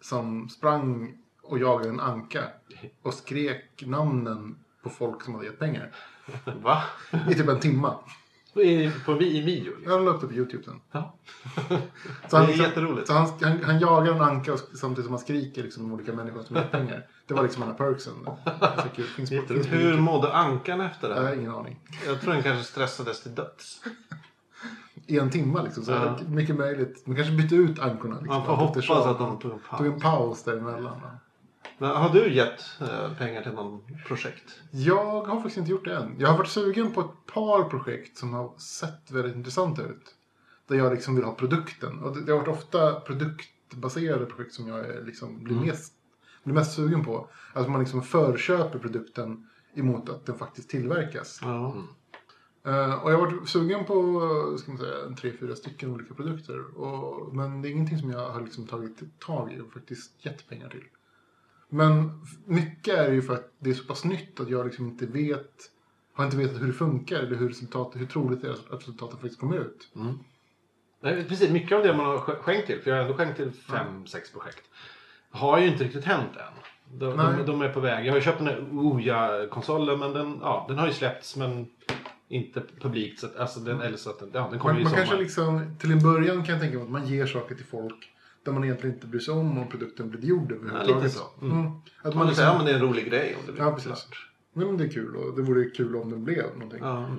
som 0.00 0.48
sprang 0.48 1.18
och 1.42 1.58
jagade 1.58 1.88
en 1.88 2.00
anka 2.00 2.44
och 3.02 3.14
skrek 3.14 3.82
namnen 3.86 4.58
på 4.82 4.90
folk 4.90 5.22
som 5.22 5.34
hade 5.34 5.46
gett 5.46 5.58
pengar. 5.58 5.94
Va? 6.62 6.82
I 7.30 7.34
typ 7.34 7.48
en 7.48 7.60
timma. 7.60 7.98
I, 8.60 8.90
på, 9.04 9.22
I 9.22 9.40
video. 9.40 9.72
liksom. 9.76 9.92
Jag 9.92 10.04
la 10.04 10.10
upp 10.10 10.20
det 10.20 10.26
på 10.26 10.32
YouTube 10.34 10.64
sen. 10.64 10.80
Ja. 10.92 11.14
Så 12.28 12.38
Det 12.38 12.44
är 12.52 12.56
jätteroligt. 12.58 13.06
Så 13.06 13.12
han, 13.12 13.28
han, 13.42 13.64
han 13.64 13.78
jagar 13.78 14.12
en 14.14 14.20
anka 14.20 14.56
samtidigt 14.56 15.04
som 15.04 15.12
han 15.14 15.18
skriker 15.20 15.62
liksom, 15.62 15.92
olika 15.92 16.12
människor 16.12 16.42
som 16.42 16.56
gett 16.56 16.70
pengar. 16.70 17.06
Det 17.26 17.34
var 17.34 17.42
liksom 17.42 17.62
av 17.62 17.72
perksen. 17.74 18.12
Så 18.76 18.88
kul. 18.96 19.04
Finns 19.04 19.30
på, 19.30 19.36
finns 19.46 19.66
på 19.66 19.74
Hur 19.74 19.98
mådde 20.00 20.32
ankan 20.32 20.80
efter 20.80 21.08
det 21.08 21.14
Jag 21.16 21.22
har 21.22 21.34
ingen 21.34 21.54
aning. 21.54 21.80
Jag 22.06 22.20
tror 22.20 22.32
den 22.34 22.42
kanske 22.42 22.64
stressades 22.64 23.22
till 23.22 23.34
döds. 23.34 23.80
I 25.06 25.18
en 25.18 25.30
timma 25.30 25.62
liksom. 25.62 25.84
Så 25.84 25.92
Ja. 25.92 26.16
mycket 26.28 26.56
möjligt. 26.56 27.06
Man 27.06 27.16
kanske 27.16 27.34
bytte 27.34 27.54
ut 27.54 27.78
ankorna. 27.78 28.14
Liksom, 28.14 28.36
Man 28.36 28.46
får 28.46 28.54
hoppas 28.56 28.90
att 29.06 29.18
de 29.18 29.38
tog 29.38 29.52
en 29.52 29.58
tog 29.78 29.86
en 29.86 29.92
paus. 29.92 30.02
paus 30.02 30.42
däremellan. 30.44 30.82
va. 30.84 31.10
Men 31.82 31.90
har 31.90 32.08
du 32.08 32.34
gett 32.34 32.80
eh, 32.80 33.16
pengar 33.18 33.42
till 33.42 33.52
någon 33.52 33.82
projekt? 34.06 34.60
Jag 34.70 35.22
har 35.22 35.36
faktiskt 35.36 35.56
inte 35.56 35.70
gjort 35.70 35.84
det 35.84 35.96
än. 35.96 36.16
Jag 36.18 36.28
har 36.28 36.38
varit 36.38 36.48
sugen 36.48 36.92
på 36.92 37.00
ett 37.00 37.34
par 37.34 37.64
projekt 37.64 38.18
som 38.18 38.34
har 38.34 38.58
sett 38.58 39.10
väldigt 39.10 39.36
intressanta 39.36 39.82
ut. 39.82 40.14
Där 40.66 40.76
jag 40.76 40.92
liksom 40.92 41.14
vill 41.14 41.24
ha 41.24 41.34
produkten. 41.34 41.98
Och 41.98 42.16
det, 42.16 42.32
har 42.32 42.38
varit 42.38 42.48
ofta 42.48 43.00
produktbaserade 43.00 44.26
projekt 44.26 44.54
som 44.54 44.68
jag 44.68 45.06
liksom 45.06 45.44
blir, 45.44 45.56
Mm. 45.56 45.68
mest, 45.68 45.94
blir 46.44 46.54
mest 46.54 46.74
sugen 46.76 47.04
på. 47.04 47.28
Att 47.52 47.70
man 47.70 47.80
liksom 47.80 48.02
förköper 48.02 48.78
produkten 48.78 49.48
emot 49.74 50.08
att 50.08 50.26
den 50.26 50.38
faktiskt 50.38 50.70
tillverkas. 50.70 51.40
Ja. 51.42 51.76
Eh, 52.64 52.94
och 52.94 53.12
jag 53.12 53.18
har 53.18 53.26
varit 53.26 53.48
sugen 53.48 53.84
på 53.84 53.94
ska 54.58 54.70
man 54.70 54.78
säga, 54.78 55.16
tre, 55.20 55.32
fyra 55.40 55.56
stycken 55.56 55.90
olika 55.90 56.14
produkter. 56.14 56.78
Och, 56.78 57.34
men 57.34 57.62
det 57.62 57.68
är 57.68 57.70
ingenting 57.70 57.98
som 57.98 58.10
jag 58.10 58.30
har 58.30 58.40
liksom 58.40 58.66
tagit 58.66 59.18
tag 59.18 59.52
i 59.52 59.60
och 59.60 59.72
faktiskt 59.72 60.24
gett 60.24 60.48
pengar 60.48 60.68
till. 60.68 60.84
Men 61.72 62.20
mycket 62.44 62.94
är 62.98 63.12
ju 63.12 63.22
för 63.22 63.34
att 63.34 63.52
det 63.58 63.70
är 63.70 63.74
så 63.74 63.84
pass 63.84 64.04
nytt 64.04 64.40
att 64.40 64.50
jag 64.50 64.66
liksom 64.66 64.86
inte 64.86 65.06
vet 65.06 65.50
har 66.14 66.24
inte 66.24 66.36
vetat 66.36 66.60
hur 66.62 66.66
det 66.66 66.72
funkar 66.72 67.16
eller 67.16 67.36
hur, 67.36 67.48
resultatet, 67.48 68.00
hur 68.00 68.06
troligt 68.06 68.42
det 68.42 68.48
är 68.48 68.52
att 68.52 68.66
resultatet 68.80 69.20
faktiskt 69.20 69.40
kommer 69.40 69.56
ut. 69.58 69.88
Nej, 71.02 71.24
precis, 71.28 71.50
mycket 71.50 71.76
av 71.78 71.82
det 71.84 71.96
man 71.96 72.06
har 72.06 72.18
sk- 72.18 72.36
skänkt 72.42 72.66
till, 72.66 72.80
för 72.82 72.90
jag 72.90 72.96
har 72.96 73.02
ändå 73.04 73.16
skänkt 73.16 73.36
till 73.36 73.50
fem, 73.52 74.06
sex 74.06 74.32
projekt, 74.32 74.62
har 75.30 75.58
ju 75.60 75.66
inte 75.66 75.84
riktigt 75.84 76.04
hänt 76.04 76.36
än. 76.36 76.98
De, 76.98 77.16
de, 77.16 77.46
de 77.46 77.62
är 77.62 77.68
på 77.68 77.80
väg. 77.80 78.06
Jag 78.06 78.12
har 78.12 78.16
ju 78.18 78.22
köpt 78.24 78.38
den 78.38 78.46
här 78.46 78.66
Ouya-konsolen, 78.72 79.98
men 79.98 80.12
den, 80.12 80.38
ja, 80.40 80.64
den 80.68 80.78
har 80.78 80.86
ju 80.86 80.92
släppts, 80.92 81.36
men 81.36 81.66
inte 82.28 82.62
publikt. 82.80 83.20
Så 83.20 83.26
att, 83.26 83.36
alltså, 83.36 83.60
den, 83.60 83.80
eller 83.80 83.96
så 83.96 84.10
att 84.10 84.22
ja, 84.32 84.48
den 84.50 84.58
kommer 84.58 84.72
Man, 84.72 84.76
ju 84.78 84.82
man 84.84 84.90
sommar. 84.90 85.04
kanske 85.06 85.16
liksom, 85.22 85.76
till 85.80 85.92
en 85.92 86.02
början 86.02 86.44
kan 86.44 86.52
jag 86.52 86.60
tänka 86.62 86.76
mig 86.76 86.84
att 86.84 86.90
man 86.90 87.06
ger 87.06 87.26
saker 87.26 87.54
till 87.54 87.66
folk 87.66 88.11
där 88.44 88.52
man 88.52 88.64
egentligen 88.64 88.94
inte 88.94 89.06
bryr 89.06 89.20
sig 89.20 89.34
om 89.34 89.58
om 89.58 89.68
produkten 89.68 90.10
blev 90.10 90.24
gjord 90.24 90.52
överhuvudtaget. 90.52 91.02
lite 91.02 91.08
så. 91.18 91.24
Mm. 91.42 91.58
Mm. 91.58 91.72
Att 92.02 92.14
Man 92.14 92.14
man 92.14 92.14
säger 92.14 92.26
liksom, 92.28 92.44
ja, 92.44 92.56
men 92.56 92.64
det 92.66 92.70
är 92.72 92.74
en 92.74 92.80
rolig 92.82 93.06
grej 93.10 93.36
om 93.40 93.46
det 93.46 93.52
blir 93.52 93.62
Ja, 93.62 93.70
precis. 93.72 93.86
klart. 93.86 94.28
Nej, 94.52 94.66
men 94.66 94.76
det 94.76 94.84
är 94.84 94.88
kul 94.88 95.16
och 95.16 95.36
det 95.36 95.42
vore 95.42 95.64
kul 95.64 95.96
om 95.96 96.10
den 96.10 96.24
blev 96.24 96.44
någonting. 96.54 96.78
Ja. 96.82 97.16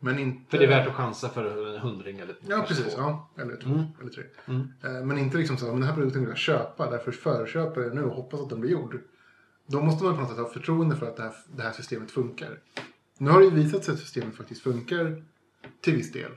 Men 0.00 0.18
inte... 0.18 0.50
För 0.50 0.58
det 0.58 0.64
är 0.64 0.68
värt 0.68 0.88
att 0.88 0.94
chansa 0.94 1.28
för 1.28 1.74
en 1.74 1.80
hundring 1.80 2.18
eller 2.20 2.36
Ja, 2.48 2.64
precis. 2.68 2.94
två. 2.94 3.00
Ja, 3.00 3.30
eller 3.38 3.56
två, 3.56 3.70
Mm. 3.70 3.84
eller 4.00 4.10
tre. 4.10 4.24
Mm. 4.46 4.60
Eh, 4.84 5.06
Men 5.06 5.18
inte 5.18 5.38
liksom 5.38 5.56
så 5.56 5.64
men 5.66 5.74
den 5.74 5.82
här 5.82 5.94
produkten 5.94 6.20
vill 6.20 6.28
jag 6.28 6.38
köpa, 6.38 6.90
därför 6.90 7.12
förköper 7.12 7.80
jag 7.80 7.94
nu 7.94 8.02
och 8.02 8.14
hoppas 8.14 8.40
att 8.40 8.48
den 8.50 8.60
blir 8.60 8.70
gjord. 8.70 8.98
Då 9.66 9.80
måste 9.80 10.04
man 10.04 10.14
på 10.14 10.20
något 10.20 10.30
sätt 10.30 10.38
ha 10.38 10.48
förtroende 10.48 10.96
för 10.96 11.06
att 11.06 11.16
det 11.16 11.22
här, 11.22 11.32
det 11.56 11.62
här 11.62 11.72
systemet 11.72 12.10
funkar. 12.10 12.58
Nu 13.18 13.30
har 13.30 13.38
det 13.38 13.44
ju 13.44 13.50
visat 13.50 13.84
sig 13.84 13.94
att 13.94 14.00
systemet 14.00 14.36
faktiskt 14.36 14.62
funkar 14.62 15.24
till 15.80 15.94
viss 15.96 16.12
del. 16.12 16.30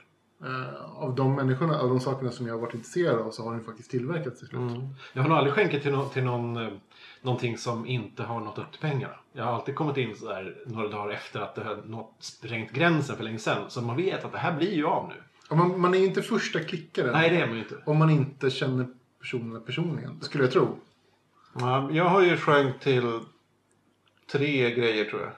Eh, 0.43 1.01
av 1.03 1.15
de 1.15 1.35
människorna, 1.35 1.79
av 1.79 1.89
de 1.89 1.99
sakerna 1.99 2.31
som 2.31 2.47
jag 2.47 2.53
har 2.53 2.61
varit 2.61 2.73
intresserad 2.73 3.19
av 3.19 3.31
så 3.31 3.43
har 3.43 3.51
den 3.51 3.63
faktiskt 3.63 3.91
tillverkats 3.91 4.39
till 4.39 4.47
slut. 4.47 4.61
Mm. 4.61 4.87
Jag 5.13 5.21
har 5.21 5.29
nog 5.29 5.37
aldrig 5.37 5.53
skänkt 5.53 5.83
till, 5.83 5.91
no 5.91 6.09
till 6.09 6.23
någon, 6.23 6.57
eh, 6.57 6.73
någonting 7.21 7.57
som 7.57 7.85
inte 7.85 8.23
har 8.23 8.39
nått 8.39 8.57
upp 8.57 8.71
till 8.71 8.81
pengarna. 8.81 9.13
Jag 9.33 9.43
har 9.43 9.51
alltid 9.51 9.75
kommit 9.75 9.97
in 9.97 10.15
så 10.15 10.27
där 10.27 10.57
några 10.65 10.87
dagar 10.87 11.13
efter 11.13 11.39
att 11.39 11.55
det 11.55 11.63
har 11.63 11.75
nått, 11.75 12.15
sprängt 12.19 12.71
gränsen 12.71 13.17
för 13.17 13.23
länge 13.23 13.39
sedan. 13.39 13.69
Så 13.69 13.81
man 13.81 13.97
vet 13.97 14.25
att 14.25 14.31
det 14.31 14.37
här 14.37 14.57
blir 14.57 14.73
ju 14.73 14.85
av 14.85 15.07
nu. 15.07 15.15
Och 15.49 15.57
man, 15.57 15.79
man 15.79 15.93
är 15.93 15.97
ju 15.97 16.05
inte 16.05 16.21
första 16.21 16.59
klickaren 16.59 17.13
Nej, 17.13 17.29
det 17.29 17.41
är 17.41 17.47
man 17.47 17.55
ju 17.55 17.61
inte. 17.61 17.77
om 17.85 17.97
man 17.97 18.09
inte 18.09 18.49
känner 18.49 18.87
personerna 19.19 19.59
personligen, 19.59 20.21
skulle 20.21 20.43
jag 20.43 20.53
tro. 20.53 20.77
Ja, 21.59 21.89
jag 21.91 22.05
har 22.05 22.21
ju 22.21 22.37
skänkt 22.37 22.83
till 22.83 23.19
tre 24.31 24.71
grejer 24.71 25.05
tror 25.05 25.21
jag. 25.21 25.31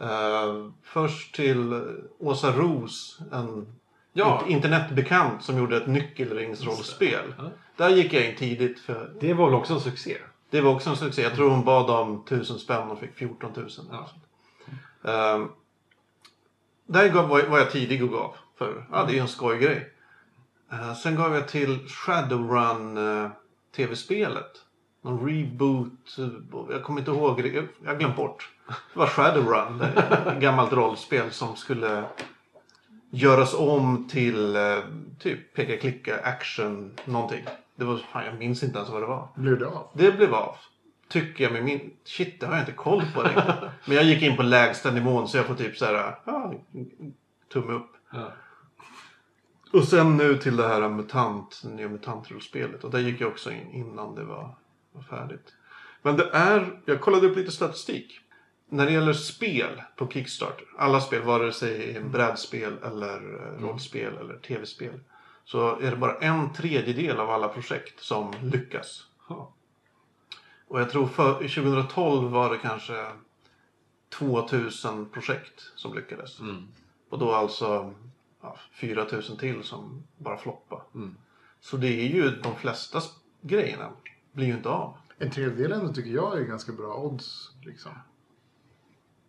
Eh, 0.00 0.66
först 0.82 1.34
till 1.34 1.82
Åsa 2.18 2.52
Ros, 2.52 3.18
en 3.32 3.66
Ja. 4.12 4.42
int- 4.46 4.50
internetbekant 4.50 5.42
som 5.42 5.58
gjorde 5.58 5.76
ett 5.76 5.86
nyckelringsrollspel. 5.86 7.34
Ja. 7.38 7.44
Där 7.76 7.88
gick 7.88 8.12
jag 8.12 8.26
in 8.26 8.36
tidigt 8.36 8.80
för 8.80 9.12
Det 9.20 9.34
var 9.34 9.46
väl 9.46 9.54
också 9.54 9.74
en 9.74 9.80
succé? 9.80 10.16
det 10.50 10.60
var 10.60 10.74
också 10.74 10.90
en 10.90 10.96
succé. 10.96 11.22
Jag 11.22 11.34
tror 11.34 11.50
hon 11.50 11.64
bad 11.64 11.90
om 11.90 12.22
1000 12.26 12.58
spänn 12.58 12.90
och 12.90 12.98
fick 13.00 13.14
14 13.14 13.52
000. 13.56 13.68
Ja. 13.90 15.34
Um, 15.34 15.50
där 16.86 17.12
var, 17.12 17.58
jag 17.58 17.70
tidig 17.70 18.04
och 18.04 18.10
gav. 18.10 18.36
För 18.58 18.86
ja, 18.92 19.04
det 19.04 19.12
är 19.12 19.14
ju 19.14 19.20
en 19.20 19.28
skojgrej. 19.28 19.92
Uh, 20.72 20.94
sen 20.94 21.16
gav 21.16 21.34
jag 21.34 21.48
till 21.48 21.88
Shadowrun 21.88 22.98
uh, 22.98 23.30
tv-spelet. 23.76 24.50
Någon 25.02 25.28
reboot. 25.28 26.18
eh, 26.18 26.28
Jag 26.70 26.82
kommer 26.84 27.00
inte 27.00 27.10
ihåg. 27.10 27.42
det. 27.42 27.48
Jag 27.82 27.90
har 27.92 27.96
glömt 27.98 28.16
bort. 28.16 28.50
Det 28.66 28.98
var 28.98 29.06
Shadowrun. 29.06 29.78
Det 29.78 29.86
ett 30.34 30.40
gammalt 30.40 30.72
rollspel 30.72 31.30
som 31.30 31.56
skulle 31.56 32.04
göras 33.10 33.54
om 33.54 34.08
till 34.10 34.56
uh, 34.56 34.78
typ 35.18 35.54
peka-klicka 35.54 36.20
action 36.24 36.94
någonting. 37.04 37.44
Det 37.76 37.84
var, 37.84 37.96
fan, 37.98 38.24
jag 38.24 38.38
minns 38.38 38.62
inte 38.62 38.78
ens 38.78 38.90
vad 38.90 39.02
det 39.02 39.06
var. 39.06 39.28
Blev 39.36 39.58
det 39.58 39.66
av? 39.66 39.90
Det 39.94 40.12
blev 40.12 40.34
av. 40.34 40.56
Tycker 41.08 41.44
jag 41.44 41.52
med 41.52 41.64
min... 41.64 41.90
Shit, 42.04 42.40
det 42.40 42.46
har 42.46 42.52
jag 42.54 42.62
inte 42.62 42.72
koll 42.72 43.02
på 43.14 43.22
riktigt. 43.22 43.44
Men 43.84 43.96
jag 43.96 44.04
gick 44.04 44.22
in 44.22 44.36
på 44.36 44.42
lägsta 44.42 44.90
nivån 44.90 45.28
så 45.28 45.36
jag 45.36 45.46
får 45.46 45.54
typ 45.54 45.76
så 45.76 45.84
här... 45.84 46.14
Ja, 46.24 46.54
tumme 47.52 47.72
upp. 47.72 47.90
Ja. 48.12 48.32
Och 49.72 49.84
sen 49.84 50.16
nu 50.16 50.36
till 50.38 50.56
det 50.56 50.68
här 50.68 50.88
MUTANT, 50.88 51.60
det 51.64 51.70
nya 51.70 51.88
MUTANT-rullspelet. 51.88 52.84
Och 52.84 52.90
där 52.90 52.98
gick 52.98 53.20
jag 53.20 53.28
också 53.30 53.50
in 53.50 53.70
innan 53.72 54.14
det 54.14 54.24
var, 54.24 54.54
var 54.92 55.02
färdigt. 55.02 55.54
Men 56.02 56.16
det 56.16 56.30
är, 56.32 56.80
jag 56.84 57.00
kollade 57.00 57.26
upp 57.26 57.36
lite 57.36 57.52
statistik. 57.52 58.20
När 58.68 58.86
det 58.86 58.92
gäller 58.92 59.12
spel 59.12 59.82
på 59.96 60.08
Kickstarter, 60.08 60.66
alla 60.78 61.00
spel, 61.00 61.22
vare 61.22 61.52
sig 61.52 62.00
brädspel 62.00 62.78
eller 62.84 63.16
eh, 63.16 63.62
rollspel 63.62 64.16
eller 64.16 64.36
tv-spel. 64.36 65.00
Så 65.44 65.80
är 65.80 65.90
det 65.90 65.96
bara 65.96 66.18
en 66.18 66.52
tredjedel 66.52 67.20
av 67.20 67.30
alla 67.30 67.48
projekt 67.48 68.00
som 68.00 68.32
lyckas. 68.42 69.06
Och 70.70 70.80
jag 70.80 70.90
tror 70.90 71.06
för 71.06 71.34
2012 71.34 72.30
var 72.30 72.50
det 72.50 72.58
kanske 72.58 73.06
2000 74.08 75.08
projekt 75.08 75.72
som 75.74 75.94
lyckades. 75.94 76.40
Mm. 76.40 76.68
Och 77.08 77.18
då 77.18 77.32
alltså 77.32 77.94
ja, 78.42 78.56
4000 78.72 79.36
till 79.36 79.64
som 79.64 80.02
bara 80.18 80.38
floppade. 80.38 80.82
Mm. 80.94 81.16
Så 81.60 81.76
det 81.76 81.88
är 81.88 82.08
ju 82.08 82.30
de 82.30 82.56
flesta 82.56 83.00
grejerna 83.40 83.90
blir 84.32 84.46
ju 84.46 84.52
inte 84.52 84.68
av. 84.68 84.96
En 85.18 85.30
tredjedel 85.30 85.72
ändå 85.72 85.92
tycker 85.92 86.10
jag 86.10 86.38
är 86.38 86.42
ganska 86.44 86.72
bra 86.72 86.94
odds. 86.94 87.50
Liksom. 87.66 87.92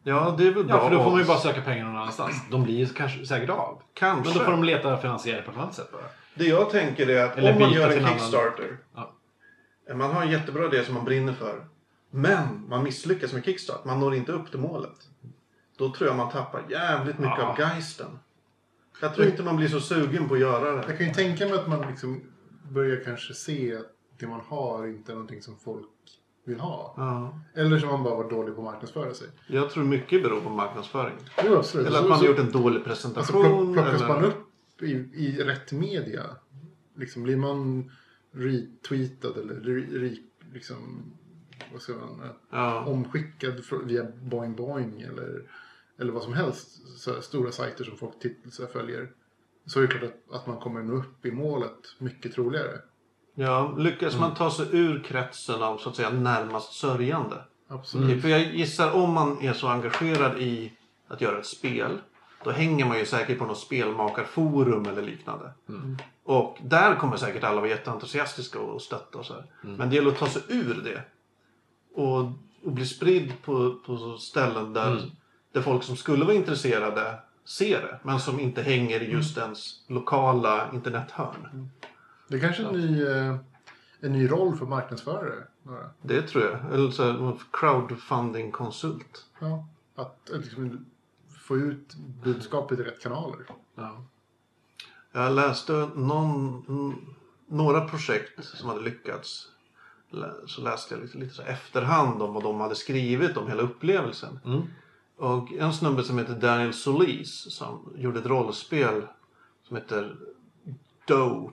Ja, 0.04 0.36
det 0.38 0.48
är 0.48 0.52
väl 0.52 0.66
bra. 0.66 0.76
Ja, 0.76 0.84
för 0.90 0.96
då 0.96 1.04
får 1.04 1.12
man 1.12 1.20
ju 1.20 1.26
bara 1.26 1.38
söka 1.40 1.62
pengar 1.62 1.86
någon 1.86 1.96
annanstans. 1.98 2.36
De 2.52 2.64
blir 2.64 2.76
ju 2.78 2.86
kanske 2.86 3.26
säkert 3.26 3.50
av. 3.50 3.82
Kanske. 3.94 4.30
Men 4.30 4.38
då 4.38 4.44
får 4.46 4.52
de 4.52 4.64
leta 4.64 4.98
finansiering 4.98 5.44
på 5.46 5.52
ett 5.52 5.58
annat 5.58 5.74
sätt 5.74 5.92
bara. 5.92 6.02
Det 6.36 6.46
jag 6.46 6.70
tänker 6.70 7.10
är 7.10 7.26
att 7.26 7.38
Eller 7.38 7.54
om 7.54 7.60
man 7.60 7.72
gör 7.74 7.90
en 7.92 7.98
en 7.98 8.06
annan- 8.06 8.20
Kickstarter. 8.20 8.78
Ja. 8.96 9.14
Man 9.96 10.12
har 10.12 10.22
en 10.22 10.32
jättebra 10.32 10.66
idé 10.66 10.84
som 10.86 10.94
man 10.94 11.06
brinner 11.06 11.34
för. 11.34 11.66
Men 12.12 12.66
man 12.70 12.84
misslyckas 12.84 13.34
med 13.34 13.46
Kickstart. 13.46 13.86
Man 13.86 14.00
når 14.00 14.16
inte 14.16 14.32
upp 14.32 14.52
till 14.52 14.60
målet. 14.60 15.10
Då 15.78 15.94
tror 15.94 16.08
jag 16.10 16.18
man 16.18 16.32
tappar 16.32 16.64
jävligt 16.70 17.18
mycket 17.20 17.38
Ja. 17.40 17.46
av 17.48 17.60
geisten. 17.60 18.20
Jag 19.02 19.16
tror 19.16 19.28
inte 19.28 19.44
man 19.44 19.56
blir 19.58 19.68
så 19.68 19.80
sugen 19.80 20.28
på 20.28 20.34
att 20.34 20.40
göra 20.40 20.72
det. 20.72 20.84
Jag 20.88 20.98
kan 20.98 21.08
ju 21.08 21.14
tänka 21.14 21.46
mig 21.46 21.54
att 21.60 21.68
man 21.68 21.82
liksom 21.90 22.22
börjar 22.70 23.04
kanske 23.06 23.34
se 23.34 23.76
att 23.78 23.86
det 24.22 24.28
man 24.28 24.42
har 24.48 24.88
inte 24.88 25.12
är 25.12 25.14
någonting 25.16 25.42
som 25.42 25.56
folk 25.58 25.88
vill 26.44 26.60
ha. 26.60 26.94
Ja. 26.98 27.40
Eller 27.62 27.80
så 27.80 27.86
har 27.88 27.94
man 27.94 28.04
bara 28.04 28.16
varit 28.16 28.30
dålig 28.30 28.56
på 28.56 28.62
att 28.62 28.66
marknadsföra 28.66 29.14
sig. 29.14 29.28
Jag 29.48 29.70
tror 29.70 29.84
mycket 29.84 30.24
beror 30.24 30.42
på 30.42 30.50
marknadsföring. 30.50 31.16
Jo, 31.46 31.56
absolut. 31.56 31.88
Eller 31.88 31.98
att 31.98 32.04
man 32.04 32.12
har 32.12 32.20
så- 32.20 32.26
gjort 32.26 32.40
en 32.40 32.52
dålig 32.52 32.76
Alltså 32.88 32.90
presentation. 32.90 33.74
plock, 33.74 33.74
plockas 33.86 34.02
eller... 34.02 34.08
man 34.14 34.26
upp 34.26 34.82
i, 34.82 34.92
i 35.14 35.44
rätt 35.44 35.72
media? 35.72 36.24
Liksom 36.96 37.24
blir 37.24 37.38
man 37.38 37.92
retweetad 38.32 39.40
eller 39.40 39.56
re, 39.56 40.00
re, 40.00 40.16
liksom, 40.54 41.04
vad 41.72 41.82
ska 41.82 41.94
man, 41.94 42.22
Ja. 42.50 42.86
omskickad 42.86 43.54
via 43.84 44.06
Boing 44.22 44.56
Boing 44.56 45.02
eller, 45.02 45.44
eller 46.00 46.12
vad 46.12 46.24
som 46.24 46.34
helst. 46.34 46.98
Så 47.00 47.22
stora 47.22 47.52
sajter 47.52 47.84
som 47.84 47.98
folk 47.98 48.20
titt- 48.20 48.54
så 48.54 48.68
följer. 48.68 49.12
Så 49.66 49.80
är 49.80 49.82
det 49.88 49.88
klart 49.94 50.04
att, 50.04 50.36
att 50.36 50.48
man 50.48 50.58
kommer 50.58 50.82
nå 50.84 50.94
upp 50.94 51.26
i 51.26 51.32
målet 51.32 51.96
mycket 51.98 52.34
troligare. 52.34 52.80
Ja, 53.36 53.74
lyckas 53.78 54.14
Mm. 54.14 54.22
man 54.28 54.36
ta 54.36 54.52
sig 54.52 54.66
ur 54.72 55.04
kretsen 55.04 55.64
av 55.64 55.78
så 55.78 55.90
att 55.90 55.96
säga 55.96 56.10
närmast 56.10 56.74
sörjande. 56.74 57.36
Absolut. 57.68 58.22
För 58.22 58.30
jag 58.30 58.42
gissar 58.56 58.92
om 58.92 59.14
man 59.14 59.42
är 59.42 59.54
så 59.54 59.68
engagerad 59.68 60.40
i 60.40 60.74
att 61.08 61.22
göra 61.22 61.40
ett 61.40 61.46
spel. 61.46 61.98
Då 62.44 62.52
hänger 62.52 62.86
man 62.86 62.98
ju 62.98 63.06
säkert 63.06 63.40
på 63.40 63.46
något 63.46 63.58
spelmakarforum 63.60 64.86
eller 64.86 65.02
liknande. 65.02 65.52
Och 66.24 66.58
där 66.62 66.96
kommer 66.96 67.18
säkert 67.18 67.44
alla 67.44 67.62
vara 67.62 67.70
jätteentusiastiska 67.70 68.60
och 68.60 68.82
stötta 68.82 69.18
och 69.18 69.26
så 69.26 69.34
här. 69.34 69.44
Men 69.62 69.90
det 69.90 69.96
gäller 69.96 70.12
att 70.12 70.18
ta 70.18 70.28
sig 70.28 70.42
ur 70.48 70.82
det. 70.84 71.02
Och, 72.02 72.20
och 72.64 72.72
bli 72.72 72.86
spridd 72.86 73.34
på, 73.46 73.76
på 73.86 74.18
ställen 74.18 74.74
där, 74.74 75.02
där 75.54 75.62
folk 75.62 75.84
som 75.84 75.96
skulle 75.98 76.26
vara 76.26 76.36
intresserade 76.36 77.20
ser 77.46 77.82
det. 77.82 78.00
Men 78.04 78.20
som 78.20 78.40
inte 78.40 78.62
hänger 78.62 79.00
i 79.02 79.12
just 79.12 79.38
ens 79.38 79.76
lokala 79.88 80.70
internethörn. 80.74 81.70
Det 82.32 82.38
är 82.38 82.42
kanske 82.42 82.64
är 82.64 82.68
en 82.68 82.74
ny, 82.74 83.04
eh, 83.04 83.36
en 84.00 84.14
ny 84.14 84.32
roll 84.32 84.58
för 84.58 84.66
marknadsförare. 84.66 85.44
Det 86.02 86.22
tror 86.22 86.44
jag. 86.44 86.74
Eller 86.74 86.92
så 86.92 87.04
här, 87.04 87.38
crowdfunding-konsult. 87.52 89.26
Ja, 89.40 89.68
att 89.96 90.30
att 90.30 90.42
liksom, 90.42 90.86
få 91.48 91.58
ut 91.58 91.96
budskapet 92.24 92.80
i 92.80 92.84
rätt 92.84 93.02
kanaler. 93.02 93.40
Ja. 93.76 94.06
Jag 95.12 95.34
läste 95.36 95.90
någon, 95.96 96.96
några 97.48 97.82
projekt 97.82 98.46
som 98.46 98.70
hade 98.70 98.82
lyckats. 98.82 99.48
Så 100.46 100.62
läste 100.62 100.94
jag 100.94 101.02
lite, 101.02 101.18
lite 101.18 101.34
så 101.34 101.42
efterhand 101.42 102.22
om 102.22 102.34
vad 102.34 102.44
de 102.44 102.60
hade 102.60 102.76
skrivit 102.76 103.38
om 103.38 103.48
hela 103.48 103.62
upplevelsen. 103.62 104.40
Mm. 104.46 104.62
Och 105.18 105.52
en 105.52 105.74
snubbe 105.74 106.04
som 106.04 106.18
heter 106.18 106.36
Daniel 106.36 106.74
Solis 106.74 107.54
som 107.54 107.94
gjorde 107.96 108.20
ett 108.20 108.26
rollspel 108.26 109.08
som 109.64 109.78
heter 109.78 110.18
Doe, 111.08 111.52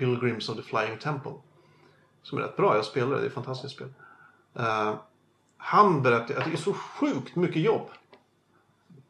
Pilgrims 0.00 0.48
of 0.48 0.56
the 0.56 0.62
Flying 0.62 0.98
Temple. 0.98 1.32
Som 2.22 2.38
är 2.38 2.42
rätt 2.42 2.56
bra, 2.56 2.76
jag 2.76 2.84
spelar 2.84 3.10
det, 3.10 3.16
det 3.16 3.22
är 3.22 3.26
ett 3.26 3.34
fantastiskt 3.34 3.74
spel. 3.74 3.88
Eh, 4.58 4.94
han 5.56 6.02
berättade 6.02 6.38
att 6.38 6.44
det 6.44 6.52
är 6.52 6.56
så 6.56 6.72
sjukt 6.72 7.36
mycket 7.36 7.62
jobb. 7.62 7.88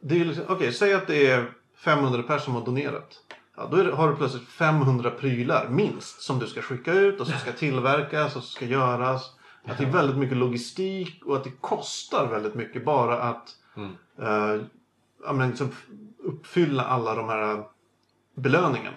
Det 0.00 0.20
är 0.20 0.24
liksom, 0.24 0.44
Okej, 0.48 0.72
säg 0.72 0.94
att 0.94 1.06
det 1.06 1.26
är 1.30 1.52
500 1.74 2.22
personer 2.22 2.38
som 2.38 2.54
har 2.54 2.64
donerat. 2.64 3.20
Ja, 3.56 3.68
då 3.70 3.76
det, 3.76 3.92
har 3.92 4.08
du 4.10 4.16
plötsligt 4.16 4.48
500 4.48 5.10
prylar 5.10 5.68
minst 5.68 6.22
som 6.22 6.38
du 6.38 6.46
ska 6.46 6.62
skicka 6.62 6.92
ut 6.92 7.20
och 7.20 7.26
som 7.26 7.38
ska 7.38 7.52
tillverkas 7.52 8.36
och 8.36 8.42
som 8.42 8.52
ska 8.52 8.64
göras. 8.64 9.34
Att 9.64 9.78
det 9.78 9.84
är 9.84 9.90
väldigt 9.92 10.16
mycket 10.16 10.36
logistik 10.36 11.22
och 11.24 11.36
att 11.36 11.44
det 11.44 11.52
kostar 11.60 12.26
väldigt 12.26 12.54
mycket 12.54 12.84
bara 12.84 13.22
att 13.22 13.56
Mm. 13.76 13.96
eh, 15.32 15.48
liksom 15.48 15.72
uppfylla 16.18 16.84
alla 16.84 17.14
de 17.14 17.28
här 17.28 17.64
belöningarna. 18.34 18.96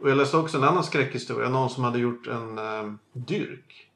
Och 0.00 0.10
jag 0.10 0.16
läste 0.16 0.36
också 0.36 0.58
en 0.58 0.64
annan 0.64 0.84
skräckhistoria. 0.84 1.48
Någon 1.48 1.70
som 1.70 1.84
hade 1.84 1.98
gjort 1.98 2.26
en 2.26 2.58
eh, 2.58 2.92
dyrk. 3.12 3.86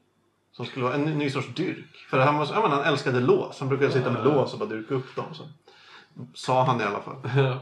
Som 0.53 0.67
skulle 0.67 0.85
vara 0.85 0.95
en 0.95 1.03
ny 1.05 1.31
sorts 1.31 1.49
dyrk. 1.55 1.97
För 2.11 2.19
han, 2.19 2.39
var, 2.39 2.45
så- 2.47 2.55
ja, 2.55 2.63
men 2.63 2.71
han 2.71 2.85
älskade 2.85 3.21
lås. 3.21 3.61
Han 3.61 3.69
brukade 3.69 3.93
sitta 3.93 4.11
med 4.11 4.25
lås 4.25 4.53
och 4.53 4.59
bara 4.59 4.69
dyrka 4.69 4.95
upp 4.95 5.17
dem. 5.17 5.25
Så. 5.35 5.49
Sa 6.35 6.65
han 6.65 6.81
i 6.81 6.85
alla 6.85 7.01
fall. 7.01 7.17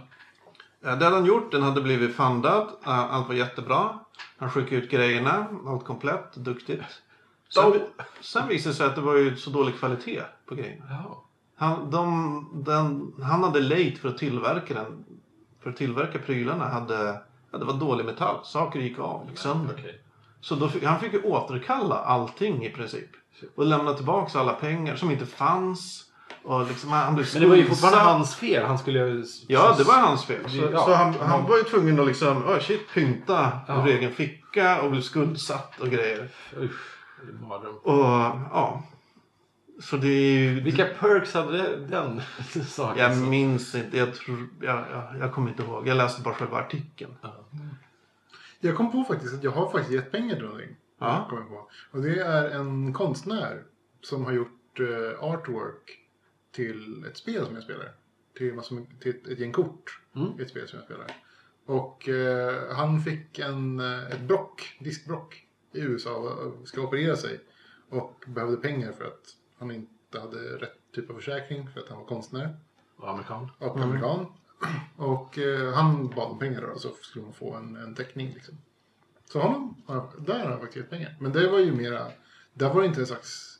Ja, 0.85 0.97
det 0.97 1.05
hade 1.05 1.17
han 1.17 1.25
gjort. 1.27 1.53
Den 1.53 1.63
hade 1.63 1.81
blivit 1.81 2.17
fundad. 2.17 2.63
Eh, 2.87 3.15
Allt 3.15 3.29
var 3.29 3.35
jättebra. 3.35 3.99
Han 4.39 4.51
skickade 4.51 4.77
ut 4.77 4.91
grejerna. 4.91 5.47
Allt 5.67 5.85
komplett. 5.85 6.35
Duktigt. 6.35 6.83
Sen, 7.55 7.63
sen 8.21 8.49
visade 8.49 8.71
det 8.73 8.77
sig 8.77 8.87
att 8.87 8.95
det 8.95 9.01
var 9.01 9.17
ju 9.17 9.37
så 9.37 9.51
dålig 9.51 9.79
kvalitet 9.79 10.23
på 10.47 10.55
grejerna. 10.55 10.85
Han, 11.57 11.91
de, 11.91 12.63
den, 12.65 13.13
han 13.23 13.43
hade 13.45 13.61
lejt 13.61 13.99
för 13.99 14.09
att 14.09 14.19
tillverka 14.19 14.75
den. 14.75 15.05
För 15.63 15.71
att 15.71 15.77
tillverka 15.77 16.19
prylarna 16.19 16.69
hade... 16.69 17.21
Ja, 17.53 17.59
det 17.59 17.65
var 17.65 17.73
dålig 17.75 18.05
metall. 18.05 18.37
Saker 18.45 18.81
gick 18.81 18.99
av, 18.99 19.27
gick 19.31 19.39
sönder. 19.39 19.75
Okej. 19.79 20.01
Så 20.41 20.55
då 20.55 20.69
fick, 20.69 20.85
han 20.85 21.01
fick 21.01 21.13
ju 21.13 21.23
återkalla 21.23 21.95
allting 21.99 22.65
i 22.65 22.71
princip. 22.71 23.09
Och 23.57 23.67
lämna 23.67 23.95
tillbaka 23.95 24.39
alla 24.41 24.53
pengar 24.53 24.97
som 24.97 25.11
inte 25.11 25.27
fanns. 25.27 26.05
Och 26.45 26.67
liksom, 26.67 26.91
han 26.91 27.15
blev 27.15 27.27
Men 27.33 27.43
det 27.43 27.49
var 27.49 27.57
ju 27.57 27.65
fortfarande 27.65 27.99
hans 28.01 28.35
fel. 28.37 28.67
Han 28.67 28.79
skulle 28.79 28.99
ju... 28.99 29.25
Ja, 29.49 29.75
det 29.79 29.85
var 29.85 29.95
hans 29.95 30.25
fel. 30.25 30.51
Så, 30.51 30.57
Ja. 30.73 30.85
så 30.85 30.95
han, 30.95 31.15
han 31.21 31.47
var 31.49 31.57
ju 31.57 31.63
tvungen 31.63 32.01
att 32.01 32.07
liksom, 32.07 32.45
oh 32.45 32.59
shit, 32.59 32.95
pynta 32.95 33.53
Ja. 33.69 33.83
ur 33.83 33.87
egen 33.87 34.13
ficka 34.13 34.83
och 34.83 34.91
blev 34.91 35.01
skuldsatt 35.01 35.81
och 35.81 35.89
grejer. 35.89 36.29
Usch, 36.57 36.81
det 37.27 37.47
mardröm. 37.47 37.75
Och 37.83 37.99
ja. 37.99 38.83
Så 39.81 39.97
det 39.97 40.09
är 40.09 40.39
ju... 40.39 40.61
Vilka 40.61 40.85
perks 40.87 41.35
hade 41.35 41.77
den 41.87 42.21
saken? 42.67 43.03
Jag 43.03 43.29
minns 43.29 43.75
inte, 43.75 43.97
jag, 43.97 44.15
tror, 44.15 44.49
jag, 44.61 44.85
jag, 44.91 45.19
jag 45.21 45.33
kommer 45.33 45.51
inte 45.51 45.63
ihåg. 45.63 45.89
Jag 45.89 45.97
läste 45.97 46.23
bara 46.23 46.35
själva 46.35 46.57
artikeln. 46.57 47.15
Jag 48.61 48.77
kom 48.77 48.93
på 48.93 49.05
faktiskt 49.05 49.35
att 49.35 49.45
jag 49.45 49.51
har 49.51 49.71
faktiskt 49.71 49.95
gett 49.95 50.13
pengar 50.13 50.35
till 50.35 50.45
någonting. 50.45 50.77
Ja. 50.99 51.27
Kom 51.31 51.39
jag 51.39 51.49
på. 51.49 51.69
Och 51.91 52.03
det 52.03 52.21
är 52.21 52.51
en 52.51 52.93
konstnär 52.93 53.63
som 54.01 54.25
har 54.25 54.33
gjort 54.33 54.81
eh, 54.81 55.25
artwork 55.25 55.99
till 56.55 57.05
ett 57.11 57.17
spel 57.17 57.47
som 57.47 57.55
jag 57.55 57.65
spelar. 57.65 57.93
Till, 58.39 58.55
massor 58.55 58.87
till 59.01 59.11
ett, 59.11 59.27
ett 59.29 59.39
gäng 59.39 59.53
kort 59.53 59.99
Mm. 60.17 60.29
i 60.39 60.43
ett 60.43 60.51
spel 60.51 60.69
som 60.69 60.79
jag 60.79 60.87
spelar. 60.87 61.07
Och 61.67 62.09
eh, 62.09 62.77
han 62.77 63.01
fick 63.01 63.39
en, 63.39 63.81
eh, 63.81 64.11
ett 64.13 64.21
brock, 64.21 64.77
diskbrock 64.81 65.47
i 65.73 65.81
USA 65.81 66.15
och 66.15 66.69
ska 66.69 66.81
operera 66.81 67.17
sig. 67.17 67.41
Och 67.89 68.25
behövde 68.27 68.57
pengar 68.57 68.93
för 68.93 69.05
att 69.05 69.37
han 69.63 69.71
inte 69.71 70.21
hade 70.21 70.39
rätt 70.39 70.75
typ 70.95 71.11
av 71.11 71.15
försäkring 71.15 71.69
för 71.75 71.81
att 71.81 71.89
han 71.89 71.99
var 71.99 72.05
konstnär 72.05 72.57
Och 72.97 73.11
amerikan. 73.11 73.51
och 73.59 73.77
amerikan. 73.81 74.27
Och 74.97 75.39
eh, 75.39 75.73
han 75.75 76.09
bad 76.09 76.31
om 76.31 76.39
pengar 76.39 76.61
då, 76.75 76.79
så 76.79 76.89
skulle 77.03 77.25
man 77.25 77.35
få 77.35 77.55
en, 77.55 77.77
en 77.77 77.95
teckning. 77.95 78.33
Liksom. 78.35 78.55
Så 79.25 79.41
honom, 79.41 79.77
där 80.19 80.39
har 80.45 80.51
jag 80.51 80.61
faktiskt 80.61 80.77
gett 80.77 80.91
pengar. 80.91 81.17
Men 81.21 81.33
det 81.33 81.49
var 81.51 81.59
ju 81.59 81.73
mera, 81.73 82.07
där 82.55 82.75
var 82.75 82.81
det 82.83 82.87
inte 82.87 83.01
en 83.01 83.07
slags, 83.07 83.59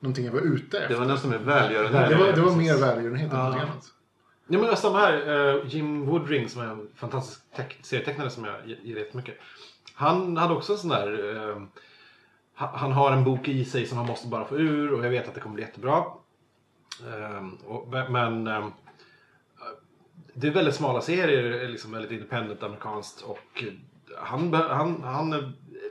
någonting 0.00 0.24
jag 0.24 0.32
var 0.32 0.40
ute 0.40 0.78
efter. 0.78 0.88
Det 0.94 1.00
var 1.00 1.06
nästan 1.06 1.30
mer 1.30 1.38
välgörenhet. 1.38 2.10
det, 2.10 2.16
var, 2.16 2.32
det 2.32 2.40
var 2.40 2.56
mer 2.56 2.76
välgörenhet 2.80 3.32
än 3.32 3.38
Ja. 3.38 3.42
någonting 3.44 3.68
annat. 3.70 3.92
Ja, 4.46 4.58
men 4.58 4.76
samma 4.76 4.98
här. 4.98 5.28
eh, 5.56 5.66
Jim 5.66 6.06
Woodring 6.06 6.48
som 6.48 6.62
är 6.62 6.66
en 6.66 6.88
fantastisk 6.94 7.40
teck- 7.56 7.82
serietecknare 7.82 8.30
som 8.30 8.44
jag 8.44 8.54
gi- 8.66 8.78
gillar 8.82 9.00
jättemycket. 9.00 9.38
Han 9.94 10.36
hade 10.36 10.54
också 10.54 10.72
en 10.72 10.78
sån 10.78 10.90
där... 10.90 11.68
eh, 12.56 12.60
ha- 12.60 12.76
han 12.76 12.92
har 12.92 13.12
en 13.12 13.24
bok 13.24 13.48
i 13.48 13.64
sig 13.64 13.86
som 13.86 13.98
han 13.98 14.06
måste 14.06 14.28
bara 14.28 14.44
få 14.44 14.56
ur 14.58 14.92
och 14.92 15.04
jag 15.04 15.10
vet 15.10 15.28
att 15.28 15.34
det 15.34 15.40
kommer 15.40 15.54
bli 15.54 15.64
jättebra. 15.64 16.04
Eh, 17.06 17.48
och, 17.66 17.88
men... 17.88 18.46
eh, 18.46 18.68
det 20.36 20.46
är 20.46 20.50
väldigt 20.52 20.74
smala 20.74 21.00
serier, 21.00 21.68
liksom 21.68 21.92
väldigt 21.92 22.10
independent 22.10 22.62
amerikanskt 22.62 23.22
och 23.22 23.64
han, 24.18 24.50
be- 24.50 24.68
han, 24.74 25.02
han 25.02 25.32
eh, 25.32 25.48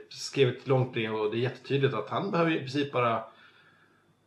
skrev 0.08 0.48
ett 0.48 0.66
långt 0.66 0.92
brev 0.92 1.14
och 1.14 1.30
det 1.30 1.36
är 1.36 1.40
jättetydligt 1.40 1.94
att 1.94 2.10
han 2.10 2.30
behöver 2.30 2.50
i 2.50 2.58
princip 2.58 2.92
bara 2.92 3.24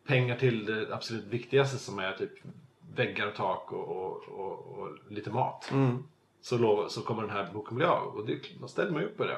pengar 0.07 0.35
till 0.35 0.65
det 0.65 0.93
absolut 0.95 1.25
viktigaste 1.25 1.77
som 1.77 1.99
är 1.99 2.13
typ 2.13 2.31
väggar 2.95 3.27
och 3.27 3.35
tak 3.35 3.71
och, 3.71 3.87
och, 3.87 4.23
och, 4.27 4.77
och 4.79 4.89
lite 5.09 5.29
mat. 5.29 5.69
Mm. 5.71 6.03
Så, 6.41 6.57
lov, 6.57 6.87
så 6.87 7.01
kommer 7.01 7.21
den 7.21 7.31
här 7.31 7.49
boken 7.53 7.77
bli 7.77 7.85
av 7.85 8.15
och 8.15 8.25
det, 8.25 8.39
då 8.61 8.67
ställer 8.67 8.91
man 8.91 9.01
ju 9.01 9.07
upp 9.07 9.17
på 9.17 9.25
det. 9.25 9.37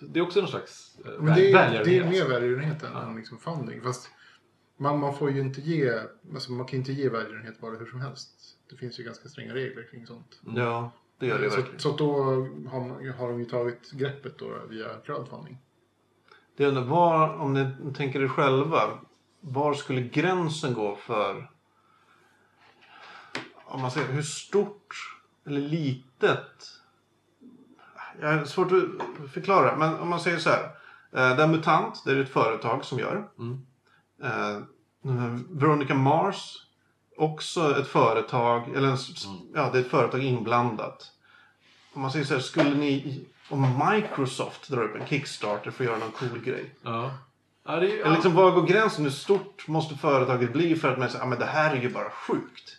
Det 0.00 0.18
är 0.20 0.22
också 0.22 0.40
någon 0.40 0.48
slags 0.48 0.98
eh, 1.04 1.10
Men 1.22 1.34
det 1.34 1.52
är, 1.52 1.84
det 1.84 1.98
är 1.98 2.04
mer 2.04 2.28
välgörenhet 2.28 2.82
än 2.82 2.96
än 2.96 3.16
liksom 3.16 3.38
funding. 3.38 3.82
Fast 3.82 4.10
man, 4.76 4.98
man 5.00 5.14
får 5.14 5.30
ju 5.30 5.40
inte 5.40 5.60
ge, 5.60 6.00
alltså 6.34 6.52
man 6.52 6.66
kan 6.66 6.78
inte 6.78 6.92
ge 6.92 7.08
välgörenhet 7.08 7.60
bara 7.60 7.76
hur 7.76 7.86
som 7.86 8.00
helst. 8.00 8.30
Det 8.70 8.76
finns 8.76 9.00
ju 9.00 9.04
ganska 9.04 9.28
stränga 9.28 9.54
regler 9.54 9.88
kring 9.90 10.06
sånt. 10.06 10.40
Ja, 10.56 10.92
det 11.18 11.26
gör 11.26 11.38
det 11.38 11.50
så, 11.50 11.56
verkligen. 11.56 11.80
så 11.80 11.96
då 11.96 12.22
har, 12.22 12.80
man- 12.88 13.08
har 13.18 13.28
de 13.28 13.38
ju 13.40 13.44
tagit 13.46 13.90
greppet 13.90 14.38
då 14.38 14.62
via 14.68 14.88
crowdfunding. 15.04 15.58
Det 16.56 16.64
är 16.64 16.80
var, 16.80 17.36
om 17.36 17.54
ni 17.54 17.92
tänker 17.94 18.20
er 18.22 18.28
själva, 18.28 18.98
var 19.40 19.74
skulle 19.74 20.02
gränsen 20.02 20.74
gå 20.74 20.96
för 20.96 21.50
om 23.64 23.80
man 23.80 23.90
säger 23.90 24.08
hur 24.12 24.22
stort 24.22 24.94
eller 25.46 25.60
litet 25.60 26.79
jag 28.20 28.38
har 28.38 28.44
svårt 28.44 28.72
att 28.72 29.30
förklara 29.32 29.76
men 29.76 29.94
om 29.98 30.08
man 30.08 30.20
säger 30.20 30.38
så 30.38 30.50
här. 30.50 30.62
Eh, 31.12 31.36
det 31.36 31.42
är 31.42 31.46
MUTANT, 31.48 32.02
det 32.04 32.10
är 32.12 32.16
ett 32.16 32.32
företag 32.32 32.84
som 32.84 32.98
gör. 32.98 33.28
Mm. 33.38 33.60
Eh, 34.22 34.60
Veronica 35.50 35.94
Mars, 35.94 36.56
också 37.16 37.80
ett 37.80 37.86
företag, 37.88 38.68
eller 38.76 38.88
en, 38.88 38.94
s- 38.94 39.24
ja 39.54 39.70
det 39.72 39.78
är 39.78 39.82
ett 39.82 39.90
företag 39.90 40.22
inblandat. 40.22 41.06
Om 41.92 42.02
man 42.02 42.10
säger 42.10 42.24
så 42.24 42.34
här, 42.34 42.40
skulle 42.40 42.74
ni, 42.74 43.24
om 43.48 43.80
Microsoft 43.92 44.68
drar 44.68 44.82
upp 44.82 44.96
en 45.00 45.06
Kickstarter 45.06 45.70
för 45.70 45.84
att 45.84 45.90
göra 45.90 45.98
någon 45.98 46.10
cool 46.10 46.38
grej. 46.44 46.74
Ja. 46.82 47.10
Ja, 47.66 47.76
det 47.76 47.92
är, 47.92 48.00
Eller 48.04 48.10
liksom, 48.14 48.34
var 48.34 48.50
går 48.50 48.62
gränsen? 48.66 49.04
Hur 49.04 49.10
stort 49.10 49.68
måste 49.68 49.94
företaget 49.94 50.52
bli 50.52 50.76
för 50.76 50.92
att 50.92 50.98
man 50.98 51.08
säger 51.08 51.20
att 51.20 51.26
ah, 51.26 51.30
men 51.30 51.38
det 51.38 51.44
här 51.44 51.76
är 51.76 51.80
ju 51.80 51.90
bara 51.90 52.10
sjukt? 52.10 52.76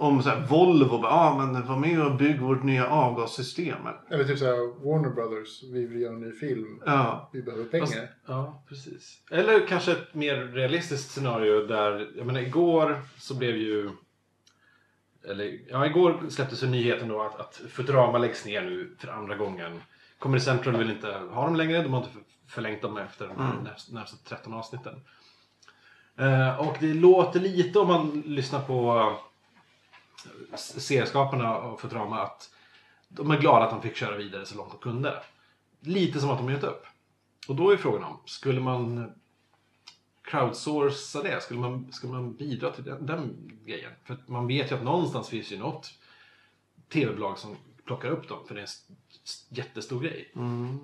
Om 0.00 0.22
så 0.22 0.28
här, 0.28 0.46
Volvo 0.46 0.98
bara, 0.98 1.12
ah, 1.12 1.46
men 1.46 1.66
var 1.66 1.76
med 1.76 2.06
och 2.06 2.16
bygg 2.16 2.40
vårt 2.40 2.62
nya 2.62 2.86
avgassystem. 2.88 3.76
Eller 4.10 4.24
typ 4.24 4.38
såhär 4.38 4.84
Warner 4.84 5.10
Brothers, 5.10 5.62
vi 5.72 5.86
vill 5.86 6.00
göra 6.00 6.12
en 6.14 6.20
ny 6.20 6.32
film. 6.32 6.82
Ja. 6.86 7.30
Vi 7.32 7.42
behöver 7.42 7.64
pengar. 7.64 7.86
Fast- 7.86 7.98
Ja, 8.26 8.62
precis. 8.68 9.22
Eller 9.30 9.66
kanske 9.66 9.92
ett 9.92 10.14
mer 10.14 10.36
realistiskt 10.36 11.10
scenario 11.10 11.66
där, 11.66 12.08
jag 12.16 12.26
menar 12.26 12.40
igår 12.40 13.00
så 13.18 13.34
blev 13.34 13.56
ju... 13.56 13.90
Eller, 15.28 15.58
ja, 15.68 15.86
igår 15.86 16.20
släpptes 16.28 16.62
ju 16.62 16.66
nyheten 16.66 17.08
då 17.08 17.22
att, 17.22 17.40
att 17.40 17.60
Futurama 17.70 18.18
läggs 18.18 18.44
ner 18.46 18.62
nu 18.62 18.96
för 18.98 19.08
andra 19.08 19.36
gången. 19.36 19.80
Comedy 20.18 20.40
Central 20.40 20.76
vill 20.76 20.90
inte 20.90 21.12
ha 21.12 21.44
dem 21.44 21.56
längre, 21.56 21.82
de 21.82 21.92
har 21.92 22.00
inte 22.00 22.12
för- 22.12 22.22
förlängt 22.48 22.82
dem 22.82 22.96
efter 22.96 23.28
de 23.28 23.36
Mm. 23.40 23.56
närmsta, 23.64 23.94
närmsta 23.94 24.16
13 24.28 24.54
avsnitten. 24.54 24.94
Eh, 26.18 26.60
och 26.68 26.76
det 26.80 26.94
låter 26.94 27.40
lite 27.40 27.78
om 27.78 27.88
man 27.88 28.22
lyssnar 28.26 28.60
på 28.60 29.12
serieskaparna 30.56 31.54
av 31.54 31.76
Futurama 31.76 32.22
att 32.22 32.50
de 33.08 33.30
är 33.30 33.40
glada 33.40 33.64
att 33.64 33.70
de 33.70 33.82
fick 33.82 33.96
köra 33.96 34.16
vidare 34.16 34.46
så 34.46 34.56
långt 34.56 34.70
de 34.70 34.78
kunde. 34.78 35.22
Lite 35.80 36.20
som 36.20 36.30
att 36.30 36.38
de 36.38 36.50
gett 36.50 36.64
upp. 36.64 36.86
Och 37.48 37.56
då 37.56 37.70
är 37.70 37.76
frågan 37.76 38.04
om, 38.04 38.20
skulle 38.24 38.60
man 38.60 39.12
crowdsourca 40.22 41.22
det? 41.22 41.42
Skulle 41.42 41.60
man, 41.60 41.92
skulle 41.92 42.12
man 42.12 42.34
bidra 42.34 42.70
till 42.70 42.84
den, 42.84 43.06
den 43.06 43.50
grejen? 43.64 43.92
För 44.04 44.14
att 44.14 44.28
man 44.28 44.46
vet 44.46 44.70
ju 44.70 44.76
att 44.76 44.84
någonstans 44.84 45.28
finns 45.28 45.52
ju 45.52 45.58
något 45.58 45.90
tv-bolag 46.88 47.38
som 47.38 47.56
plockar 47.84 48.10
upp 48.10 48.28
dem, 48.28 48.38
för 48.46 48.54
det 48.54 48.60
är 48.60 48.64
en 48.64 49.56
jättestor 49.56 50.00
grej. 50.00 50.32
Mm. 50.36 50.78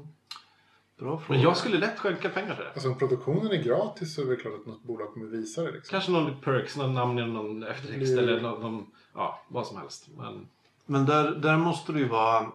Bra 0.98 1.18
fråga. 1.18 1.38
Men 1.38 1.40
jag 1.40 1.56
skulle 1.56 1.78
lätt 1.78 1.98
skänka 1.98 2.28
pengar 2.28 2.54
till 2.54 2.64
det. 2.64 2.70
Alltså 2.70 2.88
om 2.88 2.98
produktionen 2.98 3.50
är 3.50 3.62
gratis 3.62 4.14
så 4.14 4.22
är 4.22 4.26
det 4.26 4.36
klart 4.36 4.54
att 4.60 4.66
något 4.66 4.82
bolag 4.82 5.12
kommer 5.12 5.26
visa 5.26 5.62
det. 5.62 5.72
Liksom. 5.72 5.90
Kanske 5.90 6.10
någon 6.10 6.40
perks, 6.40 6.76
någon 6.76 6.94
namn 6.94 7.18
i 7.18 7.26
någon 7.26 7.62
eftertext 7.62 8.18
eller 8.18 8.40
någon, 8.40 8.60
någon, 8.60 8.86
ja, 9.14 9.40
vad 9.48 9.66
som 9.66 9.76
helst. 9.76 10.08
Men, 10.16 10.46
Men 10.86 11.06
där, 11.06 11.30
där 11.30 11.56
måste 11.56 11.92
det 11.92 11.98
ju 11.98 12.08
vara, 12.08 12.46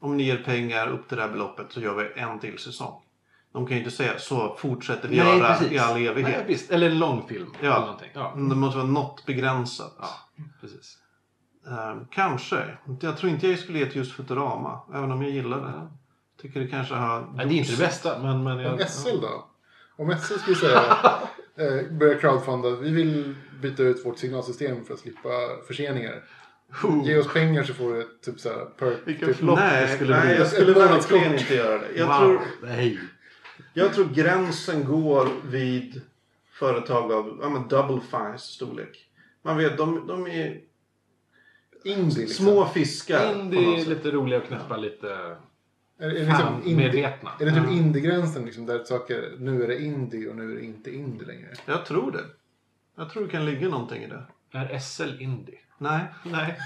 om 0.00 0.16
ni 0.16 0.22
ger 0.22 0.42
pengar 0.42 0.88
upp 0.88 1.08
till 1.08 1.16
det 1.16 1.22
här 1.22 1.30
beloppet 1.30 1.66
så 1.72 1.80
gör 1.80 1.94
vi 1.94 2.20
en 2.20 2.38
till 2.38 2.58
säsong. 2.58 3.02
De 3.52 3.66
kan 3.66 3.76
ju 3.76 3.82
inte 3.84 3.96
säga 3.96 4.18
så 4.18 4.54
fortsätter 4.58 5.08
vi 5.08 5.16
göra 5.16 5.64
i 5.70 5.78
all 5.78 5.96
evighet. 5.96 6.36
Nej, 6.36 6.44
visst. 6.46 6.70
Eller 6.70 6.90
en 6.90 6.98
långfilm. 6.98 7.54
Ja. 7.60 7.66
Eller 7.66 7.80
någonting. 7.80 8.10
Ja. 8.12 8.32
Men 8.36 8.48
Det 8.48 8.54
måste 8.54 8.78
vara 8.78 8.88
något 8.88 9.26
begränsat. 9.26 9.96
ja, 10.00 10.08
precis. 10.60 10.98
Eh, 11.66 11.96
kanske. 12.10 12.78
Jag 13.00 13.16
tror 13.16 13.32
inte 13.32 13.48
jag 13.48 13.58
skulle 13.58 13.78
ge 13.78 13.86
till 13.86 13.96
just 13.96 14.12
Futurama. 14.12 14.80
Även 14.94 15.12
om 15.12 15.22
jag 15.22 15.30
gillar 15.30 15.60
det. 15.60 15.72
Ja. 15.76 15.90
Tycker 16.40 16.60
det 16.60 16.66
kanske 16.66 16.94
har... 16.94 17.28
Nej, 17.34 17.46
det 17.46 17.54
är 17.54 17.58
inte 17.58 17.72
det 17.72 17.78
bästa, 17.78 18.18
men... 18.18 18.42
men 18.42 18.58
jag, 18.58 18.72
Om 18.72 18.78
SL 18.88 19.20
då? 19.20 19.46
Om 19.96 20.18
SL 20.18 20.34
skulle 20.38 20.56
säga, 20.56 20.82
eh, 21.60 21.92
börja 21.92 22.18
crowdfunda, 22.18 22.70
vi 22.70 22.90
vill 22.90 23.34
byta 23.62 23.82
ut 23.82 24.06
vårt 24.06 24.18
signalsystem 24.18 24.84
för 24.84 24.94
att 24.94 25.00
slippa 25.00 25.28
förseningar. 25.66 26.24
Ge 27.04 27.18
oss 27.18 27.32
pengar 27.32 27.62
så 27.62 27.74
får 27.74 27.94
du 27.94 28.08
typ 28.24 28.40
såhär 28.40 28.64
perk. 28.64 28.98
Vilken 29.04 29.28
typ, 29.28 29.36
flopp. 29.36 29.58
Nej, 29.58 29.86
det 29.86 29.94
skulle 29.94 30.16
nej 30.16 30.26
bli. 30.26 30.36
jag 30.36 30.46
skulle 30.46 30.72
verkligen 30.72 31.38
inte 31.38 31.54
göra 31.54 31.78
det. 31.78 31.86
Jag, 31.96 32.06
wow. 32.06 32.18
tror, 32.18 32.40
Nej. 32.62 32.98
jag 33.74 33.94
tror 33.94 34.08
gränsen 34.14 34.84
går 34.84 35.28
vid 35.44 36.00
företag 36.52 37.12
av 37.12 37.38
ja, 37.42 37.48
men 37.48 37.68
double 37.68 38.00
fines 38.10 38.42
storlek. 38.42 39.06
Man 39.42 39.56
vet, 39.56 39.76
de, 39.76 40.06
de 40.06 40.26
är 40.26 40.60
Indie 41.84 42.18
liksom. 42.18 42.46
små 42.46 42.66
fiskar. 42.66 43.32
Indie, 43.32 43.84
lite 43.84 44.10
roliga 44.10 44.40
och 44.40 44.46
knäppa, 44.46 44.76
lite 44.76 45.36
Är, 46.00 46.04
är 46.04 46.14
det 46.14 46.24
liksom 46.24 46.62
indie, 46.64 46.90
fan-medvetna. 46.90 47.30
är 47.40 47.44
det 47.44 47.50
typ 47.50 47.70
indie-gränsen 47.70 48.44
liksom, 48.44 48.66
där 48.66 48.84
saker, 48.84 49.34
nu 49.38 49.64
är 49.64 49.68
det 49.68 49.82
indie 49.82 50.30
och 50.30 50.36
nu 50.36 50.52
är 50.52 50.56
det 50.56 50.64
inte 50.64 50.94
indie 50.94 51.26
längre? 51.26 51.48
Jag 51.66 51.86
tror 51.86 52.12
det. 52.12 52.24
Jag 52.96 53.10
tror 53.10 53.24
det 53.24 53.30
kan 53.30 53.44
ligga 53.44 53.68
någonting 53.68 54.02
i 54.02 54.06
det. 54.06 54.24
Är 54.52 54.78
SL 54.78 55.22
indie? 55.22 55.58
Nej. 55.78 56.04
Nej. 56.22 56.58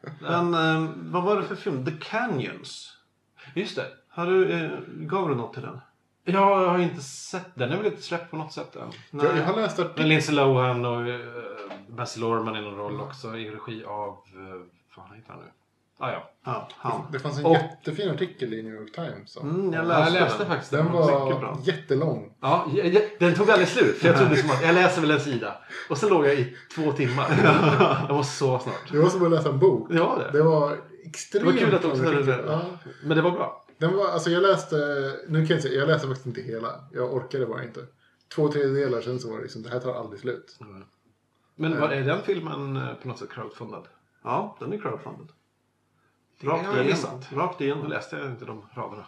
Men 0.20 0.54
eh, 0.54 0.90
vad 0.96 1.22
var 1.22 1.36
det 1.36 1.42
för 1.42 1.54
film? 1.54 1.84
The 1.84 1.92
Canyons. 2.00 2.96
Just 3.54 3.76
det. 3.76 3.86
Har 4.08 4.26
du, 4.26 4.52
eh, 4.52 4.70
gav 4.88 5.28
du 5.28 5.34
något 5.34 5.54
till 5.54 5.62
den? 5.62 5.80
Ja, 6.24 6.62
jag 6.62 6.68
har 6.68 6.78
inte 6.78 7.00
sett 7.02 7.54
den. 7.54 7.68
Den 7.68 7.78
är 7.78 7.82
väl 7.82 7.92
inte 7.92 8.02
släppt 8.02 8.30
på 8.30 8.36
något 8.36 8.52
sätt 8.52 8.76
än. 8.76 8.90
Jag, 9.10 9.36
jag 9.36 9.44
har 9.44 9.56
läst 9.56 9.78
Men 9.78 9.86
artikeln. 9.86 10.08
Lindsay 10.08 10.34
Lohan 10.34 10.84
och 10.84 11.06
uh, 11.06 11.20
Baz 11.88 12.16
Luhrmann 12.16 12.56
i 12.56 12.60
någon 12.60 12.76
roll 12.76 13.00
också 13.00 13.36
i 13.36 13.50
regi 13.50 13.84
av... 13.84 14.18
Uh, 14.36 14.48
vad 14.96 15.06
fan 15.06 15.16
heter 15.16 15.32
han 15.32 15.42
nu? 15.42 15.50
Ah, 16.00 16.10
ja, 16.12 16.26
Ja, 16.44 16.68
han. 16.76 17.00
Det 17.12 17.18
fanns 17.18 17.38
en 17.38 17.44
Och- 17.44 17.52
jättefin 17.52 18.10
artikel 18.10 18.54
i 18.54 18.62
New 18.62 18.74
York 18.74 18.92
Times. 18.92 19.36
Mm, 19.36 19.72
jag 19.72 19.80
jag 19.84 19.88
läste, 19.88 20.12
läste 20.20 20.38
den. 20.38 20.46
faktiskt 20.46 20.70
Den 20.70 20.84
den. 20.84 20.92
var 20.94 21.40
bra. 21.40 21.58
jättelång. 21.62 22.34
Ja, 22.40 22.66
jag, 22.74 22.86
jag, 22.86 23.02
den 23.18 23.34
tog 23.34 23.50
aldrig 23.50 23.68
slut. 23.68 23.98
För 23.98 24.08
jag 24.08 24.18
trodde 24.18 24.36
som 24.36 24.50
att 24.50 24.62
jag 24.62 24.74
läser 24.74 25.00
väl 25.00 25.10
en 25.10 25.20
sida. 25.20 25.56
Och 25.90 25.98
så 25.98 26.08
låg 26.08 26.26
jag 26.26 26.34
i 26.34 26.56
två 26.74 26.92
timmar. 26.92 27.26
Jag 28.08 28.16
måste 28.16 28.36
sova 28.36 28.58
snart. 28.58 28.92
Det 28.92 28.98
var 28.98 29.08
som 29.08 29.24
att 29.24 29.30
läsa 29.30 29.48
en 29.48 29.58
bok. 29.58 29.90
Det 29.92 30.00
var 30.00 30.18
det. 30.18 30.38
Det 30.38 30.42
var 30.42 30.76
extremt 31.04 31.46
Det 31.46 31.52
var 31.52 31.58
kul 31.58 31.74
att 31.74 31.82
du 31.82 31.88
också 31.88 32.02
det. 32.02 32.08
artikel. 32.10 32.44
Ja. 32.46 32.60
Men 33.04 33.16
det 33.16 33.22
var 33.22 33.30
bra. 33.30 33.64
Den 33.78 33.96
var, 33.96 34.08
alltså 34.08 34.30
jag 34.30 34.42
läste, 34.42 34.76
nu 35.28 35.46
kan 35.46 35.54
jag 35.56 35.62
säga, 35.62 35.80
jag 35.80 35.88
läste 35.88 36.06
faktiskt 36.08 36.26
inte 36.26 36.40
hela. 36.40 36.68
Jag 36.92 37.14
orkade 37.14 37.46
bara 37.46 37.62
inte. 37.64 37.80
Två 38.34 38.48
tredjedelar 38.48 39.00
sen 39.00 39.18
så 39.18 39.28
var 39.30 39.36
det 39.36 39.42
liksom, 39.42 39.62
det 39.62 39.68
här 39.70 39.80
tar 39.80 39.94
aldrig 39.94 40.20
slut. 40.20 40.58
Men 41.56 41.80
var 41.80 41.88
är 41.88 42.02
den 42.04 42.22
filmen 42.22 42.76
eh, 42.76 42.94
på 43.02 43.08
något 43.08 43.18
sätt 43.18 43.30
crowdfundad? 43.30 43.84
Ja, 44.24 44.56
den 44.60 44.72
är 44.72 44.78
crowdfunded. 44.78 45.26
Det 46.40 46.46
har 46.50 46.76
jag 46.76 46.86
missat. 46.86 47.28
Rakt 47.32 47.58
Då 47.58 47.64
igenom. 47.64 47.86
läste 47.86 48.16
jag 48.16 48.26
inte 48.26 48.44
de 48.44 48.62
raderna. 48.74 49.04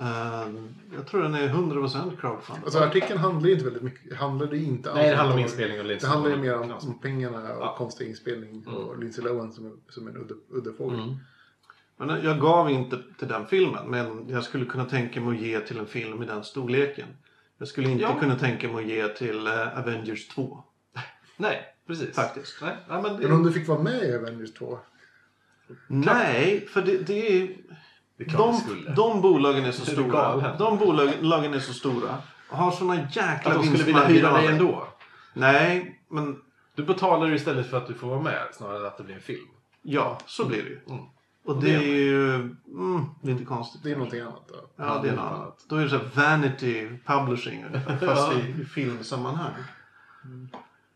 Eh, 0.00 0.48
jag 0.94 1.06
tror 1.06 1.22
den 1.22 1.34
är 1.34 1.48
100% 1.48 2.16
crowdfunded. 2.20 2.64
Alltså 2.64 2.78
artikeln 2.78 3.18
handlar 3.18 3.46
ju 3.48 3.52
inte 3.52 3.64
väldigt 3.64 3.82
mycket, 3.82 4.16
handlade 4.18 4.56
inte 4.56 4.90
alls 4.90 4.96
Nej, 4.98 5.10
det 5.10 5.16
handlar 5.16 5.36
om 5.36 5.42
inspelning 5.42 5.78
och 5.78 5.84
Det 5.84 5.88
Lindsay 5.88 6.10
handlar 6.10 6.30
ju 6.30 6.36
mer 6.36 6.56
om, 6.58 6.72
om 6.72 6.98
pengarna 7.00 7.54
och 7.54 7.62
Ja. 7.62 7.74
konstig 7.78 8.08
inspelning 8.08 8.66
och 8.66 8.86
Mm. 8.88 9.00
Lindsay 9.00 9.24
Lohan 9.24 9.52
som, 9.52 9.66
är- 9.66 9.92
som 9.92 10.08
en 10.08 10.16
udda, 10.16 10.34
udda 10.50 10.72
fågel. 10.72 11.00
Mm. 11.00 11.14
Men 11.96 12.24
jag 12.24 12.40
gav 12.40 12.70
inte 12.70 12.98
till 13.18 13.28
den 13.28 13.46
filmen. 13.46 13.86
Men 13.90 14.28
jag 14.28 14.44
skulle 14.44 14.64
kunna 14.66 14.84
tänka 14.84 15.20
mig 15.20 15.36
att 15.36 15.42
ge 15.42 15.60
till 15.60 15.78
en 15.78 15.86
film 15.86 16.22
i 16.22 16.26
den 16.26 16.44
storleken. 16.44 17.06
Jag 17.58 17.68
skulle 17.68 17.90
inte 17.90 18.02
Ja. 18.02 18.18
kunna 18.20 18.38
tänka 18.38 18.68
mig 18.68 18.84
att 18.84 18.90
ge 18.90 19.08
till 19.08 19.46
eh, 19.46 19.78
Avengers 19.78 20.28
2. 20.28 20.64
Nej, 21.36 21.64
precis. 21.86 22.14
Faktiskt. 22.16 22.58
Nej, 22.62 22.76
nej, 22.88 23.02
men 23.02 23.16
det, 23.16 23.22
Men 23.28 23.32
om 23.36 23.42
du 23.42 23.52
fick 23.52 23.68
vara 23.68 23.82
med 23.82 24.02
i 24.02 24.14
Avengers 24.16 24.52
2? 24.54 24.78
Nej, 25.86 26.66
för 26.72 26.82
det, 26.82 26.98
det 26.98 27.42
är... 27.42 27.48
det 28.18 28.24
är 28.24 28.36
De, 28.36 28.60
det 28.86 28.92
de 28.94 29.20
bolagen 29.20 29.64
är 29.64 29.72
så 29.72 29.82
Är 29.90 29.94
stora. 29.94 30.56
De 30.58 30.78
bolagen 30.78 31.54
är 31.54 31.58
så 31.58 31.72
stora. 31.72 32.18
Och 32.50 32.56
har 32.56 32.70
såna 32.70 32.96
jäkla 32.96 33.50
att 33.50 33.56
de 33.56 33.64
skulle 33.64 33.84
vilja 33.84 34.04
hyra 34.04 34.32
dig 34.32 34.46
ändå. 34.46 34.88
Nej, 35.34 36.00
men 36.10 36.36
Du 36.74 36.82
betalar 36.84 37.34
istället 37.34 37.70
för 37.70 37.76
att 37.76 37.86
du 37.86 37.94
får 37.94 38.08
vara 38.08 38.20
med 38.20 38.42
snarare 38.52 38.78
än 38.78 38.86
att 38.86 38.96
det 38.98 39.04
blir 39.04 39.14
en 39.14 39.20
film. 39.20 39.48
ja, 39.82 40.18
så 40.26 40.44
blir 40.46 40.62
det 40.62 40.68
ju. 40.68 40.80
Mm. 40.88 41.04
Och 41.44 41.62
det 41.62 41.74
är 41.74 41.80
ju 41.82 42.34
mm, 42.34 43.04
lite 43.22 43.44
konstigt. 43.44 43.82
Det 43.82 43.90
är 43.90 43.96
någonting 43.96 44.20
annat 44.20 44.48
då. 44.48 44.54
Ja, 44.76 45.00
det 45.02 45.08
är 45.08 45.16
något 45.16 45.32
annat. 45.32 45.64
Då 45.68 45.76
är 45.76 45.82
det 45.84 45.90
så 45.90 45.96
här 45.96 46.10
vanity 46.14 46.88
publishing 47.06 47.64
fast 48.00 48.32
i, 48.32 48.60
i 48.60 48.64
filmsammanhang. 48.64 49.52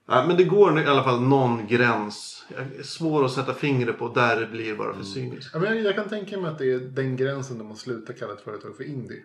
Nej, 0.07 0.27
men 0.27 0.37
det 0.37 0.45
går 0.45 0.81
i 0.81 0.87
alla 0.87 1.05
fall 1.05 1.21
någon 1.21 1.67
gräns. 1.67 2.45
Svår 2.85 3.25
att 3.25 3.33
sätta 3.33 3.55
fingret 3.55 3.99
på 3.99 4.09
där 4.09 4.41
det 4.41 4.47
blir 4.47 4.77
bara 4.77 4.95
för 4.95 5.03
cyniskt. 5.03 5.51
Ja, 5.55 5.61
men 5.61 5.77
jag, 5.77 5.85
jag 5.85 5.95
kan 5.95 6.09
tänka 6.09 6.41
mig 6.41 6.51
att 6.51 6.59
det 6.59 6.73
är 6.73 6.79
den 6.79 7.17
gränsen 7.17 7.59
där 7.59 7.65
man 7.65 7.77
slutar 7.77 8.15
kalla 8.15 8.33
ett 8.33 8.41
företag 8.41 8.77
för 8.77 8.85
indie. 8.85 9.23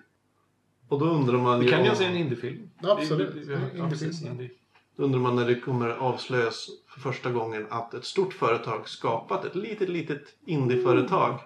Och 0.88 1.00
då 1.00 1.06
undrar 1.06 1.38
man 1.38 1.60
Det 1.60 1.68
kan 1.72 1.84
ju 1.84 1.90
om- 1.90 1.96
se 1.96 2.06
en 2.06 2.16
indiefilm. 2.16 2.70
Absolut. 2.82 3.34
Det- 3.34 3.40
det- 3.40 3.56
det- 3.56 3.62
Ja, 3.78 3.84
Indiefilm. 3.84 4.28
Indie. 4.32 4.50
Då 4.98 5.04
undrar 5.04 5.20
man 5.20 5.36
när 5.36 5.46
det 5.48 5.60
kommer 5.60 5.90
avslöjas 5.90 6.68
för 6.88 7.00
första 7.00 7.32
gången 7.32 7.68
att 7.70 7.94
ett 7.94 8.06
stort 8.06 8.34
företag 8.34 8.90
skapat 8.90 9.46
ett 9.46 9.56
litet, 9.56 9.90
litet 9.90 10.22
indieföretag 10.46 11.40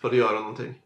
för 0.00 0.08
att 0.08 0.16
göra 0.16 0.40
någonting. 0.40 0.82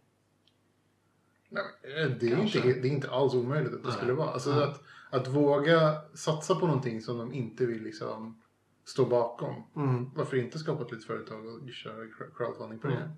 Nej, 1.48 1.64
eh, 1.82 2.10
det, 2.20 2.26
är 2.32 2.36
Kanske. 2.36 2.58
inte, 2.58 2.80
det 2.80 2.88
är 2.88 2.92
inte 2.92 3.10
alls 3.10 3.34
omöjligt 3.34 3.72
att 3.74 3.82
det 3.82 3.88
Nej. 3.88 3.96
skulle 3.96 4.12
vara. 4.12 4.30
Alltså 4.30 4.50
att, 4.50 4.82
att 5.14 5.28
våga 5.28 6.00
satsa 6.14 6.54
på 6.54 6.66
någonting 6.66 7.00
som 7.02 7.18
de 7.18 7.32
inte 7.32 7.66
vill 7.66 7.82
liksom 7.82 8.40
stå 8.84 9.04
bakom. 9.06 9.62
Mm. 9.76 10.10
Varför 10.14 10.36
inte 10.36 10.58
skapa 10.58 10.84
ett 10.84 10.90
litet 10.92 11.06
företag 11.06 11.46
och 11.46 11.72
köra 11.72 12.04
cr- 12.04 12.36
crowdfunding 12.36 12.78
på 12.78 12.88
det? 12.88 12.94
Mm. 12.96 13.08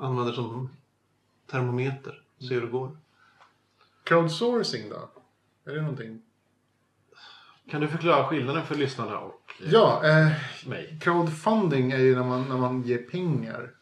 Använder 0.00 0.32
som 0.32 0.68
termometer. 1.50 2.22
Se 2.38 2.54
hur 2.54 2.60
det 2.60 2.66
går. 2.66 2.96
Crowdsourcing 4.04 4.90
då? 4.90 5.10
Är 5.70 5.74
det 5.74 5.80
någonting? 5.82 6.22
Kan 7.70 7.80
du 7.80 7.88
förklara 7.88 8.28
skillnaden 8.28 8.66
för 8.66 8.74
lyssnarna 8.74 9.18
och 9.18 9.52
eh, 9.62 9.72
Ja, 9.72 10.02
eh, 10.06 10.32
mig? 10.66 10.98
crowdfunding 11.02 11.92
är 11.92 11.98
ju 11.98 12.14
när 12.16 12.24
man, 12.24 12.48
när 12.48 12.56
man 12.56 12.82
ger 12.82 12.98
pengar 12.98 13.74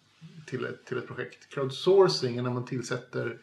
till 0.46 0.64
ett, 0.64 0.86
till 0.86 0.98
ett 0.98 1.06
projekt. 1.06 1.48
Crowdsourcing 1.54 2.36
är 2.38 2.42
när 2.42 2.50
man 2.50 2.64
tillsätter 2.64 3.38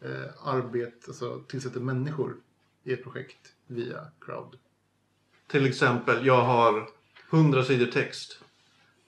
eh, 0.00 0.48
arbete, 0.48 0.96
alltså 1.08 1.40
tillsätter 1.48 1.80
människor 1.80 2.36
i 2.84 2.92
ett 2.92 3.02
projekt 3.02 3.52
via 3.66 4.06
crowd. 4.20 4.56
Till 5.46 5.66
exempel, 5.66 6.26
jag 6.26 6.42
har 6.42 6.88
100 7.30 7.64
sidor 7.64 7.86
text. 7.86 8.40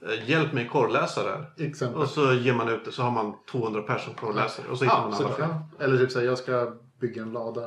Eh, 0.02 0.28
Hjälp 0.30 0.52
mig 0.52 0.68
korrläsa 0.68 1.22
det 1.24 1.30
här. 1.30 1.66
Exempel. 1.66 2.00
Och 2.02 2.08
så 2.08 2.32
ger 2.34 2.54
man 2.54 2.68
ut 2.68 2.84
det 2.84 2.92
så 2.92 3.02
har 3.02 3.10
man 3.10 3.34
200 3.50 3.82
personer 3.82 4.16
korrläsare. 4.16 4.68
Och 4.68 4.78
så 4.78 4.84
hittar 4.84 5.00
man 5.10 5.14
alla 5.14 5.32
fel. 5.34 5.48
Eller 5.78 5.98
typ 5.98 6.12
såhär, 6.12 6.26
jag 6.26 6.38
ska 6.38 6.76
bygga 6.98 7.22
en 7.22 7.32
lada. 7.32 7.64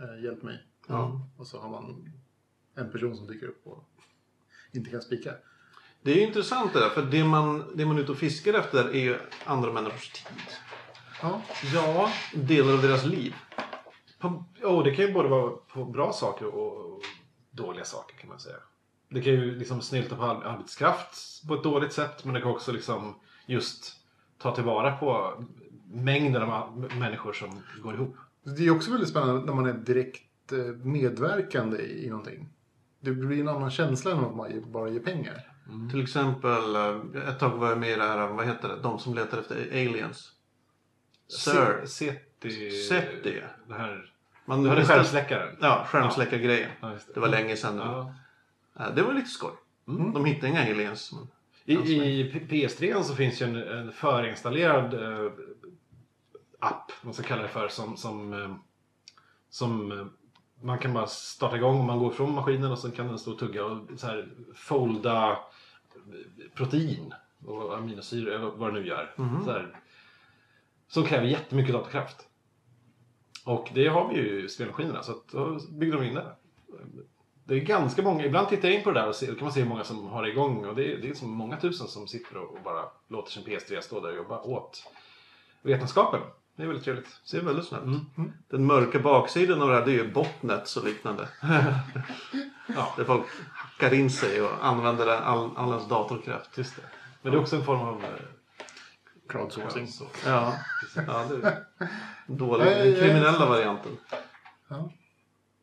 Eh, 0.00 0.24
hjälp 0.24 0.42
mig. 0.42 0.64
Ja. 0.86 1.20
Och 1.36 1.46
så 1.46 1.60
har 1.60 1.68
man 1.68 2.12
en 2.74 2.92
person 2.92 3.16
som 3.16 3.26
dyker 3.26 3.46
upp 3.46 3.66
och 3.66 3.84
inte 4.72 4.90
kan 4.90 5.02
spika. 5.02 5.34
Det 6.02 6.12
är 6.12 6.16
ju 6.16 6.22
intressant 6.22 6.72
det 6.72 6.80
där. 6.80 6.88
För 6.88 7.02
det 7.02 7.24
man, 7.24 7.64
det 7.74 7.86
man 7.86 7.96
är 7.98 8.00
ute 8.02 8.12
och 8.12 8.18
fiskar 8.18 8.54
efter 8.54 8.88
är 8.88 9.00
ju 9.00 9.18
andra 9.44 9.72
människors 9.72 10.08
tid. 10.12 10.24
Ja, 11.22 11.42
Ja, 11.74 12.10
Delar 12.34 12.72
av 12.72 12.82
deras 12.82 13.04
liv. 13.04 13.34
På, 14.18 14.44
oh, 14.62 14.84
det 14.84 14.94
kan 14.94 15.04
ju 15.06 15.12
både 15.12 15.28
vara 15.28 15.50
på 15.50 15.84
bra 15.84 16.12
saker 16.12 16.46
och 16.46 16.78
och 16.98 17.02
dåliga 17.50 17.84
saker 17.84 18.16
kan 18.16 18.28
man 18.28 18.38
säga. 18.40 18.56
Det 19.08 19.22
kan 19.22 19.32
ju 19.32 19.58
liksom 19.58 19.80
snylta 19.80 20.16
på 20.16 20.22
ar- 20.22 20.42
arbetskraft 20.44 21.42
på 21.48 21.54
ett 21.54 21.62
dåligt 21.62 21.92
sätt 21.92 22.24
men 22.24 22.34
det 22.34 22.40
kan 22.40 22.50
också 22.50 22.72
liksom 22.72 23.14
just 23.46 23.96
ta 24.38 24.54
tillvara 24.54 24.96
på 24.96 25.32
mängden 25.90 26.42
av 26.42 26.88
människor 26.98 27.32
som 27.32 27.60
går 27.82 27.94
ihop. 27.94 28.16
det 28.56 28.66
är 28.66 28.70
också 28.70 28.90
väldigt 28.90 29.08
spännande 29.08 29.44
när 29.46 29.54
man 29.54 29.66
är 29.66 29.72
direkt 29.72 30.52
eh, 30.52 30.58
medverkande 30.82 31.78
i, 31.78 32.10
någonting. 32.10 32.48
Det 33.00 33.10
blir 33.12 33.40
en 33.40 33.48
annan 33.48 33.70
känsla 33.70 34.10
än 34.10 34.18
att 34.18 34.36
man 34.36 34.72
bara 34.72 34.88
ger 34.88 35.00
pengar. 35.00 35.52
Till 35.90 36.02
exempel, 36.02 36.76
eh, 36.76 37.28
ett 37.28 37.38
tag 37.38 37.50
var 37.58 37.68
jag 37.68 37.78
med 37.78 37.90
i 37.90 37.94
det 37.96 38.02
här, 38.04 38.28
vad 38.28 38.46
heter 38.46 38.68
det? 38.68 38.76
De 38.82 38.98
som 38.98 39.14
letar 39.14 39.38
efter 39.38 39.68
aliens. 39.70 40.32
Sir. 41.28 41.86
Se- 41.86 42.20
SETI... 42.42 42.70
SETI. 42.70 43.42
Det 43.68 43.74
här... 43.74 44.12
Man, 44.44 44.62
Det 44.62 44.74
det 44.74 44.84
skärmsläckaren. 44.84 45.56
Ja, 45.60 45.84
skärmsläckargrejen. 45.88 46.70
Ja, 46.80 46.92
just 46.92 47.14
Det 47.14 47.20
var 47.20 47.28
länge 47.28 47.56
sedan 47.56 47.76
nu. 47.76 47.82
Ja. 47.82 48.90
Det 48.90 49.02
var 49.02 49.12
lite 49.12 49.28
skoj. 49.28 49.52
Mm. 49.88 50.12
De 50.12 50.24
hittade 50.24 50.48
inga 50.48 50.60
aliens. 50.60 51.12
Men... 51.12 51.28
I, 51.64 52.20
I 52.20 52.32
P- 52.32 52.46
PS3 52.48 53.02
så 53.02 53.14
finns 53.14 53.42
ju 53.42 53.46
en, 53.46 53.56
en 53.56 53.92
förinstallerad 53.92 54.94
eh, 54.94 55.32
app, 56.58 56.92
man 57.02 57.14
ska 57.14 57.22
kalla 57.22 57.42
det 57.42 57.48
för, 57.48 57.68
som, 57.68 57.96
som, 57.96 58.32
eh, 58.32 58.54
som 59.50 59.92
eh, 59.92 60.06
man 60.62 60.78
kan 60.78 60.94
bara 60.94 61.06
starta 61.06 61.56
igång 61.56 61.78
och 61.78 61.84
man 61.84 61.98
går 61.98 62.10
från 62.10 62.34
maskinen 62.34 62.72
och 62.72 62.78
så 62.78 62.90
kan 62.90 63.06
den 63.06 63.18
stå 63.18 63.32
och 63.32 63.38
tugga 63.38 63.64
och 63.64 63.86
så 64.00 64.06
här 64.06 64.28
folda 64.54 65.30
eh, 65.30 65.36
protein 66.54 67.14
och 67.44 67.76
aminosyror, 67.78 68.32
eller 68.34 68.46
vad 68.50 68.74
det 68.74 68.80
nu 68.80 68.86
gör. 68.86 69.14
Mhm. 69.16 69.44
Så 69.44 69.50
här, 69.50 69.76
som 70.88 71.04
kräver 71.04 71.26
jättemycket 71.26 71.72
datorkraft. 71.72 72.27
Och 73.48 73.68
det 73.74 73.88
har 73.88 74.08
vi 74.08 74.16
ju 74.16 74.44
i 74.44 74.48
spelmaskinerna 74.48 75.02
så 75.02 75.12
att 75.12 75.28
då 75.28 75.58
byggde 75.70 75.96
de 75.96 76.04
in 76.04 76.14
det. 76.14 76.32
Det 77.44 77.54
är 77.54 77.60
ganska 77.60 78.02
många, 78.02 78.24
ibland 78.24 78.48
tittar 78.48 78.68
jag 78.68 78.78
in 78.78 78.84
på 78.84 78.90
det 78.90 79.00
där 79.00 79.08
och 79.08 79.14
ser, 79.14 79.26
då 79.26 79.34
kan 79.34 79.44
man 79.44 79.52
se 79.52 79.60
hur 79.60 79.68
många 79.68 79.84
som 79.84 80.06
har 80.06 80.22
det 80.22 80.28
igång 80.28 80.64
och 80.64 80.74
det 80.74 80.92
är, 80.92 80.98
det 80.98 81.08
är 81.08 81.14
som 81.14 81.30
många 81.30 81.56
tusen 81.56 81.88
som 81.88 82.06
sitter 82.06 82.36
och, 82.36 82.58
bara 82.64 82.84
låter 83.08 83.30
sin 83.30 83.44
PS3 83.44 83.80
stå 83.80 84.00
där 84.00 84.10
och 84.10 84.16
jobba 84.16 84.40
åt 84.40 84.82
vetenskapen. 85.62 86.20
Det 86.56 86.62
är 86.62 86.66
väldigt 86.66 86.84
trevligt. 86.84 87.20
Ser 87.24 87.40
väldigt 87.40 87.64
snabbt. 87.64 87.84
Mm. 87.84 88.32
Den 88.48 88.66
mörka 88.66 88.98
baksidan 88.98 89.62
av 89.62 89.68
det 89.68 89.74
här 89.74 89.84
det 89.84 89.92
är 89.92 90.04
ju 90.04 90.12
botnets 90.12 90.76
och 90.76 90.84
liknande. 90.84 91.28
Ja, 92.74 92.94
Där 92.96 93.04
folk 93.04 93.24
hackar 93.52 93.94
in 93.94 94.10
sig 94.10 94.42
och 94.42 94.50
använder 94.66 95.06
all, 95.06 95.50
all 95.56 95.70
ens 95.70 95.88
datorkraft. 95.88 96.58
just 96.58 96.76
det. 96.76 96.82
Men 97.22 97.32
det 97.32 97.38
är 97.38 97.40
också 97.40 97.56
en 97.56 97.64
form 97.64 97.80
av... 97.80 98.04
Crowdsourcing. 99.28 99.86
så. 99.88 100.04
Ja, 100.26 100.54
ja 101.06 101.26
det 101.30 101.46
är 101.48 101.64
dålig, 102.26 102.66
den 102.66 102.94
kriminella 102.94 103.46
varianten. 103.48 103.92
Ja. 104.68 104.90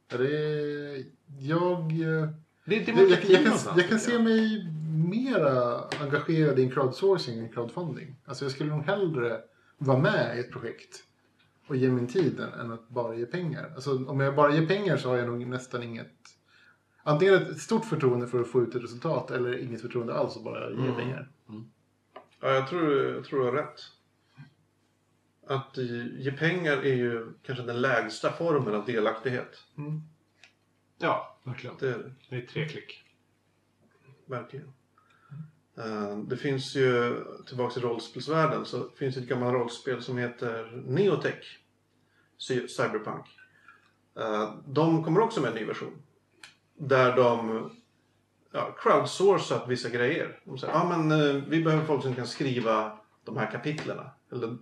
Det 0.08 0.16
är, 0.16 1.04
jag, 1.40 1.80
eh, 1.92 2.30
Det 2.66 2.76
är 2.76 2.90
jag, 2.90 3.00
jag, 3.00 3.10
jag, 3.30 3.44
kan, 3.46 3.58
jag 3.78 3.90
kan 3.90 4.00
se 4.00 4.20
mig 4.20 4.68
mera 5.10 5.82
engagerad 6.02 6.60
i 6.60 6.64
en 6.64 6.72
crowdsourcing 6.72 7.40
än 7.40 7.50
crowdfunding. 7.50 8.16
Alltså 8.26 8.46
jag 8.46 8.52
skulle 8.52 8.70
nog 8.76 8.84
hellre 8.86 9.42
vara 9.78 9.98
med 10.00 10.38
i 10.38 10.40
ett 10.40 10.52
projekt 10.52 11.04
och 11.68 11.76
ge 11.76 11.90
min 11.90 12.08
tid 12.08 12.40
än- 12.40 12.60
än 12.60 12.72
att 12.72 12.90
bara 12.90 13.16
ge 13.16 13.26
pengar. 13.26 13.72
Alltså 13.76 14.06
om 14.06 14.20
jag 14.20 14.36
bara 14.36 14.54
ger 14.56 14.66
pengar 14.68 14.98
så 14.98 15.10
har 15.10 15.16
jag 15.18 15.28
nog 15.28 15.48
nästan 15.48 15.84
inget 15.84 16.08
Antingen 17.08 17.34
ett 17.34 17.60
stort 17.60 17.86
förtroende 17.86 18.28
för 18.28 18.42
att 18.42 18.48
få 18.52 18.62
ut 18.62 18.76
ett 18.76 18.84
resultat 18.84 19.32
eller 19.32 19.58
inget 19.64 19.82
förtroende 19.82 20.14
alls 20.14 20.36
och 20.36 20.44
bara 20.44 20.70
ge 20.70 20.76
Mm. 20.76 20.96
pengar. 20.96 21.30
Ja, 22.46 22.54
jag 22.54 22.68
tror, 22.70 22.94
jag 23.06 23.26
tror 23.26 23.40
du 23.40 23.46
har 23.46 23.52
rätt. 23.52 23.82
Att 25.48 25.78
ge 26.18 26.32
pengar 26.32 26.78
är 26.78 26.96
ju 26.96 27.34
kanske 27.44 27.64
den 27.64 27.82
lägsta 27.82 28.32
formen 28.32 28.76
av 28.76 28.86
delaktighet. 28.86 29.64
Mm. 29.78 30.02
Ja, 30.98 31.38
verkligen. 31.44 31.76
Det 31.80 31.88
är 31.90 31.98
det. 31.98 32.12
Det 32.30 32.36
är 32.36 32.46
tre 32.48 32.70
klick. 32.70 33.04
Verkligen. 34.26 34.74
Eh, 35.78 36.18
Det 36.18 36.38
finns 36.38 36.76
ju, 36.76 37.24
tillbaka 37.48 37.74
till 37.74 37.82
rollspelsvärlden, 37.82 38.66
så 38.66 38.90
finns 38.90 39.16
det 39.16 39.22
ett 39.22 39.28
gammalt 39.28 39.54
rollspel 39.54 40.02
som 40.04 40.18
heter 40.18 40.84
Neotech. 40.86 41.60
Cy- 42.40 42.68
Cyberpunk. 42.68 43.26
Eh, 44.20 44.54
De 44.68 45.04
kommer 45.04 45.20
också 45.20 45.42
med 45.42 45.50
en 45.50 45.56
ny 45.56 45.66
version. 45.66 46.02
Där 46.78 47.16
de 47.16 47.70
ja, 48.56 48.76
crowdsourcat 48.80 49.68
vissa 49.68 49.90
grejer. 49.90 50.40
De 50.46 50.58
säger, 50.58 50.74
ja 50.74 50.98
men 50.98 51.12
eh, 51.12 51.44
vi 51.48 51.64
behöver 51.64 51.86
folk 51.86 52.04
som 52.04 52.16
kan 52.16 52.28
skriva 52.28 52.98
de 53.26 53.38
här 53.38 53.52
kapitlerna. 53.52 54.12
Eller 54.32 54.58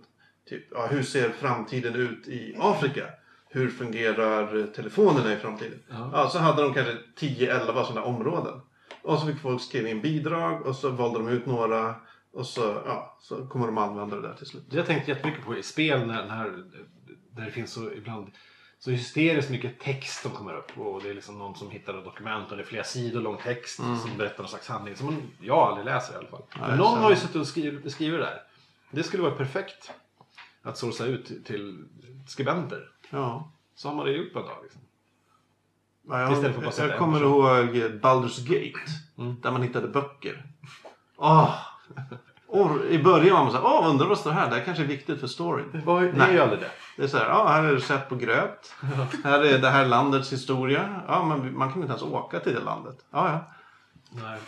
typ, 0.48 0.64
ja, 0.70 0.86
hur 0.86 1.02
ser 1.02 1.30
framtiden 1.30 1.94
ut 1.94 2.28
i 2.28 2.56
Afrika? 2.60 3.04
Hur 3.48 3.70
fungerar 3.70 4.66
telefonerna 4.66 5.32
i 5.32 5.36
framtiden? 5.36 5.78
Ja. 5.88 6.10
Ja, 6.12 6.28
så 6.28 6.38
hade 6.38 6.62
de 6.62 6.74
kanske 6.74 6.96
10-11 7.18 7.84
sådana 7.84 8.02
områden. 8.02 8.60
Och 9.02 9.18
så 9.18 9.26
fick 9.26 9.40
folk 9.40 9.62
skriva 9.62 9.88
in 9.88 10.00
bidrag 10.00 10.66
och 10.66 10.76
så 10.76 10.90
valde 10.90 11.18
de 11.18 11.28
ut 11.28 11.46
några 11.46 11.94
och 12.32 12.46
så, 12.46 12.82
ja, 12.86 13.18
så 13.20 13.46
kommer 13.46 13.66
de 13.66 13.78
använda 13.78 14.16
det 14.16 14.28
där 14.28 14.34
till 14.34 14.46
slut. 14.46 14.64
Det 14.70 14.76
har 14.76 14.78
jag 14.78 14.86
tänkt 14.86 15.08
jättemycket 15.08 15.44
på 15.44 15.56
i 15.56 15.62
spel 15.62 16.06
när, 16.06 16.26
när, 16.26 16.64
där 17.30 17.44
det 17.44 17.50
finns 17.50 17.72
så 17.72 17.92
ibland 17.92 18.30
så 18.84 18.90
hysteriskt 18.90 19.50
mycket 19.50 19.80
text 19.80 20.22
som 20.22 20.30
kommer 20.30 20.54
upp 20.54 20.78
och 20.78 21.02
det 21.02 21.10
är 21.10 21.14
liksom 21.14 21.38
någon 21.38 21.54
som 21.56 21.70
hittar 21.70 21.98
ett 21.98 22.04
dokument 22.04 22.50
och 22.50 22.56
det 22.56 22.62
är 22.62 22.66
flera 22.66 22.84
sidor 22.84 23.20
lång 23.20 23.36
text 23.36 23.78
Mm. 23.78 23.98
som 23.98 24.16
berättar 24.18 24.38
någon 24.42 24.48
slags 24.48 24.68
handling 24.68 24.96
som 24.96 25.22
jag 25.40 25.58
aldrig 25.58 25.84
läser 25.84 26.14
i 26.14 26.16
alla 26.16 26.28
fall. 26.28 26.42
Nej, 26.58 26.68
Men 26.68 26.78
någon 26.78 26.94
så- 26.94 27.00
har 27.00 27.10
ju 27.10 27.16
suttit 27.16 27.36
och 27.36 27.46
skrivit, 27.46 27.92
skrivit 27.92 28.20
det 28.20 28.24
där. 28.24 28.42
Det 28.90 29.02
skulle 29.02 29.22
vara 29.22 29.34
perfekt 29.34 29.90
att 30.62 30.78
sourca 30.78 31.04
ut 31.04 31.44
till, 31.44 31.84
skribenter. 32.28 32.90
Ja. 33.10 33.52
Så 33.74 33.88
har 33.88 33.94
man 33.94 34.06
det 34.06 34.12
gjort 34.12 34.32
på 34.32 34.38
en 34.38 34.46
dag. 34.46 34.58
Liksom. 34.62 34.80
Ja, 36.08 36.20
jag, 36.20 36.32
Istället 36.32 36.54
för 36.54 36.62
bara 36.62 36.88
jag, 36.88 36.98
kommer 36.98 37.20
ihåg 37.20 37.68
Baldur's 38.02 38.40
Gate. 38.46 38.90
Mm. 39.18 39.40
Där 39.40 39.50
man 39.50 39.62
hittade 39.62 39.88
böcker. 39.88 40.46
Åh! 41.16 41.54
Och 42.54 42.84
I 42.90 43.02
början 43.02 43.36
var 43.36 43.42
man 43.42 43.52
såhär, 43.52 43.66
åh 43.66 43.90
undrar 43.90 44.06
vad 44.06 44.18
står 44.18 44.30
här? 44.30 44.50
Det 44.50 44.56
här 44.56 44.64
kanske 44.64 44.82
är 44.82 44.86
viktigt 44.86 45.20
för 45.20 45.26
storyn. 45.26 45.82
Var, 45.84 46.00
det 46.00 46.08
är 46.08 46.12
Nej. 46.12 46.34
ju 46.34 46.40
aldrig 46.40 46.60
det. 46.60 46.70
Det 46.96 47.02
är 47.02 47.08
såhär, 47.08 47.28
ja 47.28 47.48
här 47.48 47.64
är 47.64 47.74
recept 47.74 48.08
på 48.08 48.16
gröt. 48.16 48.74
Här 49.24 49.44
är 49.44 49.58
det 49.58 49.70
här 49.70 49.86
landets 49.86 50.32
historia. 50.32 51.02
Ja 51.08 51.24
men 51.24 51.58
man 51.58 51.72
kan 51.72 51.82
inte 51.82 51.92
ens 51.92 52.02
åka 52.02 52.40
till 52.40 52.54
det 52.54 52.60
landet. 52.60 52.96
Ja 53.10 53.28
ja. 53.30 53.52
Nej. 54.10 54.38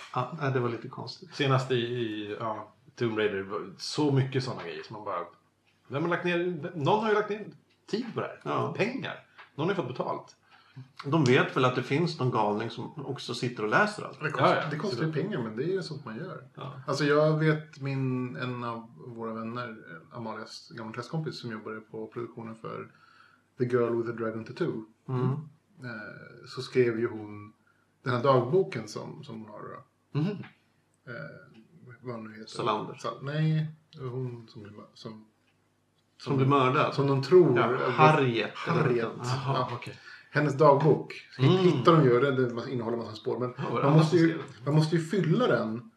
ja 0.41 0.51
det 0.51 0.61
var 0.61 0.69
lite 0.69 0.89
konstigt. 0.89 1.35
Senast 1.35 1.71
i, 1.71 1.75
i 1.75 2.37
ja, 2.41 2.73
Tomb 2.99 3.19
Raider 3.19 3.43
var 3.43 3.61
så 3.79 4.13
mycket 4.13 4.45
sådana 4.45 4.63
grejer 4.63 4.83
som 4.83 4.97
man 4.97 5.05
bara... 5.05 5.21
Vem 5.89 6.03
har 6.03 6.11
lagt 6.11 6.25
ner... 6.25 6.71
Någon 6.75 7.03
har 7.03 7.09
ju 7.09 7.15
lagt 7.15 7.31
ner 7.31 7.47
tid 7.91 8.07
på 8.15 8.21
det 8.21 8.27
här. 8.27 8.41
Ja. 8.43 8.75
Pengar. 8.77 9.15
Någon 9.55 9.67
har 9.67 9.73
ju 9.73 9.77
fått 9.77 9.89
betalt. 9.89 10.37
De 11.05 11.25
vet 11.25 11.57
väl 11.57 11.65
att 11.65 11.75
det 11.75 11.83
finns 11.83 12.19
någon 12.19 12.31
galning 12.31 12.71
som 12.71 13.07
också 13.07 13.35
sitter 13.35 13.63
och 13.63 13.69
läser 13.69 14.03
allt. 14.03 14.21
Det 14.21 14.31
kostar, 14.31 14.57
Ja, 14.57 14.63
ja. 14.63 14.71
det 14.71 14.77
kostar 14.77 15.05
ju 15.07 15.13
pengar 15.13 15.43
men 15.43 15.57
det 15.57 15.63
är 15.65 15.73
ju 15.73 15.83
sånt 15.83 16.05
man 16.05 16.17
gör. 16.17 16.45
Ja. 16.55 16.81
Alltså 16.87 17.05
jag 17.05 17.39
vet 17.39 17.81
min, 17.81 18.37
en 18.37 18.65
av 18.65 18.91
våra 19.07 19.33
vänner, 19.35 19.77
Amalias 20.13 20.69
gamla 20.75 20.93
klasskompis 20.93 21.41
som 21.41 21.51
jobbade 21.53 21.81
på 21.81 22.07
produktionen 22.07 22.55
för 22.55 22.89
The 23.59 23.65
Girl 23.65 23.97
with 23.97 24.11
the 24.11 24.23
Dragon 24.25 24.45
Tattoo. 24.45 24.85
Mm. 25.09 25.31
Eh, 25.85 26.47
så 26.49 26.63
skrev 26.63 27.01
ju 27.01 27.09
hon 27.11 27.53
den 28.03 28.15
här 28.15 28.23
dagboken 28.23 28.89
som, 28.89 29.25
som 29.25 29.41
hon 29.41 29.51
har 29.51 29.59
då. 29.61 30.19
Mhm. 30.19 30.29
Eh, 31.07 31.15
vad 32.01 32.23
nu 32.23 32.31
heter. 32.33 32.47
Salander. 32.47 32.95
Sa- 32.95 33.19
nej, 33.23 33.67
hon 34.01 34.47
som, 34.49 34.71
som, 34.95 35.27
Som 36.19 36.37
blir 36.37 36.47
mördad. 36.47 36.95
som 36.95 37.07
de 37.07 37.23
tror. 37.23 37.59
Ja, 37.59 37.91
Harriet. 37.91 38.51
Harriet. 38.55 39.09
Jaha, 39.23 39.55
Ja. 39.55 39.71
okej. 39.73 39.99
Hennes 40.37 40.55
dagbok. 40.59 41.15
Mm. 41.39 41.51
Hittar 41.51 41.93
de 41.93 42.05
ju 42.05 42.21
den, 42.21 42.69
innehåller 42.69 42.97
massa 42.97 43.15
spår. 43.15 43.39
Men 43.39 43.55
Ja, 43.59 43.81
man, 43.83 43.93
måste 43.93 44.17
ju, 44.17 44.39
man 44.65 44.75
måste 44.75 44.97
ju 44.97 45.03
fylla 45.03 45.47
den 45.47 45.91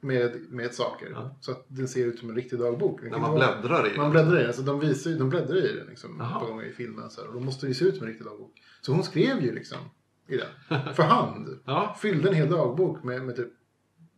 med, 0.00 0.36
med 0.50 0.74
saker. 0.74 1.10
Ja. 1.14 1.36
Så 1.40 1.50
att 1.50 1.64
den 1.68 1.88
ser 1.88 2.06
ut 2.06 2.18
som 2.18 2.30
en 2.30 2.36
riktig 2.36 2.58
dagbok. 2.58 3.02
När 3.02 3.18
man 3.18 3.34
bläddrar 3.34 3.86
i 3.86 3.88
den. 3.88 3.98
Man 4.00 4.10
bläddrar 4.10 4.34
i 4.36 4.38
den. 4.38 4.46
Alltså 4.46 4.62
de, 4.62 4.80
visar, 4.80 5.10
de 5.10 5.28
bläddrar 5.28 5.56
i 5.56 5.76
den 5.76 5.86
liksom, 5.86 6.18
på 6.40 6.46
gånger 6.46 6.64
i 6.64 6.72
filmen. 6.72 7.10
Så 7.10 7.20
här, 7.20 7.28
och 7.28 7.34
då 7.34 7.40
måste 7.40 7.66
det 7.66 7.74
se 7.74 7.84
ut 7.84 7.94
som 7.96 8.02
en 8.06 8.08
riktig 8.12 8.26
dagbok. 8.26 8.52
Så 8.80 8.92
hon 8.92 9.02
skrev 9.02 9.42
ju 9.42 9.54
liksom 9.54 9.78
i 10.28 10.36
den. 10.36 10.94
För 10.94 11.02
hand. 11.02 11.48
Ja. 11.64 11.96
Fyllde 12.00 12.28
en 12.28 12.34
hel 12.34 12.50
dagbok 12.50 13.04
med, 13.04 13.24
med 13.24 13.36
typ 13.36 13.48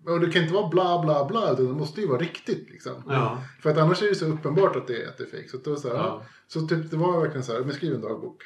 och 0.07 0.21
det 0.21 0.31
kan 0.33 0.43
inte 0.43 0.55
vara 0.55 0.69
bla 0.69 1.03
bla 1.03 1.25
bla, 1.29 1.53
utan 1.53 1.67
det 1.67 1.73
måste 1.73 2.01
ju 2.01 2.07
vara 2.07 2.19
riktigt. 2.19 2.71
Liksom. 2.71 2.93
Ja. 3.09 3.43
För 3.63 3.71
att 3.71 3.79
annars 3.79 4.03
är 4.03 4.09
det 4.09 4.15
så 4.15 4.27
uppenbart 4.27 4.77
att 4.77 4.87
det, 4.87 5.03
är- 5.03 5.09
att 5.09 5.19
det 5.19 5.25
är 5.25 5.29
fejk. 5.29 5.51
Så, 5.51 5.57
det 5.57 5.71
var 5.71 5.77
så, 5.77 5.89
här, 5.89 5.95
ja. 5.97 6.23
så 6.49 6.61
typ, 6.67 6.91
det 6.91 6.97
var 6.97 7.21
verkligen 7.21 7.45
så 7.45 7.53
här, 7.53 7.61
men 7.61 7.73
skriv 7.73 7.95
en 7.95 8.01
dagbok. 8.01 8.43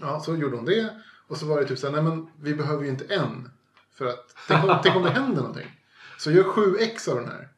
Ja, 0.00 0.20
så 0.20 0.36
gjorde 0.36 0.56
hon 0.56 0.64
det. 0.64 0.90
Och 1.28 1.36
så 1.36 1.46
var 1.46 1.60
det 1.60 1.66
typ 1.66 1.78
så 1.78 1.86
här, 1.86 1.94
nej 1.94 2.02
men 2.02 2.26
vi 2.42 2.54
behöver 2.54 2.84
ju 2.84 2.90
inte 2.90 3.14
en. 3.14 3.50
För 3.98 4.06
att, 4.06 4.34
tänk 4.48 4.64
om, 4.64 4.78
tänk 4.82 4.96
om 4.96 5.02
det 5.02 5.10
händer 5.10 5.36
någonting. 5.36 5.70
Så 6.18 6.30
gör 6.30 6.44
sju 6.44 6.76
ex 6.80 7.08
av 7.08 7.16
den 7.16 7.28
här. 7.28 7.48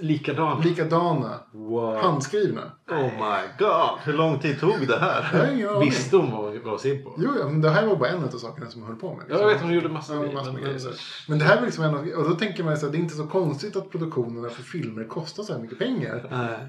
Likadan. 0.00 0.60
Likadana, 0.62 1.40
Wow. 1.52 1.96
handskrivna. 2.02 2.72
Oh 2.90 3.02
my 3.04 3.48
god. 3.58 3.98
Hur 4.04 4.12
lång 4.12 4.38
tid 4.38 4.60
tog 4.60 4.86
det 4.88 4.98
här? 4.98 5.80
Visste 5.80 6.16
hon 6.16 6.30
vad 6.32 6.40
hon 6.44 6.62
var 6.64 6.86
in 6.86 7.04
på? 7.04 7.14
Jo, 7.18 7.30
ja, 7.40 7.48
men 7.48 7.60
det 7.60 7.70
här 7.70 7.86
var 7.86 7.96
bara 7.96 8.08
en 8.10 8.24
av 8.24 8.28
sakerna 8.28 8.70
som 8.70 8.80
jag 8.80 8.88
höll 8.88 8.96
på 8.96 9.14
med. 9.14 9.18
liksom. 9.18 9.36
Ja, 9.36 9.42
jag 9.42 9.54
vet 9.54 9.62
hon 9.62 9.72
gjorde 9.72 9.88
massa 9.88 10.14
Ja, 10.14 10.20
grejer, 10.20 10.34
massor 10.34 10.52
med 10.52 10.62
men- 10.62 10.72
grejer. 10.72 10.88
här. 10.88 10.96
Men 11.28 11.38
det 11.38 11.44
här 11.44 11.56
var 11.56 11.62
liksom 11.66 11.84
en 11.84 11.94
av, 11.94 12.08
och 12.08 12.28
då 12.28 12.34
tänker 12.34 12.64
man 12.64 12.76
så 12.76 12.86
här, 12.86 12.92
det 12.92 12.98
är 12.98 13.00
inte 13.00 13.14
så 13.14 13.26
konstigt 13.26 13.76
att 13.76 13.90
produktionerna 13.90 14.48
för 14.48 14.62
filmer 14.62 15.04
kostar 15.04 15.42
så 15.42 15.52
här 15.52 15.60
mycket 15.60 15.78
pengar. 15.78 16.28
Nej. 16.30 16.68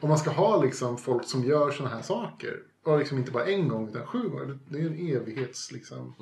Om 0.00 0.08
man 0.08 0.18
ska 0.18 0.30
ha 0.30 0.62
liksom 0.62 0.98
folk 0.98 1.24
som 1.28 1.44
gör 1.44 1.70
sådana 1.70 1.94
här 1.94 2.02
saker. 2.02 2.56
Och 2.82 2.98
liksom 2.98 3.18
inte 3.18 3.32
bara 3.32 3.46
en 3.46 3.68
gång 3.68 3.88
utan 3.88 4.06
sju 4.06 4.28
gånger. 4.28 4.58
Det 4.68 4.78
är 4.78 4.86
en 4.86 5.16
evighets 5.16 5.72
liksom. 5.72 6.14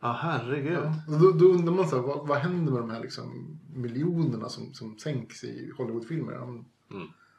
Ja, 0.00 0.18
herregud. 0.20 0.78
Och 1.08 1.20
Då, 1.20 1.30
då 1.30 1.44
undrar 1.44 1.74
man 1.74 1.88
så 1.88 1.96
här, 1.96 2.02
vad, 2.02 2.28
vad 2.28 2.38
händer 2.38 2.72
med 2.72 2.82
de 2.82 2.90
här 2.90 3.00
liksom 3.00 3.58
miljonerna 3.74 4.48
som, 4.48 4.74
som 4.74 4.98
sänks 4.98 5.44
i 5.44 5.72
Hollywoodfilmer? 5.76 6.32
Ja, 6.32 6.46
men 6.46 6.64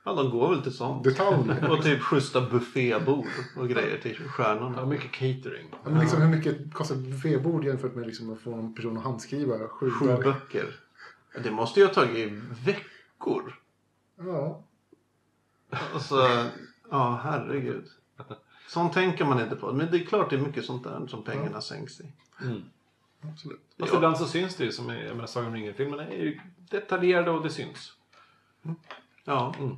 Ja, 0.05 0.13
de 0.13 0.29
går 0.29 0.49
väl 0.49 0.61
till 0.61 0.73
sånt. 0.73 1.03
Detaljer. 1.03 1.71
Och 1.71 1.83
typ 1.83 2.01
schyssta 2.01 2.41
buffébord 2.41 3.27
och 3.57 3.69
grejer 3.69 3.97
till 3.97 4.15
stjärnorna. 4.15 4.77
Ja, 4.77 4.85
mycket 4.85 5.11
catering. 5.11 5.67
Ja, 5.71 5.89
men 5.89 5.99
liksom, 5.99 6.21
hur 6.21 6.35
mycket 6.35 6.73
kostar 6.73 6.95
buffébord 6.95 7.65
jämfört 7.65 7.95
med 7.95 8.07
liksom 8.07 8.33
att 8.33 8.39
få 8.39 8.53
en 8.53 8.75
person 8.75 8.97
att 8.97 9.03
handskriva 9.03 9.67
sju, 9.67 9.91
Sju 9.91 10.05
böcker. 10.05 10.79
Det 11.43 11.51
måste 11.51 11.79
ju 11.79 11.85
ha 11.85 11.93
tagit 11.93 12.33
veckor. 12.65 13.59
Ja. 14.17 14.63
Alltså, 15.93 16.27
ja 16.91 17.19
herregud. 17.23 17.85
Sånt 18.69 18.93
tänker 18.93 19.25
man 19.25 19.41
inte 19.41 19.55
på. 19.55 19.73
Men 19.73 19.91
det 19.91 19.97
är 19.97 20.05
klart 20.05 20.29
det 20.29 20.35
är 20.35 20.39
mycket 20.41 20.65
sånt 20.65 20.83
där 20.83 21.07
som 21.07 21.23
pengarna 21.23 21.61
sänks 21.61 21.99
i. 22.01 22.11
Mm. 22.41 22.63
Absolut. 23.33 23.59
Fast 23.79 23.91
Ja. 23.91 23.97
ibland 23.97 24.17
så 24.17 24.25
syns 24.25 24.55
det 24.55 24.63
ju 24.63 24.71
som 24.71 24.91
i 24.91 25.05
jag 25.05 25.15
menar, 25.15 25.27
Sagan 25.27 25.47
om 25.47 25.55
ringen-filmerna 25.55 26.07
är 26.07 26.23
ju 26.23 26.39
detaljerade 26.69 27.31
och 27.31 27.43
det 27.43 27.49
syns. 27.49 27.93
Ja, 29.25 29.53
Mm. 29.59 29.77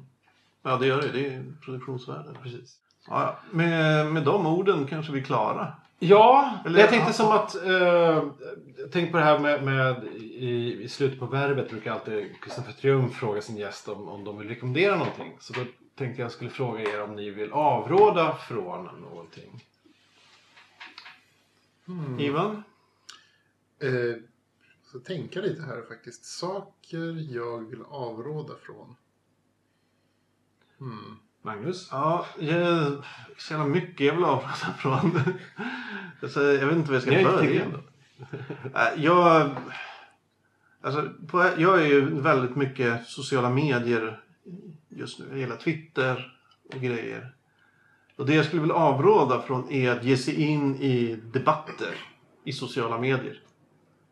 ja 0.63 0.77
det 0.77 0.87
gör 0.87 1.01
det. 1.01 1.07
Det 1.11 1.19
är 1.27 1.31
ju 1.31 1.53
produktionsvärde. 1.65 2.29
Precis. 2.43 2.79
Ja, 3.07 3.21
ja. 3.21 3.39
Med, 3.51 4.05
med 4.13 4.23
de 4.23 4.45
orden 4.45 4.87
kanske 4.87 5.11
vi 5.11 5.19
är 5.19 5.23
klara. 5.23 5.73
Ja, 5.99 6.53
Eller- 6.65 6.79
jag 6.79 6.89
tänkte 6.89 7.13
som 7.13 7.31
att... 7.31 7.55
Eh, 7.65 8.23
tänk 8.91 9.11
på 9.11 9.17
det 9.17 9.23
här 9.23 9.39
med, 9.39 9.63
med 9.63 10.03
i, 10.15 10.83
i 10.83 10.89
slutet 10.89 11.19
på 11.19 11.25
verbet 11.25 11.69
brukar 11.69 11.91
alltid 11.91 12.41
Kristoffer 12.41 12.71
Triumf 12.71 13.13
fråga 13.15 13.41
sin 13.41 13.57
gäst 13.57 13.87
om, 13.89 14.07
om 14.09 14.23
de 14.23 14.37
vill 14.37 14.47
rekommendera 14.49 14.95
någonting. 14.97 15.37
Så 15.39 15.53
då 15.53 15.59
tänkte 15.97 16.21
jag 16.21 16.31
skulle 16.31 16.49
fråga 16.49 16.81
er 16.81 17.01
om 17.01 17.15
ni 17.15 17.29
vill 17.29 17.51
avråda 17.51 18.37
från 18.37 18.85
någonting. 19.01 19.63
Mm. 21.87 22.19
Ivan? 22.19 22.63
Eh, 23.79 24.15
så 24.83 24.99
tänka 24.99 25.41
lite 25.41 25.61
här 25.61 25.81
faktiskt. 25.87 26.25
Saker 26.25 27.33
jag 27.35 27.69
vill 27.69 27.81
avråda 27.81 28.53
från. 28.61 28.95
Hmm. 30.79 31.19
Magnus? 31.41 31.89
Ja, 31.91 32.25
jag, 32.39 33.03
så 33.37 33.53
jävla 33.53 33.67
mycket 33.67 34.05
jag 34.05 34.13
vill 34.13 34.23
avråda 34.23 34.73
från. 34.79 35.19
alltså, 36.21 36.41
jag 36.41 36.67
vet 36.67 36.75
inte 36.75 36.91
vad 36.91 36.95
jag 36.95 37.01
ska 37.01 37.19
inte 37.19 37.31
börja. 37.31 37.65
Äh, 38.75 39.03
Jag, 39.03 39.55
alltså, 40.81 41.09
på, 41.27 41.49
jag 41.57 41.81
är 41.81 41.85
ju 41.85 42.21
väldigt 42.21 42.55
mycket 42.55 43.07
sociala 43.07 43.49
medier 43.49 44.23
just 44.89 45.19
nu. 45.19 45.39
Gillar 45.39 45.55
Twitter 45.57 46.37
och 46.73 46.81
grejer. 46.81 47.33
Och 48.15 48.25
det 48.25 48.35
jag 48.35 48.45
skulle 48.45 48.61
vilja 48.61 48.75
avråda 48.75 49.41
från 49.41 49.71
är 49.71 49.91
att 49.91 50.03
ge 50.03 50.17
sig 50.17 50.41
in 50.41 50.75
i 50.75 51.15
debatter 51.15 51.95
i 52.43 52.53
sociala 52.53 52.97
medier. 52.97 53.41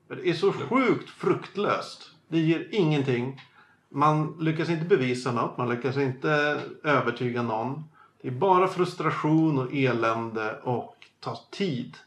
För 0.07 0.15
det 0.15 0.29
är 0.29 0.33
så 0.33 0.51
sjukt 0.51 1.09
fruktlöst. 1.09 2.11
Det 2.27 2.39
ger 2.39 2.67
ingenting. 2.71 3.41
Man 3.89 4.37
lyckas 4.39 4.69
inte 4.69 4.85
bevisa 4.85 5.31
något. 5.31 5.57
Man 5.57 5.69
lyckas 5.69 5.97
inte 5.97 6.61
övertyga 6.83 7.41
någon. 7.41 7.83
Det 8.21 8.27
är 8.27 8.31
bara 8.31 8.67
frustration 8.67 9.57
och 9.57 9.73
elände 9.73 10.59
och 10.63 10.95
tar 11.19 11.37
tid. 11.51 11.97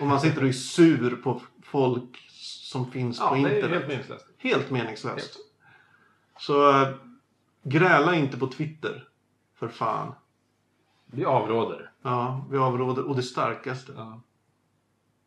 Och 0.00 0.06
man 0.06 0.20
sitter 0.20 0.42
och 0.42 0.48
är 0.48 0.52
sur 0.52 1.16
på 1.16 1.40
folk 1.62 2.30
som 2.40 2.90
finns 2.90 3.18
ja, 3.18 3.28
på 3.28 3.36
internet. 3.36 3.70
helt 3.70 3.88
meningslöst. 3.88 4.26
Helt 4.38 4.70
meningslöst. 4.70 5.38
Så 6.38 6.70
äh, 6.70 6.88
gräla 7.64 8.14
inte 8.14 8.36
på 8.36 8.46
Twitter. 8.46 9.08
För 9.54 9.68
fan. 9.68 10.14
Vi 11.06 11.24
avråder. 11.24 11.90
Ja, 12.02 12.46
vi 12.50 12.58
avråder. 12.58 13.08
Och 13.08 13.16
det 13.16 13.22
starkaste. 13.22 13.92
Ja. 13.96 14.20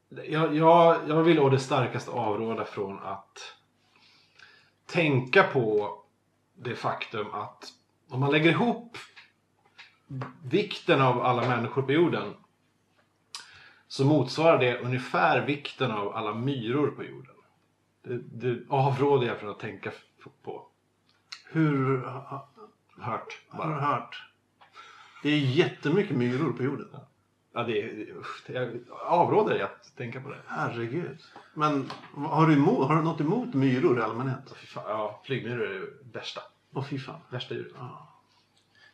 Jag, 0.09 0.55
jag, 0.55 1.09
jag 1.09 1.23
vill 1.23 1.39
å 1.39 1.49
det 1.49 1.59
starkaste 1.59 2.11
avråda 2.11 2.65
från 2.65 2.99
att 2.99 3.53
tänka 4.85 5.43
på 5.43 5.97
det 6.55 6.75
faktum 6.75 7.27
att 7.33 7.73
om 8.09 8.19
man 8.19 8.31
lägger 8.31 8.49
ihop 8.49 8.97
vikten 10.43 11.01
av 11.01 11.21
alla 11.21 11.49
människor 11.49 11.81
på 11.81 11.91
jorden 11.91 12.33
så 13.87 14.05
motsvarar 14.05 14.57
det 14.57 14.79
ungefär 14.79 15.45
vikten 15.45 15.91
av 15.91 16.15
alla 16.15 16.33
myror 16.33 16.87
på 16.87 17.03
jorden. 17.03 17.35
Det, 18.03 18.17
det 18.17 18.65
avråder 18.69 19.27
jag 19.27 19.39
från 19.39 19.49
att 19.49 19.59
tänka 19.59 19.91
på. 20.43 20.66
Hur 21.49 21.97
Hört 22.99 23.41
har 23.49 23.57
bara. 23.57 23.79
hört? 23.79 24.23
Det 25.23 25.29
är 25.29 25.37
jättemycket 25.37 26.15
myror 26.17 26.53
på 26.53 26.63
jorden. 26.63 26.87
Ja, 27.53 27.63
det, 27.63 27.81
det, 27.81 28.11
usch, 28.13 28.43
det, 28.47 28.53
jag 28.53 28.71
avråder 29.01 29.53
dig 29.53 29.63
att 29.63 29.95
tänka 29.97 30.21
på 30.21 30.29
det. 30.29 30.37
Herregud. 30.47 31.17
Men 31.53 31.91
har 32.13 32.47
du, 32.47 32.53
emot, 32.53 32.87
har 32.87 32.95
du 32.95 33.01
något 33.01 33.21
emot 33.21 33.53
myror 33.53 33.99
i 33.99 34.01
allmänhet? 34.01 34.53
Fy 34.55 34.67
fan, 34.67 34.83
ja, 34.87 35.21
flygmyror 35.25 35.65
är 35.65 35.79
det 35.79 36.17
värsta. 36.19 36.41
Åh 36.73 36.83
fy 36.83 36.99
fan. 36.99 37.19
Värsta 37.29 37.53
djuret. 37.53 37.73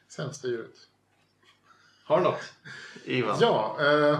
Sämsta 0.08 0.48
djuret. 0.48 0.76
Har 2.06 2.18
du 2.18 2.24
något? 2.24 2.54
Ivan. 3.06 3.38
Ja, 3.42 3.78
eh, 3.80 4.20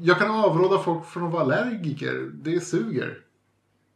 jag 0.00 0.18
kan 0.18 0.30
avråda 0.30 0.78
folk 0.78 1.06
från 1.06 1.26
att 1.26 1.32
vara 1.32 1.42
allergiker. 1.42 2.30
Det 2.32 2.60
suger. 2.60 3.18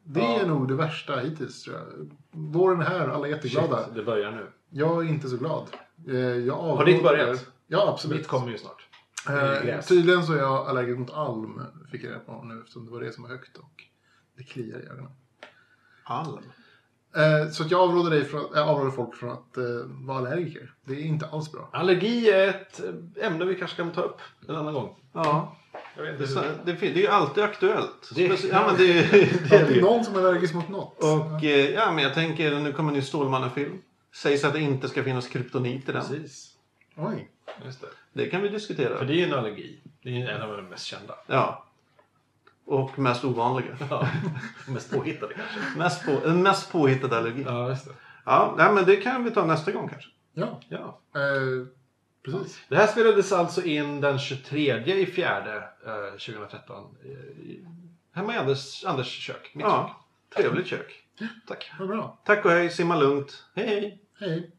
Det 0.09 0.21
Ja. 0.21 0.41
är 0.41 0.47
nog 0.47 0.69
det 0.69 0.75
värsta 0.75 1.17
hittills 1.21 1.63
tror 1.63 1.77
jag. 1.77 1.85
Våren 2.31 2.81
är 2.81 2.85
här, 2.85 3.09
alla 3.09 3.27
är 3.27 3.31
jätteglada. 3.31 3.85
Shit, 3.85 3.95
det 3.95 4.03
börjar 4.03 4.31
nu. 4.31 4.47
Jag 4.71 5.05
är 5.05 5.09
inte 5.09 5.29
så 5.29 5.37
glad. 5.37 5.69
Eh, 6.09 6.55
Har 6.57 6.85
ditt 6.85 7.03
börjat? 7.03 7.47
Ja, 7.67 7.89
absolut. 7.93 8.19
Mitt 8.19 8.27
kommer 8.29 8.51
ju 8.51 8.59
snart. 8.59 8.89
Eh, 9.29 9.81
tydligen 9.81 10.23
så 10.27 10.33
är 10.33 10.39
jag 10.39 10.69
allergisk 10.69 10.99
mot 10.99 11.11
alm, 11.13 11.63
fick 11.91 12.05
jag 12.05 12.09
reda 12.11 12.21
på 12.21 12.43
nu 12.45 12.59
eftersom 12.61 12.85
det 12.85 12.91
var 12.93 13.01
det 13.01 13.13
som 13.13 13.23
var 13.23 13.31
högt 13.31 13.57
och 13.57 13.85
det 14.37 14.43
kliar 14.43 14.79
i 14.79 14.87
ögonen. 14.87 15.11
Alm. 16.05 16.39
Eh, 17.17 17.51
så 17.51 17.63
att 17.63 17.71
jag 17.71 17.81
avråder, 17.81 18.11
dig 18.11 18.25
från, 18.25 18.55
äh, 18.57 18.69
avråder 18.69 18.91
folk 18.91 19.15
från 19.15 19.31
att 19.31 19.57
eh, 19.57 19.65
vara 19.87 20.19
allergiker. 20.19 20.73
Det 20.85 20.95
är 20.95 21.01
inte 21.01 21.27
alls 21.27 21.53
bra. 21.53 21.69
Allergi 21.73 22.31
är 22.31 22.49
ett 22.49 22.81
eh, 23.19 23.27
ämne 23.27 23.45
vi 23.45 23.55
kanske 23.55 23.77
kan 23.77 23.93
ta 23.93 24.01
upp 24.03 24.21
en 24.49 24.57
annan 24.57 24.75
gång. 24.75 24.97
Ja. 25.13 25.57
Jag 25.97 26.03
vet 26.03 26.19
Det, 26.19 26.25
är 26.41 26.53
det, 26.65 26.73
det 26.73 26.87
är 26.87 26.95
ju 26.97 27.07
alltid 27.09 27.45
aktuellt. 27.45 28.11
Det- 28.15 28.29
Speci- 28.29 28.49
ja, 28.53 28.67
men 28.67 28.77
det, 28.77 28.99
är 29.57 29.81
någon 29.83 30.05
som 30.05 30.15
är 30.15 30.19
allergisk 30.19 30.55
mot 30.55 30.69
något. 30.69 30.99
Och 31.03 31.45
eh, 31.45 31.71
ja, 31.71 31.93
men 31.93 32.05
jag 32.05 32.15
tänker, 32.15 32.61
nu 32.61 32.73
kommer 32.73 32.91
en 32.91 32.95
ny 32.95 33.03
Stålmannen-film. 33.03 33.79
Sägs 34.15 34.45
att 34.45 34.53
det 34.53 34.61
inte 34.61 34.89
ska 34.89 35.03
finnas 35.05 35.29
kryptonit 35.29 35.89
i 35.89 35.93
den. 35.93 36.01
Precis. 36.03 36.53
Oj. 36.97 37.31
Just 37.65 37.81
det. 37.81 37.87
Det 38.13 38.27
kan 38.31 38.43
vi 38.43 38.49
diskutera. 38.49 38.99
För 38.99 39.05
det 39.05 39.13
är 39.13 39.17
ju 39.17 39.25
en 39.25 39.35
allergi. 39.35 39.81
Det 40.03 40.23
är 40.23 40.29
en 40.29 40.43
av 40.43 40.57
de 40.57 40.63
mest 40.63 40.85
kända. 40.85 41.15
Ja. 41.27 41.66
Och 42.67 42.99
mest 42.99 43.25
ovanliga. 43.25 43.77
Ja. 43.91 44.09
mest 44.69 44.91
påhittade 44.91 45.35
kanske. 45.35 45.79
Mest, 45.79 46.05
på, 46.07 46.29
mest 46.31 46.73
påhittad 46.73 47.17
allergi. 47.19 47.43
Ja, 47.47 47.53
Ja, 47.63 47.69
just 47.69 47.85
det. 47.85 48.55
nej, 48.57 48.73
men 48.73 48.85
det 48.85 48.97
kan 48.97 49.25
vi 49.25 49.31
ta 49.31 49.45
nästa 49.47 49.73
gång 49.73 49.89
kanske. 49.89 50.09
Ja, 50.35 50.61
Ja. 50.69 51.01
eh, 51.15 51.67
precis. 52.25 52.61
Det 52.69 52.77
här 52.77 52.87
spelades 52.87 53.33
alltså 53.33 53.63
in 53.63 54.01
den 54.01 54.19
23 54.19 54.85
i 55.01 55.07
fjärde 55.07 55.57
eh, 55.87 56.11
2013. 56.19 56.97
eh, 57.05 57.11
i- 57.11 57.67
Hemma 58.13 58.35
i 58.35 58.37
Anders, 58.39 58.85
Anders 58.85 59.07
kök. 59.07 59.51
Mitt 59.55 59.65
kök. 59.67 59.73
Ja, 59.73 60.05
trevligt 60.37 60.67
kök. 60.67 61.03
Tack. 61.49 61.73
Vad 61.79 61.89
bra. 61.89 62.19
Tack 62.25 62.45
och 62.45 62.51
hej, 62.51 62.71
simma 62.71 62.97
lugnt. 62.97 63.45
Hej 63.55 63.67
hej! 63.67 64.03
Hej. 64.21 64.51